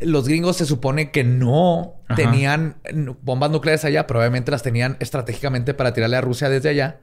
los 0.00 0.28
gringos 0.28 0.58
se 0.58 0.66
supone 0.66 1.10
que 1.10 1.24
no 1.24 1.94
Ajá. 2.06 2.16
tenían 2.16 2.76
bombas 3.22 3.50
nucleares 3.50 3.84
allá, 3.86 4.06
probablemente 4.06 4.50
las 4.50 4.62
tenían 4.62 4.96
estratégicamente 5.00 5.72
para 5.72 5.94
tirarle 5.94 6.16
a 6.18 6.20
Rusia 6.20 6.50
desde 6.50 6.68
allá. 6.68 6.98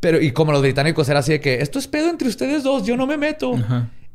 Pero, 0.00 0.20
y 0.20 0.32
como 0.32 0.50
los 0.50 0.60
británicos 0.62 1.08
era 1.08 1.20
así 1.20 1.30
de 1.30 1.40
que 1.40 1.60
esto 1.62 1.78
es 1.78 1.86
pedo 1.86 2.10
entre 2.10 2.26
ustedes 2.26 2.64
dos, 2.64 2.84
yo 2.84 2.96
no 2.96 3.06
me 3.06 3.16
meto. 3.16 3.52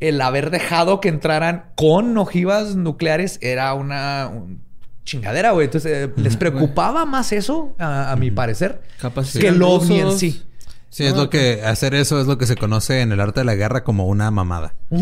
El 0.02 0.20
haber 0.22 0.50
dejado 0.52 1.00
que 1.00 1.08
entraran 1.08 1.72
con 1.76 2.18
ojivas 2.18 2.76
nucleares 2.76 3.40
era 3.42 3.74
una 3.74 4.30
un- 4.32 4.67
chingadera, 5.08 5.52
güey. 5.52 5.66
Entonces, 5.66 6.10
eh, 6.10 6.14
les 6.18 6.36
preocupaba 6.38 7.06
más 7.06 7.32
eso, 7.32 7.74
a, 7.80 8.12
a 8.12 8.16
mi 8.18 8.30
parecer, 8.30 8.82
Capaz 9.02 9.34
que 9.34 9.48
el 9.48 9.62
ovni 9.64 10.00
en 10.02 10.18
sí. 10.18 10.44
Sí, 10.90 11.06
es 11.06 11.16
lo 11.16 11.30
que 11.30 11.62
hacer 11.64 11.94
eso 11.96 12.20
es 12.22 12.28
lo 12.28 12.38
que 12.38 12.46
se 12.46 12.56
conoce 12.56 13.02
en 13.02 13.12
el 13.12 13.20
arte 13.20 13.42
de 13.42 13.46
la 13.46 13.56
guerra 13.56 13.84
como 13.84 14.06
una 14.08 14.30
mamada. 14.32 14.74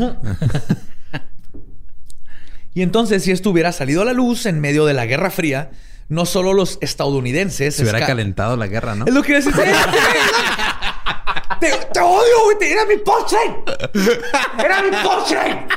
Y 2.73 2.82
entonces, 2.82 3.23
si 3.23 3.32
esto 3.32 3.52
hubiera 3.52 3.72
salido 3.72 4.02
a 4.02 4.06
la 4.06 4.11
luz 4.11 4.45
en 4.45 4.60
medio 4.60 4.86
de 4.86 4.94
la 4.94 5.06
Guerra 5.06 5.32
Fría, 5.32 5.72
no 6.10 6.26
solo 6.26 6.52
los 6.53 6.77
estadounidenses... 6.82 7.73
Se 7.76 7.84
hubiera 7.84 7.99
esca- 7.99 8.07
calentado 8.07 8.57
la 8.57 8.68
guerra, 8.68 8.95
¿no? 8.95 9.06
Es 9.06 9.14
lo 9.14 9.23
que 9.23 9.32
iba 9.32 9.40
a 9.40 9.41
decir. 9.41 9.53
te, 11.61 11.72
te 11.94 11.99
odio, 12.02 12.44
güey. 12.44 12.57
Te- 12.60 12.73
Era 12.73 12.82
mi 12.86 12.98
punchline. 12.98 13.64
Era 14.60 14.82
mi 14.84 14.90
punchline. 14.90 15.68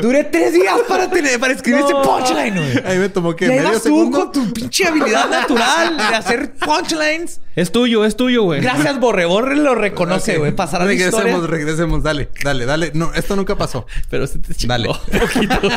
Duré 0.00 0.24
tres 0.24 0.52
días 0.52 0.76
para, 0.86 1.08
tener, 1.08 1.40
para 1.40 1.54
escribir 1.54 1.80
ese 1.80 1.94
punchline, 1.94 2.54
güey. 2.54 2.82
Ahí 2.84 2.98
me 2.98 3.08
tomó 3.08 3.34
que 3.34 3.48
medio 3.48 3.72
vas 3.72 3.82
tú 3.82 4.10
con 4.10 4.30
tu 4.30 4.52
pinche 4.52 4.86
habilidad 4.86 5.30
natural 5.30 5.96
de 5.96 6.02
hacer 6.02 6.52
punchlines. 6.54 7.40
Es 7.56 7.72
tuyo, 7.72 8.04
es 8.04 8.16
tuyo, 8.16 8.42
güey. 8.42 8.60
Gracias, 8.60 9.00
Borre. 9.00 9.24
Borre 9.24 9.56
lo 9.56 9.74
reconoce, 9.74 10.38
güey. 10.38 10.52
Pasará 10.52 10.84
la 10.84 10.92
historia. 10.92 11.24
Regresemos, 11.24 11.50
regresemos. 11.50 12.02
Dale, 12.02 12.28
dale, 12.42 12.66
dale. 12.66 12.90
No, 12.94 13.12
esto 13.14 13.36
nunca 13.36 13.56
pasó. 13.56 13.86
Pero 14.10 14.26
se 14.26 14.38
te 14.38 14.54
chingó 14.54 14.72
Dale. 14.72 14.88
un 15.12 15.20
poquito. 15.20 15.60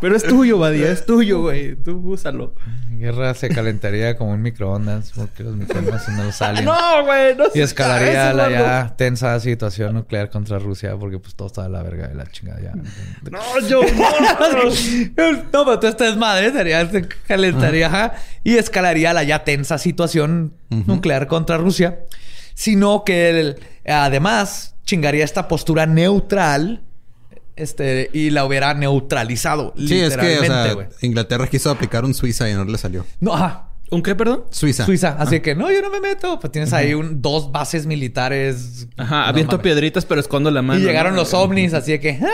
Pero 0.00 0.16
es 0.16 0.22
tuyo, 0.22 0.58
Badía. 0.58 0.90
Es 0.90 1.04
tuyo, 1.06 1.40
güey. 1.42 1.74
Tú 1.76 2.00
úsalo. 2.12 2.54
Guerra 2.90 3.32
se 3.34 3.48
calentaría 3.48 4.16
como 4.16 4.32
un 4.32 4.42
microondas 4.42 5.12
porque 5.14 5.42
los 5.42 5.56
microondas 5.56 6.06
no 6.10 6.30
salen. 6.32 6.64
No, 6.64 7.04
güey. 7.04 7.34
No 7.36 7.44
Y 7.54 7.60
escalaría 7.60 8.28
eso, 8.28 8.36
la 8.36 8.50
ya 8.50 8.94
tensa 8.96 9.38
situación 9.40 9.94
nuclear 9.94 10.28
contra 10.30 10.58
Rusia 10.58 10.96
porque 10.98 11.18
pues 11.18 11.34
todo 11.34 11.48
está 11.48 11.62
de 11.62 11.70
la 11.70 11.82
verga 11.82 12.08
de 12.08 12.14
la 12.14 12.26
chingada 12.26 12.60
ya. 12.60 12.72
No, 13.30 13.40
yo. 13.68 13.80
No, 13.82 14.62
no, 15.52 15.64
pero 15.64 15.80
tú 15.80 15.86
estás 15.86 16.16
madre, 16.16 16.52
sería, 16.52 16.88
se 16.90 17.06
calentaría 17.26 17.86
ajá, 17.86 18.12
y 18.44 18.56
escalaría 18.56 19.12
la 19.12 19.22
ya 19.22 19.44
tensa 19.44 19.78
situación 19.78 20.54
nuclear 20.86 21.26
contra 21.26 21.56
Rusia. 21.56 22.00
Sino 22.54 23.04
que 23.04 23.30
el- 23.30 23.56
además 23.86 24.74
chingaría 24.84 25.24
esta 25.24 25.48
postura 25.48 25.86
neutral 25.86 26.82
este, 27.60 28.10
y 28.12 28.30
la 28.30 28.44
hubiera 28.44 28.74
neutralizado. 28.74 29.72
Sí, 29.76 30.00
es 30.00 30.16
que, 30.16 30.22
o 30.22 30.42
literalmente, 30.42 30.46
sea, 30.64 30.72
güey. 30.74 30.86
Inglaterra 31.02 31.46
quiso 31.46 31.70
aplicar 31.70 32.04
un 32.04 32.14
Suiza 32.14 32.48
y 32.50 32.54
no 32.54 32.64
le 32.64 32.78
salió. 32.78 33.04
No, 33.20 33.34
ajá. 33.34 33.66
¿Un 33.92 34.04
qué, 34.04 34.14
perdón? 34.14 34.44
Suiza. 34.50 34.84
Suiza. 34.86 35.16
Así 35.18 35.40
que 35.40 35.56
no, 35.56 35.68
yo 35.72 35.82
no 35.82 35.90
me 35.90 35.98
meto. 35.98 36.38
Pues 36.38 36.52
tienes 36.52 36.72
ahí 36.72 36.94
un, 36.94 37.20
dos 37.20 37.50
bases 37.50 37.86
militares. 37.86 38.86
Ajá, 38.96 39.22
No 39.22 39.24
aviento 39.26 39.56
mames. 39.56 39.64
piedritas, 39.64 40.04
pero 40.04 40.20
escondo 40.20 40.48
la 40.52 40.62
mano. 40.62 40.78
Y 40.78 40.84
llegaron 40.84 41.16
los 41.16 41.34
ovnis, 41.34 41.74
así 41.74 41.90
de 41.90 41.98
que, 41.98 42.10
"Ajá, 42.10 42.28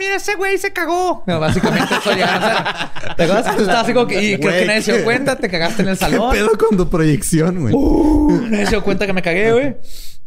mira, 0.00 0.16
ese 0.16 0.34
güey 0.34 0.58
se 0.58 0.72
cagó. 0.72 1.22
No, 1.28 1.38
básicamente 1.38 1.94
eso 1.94 2.10
llegaron 2.12 2.42
a 2.42 2.46
hacer. 2.90 3.14
¿Te 3.16 3.22
acuerdas? 3.22 3.54
Tú 3.56 3.62
estabas 3.62 3.84
así 3.84 3.92
como 3.92 4.08
que, 4.08 4.20
y 4.32 4.36
creo 4.40 4.52
que 4.52 4.66
nadie 4.66 4.82
se 4.82 4.90
dio 4.90 4.98
¿qué? 5.02 5.04
cuenta, 5.04 5.36
te 5.38 5.48
cagaste 5.48 5.82
en 5.82 5.88
el 5.90 5.94
¿Qué 5.98 6.04
salón. 6.06 6.32
pedo 6.32 6.50
con 6.58 6.76
tu 6.76 6.90
proyección, 6.90 7.60
güey? 7.60 7.72
Uh, 7.72 8.40
nadie 8.50 8.64
se 8.64 8.70
dio 8.72 8.82
cuenta 8.82 9.06
que 9.06 9.12
me 9.12 9.22
cagué, 9.22 9.52
güey. 9.52 9.76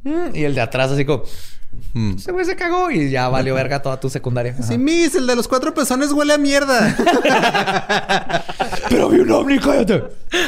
Mm, 0.04 0.34
Y 0.34 0.44
el 0.46 0.56
de 0.56 0.62
atrás, 0.62 0.92
así 0.92 1.04
como, 1.04 1.24
Mm. 1.94 2.16
ese 2.18 2.32
güey 2.32 2.46
se 2.46 2.56
cagó 2.56 2.92
y 2.92 3.10
ya 3.10 3.30
valió 3.30 3.56
verga 3.56 3.82
toda 3.82 4.00
tu 4.00 4.10
secundaria. 4.10 4.54
Ajá. 4.54 4.64
Sí, 4.64 4.78
Miss, 4.78 5.16
el 5.16 5.26
de 5.26 5.36
los 5.36 5.48
cuatro 5.48 5.74
pezones 5.74 6.12
huele 6.12 6.34
a 6.34 6.38
mierda. 6.38 6.96
Pero 8.90 9.10
vi 9.10 9.20
un 9.20 9.32
ovni, 9.32 9.60
cállate. 9.60 10.04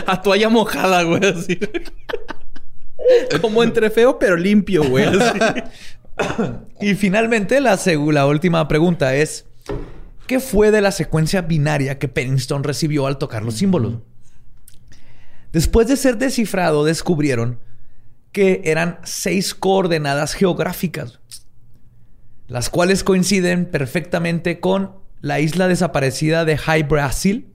A 0.06 0.22
toalla 0.22 0.50
mojada, 0.50 1.04
güey. 1.04 1.26
Así. 1.26 1.60
Como 3.42 3.64
entre 3.64 3.90
feo, 3.90 4.20
pero 4.20 4.38
limpio, 4.38 4.84
güey. 4.88 5.06
Así. 5.06 5.40
Y 6.80 6.96
finalmente, 6.96 7.60
la, 7.60 7.80
la 8.12 8.28
última 8.28 8.68
pregunta 8.68 9.16
es: 9.16 9.46
¿Qué 10.28 10.40
fue 10.40 10.72
de 10.72 10.82
la 10.82 10.92
secuencia 10.92 11.42
binaria 11.42 11.98
que 11.98 12.08
Pennington 12.08 12.64
recibió 12.64 13.08
al 13.08 13.18
tocar 13.18 13.44
los 13.44 13.56
símbolos? 13.56 13.96
Después 15.52 15.88
de 15.88 15.98
ser 15.98 16.18
descifrado, 16.18 16.86
descubrieron 16.86 17.60
que 18.32 18.62
eran 18.66 19.00
seis 19.04 19.54
coordenadas 19.54 20.34
geográficas, 20.34 21.20
las 22.48 22.70
cuales 22.70 23.04
coinciden 23.04 23.66
perfectamente 23.66 24.60
con 24.60 24.96
la 25.22 25.40
isla 25.40 25.68
desaparecida 25.68 26.46
de 26.46 26.58
High 26.58 26.84
Brasil, 26.84 27.54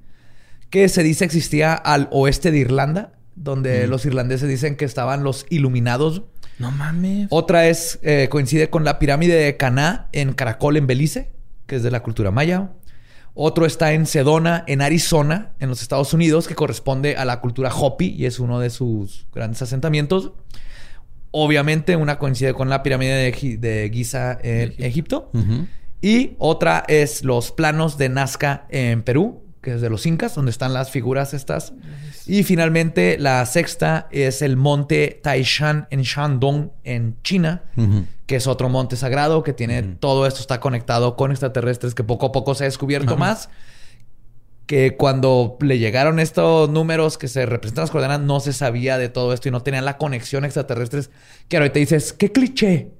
que 0.70 0.88
se 0.88 1.02
dice 1.02 1.24
existía 1.24 1.74
al 1.74 2.08
oeste 2.10 2.50
de 2.50 2.58
Irlanda, 2.58 3.12
donde 3.34 3.86
los 3.86 4.04
irlandeses 4.06 4.48
dicen 4.48 4.76
que 4.76 4.84
estaban 4.84 5.22
los 5.22 5.46
iluminados. 5.50 6.22
No 6.58 6.70
mames. 6.70 7.28
Otra 7.30 7.68
es, 7.68 7.98
eh, 8.02 8.28
coincide 8.30 8.70
con 8.70 8.84
la 8.84 8.98
pirámide 8.98 9.34
de 9.34 9.56
Caná 9.56 10.08
en 10.12 10.32
Caracol, 10.32 10.76
en 10.76 10.86
Belice, 10.86 11.32
que 11.66 11.76
es 11.76 11.82
de 11.82 11.90
la 11.90 12.02
cultura 12.02 12.30
maya. 12.30 12.70
Otro 13.34 13.66
está 13.66 13.92
en 13.92 14.06
Sedona, 14.06 14.64
en 14.66 14.80
Arizona, 14.80 15.52
en 15.60 15.68
los 15.68 15.82
Estados 15.82 16.14
Unidos, 16.14 16.48
que 16.48 16.54
corresponde 16.54 17.16
a 17.16 17.26
la 17.26 17.40
cultura 17.42 17.70
Hopi 17.74 18.14
y 18.16 18.24
es 18.24 18.40
uno 18.40 18.58
de 18.58 18.70
sus 18.70 19.26
grandes 19.34 19.60
asentamientos. 19.60 20.32
Obviamente, 21.38 21.96
una 21.96 22.18
coincide 22.18 22.54
con 22.54 22.70
la 22.70 22.82
pirámide 22.82 23.30
de, 23.30 23.58
de 23.58 23.90
Giza 23.92 24.38
en 24.42 24.72
Egipto. 24.78 25.30
Y 26.00 26.32
otra 26.38 26.82
es 26.88 27.24
los 27.24 27.52
planos 27.52 27.98
de 27.98 28.08
Nazca 28.08 28.64
en 28.70 29.02
Perú, 29.02 29.42
que 29.60 29.74
es 29.74 29.82
de 29.82 29.90
los 29.90 30.06
incas, 30.06 30.34
donde 30.34 30.50
están 30.50 30.72
las 30.72 30.90
figuras 30.90 31.34
estas. 31.34 31.74
Y 32.26 32.42
finalmente, 32.42 33.18
la 33.18 33.44
sexta 33.44 34.08
es 34.10 34.40
el 34.40 34.56
monte 34.56 35.20
Taishan 35.22 35.88
en 35.90 36.00
Shandong, 36.00 36.70
en 36.84 37.18
China, 37.22 37.64
que 38.24 38.36
es 38.36 38.46
otro 38.46 38.70
monte 38.70 38.96
sagrado 38.96 39.42
que 39.42 39.52
tiene 39.52 39.82
todo 39.82 40.26
esto 40.26 40.40
está 40.40 40.58
conectado 40.58 41.16
con 41.16 41.32
extraterrestres 41.32 41.94
que 41.94 42.02
poco 42.02 42.24
a 42.24 42.32
poco 42.32 42.54
se 42.54 42.64
ha 42.64 42.66
descubierto 42.66 43.18
más. 43.18 43.50
Que 44.66 44.96
cuando 44.96 45.56
le 45.60 45.78
llegaron 45.78 46.18
estos 46.18 46.68
números 46.68 47.18
que 47.18 47.28
se 47.28 47.46
representan 47.46 47.82
las 47.82 47.90
coordenadas, 47.92 48.26
no 48.26 48.40
se 48.40 48.52
sabía 48.52 48.98
de 48.98 49.08
todo 49.08 49.32
esto 49.32 49.48
y 49.48 49.52
no 49.52 49.62
tenían 49.62 49.84
la 49.84 49.96
conexión 49.96 50.44
extraterrestres. 50.44 51.10
Que 51.48 51.56
ahorita 51.58 51.78
dices, 51.78 52.12
¿qué 52.12 52.32
cliché? 52.32 52.90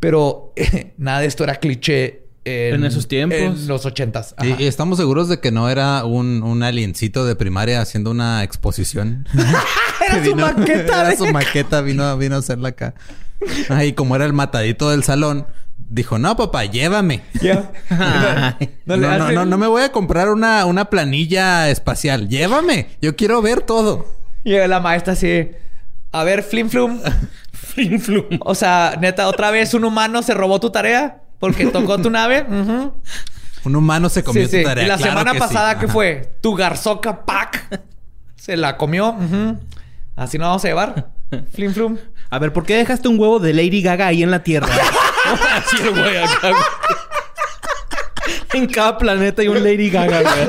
Pero 0.00 0.52
nada 0.98 1.20
de 1.20 1.26
esto 1.26 1.44
era 1.44 1.56
cliché 1.56 2.22
en, 2.44 2.74
En 2.74 2.84
esos 2.84 3.06
tiempos. 3.08 3.38
En 3.38 3.68
los 3.68 3.86
ochentas. 3.86 4.34
Y, 4.42 4.62
y 4.64 4.66
estamos 4.66 4.98
seguros 4.98 5.28
de 5.28 5.38
que 5.40 5.50
no 5.52 5.70
era 5.70 6.04
un, 6.04 6.42
un 6.42 6.62
aliencito 6.62 7.24
de 7.24 7.36
primaria 7.36 7.80
haciendo 7.80 8.10
una 8.10 8.42
exposición. 8.42 9.26
Era 10.08 10.24
su 10.24 10.34
maqueta. 10.34 11.00
Era 11.00 11.08
de- 11.10 11.16
su 11.16 11.26
maqueta, 11.28 11.80
vino, 11.82 12.16
vino 12.18 12.34
a 12.34 12.38
hacerla 12.40 12.70
acá. 12.70 12.94
Ay, 13.68 13.92
como 13.92 14.14
era 14.16 14.24
el 14.24 14.32
matadito 14.32 14.90
del 14.90 15.04
salón, 15.04 15.46
dijo, 15.94 16.18
no, 16.18 16.36
papá, 16.36 16.64
llévame. 16.64 17.22
Ya. 17.40 17.70
No, 18.86 18.96
no, 18.96 19.08
no, 19.18 19.24
hace- 19.24 19.34
no, 19.34 19.44
no 19.44 19.58
me 19.58 19.66
voy 19.66 19.82
a 19.82 19.92
comprar 19.92 20.28
una, 20.28 20.64
una 20.66 20.86
planilla 20.86 21.68
espacial. 21.70 22.28
Llévame. 22.28 22.88
Yo 23.00 23.14
quiero 23.16 23.40
ver 23.42 23.60
todo. 23.62 24.06
Y 24.44 24.52
la 24.56 24.80
maestra 24.80 25.12
así, 25.12 25.50
a 26.10 26.24
ver, 26.24 26.42
Flim 26.42 26.68
Flum. 26.68 27.00
Flim 27.52 28.00
flum. 28.00 28.24
O 28.40 28.54
sea, 28.54 28.96
neta, 29.00 29.28
otra 29.28 29.50
vez 29.50 29.72
un 29.72 29.84
humano 29.84 30.22
se 30.22 30.34
robó 30.34 30.58
tu 30.60 30.70
tarea 30.70 31.22
porque 31.38 31.66
tocó 31.66 31.98
tu 31.98 32.10
nave. 32.10 32.44
Un 33.64 33.76
humano 33.76 34.08
se 34.08 34.22
comió 34.24 34.44
Sí, 34.44 34.50
sí. 34.50 34.62
tu 34.62 34.68
tarea. 34.68 34.84
Y 34.84 34.88
la 34.88 34.96
Claro 34.96 35.10
semana 35.12 35.30
que 35.32 35.38
sí. 35.38 35.40
pasada, 35.40 35.78
¿qué 35.78 35.84
Ajá. 35.84 35.92
fue? 35.94 36.34
Tu 36.40 36.54
garzoca 36.54 37.24
pack. 37.24 37.80
Se 38.36 38.56
la 38.56 38.76
comió. 38.76 39.16
Así 40.16 40.36
no 40.38 40.46
vamos 40.46 40.64
a 40.64 40.68
llevar. 40.68 41.10
Flim 41.52 41.72
Flum. 41.72 41.96
A 42.28 42.38
ver, 42.38 42.52
¿por 42.52 42.64
qué 42.66 42.76
dejaste 42.76 43.08
un 43.08 43.18
huevo 43.18 43.38
de 43.38 43.54
Lady 43.54 43.80
Gaga 43.80 44.08
ahí 44.08 44.22
en 44.22 44.30
la 44.32 44.42
Tierra? 44.42 44.68
Así 45.54 45.76
el 45.82 45.90
güey 45.90 46.16
acá, 46.16 46.50
güey. 46.50 46.62
En 48.54 48.66
cada 48.66 48.98
planeta 48.98 49.42
hay 49.42 49.48
un 49.48 49.62
Lady 49.62 49.90
Gaga, 49.90 50.22
güey. 50.22 50.46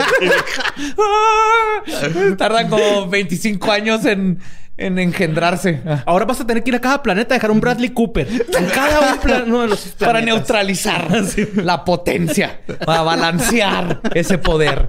Tardan 2.38 2.70
como 2.70 3.08
25 3.08 3.72
años 3.72 4.06
en, 4.06 4.40
en 4.78 5.00
engendrarse. 5.00 5.82
Ahora 6.06 6.26
vas 6.26 6.40
a 6.42 6.46
tener 6.48 6.64
que 6.64 6.70
ir 6.72 6.76
a 6.76 6.82
cada 6.82 7.02
planeta 7.02 7.34
a 7.34 7.38
dejar 7.38 7.50
un 7.52 7.60
Bradley 7.62 7.90
Cooper. 7.90 8.28
En 8.30 8.66
cada 8.68 9.14
un 9.14 9.20
plan- 9.20 9.44
uno 9.48 9.62
de 9.62 9.68
los 9.70 9.80
Para 10.00 10.14
planetas. 10.14 10.36
neutralizar 10.36 11.08
la 11.56 11.84
potencia. 11.86 12.60
Para 12.86 13.02
balancear 13.04 14.02
ese 14.14 14.38
poder. 14.38 14.86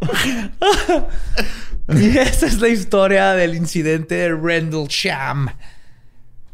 y 1.88 2.18
esa 2.18 2.46
es 2.46 2.60
la 2.60 2.68
historia 2.68 3.32
del 3.32 3.54
incidente 3.54 4.14
de 4.14 4.34
Rendlesham. 4.34 5.48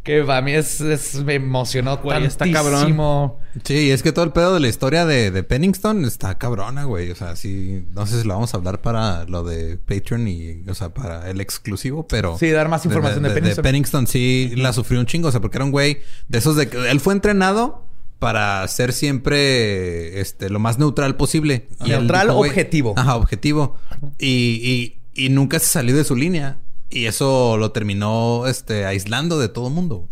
Que 0.06 0.22
para 0.22 0.40
mí 0.40 0.52
es, 0.52 0.80
es- 0.80 1.16
me 1.24 1.34
emocionó 1.34 1.98
Güey, 1.98 2.24
está 2.26 2.44
tantísimo. 2.44 3.40
Sí, 3.64 3.90
es 3.90 4.04
que 4.04 4.12
todo 4.12 4.24
el 4.24 4.30
pedo 4.30 4.54
de 4.54 4.60
la 4.60 4.68
historia 4.68 5.04
de, 5.04 5.32
de 5.32 5.42
Pennington 5.42 6.04
está 6.04 6.38
cabrona, 6.38 6.84
güey. 6.84 7.10
O 7.10 7.16
sea, 7.16 7.34
sí, 7.34 7.84
no 7.92 8.06
sé 8.06 8.22
si 8.22 8.28
lo 8.28 8.34
vamos 8.34 8.54
a 8.54 8.58
hablar 8.58 8.80
para 8.80 9.24
lo 9.24 9.42
de 9.42 9.78
Patreon 9.78 10.28
y, 10.28 10.62
o 10.68 10.74
sea, 10.74 10.90
para 10.90 11.28
el 11.28 11.40
exclusivo, 11.40 12.06
pero. 12.06 12.38
Sí, 12.38 12.48
dar 12.50 12.68
más 12.68 12.84
información 12.84 13.24
de, 13.24 13.30
Pennington. 13.30 13.62
Pennington 13.64 14.06
sí 14.06 14.52
la 14.54 14.72
sufrió 14.72 15.00
un 15.00 15.06
chingo, 15.06 15.26
o 15.26 15.32
sea, 15.32 15.40
porque 15.40 15.58
era 15.58 15.64
un 15.64 15.72
güey 15.72 15.98
de 16.28 16.38
esos 16.38 16.54
de 16.54 16.68
que 16.68 16.88
él 16.88 17.00
fue 17.00 17.12
entrenado 17.12 17.84
para 18.20 18.66
ser 18.68 18.92
siempre 18.92 20.20
este 20.20 20.50
lo 20.50 20.60
más 20.60 20.78
neutral 20.78 21.16
posible. 21.16 21.66
Y 21.84 21.88
Neutral, 21.88 22.30
objetivo. 22.30 22.94
Ajá, 22.96 23.16
objetivo. 23.16 23.76
Y, 24.20 24.96
y, 25.14 25.24
y 25.24 25.30
nunca 25.30 25.58
se 25.58 25.66
salió 25.66 25.96
de 25.96 26.04
su 26.04 26.14
línea. 26.14 26.58
Y 26.90 27.06
eso 27.06 27.56
lo 27.56 27.72
terminó 27.72 28.46
este 28.46 28.84
aislando 28.86 29.38
de 29.38 29.48
todo 29.48 29.68
el 29.68 29.74
mundo. 29.74 30.08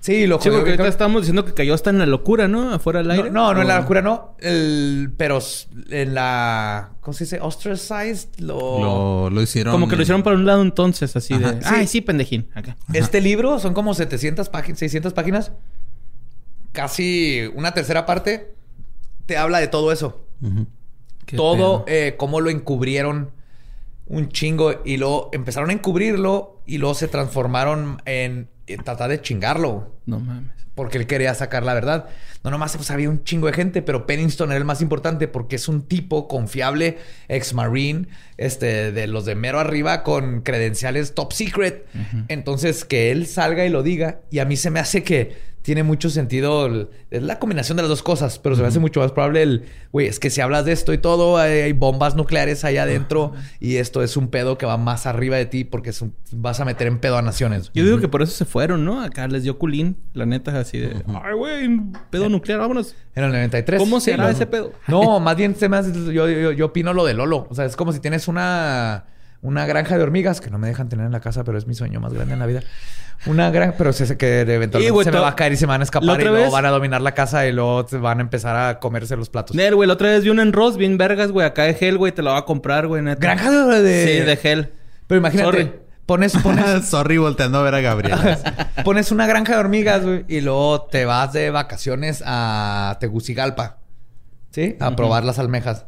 Sí, 0.00 0.26
lo 0.28 0.40
Sí, 0.40 0.48
porque 0.48 0.70
ahorita 0.70 0.86
estamos 0.86 1.22
diciendo 1.22 1.44
que 1.44 1.54
cayó 1.54 1.74
hasta 1.74 1.90
en 1.90 1.98
la 1.98 2.06
locura, 2.06 2.46
¿no? 2.46 2.72
Afuera 2.72 3.00
del 3.00 3.10
aire. 3.10 3.30
No, 3.30 3.48
no, 3.48 3.54
no, 3.54 3.62
en 3.62 3.68
la 3.68 3.78
¿O- 3.78 3.80
locura 3.80 4.00
no. 4.00 4.36
El, 4.38 5.12
pero 5.16 5.40
en 5.90 6.14
la. 6.14 6.90
¿Cómo 7.00 7.12
se 7.14 7.24
dice? 7.24 7.40
Ostracized. 7.40 8.28
Lo... 8.38 8.58
Lo, 8.80 9.30
lo 9.30 9.42
hicieron. 9.42 9.72
Como 9.72 9.88
que 9.88 9.96
lo 9.96 10.02
hicieron 10.02 10.22
para 10.22 10.36
un 10.36 10.46
lado 10.46 10.62
entonces, 10.62 11.16
así 11.16 11.34
Ajá. 11.34 11.52
de... 11.52 11.62
Sí. 11.62 11.68
Ay, 11.72 11.86
sí, 11.88 12.00
pendejín. 12.00 12.48
Acá. 12.54 12.76
Este 12.92 13.20
libro 13.22 13.58
son 13.58 13.74
como 13.74 13.92
700 13.92 14.48
páginas, 14.50 14.78
600 14.78 15.12
páginas. 15.14 15.50
Casi 16.72 17.50
una 17.54 17.72
tercera 17.72 18.06
parte 18.06 18.54
te 19.26 19.36
habla 19.36 19.58
de 19.58 19.68
todo 19.68 19.90
eso. 19.90 20.24
Todo, 21.34 21.84
eh, 21.88 22.14
cómo 22.16 22.40
lo 22.40 22.50
encubrieron 22.50 23.30
un 24.08 24.28
chingo 24.30 24.82
y 24.84 24.96
luego 24.96 25.30
empezaron 25.32 25.70
a 25.70 25.72
encubrirlo 25.72 26.62
y 26.66 26.78
luego 26.78 26.94
se 26.94 27.08
transformaron 27.08 28.02
en, 28.04 28.48
en 28.66 28.84
tratar 28.84 29.10
de 29.10 29.20
chingarlo. 29.20 29.94
No 30.06 30.18
mames. 30.20 30.50
porque 30.74 30.96
él 30.96 31.06
quería 31.06 31.34
sacar 31.34 31.64
la 31.64 31.74
verdad. 31.74 32.08
No 32.44 32.50
nomás 32.50 32.76
pues, 32.76 32.90
había 32.90 33.10
un 33.10 33.24
chingo 33.24 33.48
de 33.48 33.52
gente, 33.52 33.82
pero 33.82 34.06
Pennington 34.06 34.50
era 34.50 34.58
el 34.58 34.64
más 34.64 34.80
importante 34.80 35.26
porque 35.26 35.56
es 35.56 35.68
un 35.68 35.82
tipo 35.82 36.28
confiable, 36.28 36.98
ex 37.26 37.52
marine, 37.52 38.06
este, 38.36 38.92
de 38.92 39.06
los 39.08 39.24
de 39.24 39.34
mero 39.34 39.58
arriba 39.58 40.04
con 40.04 40.42
credenciales 40.42 41.14
top 41.14 41.32
secret. 41.32 41.86
Entonces, 42.28 42.84
que 42.84 43.10
él 43.10 43.26
salga 43.26 43.66
y 43.66 43.70
lo 43.70 43.82
diga, 43.82 44.20
y 44.30 44.38
a 44.38 44.44
mí 44.44 44.56
se 44.56 44.70
me 44.70 44.78
hace 44.78 45.02
que 45.02 45.36
tiene 45.68 45.82
mucho 45.82 46.08
sentido, 46.08 46.64
el- 46.64 46.88
es 47.10 47.22
la 47.22 47.38
combinación 47.38 47.76
de 47.76 47.82
las 47.82 47.90
dos 47.90 48.02
cosas, 48.02 48.38
pero 48.38 48.56
se 48.56 48.62
me 48.62 48.68
hace 48.68 48.78
mucho 48.78 49.00
más 49.00 49.12
probable 49.12 49.42
el, 49.42 49.64
güey, 49.92 50.06
es 50.06 50.18
que 50.18 50.30
si 50.30 50.40
hablas 50.40 50.64
de 50.64 50.72
esto 50.72 50.94
y 50.94 50.98
todo, 50.98 51.36
hay, 51.36 51.60
hay 51.60 51.72
bombas 51.74 52.16
nucleares 52.16 52.64
allá 52.64 52.84
adentro, 52.84 53.32
y 53.60 53.76
esto 53.76 54.02
es 54.02 54.16
un 54.16 54.28
pedo 54.28 54.56
que 54.56 54.64
va 54.64 54.78
más 54.78 55.04
arriba 55.04 55.36
de 55.36 55.44
ti 55.44 55.64
porque 55.64 55.92
un- 56.00 56.14
vas 56.32 56.58
a 56.60 56.64
meter 56.64 56.86
en 56.86 56.98
pedo 57.00 57.18
a 57.18 57.22
naciones. 57.22 57.70
Yo 57.74 57.84
digo 57.84 57.98
que 58.00 58.08
por 58.08 58.22
eso 58.22 58.32
se 58.32 58.46
fueron, 58.46 58.86
¿no? 58.86 59.02
Acá 59.02 59.28
les 59.28 59.42
dio 59.42 59.58
culín, 59.58 59.98
la 60.14 60.24
neta, 60.24 60.58
así 60.58 60.78
de... 60.78 61.04
Ay, 61.22 61.34
güey, 61.36 61.68
pedo 62.08 62.30
nuclear, 62.30 62.60
vámonos. 62.60 62.96
En 63.14 63.24
el 63.24 63.30
93. 63.32 63.78
¿Cómo 63.78 64.00
se 64.00 64.14
Sí, 64.14 64.20
ese 64.30 64.46
pedo? 64.46 64.72
No, 64.86 65.20
más 65.20 65.36
bien 65.36 65.54
se 65.54 65.68
me 65.68 65.76
hace- 65.76 65.92
yo, 66.14 66.28
yo, 66.30 66.52
yo 66.52 66.64
opino 66.64 66.94
lo 66.94 67.04
de 67.04 67.12
Lolo. 67.12 67.46
O 67.50 67.54
sea, 67.54 67.66
es 67.66 67.76
como 67.76 67.92
si 67.92 68.00
tienes 68.00 68.26
una, 68.26 69.04
una 69.42 69.66
granja 69.66 69.96
de 69.96 70.02
hormigas 70.02 70.40
que 70.40 70.50
no 70.50 70.58
me 70.58 70.66
dejan 70.68 70.88
tener 70.88 71.06
en 71.06 71.12
la 71.12 71.20
casa, 71.20 71.44
pero 71.44 71.58
es 71.58 71.66
mi 71.66 71.74
sueño 71.74 72.00
más 72.00 72.12
grande 72.12 72.34
en 72.34 72.40
la 72.40 72.46
vida. 72.46 72.62
Una 73.26 73.50
granja, 73.50 73.74
pero 73.76 73.92
sé 73.92 74.16
que 74.16 74.40
eventualmente 74.42 74.86
Y, 74.86 74.90
güey, 74.90 75.04
se 75.04 75.10
me 75.10 75.18
va 75.18 75.28
a 75.28 75.36
caer 75.36 75.52
y 75.52 75.56
se 75.56 75.66
me 75.66 75.70
van 75.72 75.80
a 75.80 75.84
escapar 75.84 76.20
y 76.20 76.24
luego 76.24 76.36
vez- 76.44 76.52
van 76.52 76.66
a 76.66 76.70
dominar 76.70 77.00
la 77.02 77.12
casa 77.14 77.46
y 77.46 77.52
luego 77.52 77.86
se 77.88 77.98
van 77.98 78.18
a 78.18 78.20
empezar 78.22 78.56
a 78.56 78.78
comerse 78.78 79.16
los 79.16 79.28
platos. 79.28 79.56
Nel, 79.56 79.74
güey, 79.74 79.86
la 79.88 79.94
otra 79.94 80.08
vez 80.10 80.22
vi 80.22 80.30
un 80.30 80.38
en 80.40 80.52
Ross 80.52 80.76
bien 80.76 80.98
vergas, 80.98 81.32
güey. 81.32 81.44
Acá 81.46 81.64
de 81.64 81.74
gel, 81.74 81.98
güey. 81.98 82.12
Te 82.12 82.22
la 82.22 82.32
va 82.32 82.38
a 82.38 82.44
comprar, 82.44 82.86
güey, 82.86 83.02
neta. 83.02 83.20
Granja 83.20 83.50
de, 83.50 83.82
de- 83.82 84.06
Sí, 84.20 84.24
de 84.24 84.36
gel. 84.36 84.72
Pero 85.08 85.18
imagínate, 85.18 85.50
Sorry. 85.50 85.72
pones, 86.06 86.36
pones, 86.36 86.84
Sorry, 86.88 87.18
volteando 87.18 87.58
a 87.58 87.62
ver 87.62 87.74
a 87.74 87.80
Gabriel. 87.80 88.18
pones 88.84 89.10
una 89.10 89.26
granja 89.26 89.54
de 89.54 89.58
hormigas, 89.60 90.04
güey, 90.04 90.24
y 90.28 90.40
luego 90.40 90.82
te 90.82 91.04
vas 91.04 91.32
de 91.32 91.50
vacaciones 91.50 92.22
a 92.24 92.98
Tegucigalpa, 93.00 93.78
¿sí? 94.50 94.76
A 94.80 94.94
probar 94.94 95.24
las 95.24 95.38
almejas. 95.40 95.86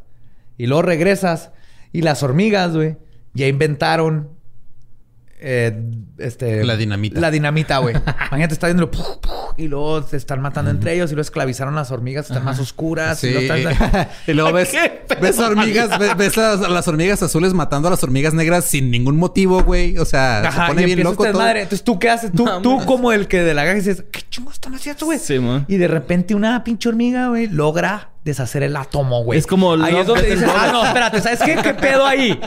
Y 0.57 0.67
luego 0.67 0.81
regresas 0.81 1.51
y 1.93 2.01
las 2.01 2.23
hormigas, 2.23 2.73
güey, 2.75 2.97
ya 3.33 3.47
inventaron 3.47 4.29
eh, 5.43 5.75
este 6.19 6.63
La 6.63 6.77
dinamita. 6.77 7.19
La 7.19 7.31
dinamita, 7.31 7.79
güey. 7.79 7.95
Imagínate, 8.27 8.53
está 8.53 8.67
viendo 8.67 8.91
y 9.57 9.67
luego 9.67 10.03
se 10.03 10.15
están 10.17 10.39
matando 10.39 10.69
entre 10.69 10.93
ellos 10.93 11.11
y 11.11 11.15
luego 11.15 11.23
esclavizaron 11.23 11.73
las 11.75 11.89
hormigas, 11.91 12.27
están 12.29 12.45
más 12.45 12.59
oscuras. 12.59 13.17
Sí. 13.19 13.29
Y, 13.35 13.47
luego 13.47 13.69
están- 13.79 14.07
y 14.27 14.33
luego 14.33 14.53
ves, 14.53 14.71
ves 15.19 15.39
hormigas, 15.39 15.97
ves, 15.97 16.15
ves 16.15 16.37
a, 16.37 16.53
a 16.53 16.69
las 16.69 16.87
hormigas 16.87 17.23
azules 17.23 17.53
matando 17.55 17.87
a 17.87 17.91
las 17.91 18.03
hormigas 18.03 18.33
negras 18.35 18.65
sin 18.65 18.91
ningún 18.91 19.17
motivo, 19.17 19.63
güey. 19.63 19.97
O 19.97 20.05
sea, 20.05 20.41
Ajá, 20.47 20.67
se 20.67 20.73
pone 20.73 20.83
y 20.83 20.85
bien 20.85 20.99
loco 21.03 21.23
este 21.25 21.31
todo. 21.33 21.39
desmadre. 21.41 21.61
Entonces, 21.63 21.83
¿tú 21.83 21.97
qué 21.97 22.09
haces? 22.11 22.31
Tú, 22.31 22.45
No, 22.45 22.61
tú 22.61 22.79
como 22.85 23.11
el 23.11 23.27
que 23.27 23.41
de 23.41 23.53
la 23.55 23.63
granja 23.63 23.79
dices, 23.79 24.03
¿qué 24.11 24.21
chingo 24.29 24.51
están 24.51 24.75
haciendo, 24.75 25.07
güey? 25.07 25.17
Sí, 25.17 25.39
man. 25.39 25.65
Y 25.67 25.77
de 25.77 25.87
repente 25.87 26.35
una 26.35 26.63
pinche 26.63 26.87
hormiga, 26.87 27.29
güey, 27.29 27.47
logra 27.47 28.11
deshacer 28.23 28.61
el 28.61 28.75
átomo, 28.77 29.23
güey. 29.23 29.39
Es 29.39 29.47
como 29.47 29.73
Ahí 29.73 29.95
es 29.95 30.05
donde 30.05 30.29
dices, 30.29 30.47
ah, 30.47 30.67
Robots". 30.67 30.71
no, 30.73 30.85
espérate, 30.85 31.21
¿sabes 31.21 31.39
qué? 31.43 31.55
¿Qué 31.63 31.73
pedo 31.73 32.05
ahí? 32.05 32.39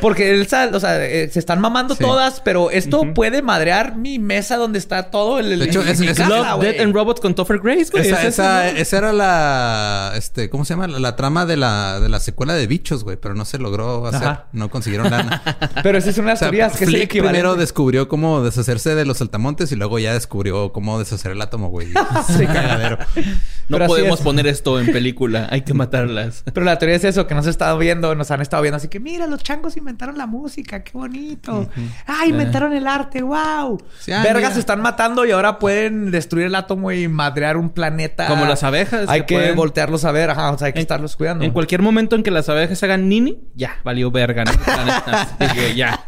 Porque 0.00 0.30
él 0.30 0.46
o 0.72 0.80
sea, 0.80 1.04
eh, 1.04 1.28
se 1.30 1.38
están 1.38 1.60
mamando 1.60 1.94
Sí. 1.94 2.02
todas, 2.02 2.40
pero 2.40 2.70
esto 2.70 3.02
puede 3.14 3.40
madrear 3.42 3.96
mi 3.96 4.18
mesa 4.18 4.56
donde 4.56 4.78
está 4.78 5.10
todo 5.10 5.38
el. 5.38 5.52
el- 5.52 5.58
De 5.60 5.64
hecho, 5.66 5.82
en 5.82 5.88
es- 5.88 6.00
mi 6.00 6.08
es 6.08 6.18
casa, 6.18 6.28
Love. 6.56 6.60
Death 6.62 6.80
and 6.80 6.94
Robots 6.94 7.20
con 7.20 7.34
Topher 7.34 7.58
Grace, 7.60 7.90
güey. 7.92 8.06
Esa, 8.06 8.22
¿Es 8.26 8.34
eso, 8.38 8.42
esa, 8.76 8.98
era 8.98 9.12
la, 9.12 10.12
este, 10.16 10.50
¿cómo 10.50 10.64
se 10.64 10.74
llama? 10.74 10.88
La, 10.88 10.98
la 10.98 11.16
trama 11.16 11.46
de 11.46 11.56
la, 11.56 12.00
de 12.00 12.08
la 12.08 12.20
secuela 12.20 12.54
de 12.54 12.66
Bichos, 12.66 13.04
güey, 13.04 13.16
pero 13.16 13.34
no 13.34 13.44
se 13.44 13.58
logró 13.58 14.06
hacer. 14.06 14.22
Ajá. 14.28 14.46
No 14.52 14.70
consiguieron 14.70 15.10
lana. 15.10 15.42
Pero 15.82 15.98
esa 15.98 16.10
es 16.10 16.18
una 16.18 16.28
de 16.28 16.30
O 16.30 16.32
las 16.32 16.38
sea, 16.40 16.48
teorías 16.48 16.76
que 16.76 16.86
Flick 16.86 17.02
equivalente. 17.04 17.40
primero 17.40 17.54
descubrió 17.56 18.08
cómo 18.08 18.42
deshacerse 18.42 18.94
de 18.94 19.04
los 19.04 19.18
saltamontes 19.18 19.70
y 19.72 19.76
luego 19.76 19.98
ya 19.98 20.12
descubrió 20.14 20.72
cómo 20.72 20.98
deshacer 20.98 21.32
el 21.32 21.42
átomo, 21.42 21.68
güey. 21.68 21.88
Sí. 22.36 22.46
cagadero. 22.46 22.98
No 23.68 23.78
Pero 23.78 23.86
podemos 23.86 24.18
es. 24.20 24.24
poner 24.24 24.46
esto 24.46 24.80
en 24.80 24.92
película. 24.92 25.48
Hay 25.50 25.62
que 25.62 25.74
matarlas. 25.74 26.42
Pero 26.52 26.64
la 26.64 26.78
teoría 26.78 26.96
es 26.96 27.04
eso, 27.04 27.26
que 27.26 27.34
nos 27.34 27.44
han 27.46 27.50
estado 27.50 27.78
viendo, 27.78 28.14
nos 28.14 28.30
han 28.30 28.40
estado 28.40 28.62
viendo. 28.62 28.76
Así 28.76 28.88
que 28.88 29.00
mira, 29.00 29.26
los 29.26 29.42
changos 29.42 29.75
inventaron 29.78 30.16
la 30.18 30.26
música, 30.26 30.82
qué 30.82 30.92
bonito. 30.92 31.68
Ah, 32.06 32.26
inventaron 32.26 32.72
el 32.72 32.86
arte, 32.86 33.22
wow. 33.22 33.78
Sí, 34.00 34.12
ah, 34.12 34.22
Vergas 34.22 34.42
mira. 34.42 34.54
se 34.54 34.60
están 34.60 34.80
matando 34.82 35.24
y 35.24 35.30
ahora 35.30 35.58
pueden 35.58 36.10
destruir 36.10 36.46
el 36.46 36.54
átomo 36.54 36.92
y 36.92 37.08
madrear 37.08 37.56
un 37.56 37.70
planeta. 37.70 38.26
Como 38.26 38.44
las 38.46 38.62
abejas 38.62 39.08
Hay 39.08 39.20
que 39.22 39.26
que 39.26 39.34
pueden- 39.36 39.56
voltearlos 39.56 40.04
a 40.04 40.12
ver, 40.12 40.30
ajá, 40.30 40.50
o 40.52 40.58
sea, 40.58 40.66
hay 40.66 40.72
que 40.72 40.78
En- 40.80 40.82
estarlos 40.84 41.16
cuidando. 41.16 41.44
En 41.44 41.50
cualquier 41.52 41.82
momento 41.82 42.16
en 42.16 42.22
que 42.22 42.30
las 42.30 42.48
abejas 42.48 42.82
hagan 42.82 43.08
nini, 43.08 43.38
ya, 43.54 43.76
valió 43.84 44.10
verga, 44.10 44.44
¿no? 44.44 44.52
La 44.66 44.84
neta. 44.84 45.22
Así 45.22 45.34
que 45.54 45.74
ya. 45.74 46.04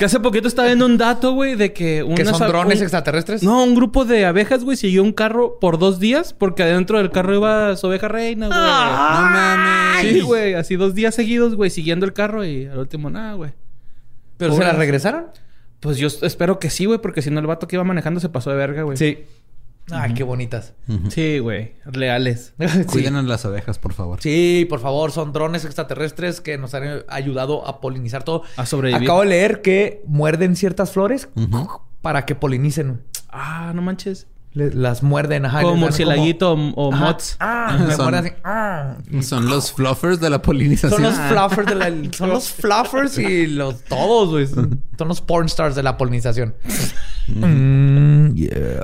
Que 0.00 0.06
hace 0.06 0.18
poquito 0.18 0.48
estaba 0.48 0.64
viendo 0.66 0.86
un 0.86 0.96
dato, 0.96 1.32
güey, 1.34 1.56
de 1.56 1.74
que... 1.74 1.96
¿Que 2.16 2.22
unas 2.22 2.36
son 2.38 2.42
a- 2.44 2.48
drones 2.48 2.78
un- 2.78 2.82
extraterrestres? 2.84 3.42
No, 3.42 3.62
un 3.62 3.74
grupo 3.74 4.06
de 4.06 4.24
abejas, 4.24 4.64
güey, 4.64 4.76
siguió 4.78 5.02
un 5.02 5.12
carro 5.12 5.58
por 5.60 5.78
dos 5.78 6.00
días 6.00 6.32
porque 6.32 6.62
adentro 6.62 6.96
del 6.96 7.10
carro 7.10 7.34
iba 7.34 7.76
su 7.76 7.86
oveja 7.86 8.08
reina, 8.08 8.46
güey. 8.46 8.58
No 8.58 8.64
mames. 8.66 10.00
Sí, 10.12 10.20
güey, 10.22 10.54
así 10.54 10.76
dos 10.76 10.94
días 10.94 11.14
seguidos, 11.14 11.54
güey, 11.54 11.68
siguiendo 11.68 12.06
el 12.06 12.14
carro 12.14 12.46
y 12.46 12.64
al 12.64 12.78
último 12.78 13.10
nada, 13.10 13.34
güey. 13.34 13.50
¿Pero 14.38 14.54
se 14.54 14.64
la 14.64 14.72
regresaron? 14.72 15.26
Pues 15.80 15.98
yo 15.98 16.08
espero 16.08 16.58
que 16.58 16.70
sí, 16.70 16.86
güey, 16.86 16.98
porque 16.98 17.20
si 17.20 17.30
no 17.30 17.38
el 17.38 17.46
vato 17.46 17.68
que 17.68 17.76
iba 17.76 17.84
manejando 17.84 18.20
se 18.20 18.30
pasó 18.30 18.48
de 18.48 18.56
verga, 18.56 18.82
güey. 18.84 18.96
Sí. 18.96 19.18
Ay, 19.92 20.14
qué 20.14 20.22
bonitas. 20.22 20.74
Sí, 21.08 21.38
güey, 21.38 21.74
leales. 21.92 22.54
Sí. 22.70 22.84
Cuiden 22.84 23.16
a 23.16 23.22
las 23.22 23.44
abejas, 23.44 23.78
por 23.78 23.92
favor. 23.92 24.20
Sí, 24.22 24.66
por 24.68 24.80
favor, 24.80 25.12
son 25.12 25.32
drones 25.32 25.64
extraterrestres 25.64 26.40
que 26.40 26.58
nos 26.58 26.74
han 26.74 27.02
ayudado 27.08 27.66
a 27.66 27.80
polinizar 27.80 28.22
todo. 28.22 28.42
A 28.56 28.66
sobrevivir. 28.66 29.02
Acabo 29.08 29.20
de 29.22 29.26
leer 29.28 29.62
que 29.62 30.02
muerden 30.06 30.56
ciertas 30.56 30.92
flores 30.92 31.28
para 32.02 32.26
que 32.26 32.34
polinicen. 32.34 33.02
Ah, 33.30 33.72
no 33.74 33.82
manches. 33.82 34.26
Le- 34.52 34.72
las 34.74 35.02
muerden, 35.04 35.44
ajá. 35.46 35.62
Como 35.62 35.76
murcielaguito 35.76 36.52
o, 36.54 36.70
o 36.74 36.92
Ajá. 36.92 37.04
mods. 37.04 37.36
Ah, 37.38 37.78
me 37.86 37.94
Son- 37.94 38.14
así. 38.14 38.30
Ah. 38.42 38.96
Son 39.22 39.48
los 39.48 39.72
fluffers 39.72 40.18
de 40.20 40.28
la 40.28 40.42
polinización. 40.42 40.90
Son 40.90 41.02
los 41.02 41.14
fluffers 41.16 41.68
de 41.68 41.74
la... 41.76 42.10
Son 42.12 42.28
los 42.30 42.50
fluffers 42.50 43.18
y 43.18 43.46
los... 43.46 43.82
Todos, 43.84 44.30
güey. 44.30 44.46
Son 44.48 44.80
los 45.06 45.20
porn 45.20 45.46
stars 45.46 45.76
de 45.76 45.82
la 45.84 45.96
polinización. 45.96 46.54
Mm, 47.28 48.34
yeah. 48.34 48.80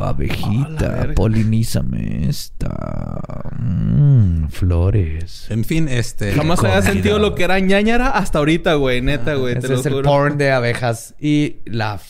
Abejita, 0.00 1.08
polinízame 1.14 2.28
esta. 2.28 3.50
Mm, 3.58 4.48
flores. 4.48 5.46
En 5.50 5.64
fin, 5.64 5.88
este... 5.88 6.32
Jamás 6.32 6.60
había 6.64 6.82
sentido 6.82 7.18
lo 7.18 7.34
que 7.34 7.44
era 7.44 7.58
ñañara 7.60 8.08
hasta 8.10 8.38
ahorita, 8.38 8.74
güey. 8.74 9.02
Neta, 9.02 9.34
güey. 9.34 9.54
te 9.54 9.58
Ese 9.60 9.68
lo 9.68 9.80
es 9.80 9.86
el 9.86 10.02
porn 10.02 10.38
de 10.38 10.52
abejas 10.52 11.14
y 11.20 11.56
la 11.66 12.00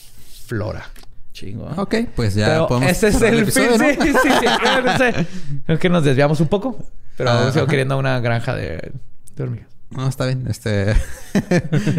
flora. 0.45 0.85
Chingo. 1.37 1.65
Ok, 1.77 1.95
pues 2.15 2.33
ya 2.33 2.47
Pero 2.47 2.67
podemos... 2.67 2.89
ese 2.91 3.09
es 3.09 3.21
el 3.21 3.51
fin. 3.51 3.63
¿no? 3.69 3.77
Sí, 3.77 3.95
sí, 4.01 4.11
sí. 4.23 4.47
Sé. 4.97 5.27
Creo 5.67 5.77
que 5.79 5.89
nos 5.89 6.03
desviamos 6.03 6.39
un 6.39 6.47
poco. 6.47 6.79
Pero 7.15 7.29
Ah, 7.29 7.51
sigo 7.51 7.67
queriendo 7.67 7.95
una 7.97 8.19
granja 8.19 8.55
de, 8.55 8.91
de 9.35 9.43
hormigas. 9.43 9.67
No, 9.91 10.07
está 10.07 10.25
bien. 10.25 10.45
Este, 10.49 10.91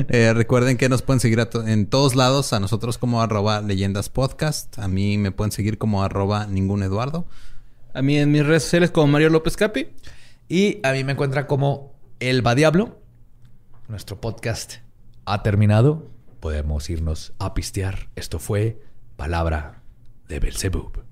eh, 0.08 0.32
recuerden 0.34 0.76
que 0.76 0.88
nos 0.88 1.02
pueden 1.02 1.20
seguir 1.20 1.40
a 1.40 1.48
to- 1.50 1.66
en 1.66 1.86
todos 1.86 2.16
lados. 2.16 2.52
A 2.52 2.58
nosotros 2.60 2.98
como 2.98 3.22
arroba 3.22 3.60
leyendas 3.60 4.08
podcast. 4.08 4.76
A 4.78 4.88
mí 4.88 5.18
me 5.18 5.30
pueden 5.30 5.52
seguir 5.52 5.78
como 5.78 6.02
arroba 6.02 6.46
ningún 6.46 6.82
Eduardo. 6.82 7.24
A 7.94 8.02
mí 8.02 8.16
en 8.18 8.32
mis 8.32 8.44
redes 8.44 8.64
sociales 8.64 8.90
como 8.90 9.06
Mario 9.06 9.30
López 9.30 9.56
Capi. 9.56 9.88
Y 10.48 10.80
a 10.82 10.92
mí 10.92 11.04
me 11.04 11.12
encuentra 11.12 11.46
como 11.46 11.94
Elba 12.20 12.54
Diablo. 12.56 12.98
Nuestro 13.86 14.20
podcast 14.20 14.74
ha 15.26 15.42
terminado. 15.44 16.06
Podemos 16.40 16.90
irnos 16.90 17.32
a 17.38 17.54
pistear. 17.54 18.08
Esto 18.16 18.38
fue 18.38 18.80
Palabra 19.18 19.82
de 20.28 20.38
Belzebub. 20.38 21.02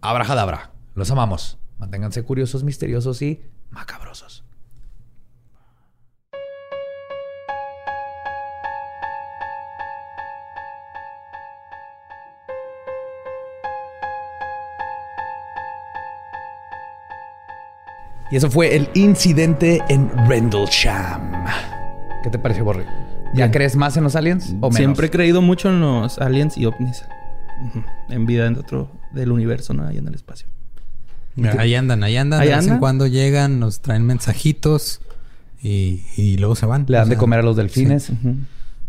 Abrajadabra. 0.00 0.72
Los 0.94 1.10
amamos. 1.10 1.58
Manténganse 1.76 2.22
curiosos, 2.22 2.64
misteriosos 2.64 3.20
y 3.20 3.42
macabrosos. 3.68 4.42
Y 18.30 18.36
eso 18.36 18.50
fue 18.50 18.74
el 18.74 18.88
incidente 18.94 19.84
en 19.90 20.10
Rendlesham. 20.26 21.44
¿Qué 22.22 22.30
te 22.30 22.38
pareció, 22.38 22.64
Borre? 22.64 22.86
¿Ya 23.32 23.46
Bien. 23.46 23.50
crees 23.50 23.76
más 23.76 23.96
en 23.96 24.04
los 24.04 24.14
aliens 24.16 24.50
o 24.60 24.68
menos? 24.68 24.76
Siempre 24.76 25.06
he 25.06 25.10
creído 25.10 25.40
mucho 25.40 25.70
en 25.70 25.80
los 25.80 26.18
aliens 26.18 26.56
y 26.58 26.66
ovnis. 26.66 27.02
En 28.08 28.26
vida 28.26 28.44
dentro 28.44 28.90
del 29.12 29.32
universo, 29.32 29.72
¿no? 29.72 29.86
Ahí 29.86 29.98
en 29.98 30.08
el 30.08 30.14
espacio. 30.14 30.48
Ahí 31.58 31.74
andan, 31.74 32.02
ahí 32.04 32.16
andan. 32.16 32.40
Ahí 32.40 32.48
de 32.48 32.54
vez 32.54 32.64
en 32.64 32.70
andan. 32.70 32.80
cuando 32.80 33.06
llegan, 33.06 33.58
nos 33.60 33.80
traen 33.80 34.04
mensajitos 34.04 35.00
y, 35.62 36.02
y 36.16 36.36
luego 36.36 36.56
se 36.56 36.66
van. 36.66 36.84
Le 36.88 36.98
dan 36.98 37.06
O 37.06 37.10
de 37.10 37.16
comer 37.16 37.40
a 37.40 37.42
los 37.42 37.56
delfines. 37.56 38.10
Ujú. 38.10 38.36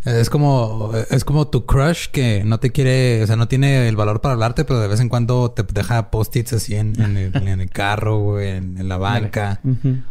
Es 0.05 0.29
como, 0.29 0.91
es 1.09 1.23
como 1.23 1.47
tu 1.47 1.65
crush 1.65 2.07
que 2.07 2.43
no 2.43 2.59
te 2.59 2.71
quiere, 2.71 3.23
o 3.23 3.27
sea, 3.27 3.37
no 3.37 3.47
tiene 3.47 3.87
el 3.87 3.95
valor 3.95 4.19
para 4.19 4.33
hablarte, 4.33 4.65
pero 4.65 4.81
de 4.81 4.89
vez 4.89 4.99
en 4.99 5.07
cuando 5.07 5.51
te 5.51 5.63
deja 5.63 6.11
post-its 6.11 6.51
así 6.51 6.75
en, 6.75 7.01
en 7.01 7.15
el, 7.15 7.35
en 7.35 7.61
el 7.61 7.69
carro, 7.69 8.19
güey, 8.19 8.49
en, 8.49 8.77
en 8.77 8.89
la 8.89 8.97
banca. 8.97 9.61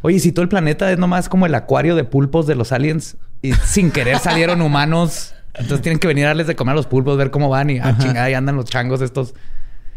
Oye, 0.00 0.18
si 0.18 0.32
todo 0.32 0.44
el 0.44 0.48
planeta 0.48 0.90
es 0.90 0.98
nomás 0.98 1.28
como 1.28 1.44
el 1.44 1.54
acuario 1.54 1.94
de 1.94 2.04
pulpos 2.04 2.46
de 2.46 2.54
los 2.54 2.72
aliens 2.72 3.16
y 3.42 3.52
sin 3.52 3.90
querer 3.90 4.18
salieron 4.18 4.62
humanos, 4.62 5.34
entonces 5.52 5.82
tienen 5.82 5.98
que 5.98 6.06
venir 6.08 6.24
a 6.24 6.28
darles 6.28 6.46
de 6.46 6.56
comer 6.56 6.72
a 6.72 6.76
los 6.76 6.86
pulpos, 6.86 7.18
ver 7.18 7.30
cómo 7.30 7.50
van 7.50 7.68
y 7.68 7.78
ah, 7.78 7.94
chingada, 7.98 8.24
ahí 8.24 8.34
andan 8.34 8.56
los 8.56 8.64
changos 8.64 9.02
estos 9.02 9.34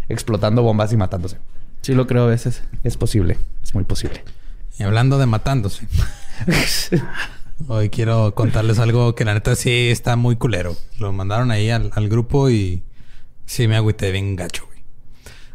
explotando 0.09 0.61
bombas 0.61 0.91
y 0.91 0.97
matándose. 0.97 1.37
Sí 1.81 1.93
lo 1.93 2.05
creo 2.05 2.23
a 2.23 2.27
veces. 2.27 2.63
Es 2.83 2.97
posible, 2.97 3.37
es 3.63 3.73
muy 3.73 3.85
posible. 3.85 4.25
Y 4.77 4.83
hablando 4.83 5.17
de 5.17 5.25
matándose. 5.25 5.87
Hoy 7.67 7.89
quiero 7.89 8.35
contarles 8.35 8.79
algo 8.79 9.15
que 9.15 9.25
la 9.25 9.33
neta 9.33 9.55
sí 9.55 9.89
está 9.89 10.15
muy 10.15 10.35
culero. 10.35 10.75
Lo 10.99 11.11
mandaron 11.13 11.51
ahí 11.51 11.69
al, 11.69 11.91
al 11.95 12.09
grupo 12.09 12.49
y 12.49 12.83
sí 13.45 13.67
me 13.67 13.75
agüité 13.75 14.11
bien 14.11 14.35
gacho, 14.35 14.65
güey. 14.67 14.79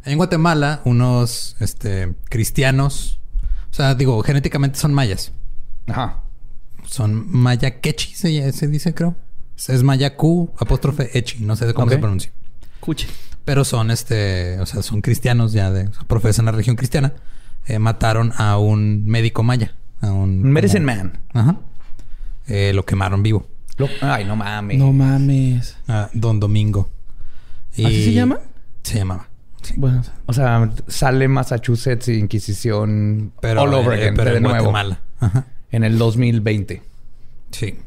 En 0.05 0.17
Guatemala, 0.17 0.81
unos 0.85 1.57
este, 1.61 2.15
cristianos, 2.31 3.21
o 3.71 3.75
sea, 3.75 3.95
digo, 3.95 4.23
genéticamente 4.23 4.79
son 4.79 4.95
mayas. 4.95 5.33
Ajá. 5.87 6.23
Son 6.87 7.27
maya 7.31 7.81
quechi, 7.81 8.15
se, 8.15 8.51
se 8.53 8.67
dice, 8.67 8.95
creo. 8.95 9.15
Es 9.69 9.83
maya 9.83 10.17
Q, 10.17 10.51
apóstrofe 10.59 11.17
echi, 11.19 11.45
no 11.45 11.55
sé 11.55 11.73
cómo 11.75 11.85
Ok. 11.87 11.93
se 11.93 11.99
pronuncia. 11.99 12.33
Escuche. 12.77 13.09
Pero 13.45 13.65
son 13.65 13.91
este, 13.91 14.59
o 14.59 14.65
sea, 14.67 14.83
son 14.83 15.03
cristianos 15.03 15.53
ya 15.53 15.71
de, 15.71 15.89
o 15.89 15.93
sea, 15.93 16.03
profesan 16.05 16.47
la 16.47 16.53
religión 16.53 16.77
cristiana. 16.77 17.13
Eh, 17.67 17.79
mataron 17.79 18.33
a 18.39 18.57
un 18.59 19.05
médico 19.05 19.43
maya. 19.43 19.75
A 20.01 20.11
un 20.13 20.43
Medicine 20.43 20.81
como- 20.87 20.97
Man. 20.97 21.21
Ajá. 21.35 21.61
Eh, 22.51 22.73
lo 22.75 22.85
quemaron 22.85 23.23
vivo. 23.23 23.47
Lo- 23.77 23.89
Ay, 24.03 24.25
no 24.25 24.37
mames. 24.37 24.79
No 24.79 24.93
mames. 24.93 25.77
A 25.89 26.11
Don 26.13 26.39
Domingo. 26.41 26.89
Y- 27.77 27.85
¿Así 27.87 28.05
se 28.05 28.13
llama? 28.13 28.39
Se 28.83 28.99
llamaba. 28.99 29.29
Sí. 29.63 29.75
Bueno. 29.77 30.03
O 30.27 30.33
sea, 30.33 30.71
sale 30.89 31.29
Massachusetts 31.29 32.09
Inquisición 32.09 33.33
Pero, 33.41 33.63
all 33.63 33.75
over 33.75 33.99
eh, 33.99 34.03
again, 34.03 34.15
pero 34.17 34.31
de 34.31 34.37
en 34.39 34.43
nuevo. 34.43 34.57
Guatemala. 34.71 35.01
Ajá. 35.21 35.47
En 35.71 35.85
el 35.85 35.99
2020. 35.99 36.83
Sí. 37.53 37.79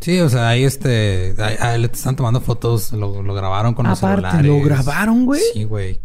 Sí, 0.00 0.20
o 0.20 0.28
sea, 0.28 0.48
ahí 0.48 0.64
este... 0.64 1.34
ahí- 1.38 1.56
ahí 1.60 1.80
le 1.80 1.86
están 1.86 2.16
tomando 2.16 2.40
fotos. 2.40 2.92
Lo, 2.92 3.22
lo 3.22 3.34
grabaron 3.34 3.74
con 3.74 3.86
los 3.86 4.02
Aparte, 4.02 4.30
celulares. 4.38 4.46
¿lo 4.46 4.60
grabaron, 4.62 5.24
güey? 5.26 5.40
Sí, 5.54 5.64
güey. 5.64 6.00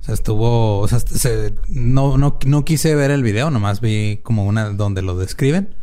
O 0.00 0.04
sea, 0.04 0.14
estuvo... 0.14 0.78
O 0.80 0.88
sea, 0.88 0.98
se- 1.00 1.54
no, 1.68 2.16
no, 2.18 2.38
no 2.46 2.64
quise 2.64 2.94
ver 2.94 3.10
el 3.10 3.22
video. 3.22 3.50
Nomás 3.50 3.80
vi 3.80 4.20
como 4.22 4.44
una 4.46 4.70
donde 4.70 5.02
lo 5.02 5.16
describen. 5.16 5.74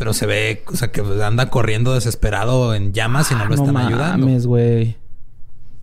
Pero 0.00 0.14
se 0.14 0.24
ve... 0.24 0.64
O 0.66 0.76
sea, 0.76 0.90
que 0.90 1.02
anda 1.22 1.50
corriendo 1.50 1.92
desesperado 1.92 2.74
en 2.74 2.94
llamas 2.94 3.30
y 3.30 3.34
no 3.34 3.44
lo 3.44 3.54
están 3.54 3.76
ayudando. 3.76 4.26
mames, 4.26 4.46
güey. 4.46 4.96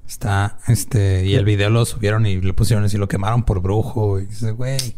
Está, 0.07 0.57
este, 0.68 1.23
y 1.23 1.35
el 1.35 1.45
video 1.45 1.69
lo 1.69 1.85
subieron 1.85 2.26
y 2.26 2.41
le 2.41 2.53
pusieron 2.53 2.84
así, 2.84 2.98
lo 2.98 3.07
quemaron 3.07 3.44
por 3.44 3.61
brujo. 3.61 4.19
Y 4.19 4.26
dice, 4.26 4.52
güey. 4.53 4.95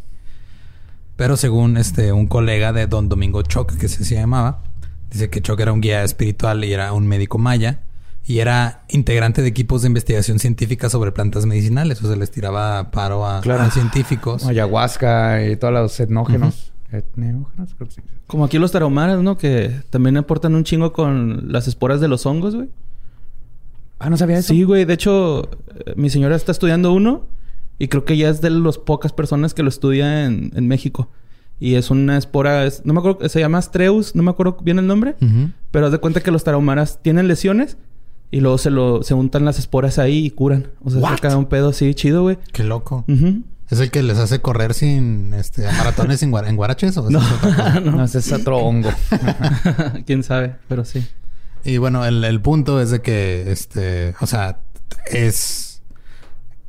Pero 1.17 1.35
según 1.35 1.75
este, 1.75 2.13
un 2.13 2.27
colega 2.27 2.71
de 2.71 2.87
Don 2.87 3.09
Domingo 3.09 3.41
Choc, 3.41 3.75
que 3.75 3.89
se, 3.89 4.05
se 4.05 4.15
llamaba, 4.15 4.63
dice 5.11 5.29
que 5.29 5.41
Choc 5.41 5.59
era 5.59 5.73
un 5.73 5.81
guía 5.81 6.01
espiritual 6.05 6.63
y 6.63 6.71
era 6.71 6.93
un 6.93 7.05
médico 7.05 7.37
maya. 7.37 7.81
Y 8.25 8.39
era 8.39 8.83
integrante 8.87 9.41
de 9.41 9.49
equipos 9.49 9.81
de 9.81 9.87
investigación 9.87 10.39
científica 10.39 10.89
sobre 10.89 11.11
plantas 11.11 11.45
medicinales. 11.45 12.01
O 12.01 12.07
sea, 12.07 12.15
les 12.15 12.31
tiraba 12.31 12.89
paro 12.91 13.27
a, 13.27 13.41
Claro. 13.41 13.63
a 13.63 13.69
científicos. 13.71 14.45
Ayahuasca 14.45 15.43
y 15.45 15.57
todos 15.57 15.73
los 15.73 15.99
etnógenos. 15.99 16.71
Etneógenos, 16.91 17.73
creo 17.75 17.87
que 17.87 17.95
sí. 17.95 18.01
Como 18.27 18.45
aquí 18.45 18.57
los 18.59 18.71
tarahumaras, 18.71 19.21
¿no? 19.21 19.37
Que 19.37 19.81
también 19.89 20.17
aportan 20.17 20.55
un 20.55 20.63
chingo 20.63 20.91
con 20.93 21.51
las 21.51 21.67
esporas 21.67 22.01
de 22.01 22.07
los 22.07 22.25
hongos, 22.25 22.55
güey. 22.55 22.69
Ah, 23.99 24.09
no 24.09 24.17
sabía 24.17 24.37
eso. 24.37 24.53
Sí, 24.53 24.63
güey. 24.63 24.85
De 24.85 24.93
hecho, 24.93 25.49
eh, 25.85 25.93
mi 25.95 26.09
señora 26.09 26.35
está 26.35 26.51
estudiando 26.51 26.93
uno 26.93 27.25
y 27.77 27.87
creo 27.89 28.05
que 28.05 28.17
ya 28.17 28.29
es 28.29 28.41
de 28.41 28.49
las 28.49 28.77
pocas 28.77 29.11
personas 29.13 29.53
que 29.53 29.63
lo 29.63 29.69
estudia 29.69 30.25
en, 30.25 30.51
en 30.55 30.67
México. 30.67 31.09
Y 31.59 31.75
es 31.75 31.91
una 31.91 32.17
espora, 32.17 32.65
es- 32.65 32.85
no 32.85 32.93
me 32.93 32.99
acuerdo, 32.99 33.27
se 33.27 33.39
llama 33.41 33.57
Astreus, 33.57 34.15
no 34.15 34.23
me 34.23 34.31
acuerdo 34.31 34.57
bien 34.63 34.79
el 34.79 34.87
nombre, 34.87 35.15
pero 35.71 35.87
haz 35.87 35.91
de 35.91 35.97
cuenta 35.97 36.21
que 36.21 36.31
los 36.31 36.45
tarahumaras 36.45 37.01
tienen 37.03 37.27
lesiones 37.27 37.77
y 38.31 38.39
luego 38.39 38.57
se 38.57 38.69
lo 38.69 39.03
se 39.03 39.13
untan 39.13 39.43
las 39.43 39.59
esporas 39.59 39.99
ahí 39.99 40.25
y 40.25 40.29
curan. 40.29 40.67
O 40.83 40.89
sea, 40.89 41.01
What? 41.01 41.15
saca 41.15 41.35
un 41.35 41.47
pedo 41.47 41.69
así 41.69 41.93
chido, 41.93 42.21
güey. 42.21 42.37
Qué 42.53 42.63
loco. 42.63 43.03
Ujú. 43.09 43.43
¿Es 43.69 43.79
el 43.79 43.91
que 43.91 44.01
les 44.01 44.17
hace 44.17 44.39
correr 44.41 44.73
sin 44.73 45.33
este 45.33 45.63
maratones 45.63 46.23
en, 46.23 46.31
guar- 46.31 46.47
en 46.47 46.55
guaraches? 46.55 46.97
¿o 46.97 47.09
No, 47.09 47.19
es? 47.19 47.81
No, 47.83 48.03
ese 48.03 48.19
es 48.19 48.31
otro 48.31 48.57
hongo. 48.57 48.91
Quién 50.05 50.23
sabe, 50.23 50.55
pero 50.67 50.85
sí. 50.85 51.07
Y 51.63 51.77
bueno, 51.77 52.05
el, 52.05 52.23
el 52.23 52.41
punto 52.41 52.81
es 52.81 52.89
de 52.89 53.01
que, 53.01 53.51
este, 53.51 54.15
o 54.21 54.27
sea, 54.27 54.59
es, 55.11 55.81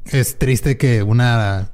es 0.04 0.38
triste 0.38 0.76
que 0.76 1.02
una, 1.02 1.70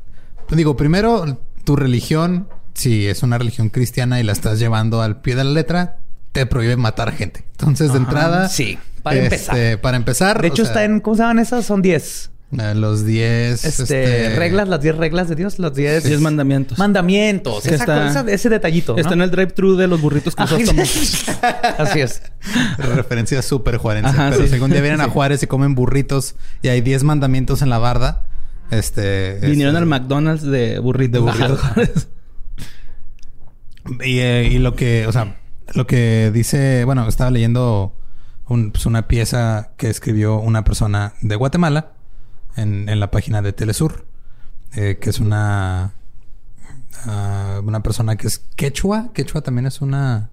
digo, 0.50 0.76
primero, 0.76 1.40
tu 1.64 1.76
religión, 1.76 2.48
si 2.74 3.06
es 3.08 3.22
una 3.22 3.38
religión 3.38 3.70
cristiana 3.70 4.20
y 4.20 4.22
la 4.22 4.32
estás 4.32 4.58
llevando 4.58 5.00
al 5.02 5.20
pie 5.22 5.34
de 5.34 5.44
la 5.44 5.50
letra, 5.50 5.96
te 6.32 6.46
prohíbe 6.46 6.76
matar 6.76 7.12
gente. 7.12 7.44
Entonces, 7.52 7.92
de 7.92 7.98
entrada, 7.98 8.48
Sí, 8.48 8.78
para 9.02 9.16
este, 9.16 9.24
empezar. 9.24 9.80
para 9.80 9.96
empezar, 9.96 10.40
De 10.42 10.48
o 10.48 10.52
hecho, 10.52 10.64
sea, 10.64 10.72
está 10.72 10.84
en... 10.84 11.00
¿Cómo 11.00 11.16
se 11.16 11.22
llaman 11.22 11.38
esas? 11.38 11.64
Son 11.64 11.80
10. 11.82 12.30
Los 12.52 13.04
10 13.04 13.64
Este, 13.64 14.34
reglas, 14.36 14.68
las 14.68 14.80
10 14.80 14.96
reglas 14.96 15.28
de 15.28 15.34
Dios, 15.34 15.58
los 15.58 15.74
10... 15.74 16.04
Diez 16.04 16.20
mandamientos. 16.20 16.78
Mandamientos. 16.78 17.62
Que 17.64 17.74
Esa 17.74 17.84
está- 17.84 18.06
cosa- 18.06 18.32
ese 18.32 18.48
detallito, 18.48 18.92
¿no? 18.94 19.00
Está 19.00 19.14
en 19.14 19.22
el 19.22 19.30
drive-thru 19.30 19.76
de 19.76 19.88
los 19.88 20.00
burritos 20.00 20.34
Ajá, 20.36 20.54
Crisóstomo. 20.56 20.82
Así 21.78 22.00
es. 22.00 22.22
Referencia 22.78 23.42
súper 23.42 23.76
juarense. 23.78 24.10
Ajá, 24.10 24.30
pero 24.30 24.46
sí. 24.46 24.54
algún 24.54 24.70
día 24.70 24.80
vienen 24.80 25.00
a 25.00 25.08
Juárez 25.08 25.42
y 25.42 25.46
comen 25.46 25.74
burritos 25.74 26.36
y 26.62 26.68
hay 26.68 26.80
10 26.80 27.02
mandamientos 27.02 27.62
en 27.62 27.68
la 27.70 27.78
barda, 27.78 28.26
este... 28.70 29.38
Vinieron 29.42 29.74
es- 29.74 29.82
al 29.82 29.86
McDonald's 29.86 30.42
de 30.44 30.78
burritos. 30.78 31.24
De 31.24 31.46
burritos. 31.48 32.08
Y, 34.04 34.18
eh, 34.18 34.48
y 34.50 34.58
lo 34.58 34.74
que, 34.74 35.06
o 35.06 35.12
sea, 35.12 35.36
lo 35.74 35.86
que 35.86 36.30
dice, 36.34 36.84
bueno, 36.84 37.06
estaba 37.08 37.30
leyendo 37.30 37.94
un- 38.48 38.72
pues, 38.72 38.84
una 38.86 39.06
pieza 39.06 39.70
que 39.76 39.88
escribió 39.88 40.38
una 40.40 40.64
persona 40.64 41.12
de 41.20 41.36
Guatemala 41.36 41.92
en, 42.56 42.88
en 42.88 43.00
la 43.00 43.10
página 43.10 43.42
de 43.42 43.52
Telesur, 43.52 44.06
eh, 44.74 44.98
que 45.00 45.10
es 45.10 45.20
una, 45.20 45.92
ah, 47.04 47.60
una 47.64 47.82
persona 47.82 48.16
que 48.16 48.26
es 48.26 48.38
quechua. 48.56 49.10
Quechua 49.12 49.42
también 49.42 49.66
es 49.66 49.80
una... 49.80 50.30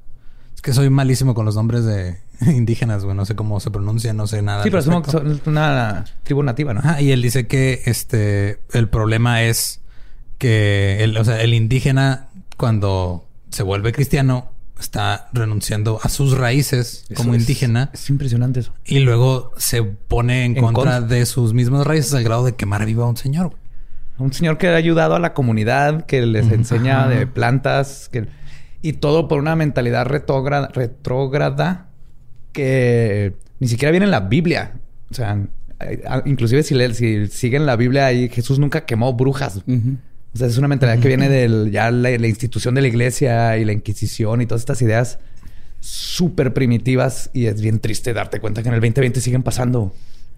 Es 0.55 0.61
que 0.61 0.73
soy 0.73 0.89
malísimo 0.89 1.33
con 1.33 1.45
los 1.45 1.55
nombres 1.55 1.85
de 1.85 2.19
indígenas, 2.41 3.03
güey. 3.03 3.15
No 3.15 3.25
sé 3.25 3.35
cómo 3.35 3.59
se 3.59 3.71
pronuncia, 3.71 4.13
no 4.13 4.27
sé 4.27 4.41
nada. 4.41 4.63
Sí, 4.63 4.69
pero 4.69 4.81
somos 4.81 5.07
una 5.45 6.05
tribu 6.23 6.43
nativa, 6.43 6.73
¿no? 6.73 6.79
Ajá, 6.79 7.01
y 7.01 7.11
él 7.11 7.21
dice 7.21 7.47
que 7.47 7.81
este 7.85 8.59
el 8.71 8.89
problema 8.89 9.43
es 9.43 9.81
que 10.37 11.03
el, 11.03 11.17
o 11.17 11.23
sea, 11.23 11.41
el 11.41 11.53
indígena 11.53 12.27
cuando 12.57 13.25
se 13.49 13.63
vuelve 13.63 13.91
cristiano 13.91 14.52
está 14.83 15.29
renunciando 15.33 15.99
a 16.03 16.09
sus 16.09 16.37
raíces 16.37 17.05
Eso 17.09 17.15
como 17.15 17.35
indígena 17.35 17.89
Es 17.93 18.09
impresionante 18.09 18.59
eso. 18.61 18.73
y 18.85 18.99
luego 18.99 19.51
se 19.57 19.81
pone 19.83 20.45
en, 20.45 20.57
En 20.57 20.63
contra, 20.63 20.99
contra. 20.99 21.01
de 21.01 21.25
sus 21.25 21.53
mismas 21.53 21.85
raíces 21.87 22.13
al 22.13 22.23
grado 22.23 22.43
de 22.45 22.55
quemar 22.55 22.85
viva 22.85 23.03
a 23.03 23.07
un 23.07 23.17
señor. 23.17 23.55
Un 24.19 24.31
señor 24.31 24.57
que 24.59 24.67
ha 24.67 24.75
ayudado 24.75 25.15
a 25.15 25.19
la 25.19 25.33
comunidad, 25.33 26.05
que 26.05 26.25
les 26.25 26.51
enseña 26.51 27.01
Ajá. 27.05 27.09
de 27.09 27.25
plantas, 27.27 28.09
que... 28.11 28.27
y 28.83 28.93
todo 28.93 29.27
por 29.27 29.39
una 29.39 29.55
mentalidad 29.55 30.05
retrógrada 30.05 31.87
que 32.51 33.33
ni 33.59 33.67
siquiera 33.67 33.91
viene 33.91 34.05
en 34.05 34.11
la 34.11 34.19
Biblia. 34.21 34.73
O 35.11 35.13
sea, 35.15 35.39
inclusive 36.25 36.63
si, 36.63 36.75
le- 36.75 36.93
si 36.93 37.27
siguen 37.27 37.65
la 37.65 37.75
Biblia 37.75 38.05
ahí, 38.05 38.29
Jesús 38.29 38.59
nunca 38.59 38.85
quemó 38.85 39.13
brujas. 39.13 39.57
Ujú. 39.67 39.97
O 40.33 40.37
sea, 40.37 40.47
es 40.47 40.57
una 40.57 40.67
mentalidad 40.67 40.99
que 40.99 41.07
viene 41.07 41.29
del 41.29 41.71
ya 41.71 41.91
la, 41.91 42.09
la 42.17 42.27
institución 42.27 42.75
de 42.75 42.81
la 42.81 42.87
iglesia 42.87 43.57
y 43.57 43.65
la 43.65 43.71
Inquisición 43.71 44.41
y 44.41 44.45
todas 44.45 44.61
estas 44.61 44.81
ideas 44.81 45.19
súper 45.79 46.53
primitivas 46.53 47.29
y 47.33 47.45
es 47.45 47.61
bien 47.61 47.79
triste 47.79 48.13
darte 48.13 48.39
cuenta 48.39 48.63
que 48.63 48.69
en 48.69 48.75
el 48.75 48.81
2020 48.81 49.21
siguen 49.21 49.43
pasando. 49.43 49.93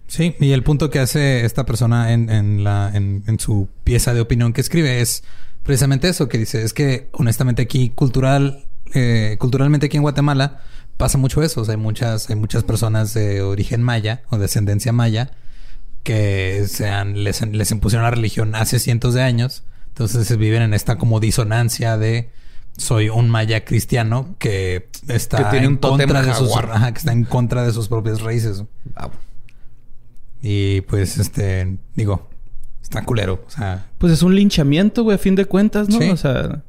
Sí, 0.08 0.34
y 0.38 0.52
el 0.52 0.62
punto 0.62 0.90
que 0.90 0.98
hace 0.98 1.44
esta 1.44 1.66
persona 1.66 2.12
en, 2.12 2.30
en 2.30 2.62
la, 2.62 2.90
en, 2.94 3.24
en 3.26 3.40
su 3.40 3.68
pieza 3.84 4.14
de 4.14 4.20
opinión 4.20 4.52
que 4.52 4.60
escribe 4.60 5.00
es 5.00 5.24
precisamente 5.62 6.08
eso, 6.08 6.28
que 6.28 6.38
dice, 6.38 6.62
es 6.62 6.72
que 6.72 7.08
honestamente 7.12 7.62
aquí 7.62 7.90
cultural, 7.90 8.64
eh, 8.94 9.36
culturalmente 9.38 9.86
aquí 9.86 9.96
en 9.96 10.02
Guatemala 10.02 10.60
pasa 10.96 11.18
mucho 11.18 11.42
eso. 11.42 11.60
O 11.60 11.64
sea, 11.64 11.74
hay 11.74 11.80
muchas, 11.80 12.30
hay 12.30 12.36
muchas 12.36 12.62
personas 12.62 13.12
de 13.14 13.42
origen 13.42 13.82
maya 13.82 14.22
o 14.30 14.38
descendencia 14.38 14.92
maya 14.92 15.32
que 16.04 16.66
se 16.68 16.88
han, 16.88 17.24
les, 17.24 17.40
les 17.42 17.70
impusieron 17.72 18.04
la 18.04 18.12
religión 18.12 18.54
hace 18.54 18.78
cientos 18.78 19.14
de 19.14 19.22
años. 19.22 19.64
Entonces 19.96 20.36
viven 20.36 20.60
en 20.60 20.74
esta 20.74 20.98
como 20.98 21.20
disonancia 21.20 21.96
de 21.96 22.28
soy 22.76 23.08
un 23.08 23.30
maya 23.30 23.64
cristiano 23.64 24.34
que 24.38 24.90
está 25.08 25.38
Que 25.38 25.44
tiene 25.52 25.66
en 25.68 25.76
contra 25.78 26.20
de 26.20 26.34
sus, 26.34 26.54
ajá, 26.54 26.92
que 26.92 26.98
está 26.98 27.12
en 27.12 27.24
contra 27.24 27.64
de 27.64 27.72
sus 27.72 27.88
propias 27.88 28.20
raíces. 28.20 28.58
Wow. 28.94 29.10
Y 30.42 30.82
pues, 30.82 31.16
este, 31.16 31.78
digo, 31.94 32.28
está 32.82 33.04
culero. 33.06 33.42
O 33.46 33.50
sea, 33.50 33.86
Pues 33.96 34.12
es 34.12 34.22
un 34.22 34.34
linchamiento, 34.34 35.02
güey, 35.02 35.14
a 35.14 35.18
fin 35.18 35.34
de 35.34 35.46
cuentas, 35.46 35.88
¿no? 35.88 35.98
Sí. 35.98 36.10
O 36.10 36.16
sea, 36.18 36.62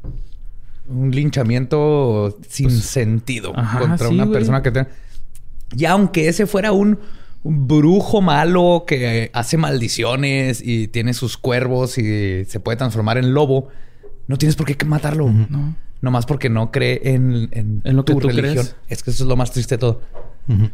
Un 0.88 1.12
linchamiento 1.12 2.38
sin 2.48 2.72
sentido 2.72 3.52
Pues, 3.52 3.66
ajá, 3.66 3.80
contra 3.80 4.08
sí, 4.08 4.14
una 4.14 4.24
güey. 4.24 4.34
persona 4.38 4.64
que 4.64 4.72
te... 4.72 4.88
Y 5.76 5.84
aunque 5.84 6.30
ese 6.30 6.48
fuera 6.48 6.72
un, 6.72 6.98
un 7.48 7.68
brujo 7.68 8.22
malo 8.22 8.84
que 8.86 9.30
hace 9.34 9.58
maldiciones 9.58 10.62
y 10.64 10.88
tiene 10.90 11.14
sus 11.14 11.38
cuervos 11.38 11.98
y 11.98 12.44
se 12.46 12.60
puede 12.60 12.78
transformar 12.78 13.18
en 13.18 13.34
lobo, 13.34 13.70
no 14.28 14.38
tienes 14.38 14.56
por 14.56 14.66
qué 14.68 14.86
matarlo. 14.86 15.30
no. 15.30 15.76
Nomás 16.00 16.28
porque 16.28 16.48
no 16.50 16.72
cree 16.72 17.02
en, 17.06 17.50
en, 17.52 17.82
En 17.84 17.96
lo 17.96 18.06
que 18.06 18.14
tu 18.14 18.20
tú 18.20 18.28
religión. 18.28 18.54
crees. 18.66 18.76
Es 18.88 19.02
que 19.02 19.10
eso 19.10 19.24
es 19.24 19.28
lo 19.28 19.36
más 19.36 19.52
triste 19.52 19.76
de 19.76 19.80
todo. 19.80 20.02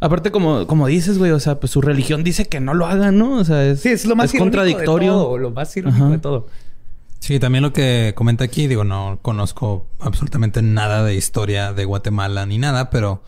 Aparte, 0.01 0.31
como, 0.31 0.67
como 0.67 0.85
dices, 0.87 1.17
güey, 1.17 1.31
o 1.31 1.39
sea, 1.39 1.59
pues 1.61 1.71
su 1.71 1.81
religión 1.81 2.23
dice 2.25 2.45
que 2.45 2.59
no 2.59 2.73
lo 2.73 2.85
hagan, 2.87 3.17
¿no? 3.17 3.37
O 3.37 3.43
sea, 3.45 3.65
es, 3.65 3.79
Sí, 3.79 3.89
es 3.89 4.05
lo 4.05 4.15
más 4.17 4.33
es 4.33 4.39
contradictorio. 4.39 5.13
de 5.13 5.17
todo. 5.19 5.37
Lo 5.37 5.51
más 5.51 5.75
irónico 5.77 6.09
de 6.09 6.17
todo. 6.17 6.47
sí, 7.19 7.39
también 7.39 7.61
lo 7.63 7.71
que 7.71 8.11
comenta 8.15 8.43
aquí, 8.43 8.67
digo, 8.67 8.83
no 8.83 9.17
conozco 9.21 9.87
absolutamente 10.01 10.61
nada 10.61 11.03
de 11.05 11.15
historia 11.15 11.71
de 11.71 11.85
Guatemala 11.85 12.45
ni 12.45 12.57
nada, 12.57 12.89
pero 12.89 13.23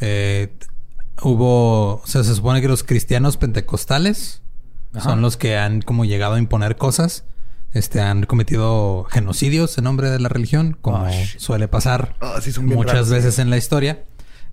eh, 0.00 0.54
hubo, 1.22 1.96
o 1.96 2.06
sea, 2.06 2.22
se 2.24 2.34
supone 2.34 2.60
que 2.60 2.68
los 2.68 2.82
cristianos 2.82 3.36
pentecostales 3.36 4.42
Ajá. 4.92 5.10
son 5.10 5.22
los 5.22 5.36
que 5.36 5.56
han 5.56 5.82
como 5.82 6.04
llegado 6.04 6.34
a 6.34 6.38
imponer 6.38 6.76
cosas. 6.76 7.24
Este, 7.72 8.00
han 8.00 8.24
cometido 8.26 9.04
genocidios 9.10 9.78
en 9.78 9.84
nombre 9.84 10.10
de 10.10 10.18
la 10.18 10.28
religión, 10.28 10.76
como 10.80 11.04
Oh, 11.04 11.08
shit. 11.10 11.38
suele 11.38 11.68
pasar 11.68 12.16
Ah, 12.20 12.38
sí, 12.42 12.50
son 12.50 12.66
bien 12.66 12.76
muchas 12.76 12.94
raros. 12.94 13.10
veces 13.10 13.38
en 13.38 13.48
la 13.50 13.56
historia. 13.58 14.04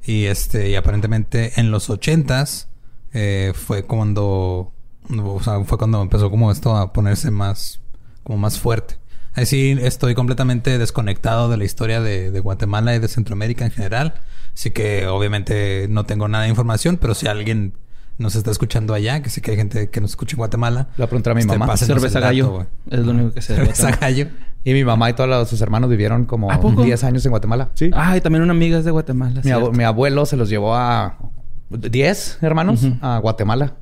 Y 0.06 0.26
este, 0.26 0.70
y 0.70 0.76
aparentemente 0.76 1.60
en 1.60 1.72
los 1.72 1.90
ochentas 1.90 2.68
eh, 3.14 3.54
fue 3.56 3.84
cuando, 3.84 4.72
o 5.10 5.42
sea, 5.44 5.64
fue 5.64 5.78
cuando 5.80 6.02
empezó 6.02 6.30
como 6.30 6.52
esto 6.52 6.76
a 6.78 6.94
ponerse 6.94 7.32
más, 7.32 7.80
como 8.24 8.38
más 8.38 8.60
fuerte. 8.60 8.98
Así 9.38 9.78
estoy 9.82 10.16
completamente 10.16 10.78
desconectado 10.80 11.48
de 11.48 11.58
la 11.58 11.64
historia 11.64 12.02
de, 12.02 12.32
de 12.32 12.40
Guatemala 12.40 12.96
y 12.96 13.00
de 13.00 13.08
Centroamérica 13.08 13.66
en 13.66 13.72
general. 13.72 14.16
Así 14.54 14.72
que 14.72 15.06
obviamente 15.08 15.88
no 15.90 16.06
tengo 16.06 16.28
nada 16.28 16.46
de 16.46 16.50
información, 16.50 16.98
pero 16.98 17.14
si 17.14 17.28
alguien 17.28 17.74
nos 18.18 18.36
está 18.36 18.50
escuchando 18.50 18.96
allá, 18.96 19.22
que 19.22 19.30
sé 19.30 19.42
que 19.42 19.52
hay 19.52 19.58
gente 19.58 19.92
que 19.92 20.02
nos 20.02 20.10
escucha 20.12 20.34
en 20.34 20.38
Guatemala. 20.38 20.88
Le 20.92 20.96
voy 20.98 21.04
a 21.06 21.08
preguntar 21.08 21.32
a 21.32 21.36
mi 21.36 21.42
este, 21.42 21.56
mamá. 21.58 21.78
Cerveza 21.78 22.20
dato, 22.20 22.26
gallo. 22.30 22.68
es 22.90 23.00
lo 23.06 23.12
único 23.12 23.32
que 23.32 23.42
sé. 23.42 23.56
Cerveza 23.56 23.92
gallo. 23.92 24.28
Y 24.64 24.74
mi 24.74 24.84
mamá 24.84 25.12
y 25.12 25.14
todos 25.14 25.30
los- 25.30 25.48
sus 25.48 25.62
hermanos 25.62 25.90
vivieron 25.90 26.26
como 26.26 26.52
¿A 26.52 26.60
poco? 26.60 26.84
10 26.84 27.04
años 27.04 27.24
en 27.26 27.30
Guatemala. 27.30 27.70
Sí. 27.76 27.92
Ah, 27.94 28.18
y 28.18 28.22
también 28.22 28.42
una 28.42 28.54
amiga 28.54 28.80
es 28.80 28.86
de 28.86 28.92
Guatemala. 28.92 29.42
mi, 29.44 29.52
mi 29.78 29.84
abuelo 29.84 30.26
se 30.26 30.36
los 30.36 30.50
llevó 30.50 30.76
a 30.76 31.16
10 31.70 32.40
hermanos 32.42 32.88
a 33.02 33.20
Guatemala. 33.20 33.76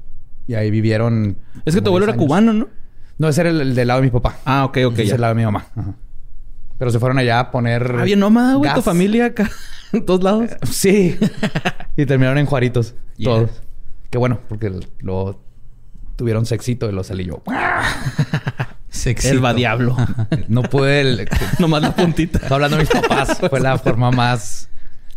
Y 0.48 0.54
ahí 0.56 0.70
vivieron. 0.70 1.38
Es 1.64 1.74
que 1.74 1.82
tu 1.82 1.90
abuelo 1.90 2.06
10 2.06 2.10
era 2.10 2.14
años. 2.22 2.28
cubano, 2.28 2.54
¿no? 2.54 2.68
No, 3.18 3.30
ese 3.30 3.42
era 3.42 3.50
el, 3.50 3.62
el 3.62 3.76
del 3.76 3.88
lado 3.88 4.02
de 4.02 4.08
mi 4.08 4.12
papá. 4.12 4.38
Ah, 4.46 4.66
ok, 4.66 4.78
ok. 4.88 4.94
Ese 4.94 5.04
es 5.04 5.12
el 5.14 5.22
lado 5.22 5.34
de 5.34 5.40
mi 5.40 5.46
mamá. 5.46 5.66
Ajá. 5.76 5.94
Pero 6.78 6.92
se 6.92 7.00
fueron 7.00 7.18
allá 7.18 7.40
a 7.40 7.52
poner. 7.52 7.96
Ah, 8.00 8.04
bien 8.04 8.20
nómada, 8.20 8.56
güey. 8.56 8.74
Tu 8.74 8.82
familia 8.82 9.28
acá. 9.28 9.50
En 9.94 10.04
todos 10.06 10.24
lados. 10.24 10.50
Sí. 10.70 11.18
y 11.96 12.06
terminaron 12.06 12.38
en 12.38 12.46
Juaritos. 12.48 12.96
Yeah. 13.16 13.30
Todos. 13.30 13.62
Qué 14.10 14.18
bueno, 14.18 14.40
porque 14.50 14.70
lo 15.00 15.40
tuvieron 16.18 16.46
sexito 16.46 16.90
y 16.90 16.92
lo 16.92 17.04
salí 17.06 17.24
yo. 17.24 17.42
Sexito. 18.90 19.34
El 19.34 19.44
va 19.46 19.54
diablo. 19.54 19.96
No 20.50 20.64
pude. 20.64 21.02
el- 21.02 21.30
Nomás 21.60 21.82
la 21.82 21.96
puntita. 21.96 22.40
Estoy 22.40 22.56
hablando 22.56 22.78
de 22.78 22.84
mis 22.84 22.92
papás. 22.92 23.38
Fue 23.50 23.60
la 23.62 23.78
forma 23.78 24.12
más 24.12 24.70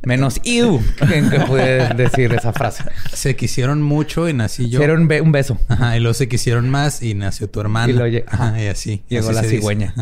Menos 0.05 0.41
iu 0.45 0.81
en 1.13 1.29
que 1.29 1.41
puedes 1.41 1.97
decir 1.97 2.33
esa 2.33 2.53
frase. 2.53 2.85
Se 3.13 3.35
quisieron 3.37 3.83
mucho 3.83 4.29
y 4.29 4.33
nací 4.33 4.69
yo. 4.71 4.79
Hicieron 4.79 5.03
un, 5.03 5.09
be- 5.09 5.21
un 5.21 5.33
beso. 5.33 5.59
Ajá, 5.69 5.97
y 5.97 6.01
luego 6.01 6.15
se 6.15 6.29
quisieron 6.29 6.71
más 6.71 7.03
y 7.03 7.15
nació 7.15 7.51
tu 7.51 7.61
hermana. 7.61 7.93
Y 7.93 7.95
lo 7.95 8.05
Ajá, 8.29 8.63
y 8.63 8.69
así. 8.69 9.03
Llegó 9.09 9.31
así 9.31 9.35
la 9.37 9.43
cigüeña. 9.45 9.95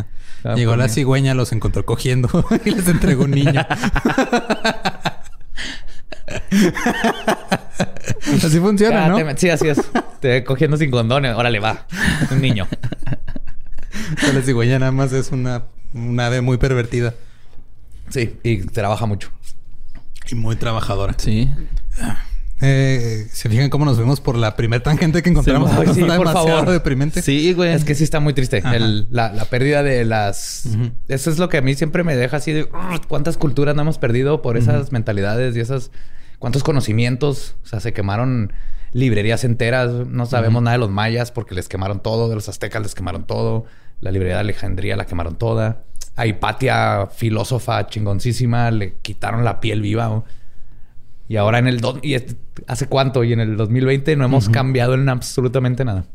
Llegó 0.55 0.77
la 0.77 0.89
cigüeña, 0.89 1.35
los 1.35 1.53
encontró 1.53 1.85
cogiendo 1.87 2.29
y 2.65 2.71
les 2.71 2.87
entregó 2.89 3.25
un 3.25 3.33
niño. 3.33 3.67
así 8.45 8.61
funciona, 8.61 9.09
¿no? 9.09 9.19
sí, 9.37 9.49
así 9.51 9.69
es. 9.69 9.81
Te 10.21 10.45
cogiendo 10.45 10.77
sin 10.77 10.91
condones. 10.91 11.35
Órale, 11.35 11.59
va. 11.61 11.87
Un 12.31 12.41
niño. 12.43 12.67
La 14.35 14.43
cigüeña 14.43 14.79
nada 14.79 14.93
más 14.93 15.13
es 15.13 15.33
una, 15.33 15.65
una 15.95 16.27
ave 16.27 16.41
muy 16.41 16.59
pervertida 16.59 17.15
Sí, 18.09 18.37
y 18.45 18.59
trabaja 18.59 19.07
mucho. 19.07 19.31
Y 20.31 20.35
muy 20.35 20.57
trabajadora. 20.57 21.15
Sí. 21.19 21.51
Eh, 22.63 23.27
¿Se 23.33 23.51
fijan 23.51 23.69
cómo 23.69 23.85
nos 23.85 23.99
vemos 23.99 24.21
por 24.21 24.35
la 24.37 24.57
primer 24.57 24.81
tangente 24.81 25.23
que 25.23 25.29
encontramos? 25.29 25.71
Sí, 25.71 25.77
sí, 25.95 26.01
Está 26.01 26.17
por 26.17 26.27
demasiado 26.29 26.49
favor. 26.59 26.71
deprimente. 26.71 27.21
Sí, 27.23 27.53
güey. 27.53 27.73
Es 27.75 27.85
que 27.85 27.95
sí 27.95 28.03
está 28.05 28.19
muy 28.21 28.33
triste. 28.33 28.63
El- 28.73 29.07
la, 29.11 29.31
la 29.33 29.45
pérdida 29.45 29.83
de 29.83 30.05
las... 30.07 30.67
Eso 31.09 31.31
es 31.31 31.39
lo 31.39 31.49
que 31.51 31.59
a 31.59 31.63
mí 31.63 31.75
siempre 31.75 32.03
me 32.03 32.17
deja 32.17 32.39
así 32.39 32.53
de... 32.53 32.63
"Ugh, 32.65 33.01
¿Cuántas 33.09 33.37
culturas 33.37 33.75
no 33.77 33.83
hemos 33.83 33.99
perdido 33.99 34.41
por 34.41 34.57
esas 34.57 34.91
mentalidades 34.93 35.55
y 35.57 35.61
esas... 35.61 35.91
¿Cuántos 36.39 36.63
conocimientos? 36.63 37.57
O 37.65 37.67
sea, 37.67 37.81
se 37.81 37.93
quemaron 37.93 38.53
librerías 38.93 39.45
enteras. 39.45 39.91
No 40.07 40.25
sabemos 40.27 40.63
nada 40.63 40.73
de 40.77 40.79
los 40.81 40.91
mayas 40.91 41.33
porque 41.33 41.55
les 41.55 41.69
quemaron 41.69 42.01
todo. 42.01 42.29
De 42.31 42.35
los 42.37 42.49
aztecas 42.49 42.83
les 42.83 42.95
quemaron 42.95 43.27
todo. 43.27 43.65
La 44.01 44.11
librería 44.11 44.37
de 44.37 44.41
Alejandría 44.41 44.97
la 44.97 45.07
quemaron 45.07 45.37
toda. 45.37 45.85
A 46.17 46.27
Hipatia, 46.27 47.07
filósofa 47.15 47.87
chingoncísima, 47.87 48.71
le 48.71 48.95
quitaron 49.03 49.45
la 49.45 49.61
piel 49.61 49.83
viva. 49.83 50.07
¿no? 50.09 50.25
Y 51.29 51.37
ahora 51.37 51.59
en 51.59 51.67
el... 51.69 51.81
do- 51.81 52.01
y 52.03 52.15
es- 52.15 52.37
¿Hace 52.67 52.87
cuánto? 52.87 53.23
Y 53.23 53.33
en 53.35 53.41
el 53.41 53.57
2020 53.57 54.17
no 54.17 54.25
hemos 54.25 54.49
cambiado 54.49 54.95
en 54.95 55.09
absolutamente 55.09 55.85
nada. 55.85 56.07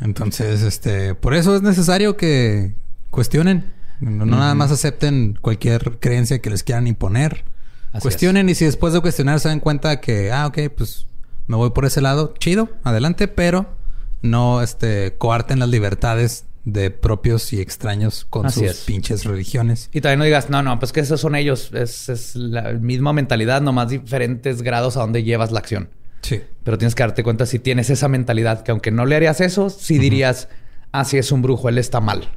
Entonces, 0.00 0.62
este, 0.62 1.14
por 1.14 1.34
eso 1.34 1.54
es 1.54 1.62
necesario 1.62 2.16
que 2.16 2.74
cuestionen. 3.10 3.72
No, 4.00 4.26
no 4.26 4.36
nada 4.36 4.54
más 4.56 4.72
acepten 4.72 5.38
cualquier 5.40 5.98
creencia 6.00 6.40
que 6.40 6.50
les 6.50 6.64
quieran 6.64 6.88
imponer. 6.88 7.44
Así 7.92 8.02
cuestionen 8.02 8.48
y 8.48 8.54
si 8.56 8.64
después 8.64 8.92
de 8.92 9.00
cuestionar 9.00 9.38
se 9.38 9.48
dan 9.48 9.60
cuenta 9.60 10.00
que, 10.00 10.32
ah, 10.32 10.46
ok, 10.48 10.58
pues 10.76 11.06
me 11.46 11.56
voy 11.56 11.70
por 11.70 11.84
ese 11.84 12.00
lado, 12.00 12.34
chido, 12.38 12.68
adelante, 12.82 13.28
pero 13.28 13.76
no, 14.22 14.62
este, 14.62 15.14
coarten 15.18 15.60
las 15.60 15.68
libertades 15.68 16.46
de 16.64 16.90
propios 16.90 17.52
y 17.52 17.60
extraños 17.60 18.24
con 18.30 18.46
Así 18.46 18.60
sus 18.60 18.70
es. 18.70 18.80
pinches 18.84 19.24
religiones. 19.24 19.90
Y 19.92 20.00
también 20.00 20.20
no 20.20 20.24
digas, 20.24 20.48
no, 20.50 20.62
no, 20.62 20.78
pues 20.78 20.92
que 20.92 21.00
esos 21.00 21.20
son 21.20 21.34
ellos. 21.34 21.70
Es, 21.72 22.08
es 22.08 22.36
la 22.36 22.72
misma 22.72 23.12
mentalidad, 23.12 23.60
nomás 23.62 23.88
diferentes 23.88 24.62
grados 24.62 24.96
a 24.96 25.00
donde 25.00 25.24
llevas 25.24 25.50
la 25.50 25.58
acción. 25.58 25.90
Sí. 26.22 26.40
Pero 26.62 26.78
tienes 26.78 26.94
que 26.94 27.02
darte 27.02 27.24
cuenta 27.24 27.46
si 27.46 27.58
tienes 27.58 27.90
esa 27.90 28.06
mentalidad, 28.08 28.62
que 28.62 28.70
aunque 28.70 28.92
no 28.92 29.06
le 29.06 29.16
harías 29.16 29.40
eso, 29.40 29.70
sí 29.70 29.98
dirías, 29.98 30.48
ah, 30.92 31.04
sí 31.04 31.18
es 31.18 31.32
un 31.32 31.42
brujo, 31.42 31.68
él 31.68 31.78
está 31.78 32.00
mal. 32.00 32.28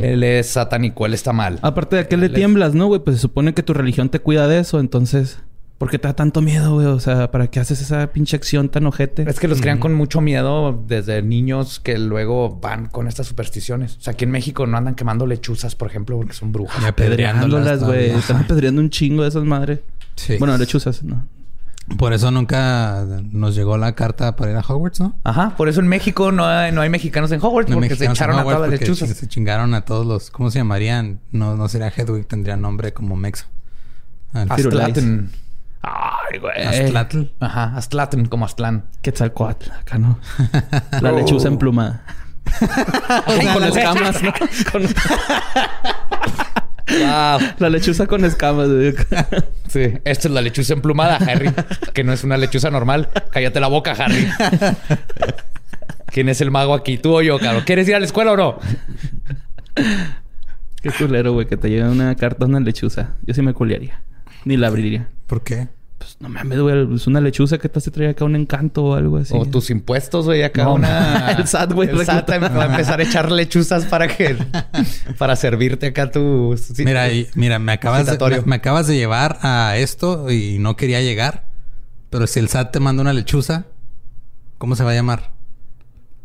Él 0.00 0.22
es 0.22 0.46
satánico, 0.50 1.04
él 1.06 1.14
está 1.14 1.32
mal. 1.32 1.58
Aparte 1.62 1.96
de 1.96 2.06
que 2.06 2.16
le 2.16 2.26
Él 2.26 2.32
es- 2.32 2.36
tiemblas, 2.36 2.74
¿no, 2.74 2.86
güey? 2.86 3.00
Pues 3.02 3.16
se 3.16 3.22
supone 3.22 3.54
que 3.54 3.64
tu 3.64 3.74
religión 3.74 4.08
te 4.08 4.20
cuida 4.20 4.46
de 4.46 4.60
eso. 4.60 4.78
Entonces, 4.78 5.38
¿por 5.78 5.90
qué 5.90 5.98
te 5.98 6.08
da 6.08 6.14
tanto 6.14 6.42
miedo, 6.42 6.74
güey? 6.74 6.86
O 6.86 7.00
sea, 7.00 7.30
¿para 7.30 7.48
qué 7.48 7.60
haces 7.60 7.80
esa 7.80 8.06
pinche 8.08 8.36
acción 8.36 8.68
tan 8.68 8.86
ojete? 8.86 9.28
Es 9.28 9.38
que 9.38 9.48
los 9.48 9.60
crean 9.60 9.78
con 9.78 9.94
mucho 9.94 10.20
miedo 10.20 10.82
desde 10.86 11.22
niños 11.22 11.80
que 11.80 11.98
luego 11.98 12.58
van 12.60 12.86
con 12.86 13.08
estas 13.08 13.26
supersticiones. 13.26 13.96
O 13.96 14.00
sea, 14.00 14.12
aquí 14.12 14.24
en 14.24 14.30
México 14.30 14.66
no 14.66 14.76
andan 14.76 14.94
quemando 14.94 15.26
lechuzas, 15.26 15.74
por 15.74 15.88
ejemplo, 15.88 16.16
porque 16.16 16.32
son 16.32 16.52
brujas. 16.52 16.82
Y 16.82 16.86
Apedreándolas, 16.86 17.84
güey. 17.84 18.10
Están 18.10 18.38
apedreando 18.38 18.80
un 18.80 18.90
chingo 18.90 19.22
de 19.22 19.28
esas 19.28 19.44
madres. 19.44 19.80
Sí. 20.16 20.36
Bueno, 20.38 20.56
lechuzas, 20.56 21.02
¿no? 21.02 21.26
Por 21.98 22.12
eso 22.12 22.32
nunca 22.32 23.06
nos 23.30 23.54
llegó 23.54 23.76
la 23.78 23.94
carta 23.94 24.34
para 24.34 24.50
ir 24.50 24.56
a 24.56 24.60
Hogwarts, 24.60 24.98
¿no? 24.98 25.14
Ajá, 25.22 25.54
por 25.56 25.68
eso 25.68 25.80
en 25.80 25.86
México 25.86 26.32
no 26.32 26.44
hay, 26.44 26.72
no 26.72 26.80
hay 26.80 26.90
mexicanos 26.90 27.30
en 27.30 27.38
Hogwarts, 27.40 27.70
No, 27.70 27.76
porque 27.76 27.94
se 27.94 28.06
echaron 28.06 28.40
a 28.40 28.42
todas 28.42 28.60
las 28.60 28.70
porque 28.70 28.84
lechuzas. 28.84 29.10
Se 29.10 29.28
chingaron 29.28 29.72
a 29.72 29.82
todos 29.82 30.04
los... 30.04 30.30
¿Cómo 30.30 30.50
se 30.50 30.58
llamarían? 30.58 31.20
No, 31.30 31.54
no 31.54 31.68
sería 31.68 31.92
Hedwig, 31.96 32.26
tendría 32.26 32.56
nombre 32.56 32.92
como 32.92 33.14
Mexo. 33.14 33.46
Aztlatl. 34.32 35.26
Ay, 35.88 36.38
güey. 36.40 36.62
Aztlatl. 36.66 37.22
Ajá, 37.38 37.76
Aztlatl, 37.76 38.26
como 38.28 38.44
Aztlán. 38.44 38.86
Quetzalcoatl, 39.02 39.70
acá 39.70 39.98
no. 39.98 40.18
La 41.00 41.12
lechuza 41.12 41.46
emplumada. 41.48 42.02
con 43.54 43.64
escamas, 43.64 44.22
¿no? 44.22 44.32
Con- 44.72 44.86
Wow. 46.88 47.40
La 47.58 47.68
lechuza 47.68 48.06
con 48.06 48.24
escamas, 48.24 48.68
güey. 48.68 48.94
Sí, 49.66 49.98
esta 50.04 50.28
es 50.28 50.30
la 50.34 50.40
lechuza 50.40 50.72
emplumada, 50.72 51.16
Harry, 51.16 51.50
que 51.92 52.04
no 52.04 52.12
es 52.12 52.22
una 52.22 52.36
lechuza 52.36 52.70
normal. 52.70 53.08
Cállate 53.32 53.58
la 53.58 53.66
boca, 53.66 53.90
Harry. 53.98 54.28
¿Quién 56.06 56.28
es 56.28 56.40
el 56.40 56.52
mago 56.52 56.74
aquí? 56.74 56.96
¿Tú 56.96 57.16
o 57.16 57.22
yo, 57.22 57.40
cabrón? 57.40 57.64
¿Quieres 57.66 57.88
ir 57.88 57.96
a 57.96 57.98
la 57.98 58.06
escuela 58.06 58.32
o 58.32 58.36
no? 58.36 58.58
Qué 60.80 60.90
culero, 60.92 61.32
güey, 61.32 61.46
que 61.48 61.56
te 61.56 61.68
llega 61.70 61.90
una 61.90 62.14
carta 62.14 62.46
una 62.46 62.60
lechuza. 62.60 63.14
Yo 63.26 63.34
sí 63.34 63.42
me 63.42 63.52
culiaría. 63.52 64.00
Ni 64.46 64.56
la 64.56 64.68
abriría. 64.68 65.08
¿Por 65.26 65.42
qué? 65.42 65.68
Pues 65.98 66.16
no 66.20 66.28
mames, 66.28 66.60
güey. 66.60 66.94
Es 66.94 67.06
una 67.08 67.20
lechuza 67.20 67.58
que 67.58 67.68
te 67.68 67.78
hace 67.80 67.90
traer 67.90 68.10
acá 68.10 68.24
un 68.24 68.36
encanto 68.36 68.84
o 68.84 68.94
algo 68.94 69.16
así. 69.16 69.34
O 69.36 69.44
tus 69.44 69.70
impuestos, 69.70 70.26
güey, 70.26 70.42
acá 70.44 70.62
No, 70.64 70.74
una... 70.74 71.32
el 71.38 71.46
SAT, 71.48 71.72
güey, 71.72 71.88
El 71.88 72.04
SAT 72.06 72.28
recluta. 72.30 72.54
va 72.54 72.62
a 72.62 72.66
empezar 72.66 73.00
a 73.00 73.02
echar 73.02 73.32
lechuzas 73.32 73.86
para 73.86 74.06
que... 74.06 74.36
Para 75.18 75.34
servirte 75.34 75.86
acá 75.86 76.10
tu... 76.10 76.54
Mira, 76.78 77.10
y- 77.12 77.26
mira, 77.34 77.58
me 77.58 77.72
acabas, 77.72 78.06
de, 78.06 78.18
me, 78.30 78.40
me 78.42 78.56
acabas 78.56 78.86
de 78.86 78.94
llevar 78.96 79.38
a 79.42 79.76
esto 79.78 80.30
y 80.30 80.58
no 80.60 80.76
quería 80.76 81.00
llegar. 81.02 81.44
Pero 82.10 82.26
si 82.28 82.38
el 82.38 82.48
SAT 82.48 82.70
te 82.72 82.78
manda 82.78 83.02
una 83.02 83.12
lechuza, 83.12 83.66
¿cómo 84.58 84.76
se 84.76 84.84
va 84.84 84.92
a 84.92 84.94
llamar? 84.94 85.32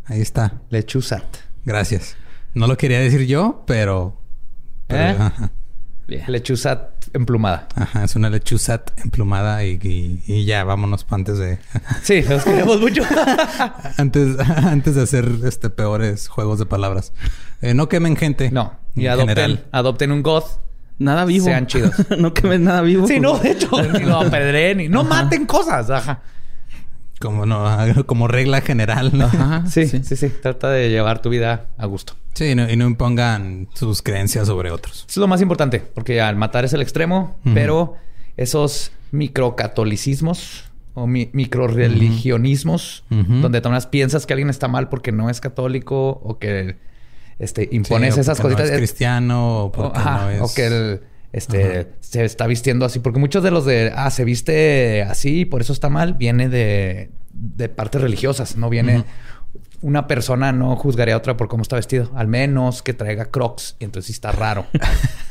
Ahí 0.06 0.22
está. 0.22 0.62
Lechuzat. 0.70 1.26
Gracias. 1.66 2.16
No 2.54 2.68
lo 2.68 2.78
quería 2.78 3.00
decir 3.00 3.26
yo, 3.26 3.64
pero... 3.66 4.22
pero- 4.86 5.32
¿Eh? 6.08 6.24
Lechuzat 6.28 6.91
emplumada. 7.14 7.68
ajá, 7.76 8.04
es 8.04 8.16
una 8.16 8.30
lechuzat 8.30 8.92
emplumada 9.04 9.64
y, 9.66 9.80
y- 9.84 10.24
y 10.28 10.46
ya, 10.46 10.64
vámonos 10.64 11.04
pa' 11.04 11.16
antes 11.16 11.38
de... 11.38 11.60
Sí, 12.04 12.22
los 12.24 12.44
queremos 12.44 12.80
mucho. 12.80 13.04
antes, 13.98 14.40
antes 14.40 14.96
de 14.96 15.02
hacer 15.04 15.30
este 15.46 15.70
peores 15.70 16.28
juegos 16.28 16.60
de 16.60 16.66
palabras. 16.66 17.14
Eh, 17.62 17.74
no 17.74 17.88
quemen 17.90 18.16
gente. 18.16 18.52
No. 18.52 18.74
Y 18.96 19.06
en 19.06 19.12
adopten, 19.12 19.36
general. 19.36 19.66
adopten 19.72 20.12
un 20.12 20.24
goth. 20.24 20.46
Nada 21.00 21.26
vivo. 21.26 21.46
Sean 21.46 21.66
chidos. 21.68 21.94
no 22.18 22.34
quemes 22.34 22.60
nada 22.60 22.82
vivo. 22.82 23.08
Sí, 23.08 23.20
no, 23.20 23.38
de 23.40 23.52
hecho, 23.52 23.70
ni 23.94 24.02
lo 24.06 24.20
apedreen 24.22 24.82
y 24.82 24.88
no 24.90 25.04
maten 25.04 25.46
cosas. 25.46 25.90
Ajá. 25.90 26.20
Como 27.22 27.46
no, 27.46 27.66
como 28.06 28.28
regla 28.28 28.62
general. 28.62 29.12
¿no? 29.18 29.26
Ajá. 29.26 29.64
Sí, 29.70 29.88
sí, 29.88 30.04
sí, 30.04 30.30
Trata 30.42 30.70
de 30.70 30.90
llevar 30.90 31.22
tu 31.22 31.30
vida 31.30 31.68
a 31.78 31.86
gusto. 31.86 32.14
Sí, 32.34 32.46
y 32.52 32.56
no, 32.56 32.70
y 32.70 32.76
no 32.78 32.86
impongan 32.88 33.68
sus 33.74 34.02
creencias 34.02 34.48
sobre 34.48 34.72
otros. 34.72 35.00
Eso 35.00 35.06
es 35.10 35.18
lo 35.18 35.28
más 35.28 35.42
importante, 35.42 35.80
porque 35.80 36.22
al 36.22 36.36
matar 36.38 36.64
es 36.66 36.74
el 36.74 36.82
extremo, 36.82 37.36
pero 37.54 37.96
esos 38.38 38.92
microcatolicismos 39.12 40.66
o 40.94 41.08
mi- 41.08 41.30
microreligionismos, 41.34 43.04
Ujú. 43.12 43.34
donde 43.42 43.62
tomas 43.62 43.88
piensas 43.88 44.26
que 44.26 44.34
alguien 44.34 44.50
está 44.50 44.68
mal 44.68 44.90
porque 44.90 45.12
no 45.12 45.30
es 45.30 45.42
católico 45.42 46.10
o 46.24 46.38
que 46.40 46.78
este, 47.40 47.70
impones 47.72 48.14
Sí, 48.14 48.20
o 48.20 48.22
esas 48.22 48.40
cositas. 48.40 48.68
No 48.68 48.72
es 48.74 48.78
cristiano 48.78 49.58
o 49.58 49.66
O, 49.66 49.72
porque 49.72 49.98
ajá, 50.00 50.22
no 50.26 50.30
es... 50.30 50.42
o 50.42 50.54
que 50.54 50.66
el, 50.68 51.02
este, 51.34 51.92
se 52.00 52.26
está 52.26 52.48
vistiendo 52.48 52.86
así. 52.86 53.00
Porque 53.00 53.20
muchos 53.20 53.44
de 53.44 53.52
los 53.52 53.66
de, 53.66 53.92
ah, 53.96 54.10
se 54.12 54.24
viste 54.26 55.04
así 55.04 55.42
y 55.42 55.46
por 55.46 55.62
eso 55.62 55.74
está 55.74 55.90
mal, 55.90 56.14
viene 56.14 56.50
de, 56.50 57.10
de 57.32 57.70
partes 57.70 58.02
religiosas. 58.02 58.56
No 58.58 58.70
viene... 58.70 59.06
Una 59.84 60.06
persona 60.06 60.52
no 60.52 60.76
juzgaría 60.76 61.16
a 61.16 61.18
otra 61.18 61.38
por 61.38 61.48
cómo 61.48 61.64
está 61.64 61.76
vestido. 61.76 62.12
Al 62.14 62.28
menos 62.28 62.84
que 62.84 62.94
traiga 62.94 63.26
crocs. 63.26 63.78
Y 63.80 63.86
entonces 63.86 64.06
sí 64.08 64.14
está 64.14 64.32
raro. 64.32 64.68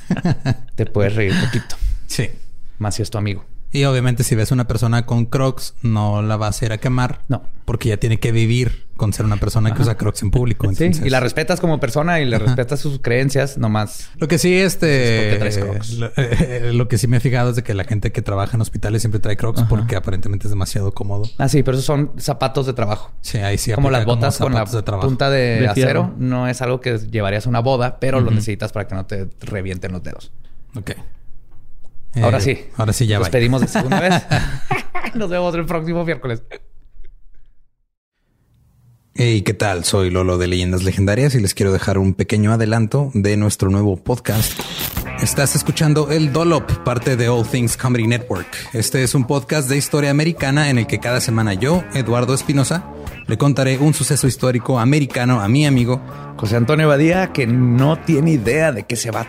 Te 0.75 0.87
puedes 0.87 1.15
reír 1.15 1.33
poquito. 1.41 1.77
Sí. 2.09 2.31
Más 2.79 2.97
si 2.97 3.03
es 3.03 3.11
tu 3.11 3.19
amigo. 3.19 3.45
Y 3.73 3.85
obviamente 3.85 4.25
si 4.25 4.35
ves 4.35 4.51
una 4.51 4.67
persona 4.67 5.07
con 5.07 5.27
crocs, 5.27 5.75
no 5.83 6.23
la 6.23 6.37
vas 6.37 6.61
a 6.61 6.67
ir 6.67 6.73
a 6.73 6.79
quemar. 6.79 7.21
No. 7.29 7.43
Porque 7.65 7.89
ya 7.91 7.99
tiene 7.99 8.19
que 8.19 8.33
vivir 8.33 8.89
con 8.97 9.13
ser 9.13 9.25
una 9.25 9.37
persona 9.37 9.73
que 9.73 9.81
usa 9.81 9.97
crocs 9.97 10.23
en 10.23 10.31
público. 10.31 10.67
Sí, 10.71 10.85
Entonces, 10.85 11.07
y 11.07 11.11
la 11.11 11.21
respetas 11.21 11.61
como 11.61 11.81
persona 11.81 12.21
y 12.21 12.27
le 12.27 12.39
respetas 12.39 12.81
sus 12.81 13.01
creencias, 13.01 13.59
nomás. 13.59 14.11
Lo 14.17 14.29
que 14.29 14.39
sí, 14.39 14.55
este... 14.55 15.37
Traes 15.39 15.59
Crocs. 15.59 15.93
Lo, 15.95 16.11
eh, 16.17 16.71
lo 16.73 16.89
que 16.89 16.99
sí 16.99 17.07
me 17.07 17.17
he 17.17 17.21
fijado 17.21 17.51
es 17.51 17.57
de 17.57 17.63
que 17.63 17.75
la 17.75 17.85
gente 17.85 18.13
que 18.13 18.23
trabaja 18.23 18.57
en 18.57 18.61
hospitales 18.61 19.03
siempre 19.03 19.21
trae 19.21 19.37
crocs 19.37 19.63
porque 19.69 19.97
aparentemente 19.97 20.47
es 20.47 20.51
demasiado 20.51 20.93
cómodo. 20.93 21.25
Ah, 21.39 21.49
sí, 21.49 21.63
pero 21.63 21.77
esos 21.77 21.87
son 21.87 22.13
zapatos 22.19 22.67
de 22.67 22.73
trabajo. 22.73 23.13
Sí, 23.21 23.39
ahí 23.39 23.57
sí 23.59 23.73
como 23.73 23.91
las 23.91 24.05
botas 24.05 24.39
con 24.39 24.53
la 24.53 24.65
de 24.65 24.83
punta 24.83 25.31
de, 25.31 25.61
De 25.61 25.69
acero. 25.69 25.75
fierro. 25.75 26.15
No 26.19 26.49
es 26.49 26.61
algo 26.61 26.81
que 26.81 26.99
llevarías 26.99 27.47
a 27.47 27.49
una 27.49 27.61
boda, 27.61 27.99
pero 28.01 28.21
lo 28.21 28.31
necesitas 28.31 28.73
para 28.73 28.87
que 28.87 28.95
no 28.95 29.07
te 29.07 29.29
revienten 29.41 29.93
los 29.93 30.03
dedos. 30.03 30.33
Ok. 30.77 30.93
Ahora 32.23 32.39
Eh, 32.39 32.41
sí. 32.41 32.59
Ahora 32.77 32.93
sí 32.93 33.07
ya 33.07 33.19
Nos 33.19 33.29
va. 33.29 33.31
pedimos 33.31 33.61
de 33.61 33.69
segunda 33.69 34.01
vez. 34.01 34.15
Nos 35.15 35.31
vemos 35.31 35.55
el 35.55 35.65
próximo 35.67 36.05
miércoles. 36.05 36.43
Hey, 39.15 39.43
¿qué 39.43 39.55
tal? 39.55 39.85
Soy 39.85 40.09
Lolo 40.11 40.39
de 40.39 40.47
Leyendas 40.47 40.83
Legendarias 40.83 41.35
y 41.35 41.41
les 41.41 41.53
quiero 41.55 41.73
dejar 41.73 41.99
un 41.99 42.15
pequeño 42.15 42.53
adelanto 42.53 43.11
de 43.13 43.37
nuestro 43.37 43.69
nuevo 43.69 43.97
podcast 43.97 44.59
Estás 45.21 45.55
escuchando 45.55 46.11
El 46.11 46.33
Dolop, 46.33 46.71
parte 46.85 47.17
de 47.17 47.29
All 47.29 47.47
Things 47.47 47.77
Comedy 47.77 48.07
Network. 48.07 48.47
Este 48.73 49.03
es 49.03 49.15
un 49.15 49.27
podcast 49.27 49.69
de 49.69 49.77
historia 49.77 50.11
americana 50.11 50.71
en 50.71 50.79
el 50.79 50.87
que 50.87 50.99
cada 50.99 51.21
semana 51.21 51.53
yo, 51.53 51.85
Eduardo 51.93 52.33
Espinosa, 52.33 52.85
le 53.27 53.37
contaré 53.37 53.77
un 53.77 53.93
suceso 53.93 54.27
histórico 54.27 54.79
americano 54.81 55.43
a 55.43 55.49
mi 55.49 55.67
amigo 55.67 56.01
José 56.39 56.57
Antonio 56.57 56.89
Badía, 56.89 57.33
que 57.35 57.47
no 57.47 57.99
tiene 57.99 58.31
idea 58.33 58.73
de 58.73 58.85
qué 58.85 58.97
se 58.97 59.11
va 59.11 59.21
a... 59.21 59.29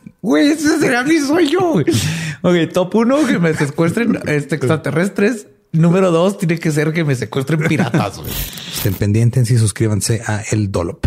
Güey, 0.21 0.51
ese 0.51 0.79
será 0.79 1.03
mi 1.03 1.19
sueño. 1.19 1.73
Ok, 2.43 2.55
top 2.73 2.95
uno, 2.95 3.25
que 3.25 3.39
me 3.39 3.53
secuestren 3.53 4.19
este, 4.27 4.55
extraterrestres. 4.55 5.47
Número 5.71 6.11
dos, 6.11 6.37
tiene 6.37 6.59
que 6.59 6.71
ser 6.71 6.91
que 6.91 7.03
me 7.03 7.15
secuestren 7.15 7.61
piratas. 7.67 8.19
Estén 8.75 8.93
pendientes 8.93 9.49
y 9.51 9.57
suscríbanse 9.57 10.21
a 10.25 10.41
El 10.51 10.71
Dolop. 10.71 11.05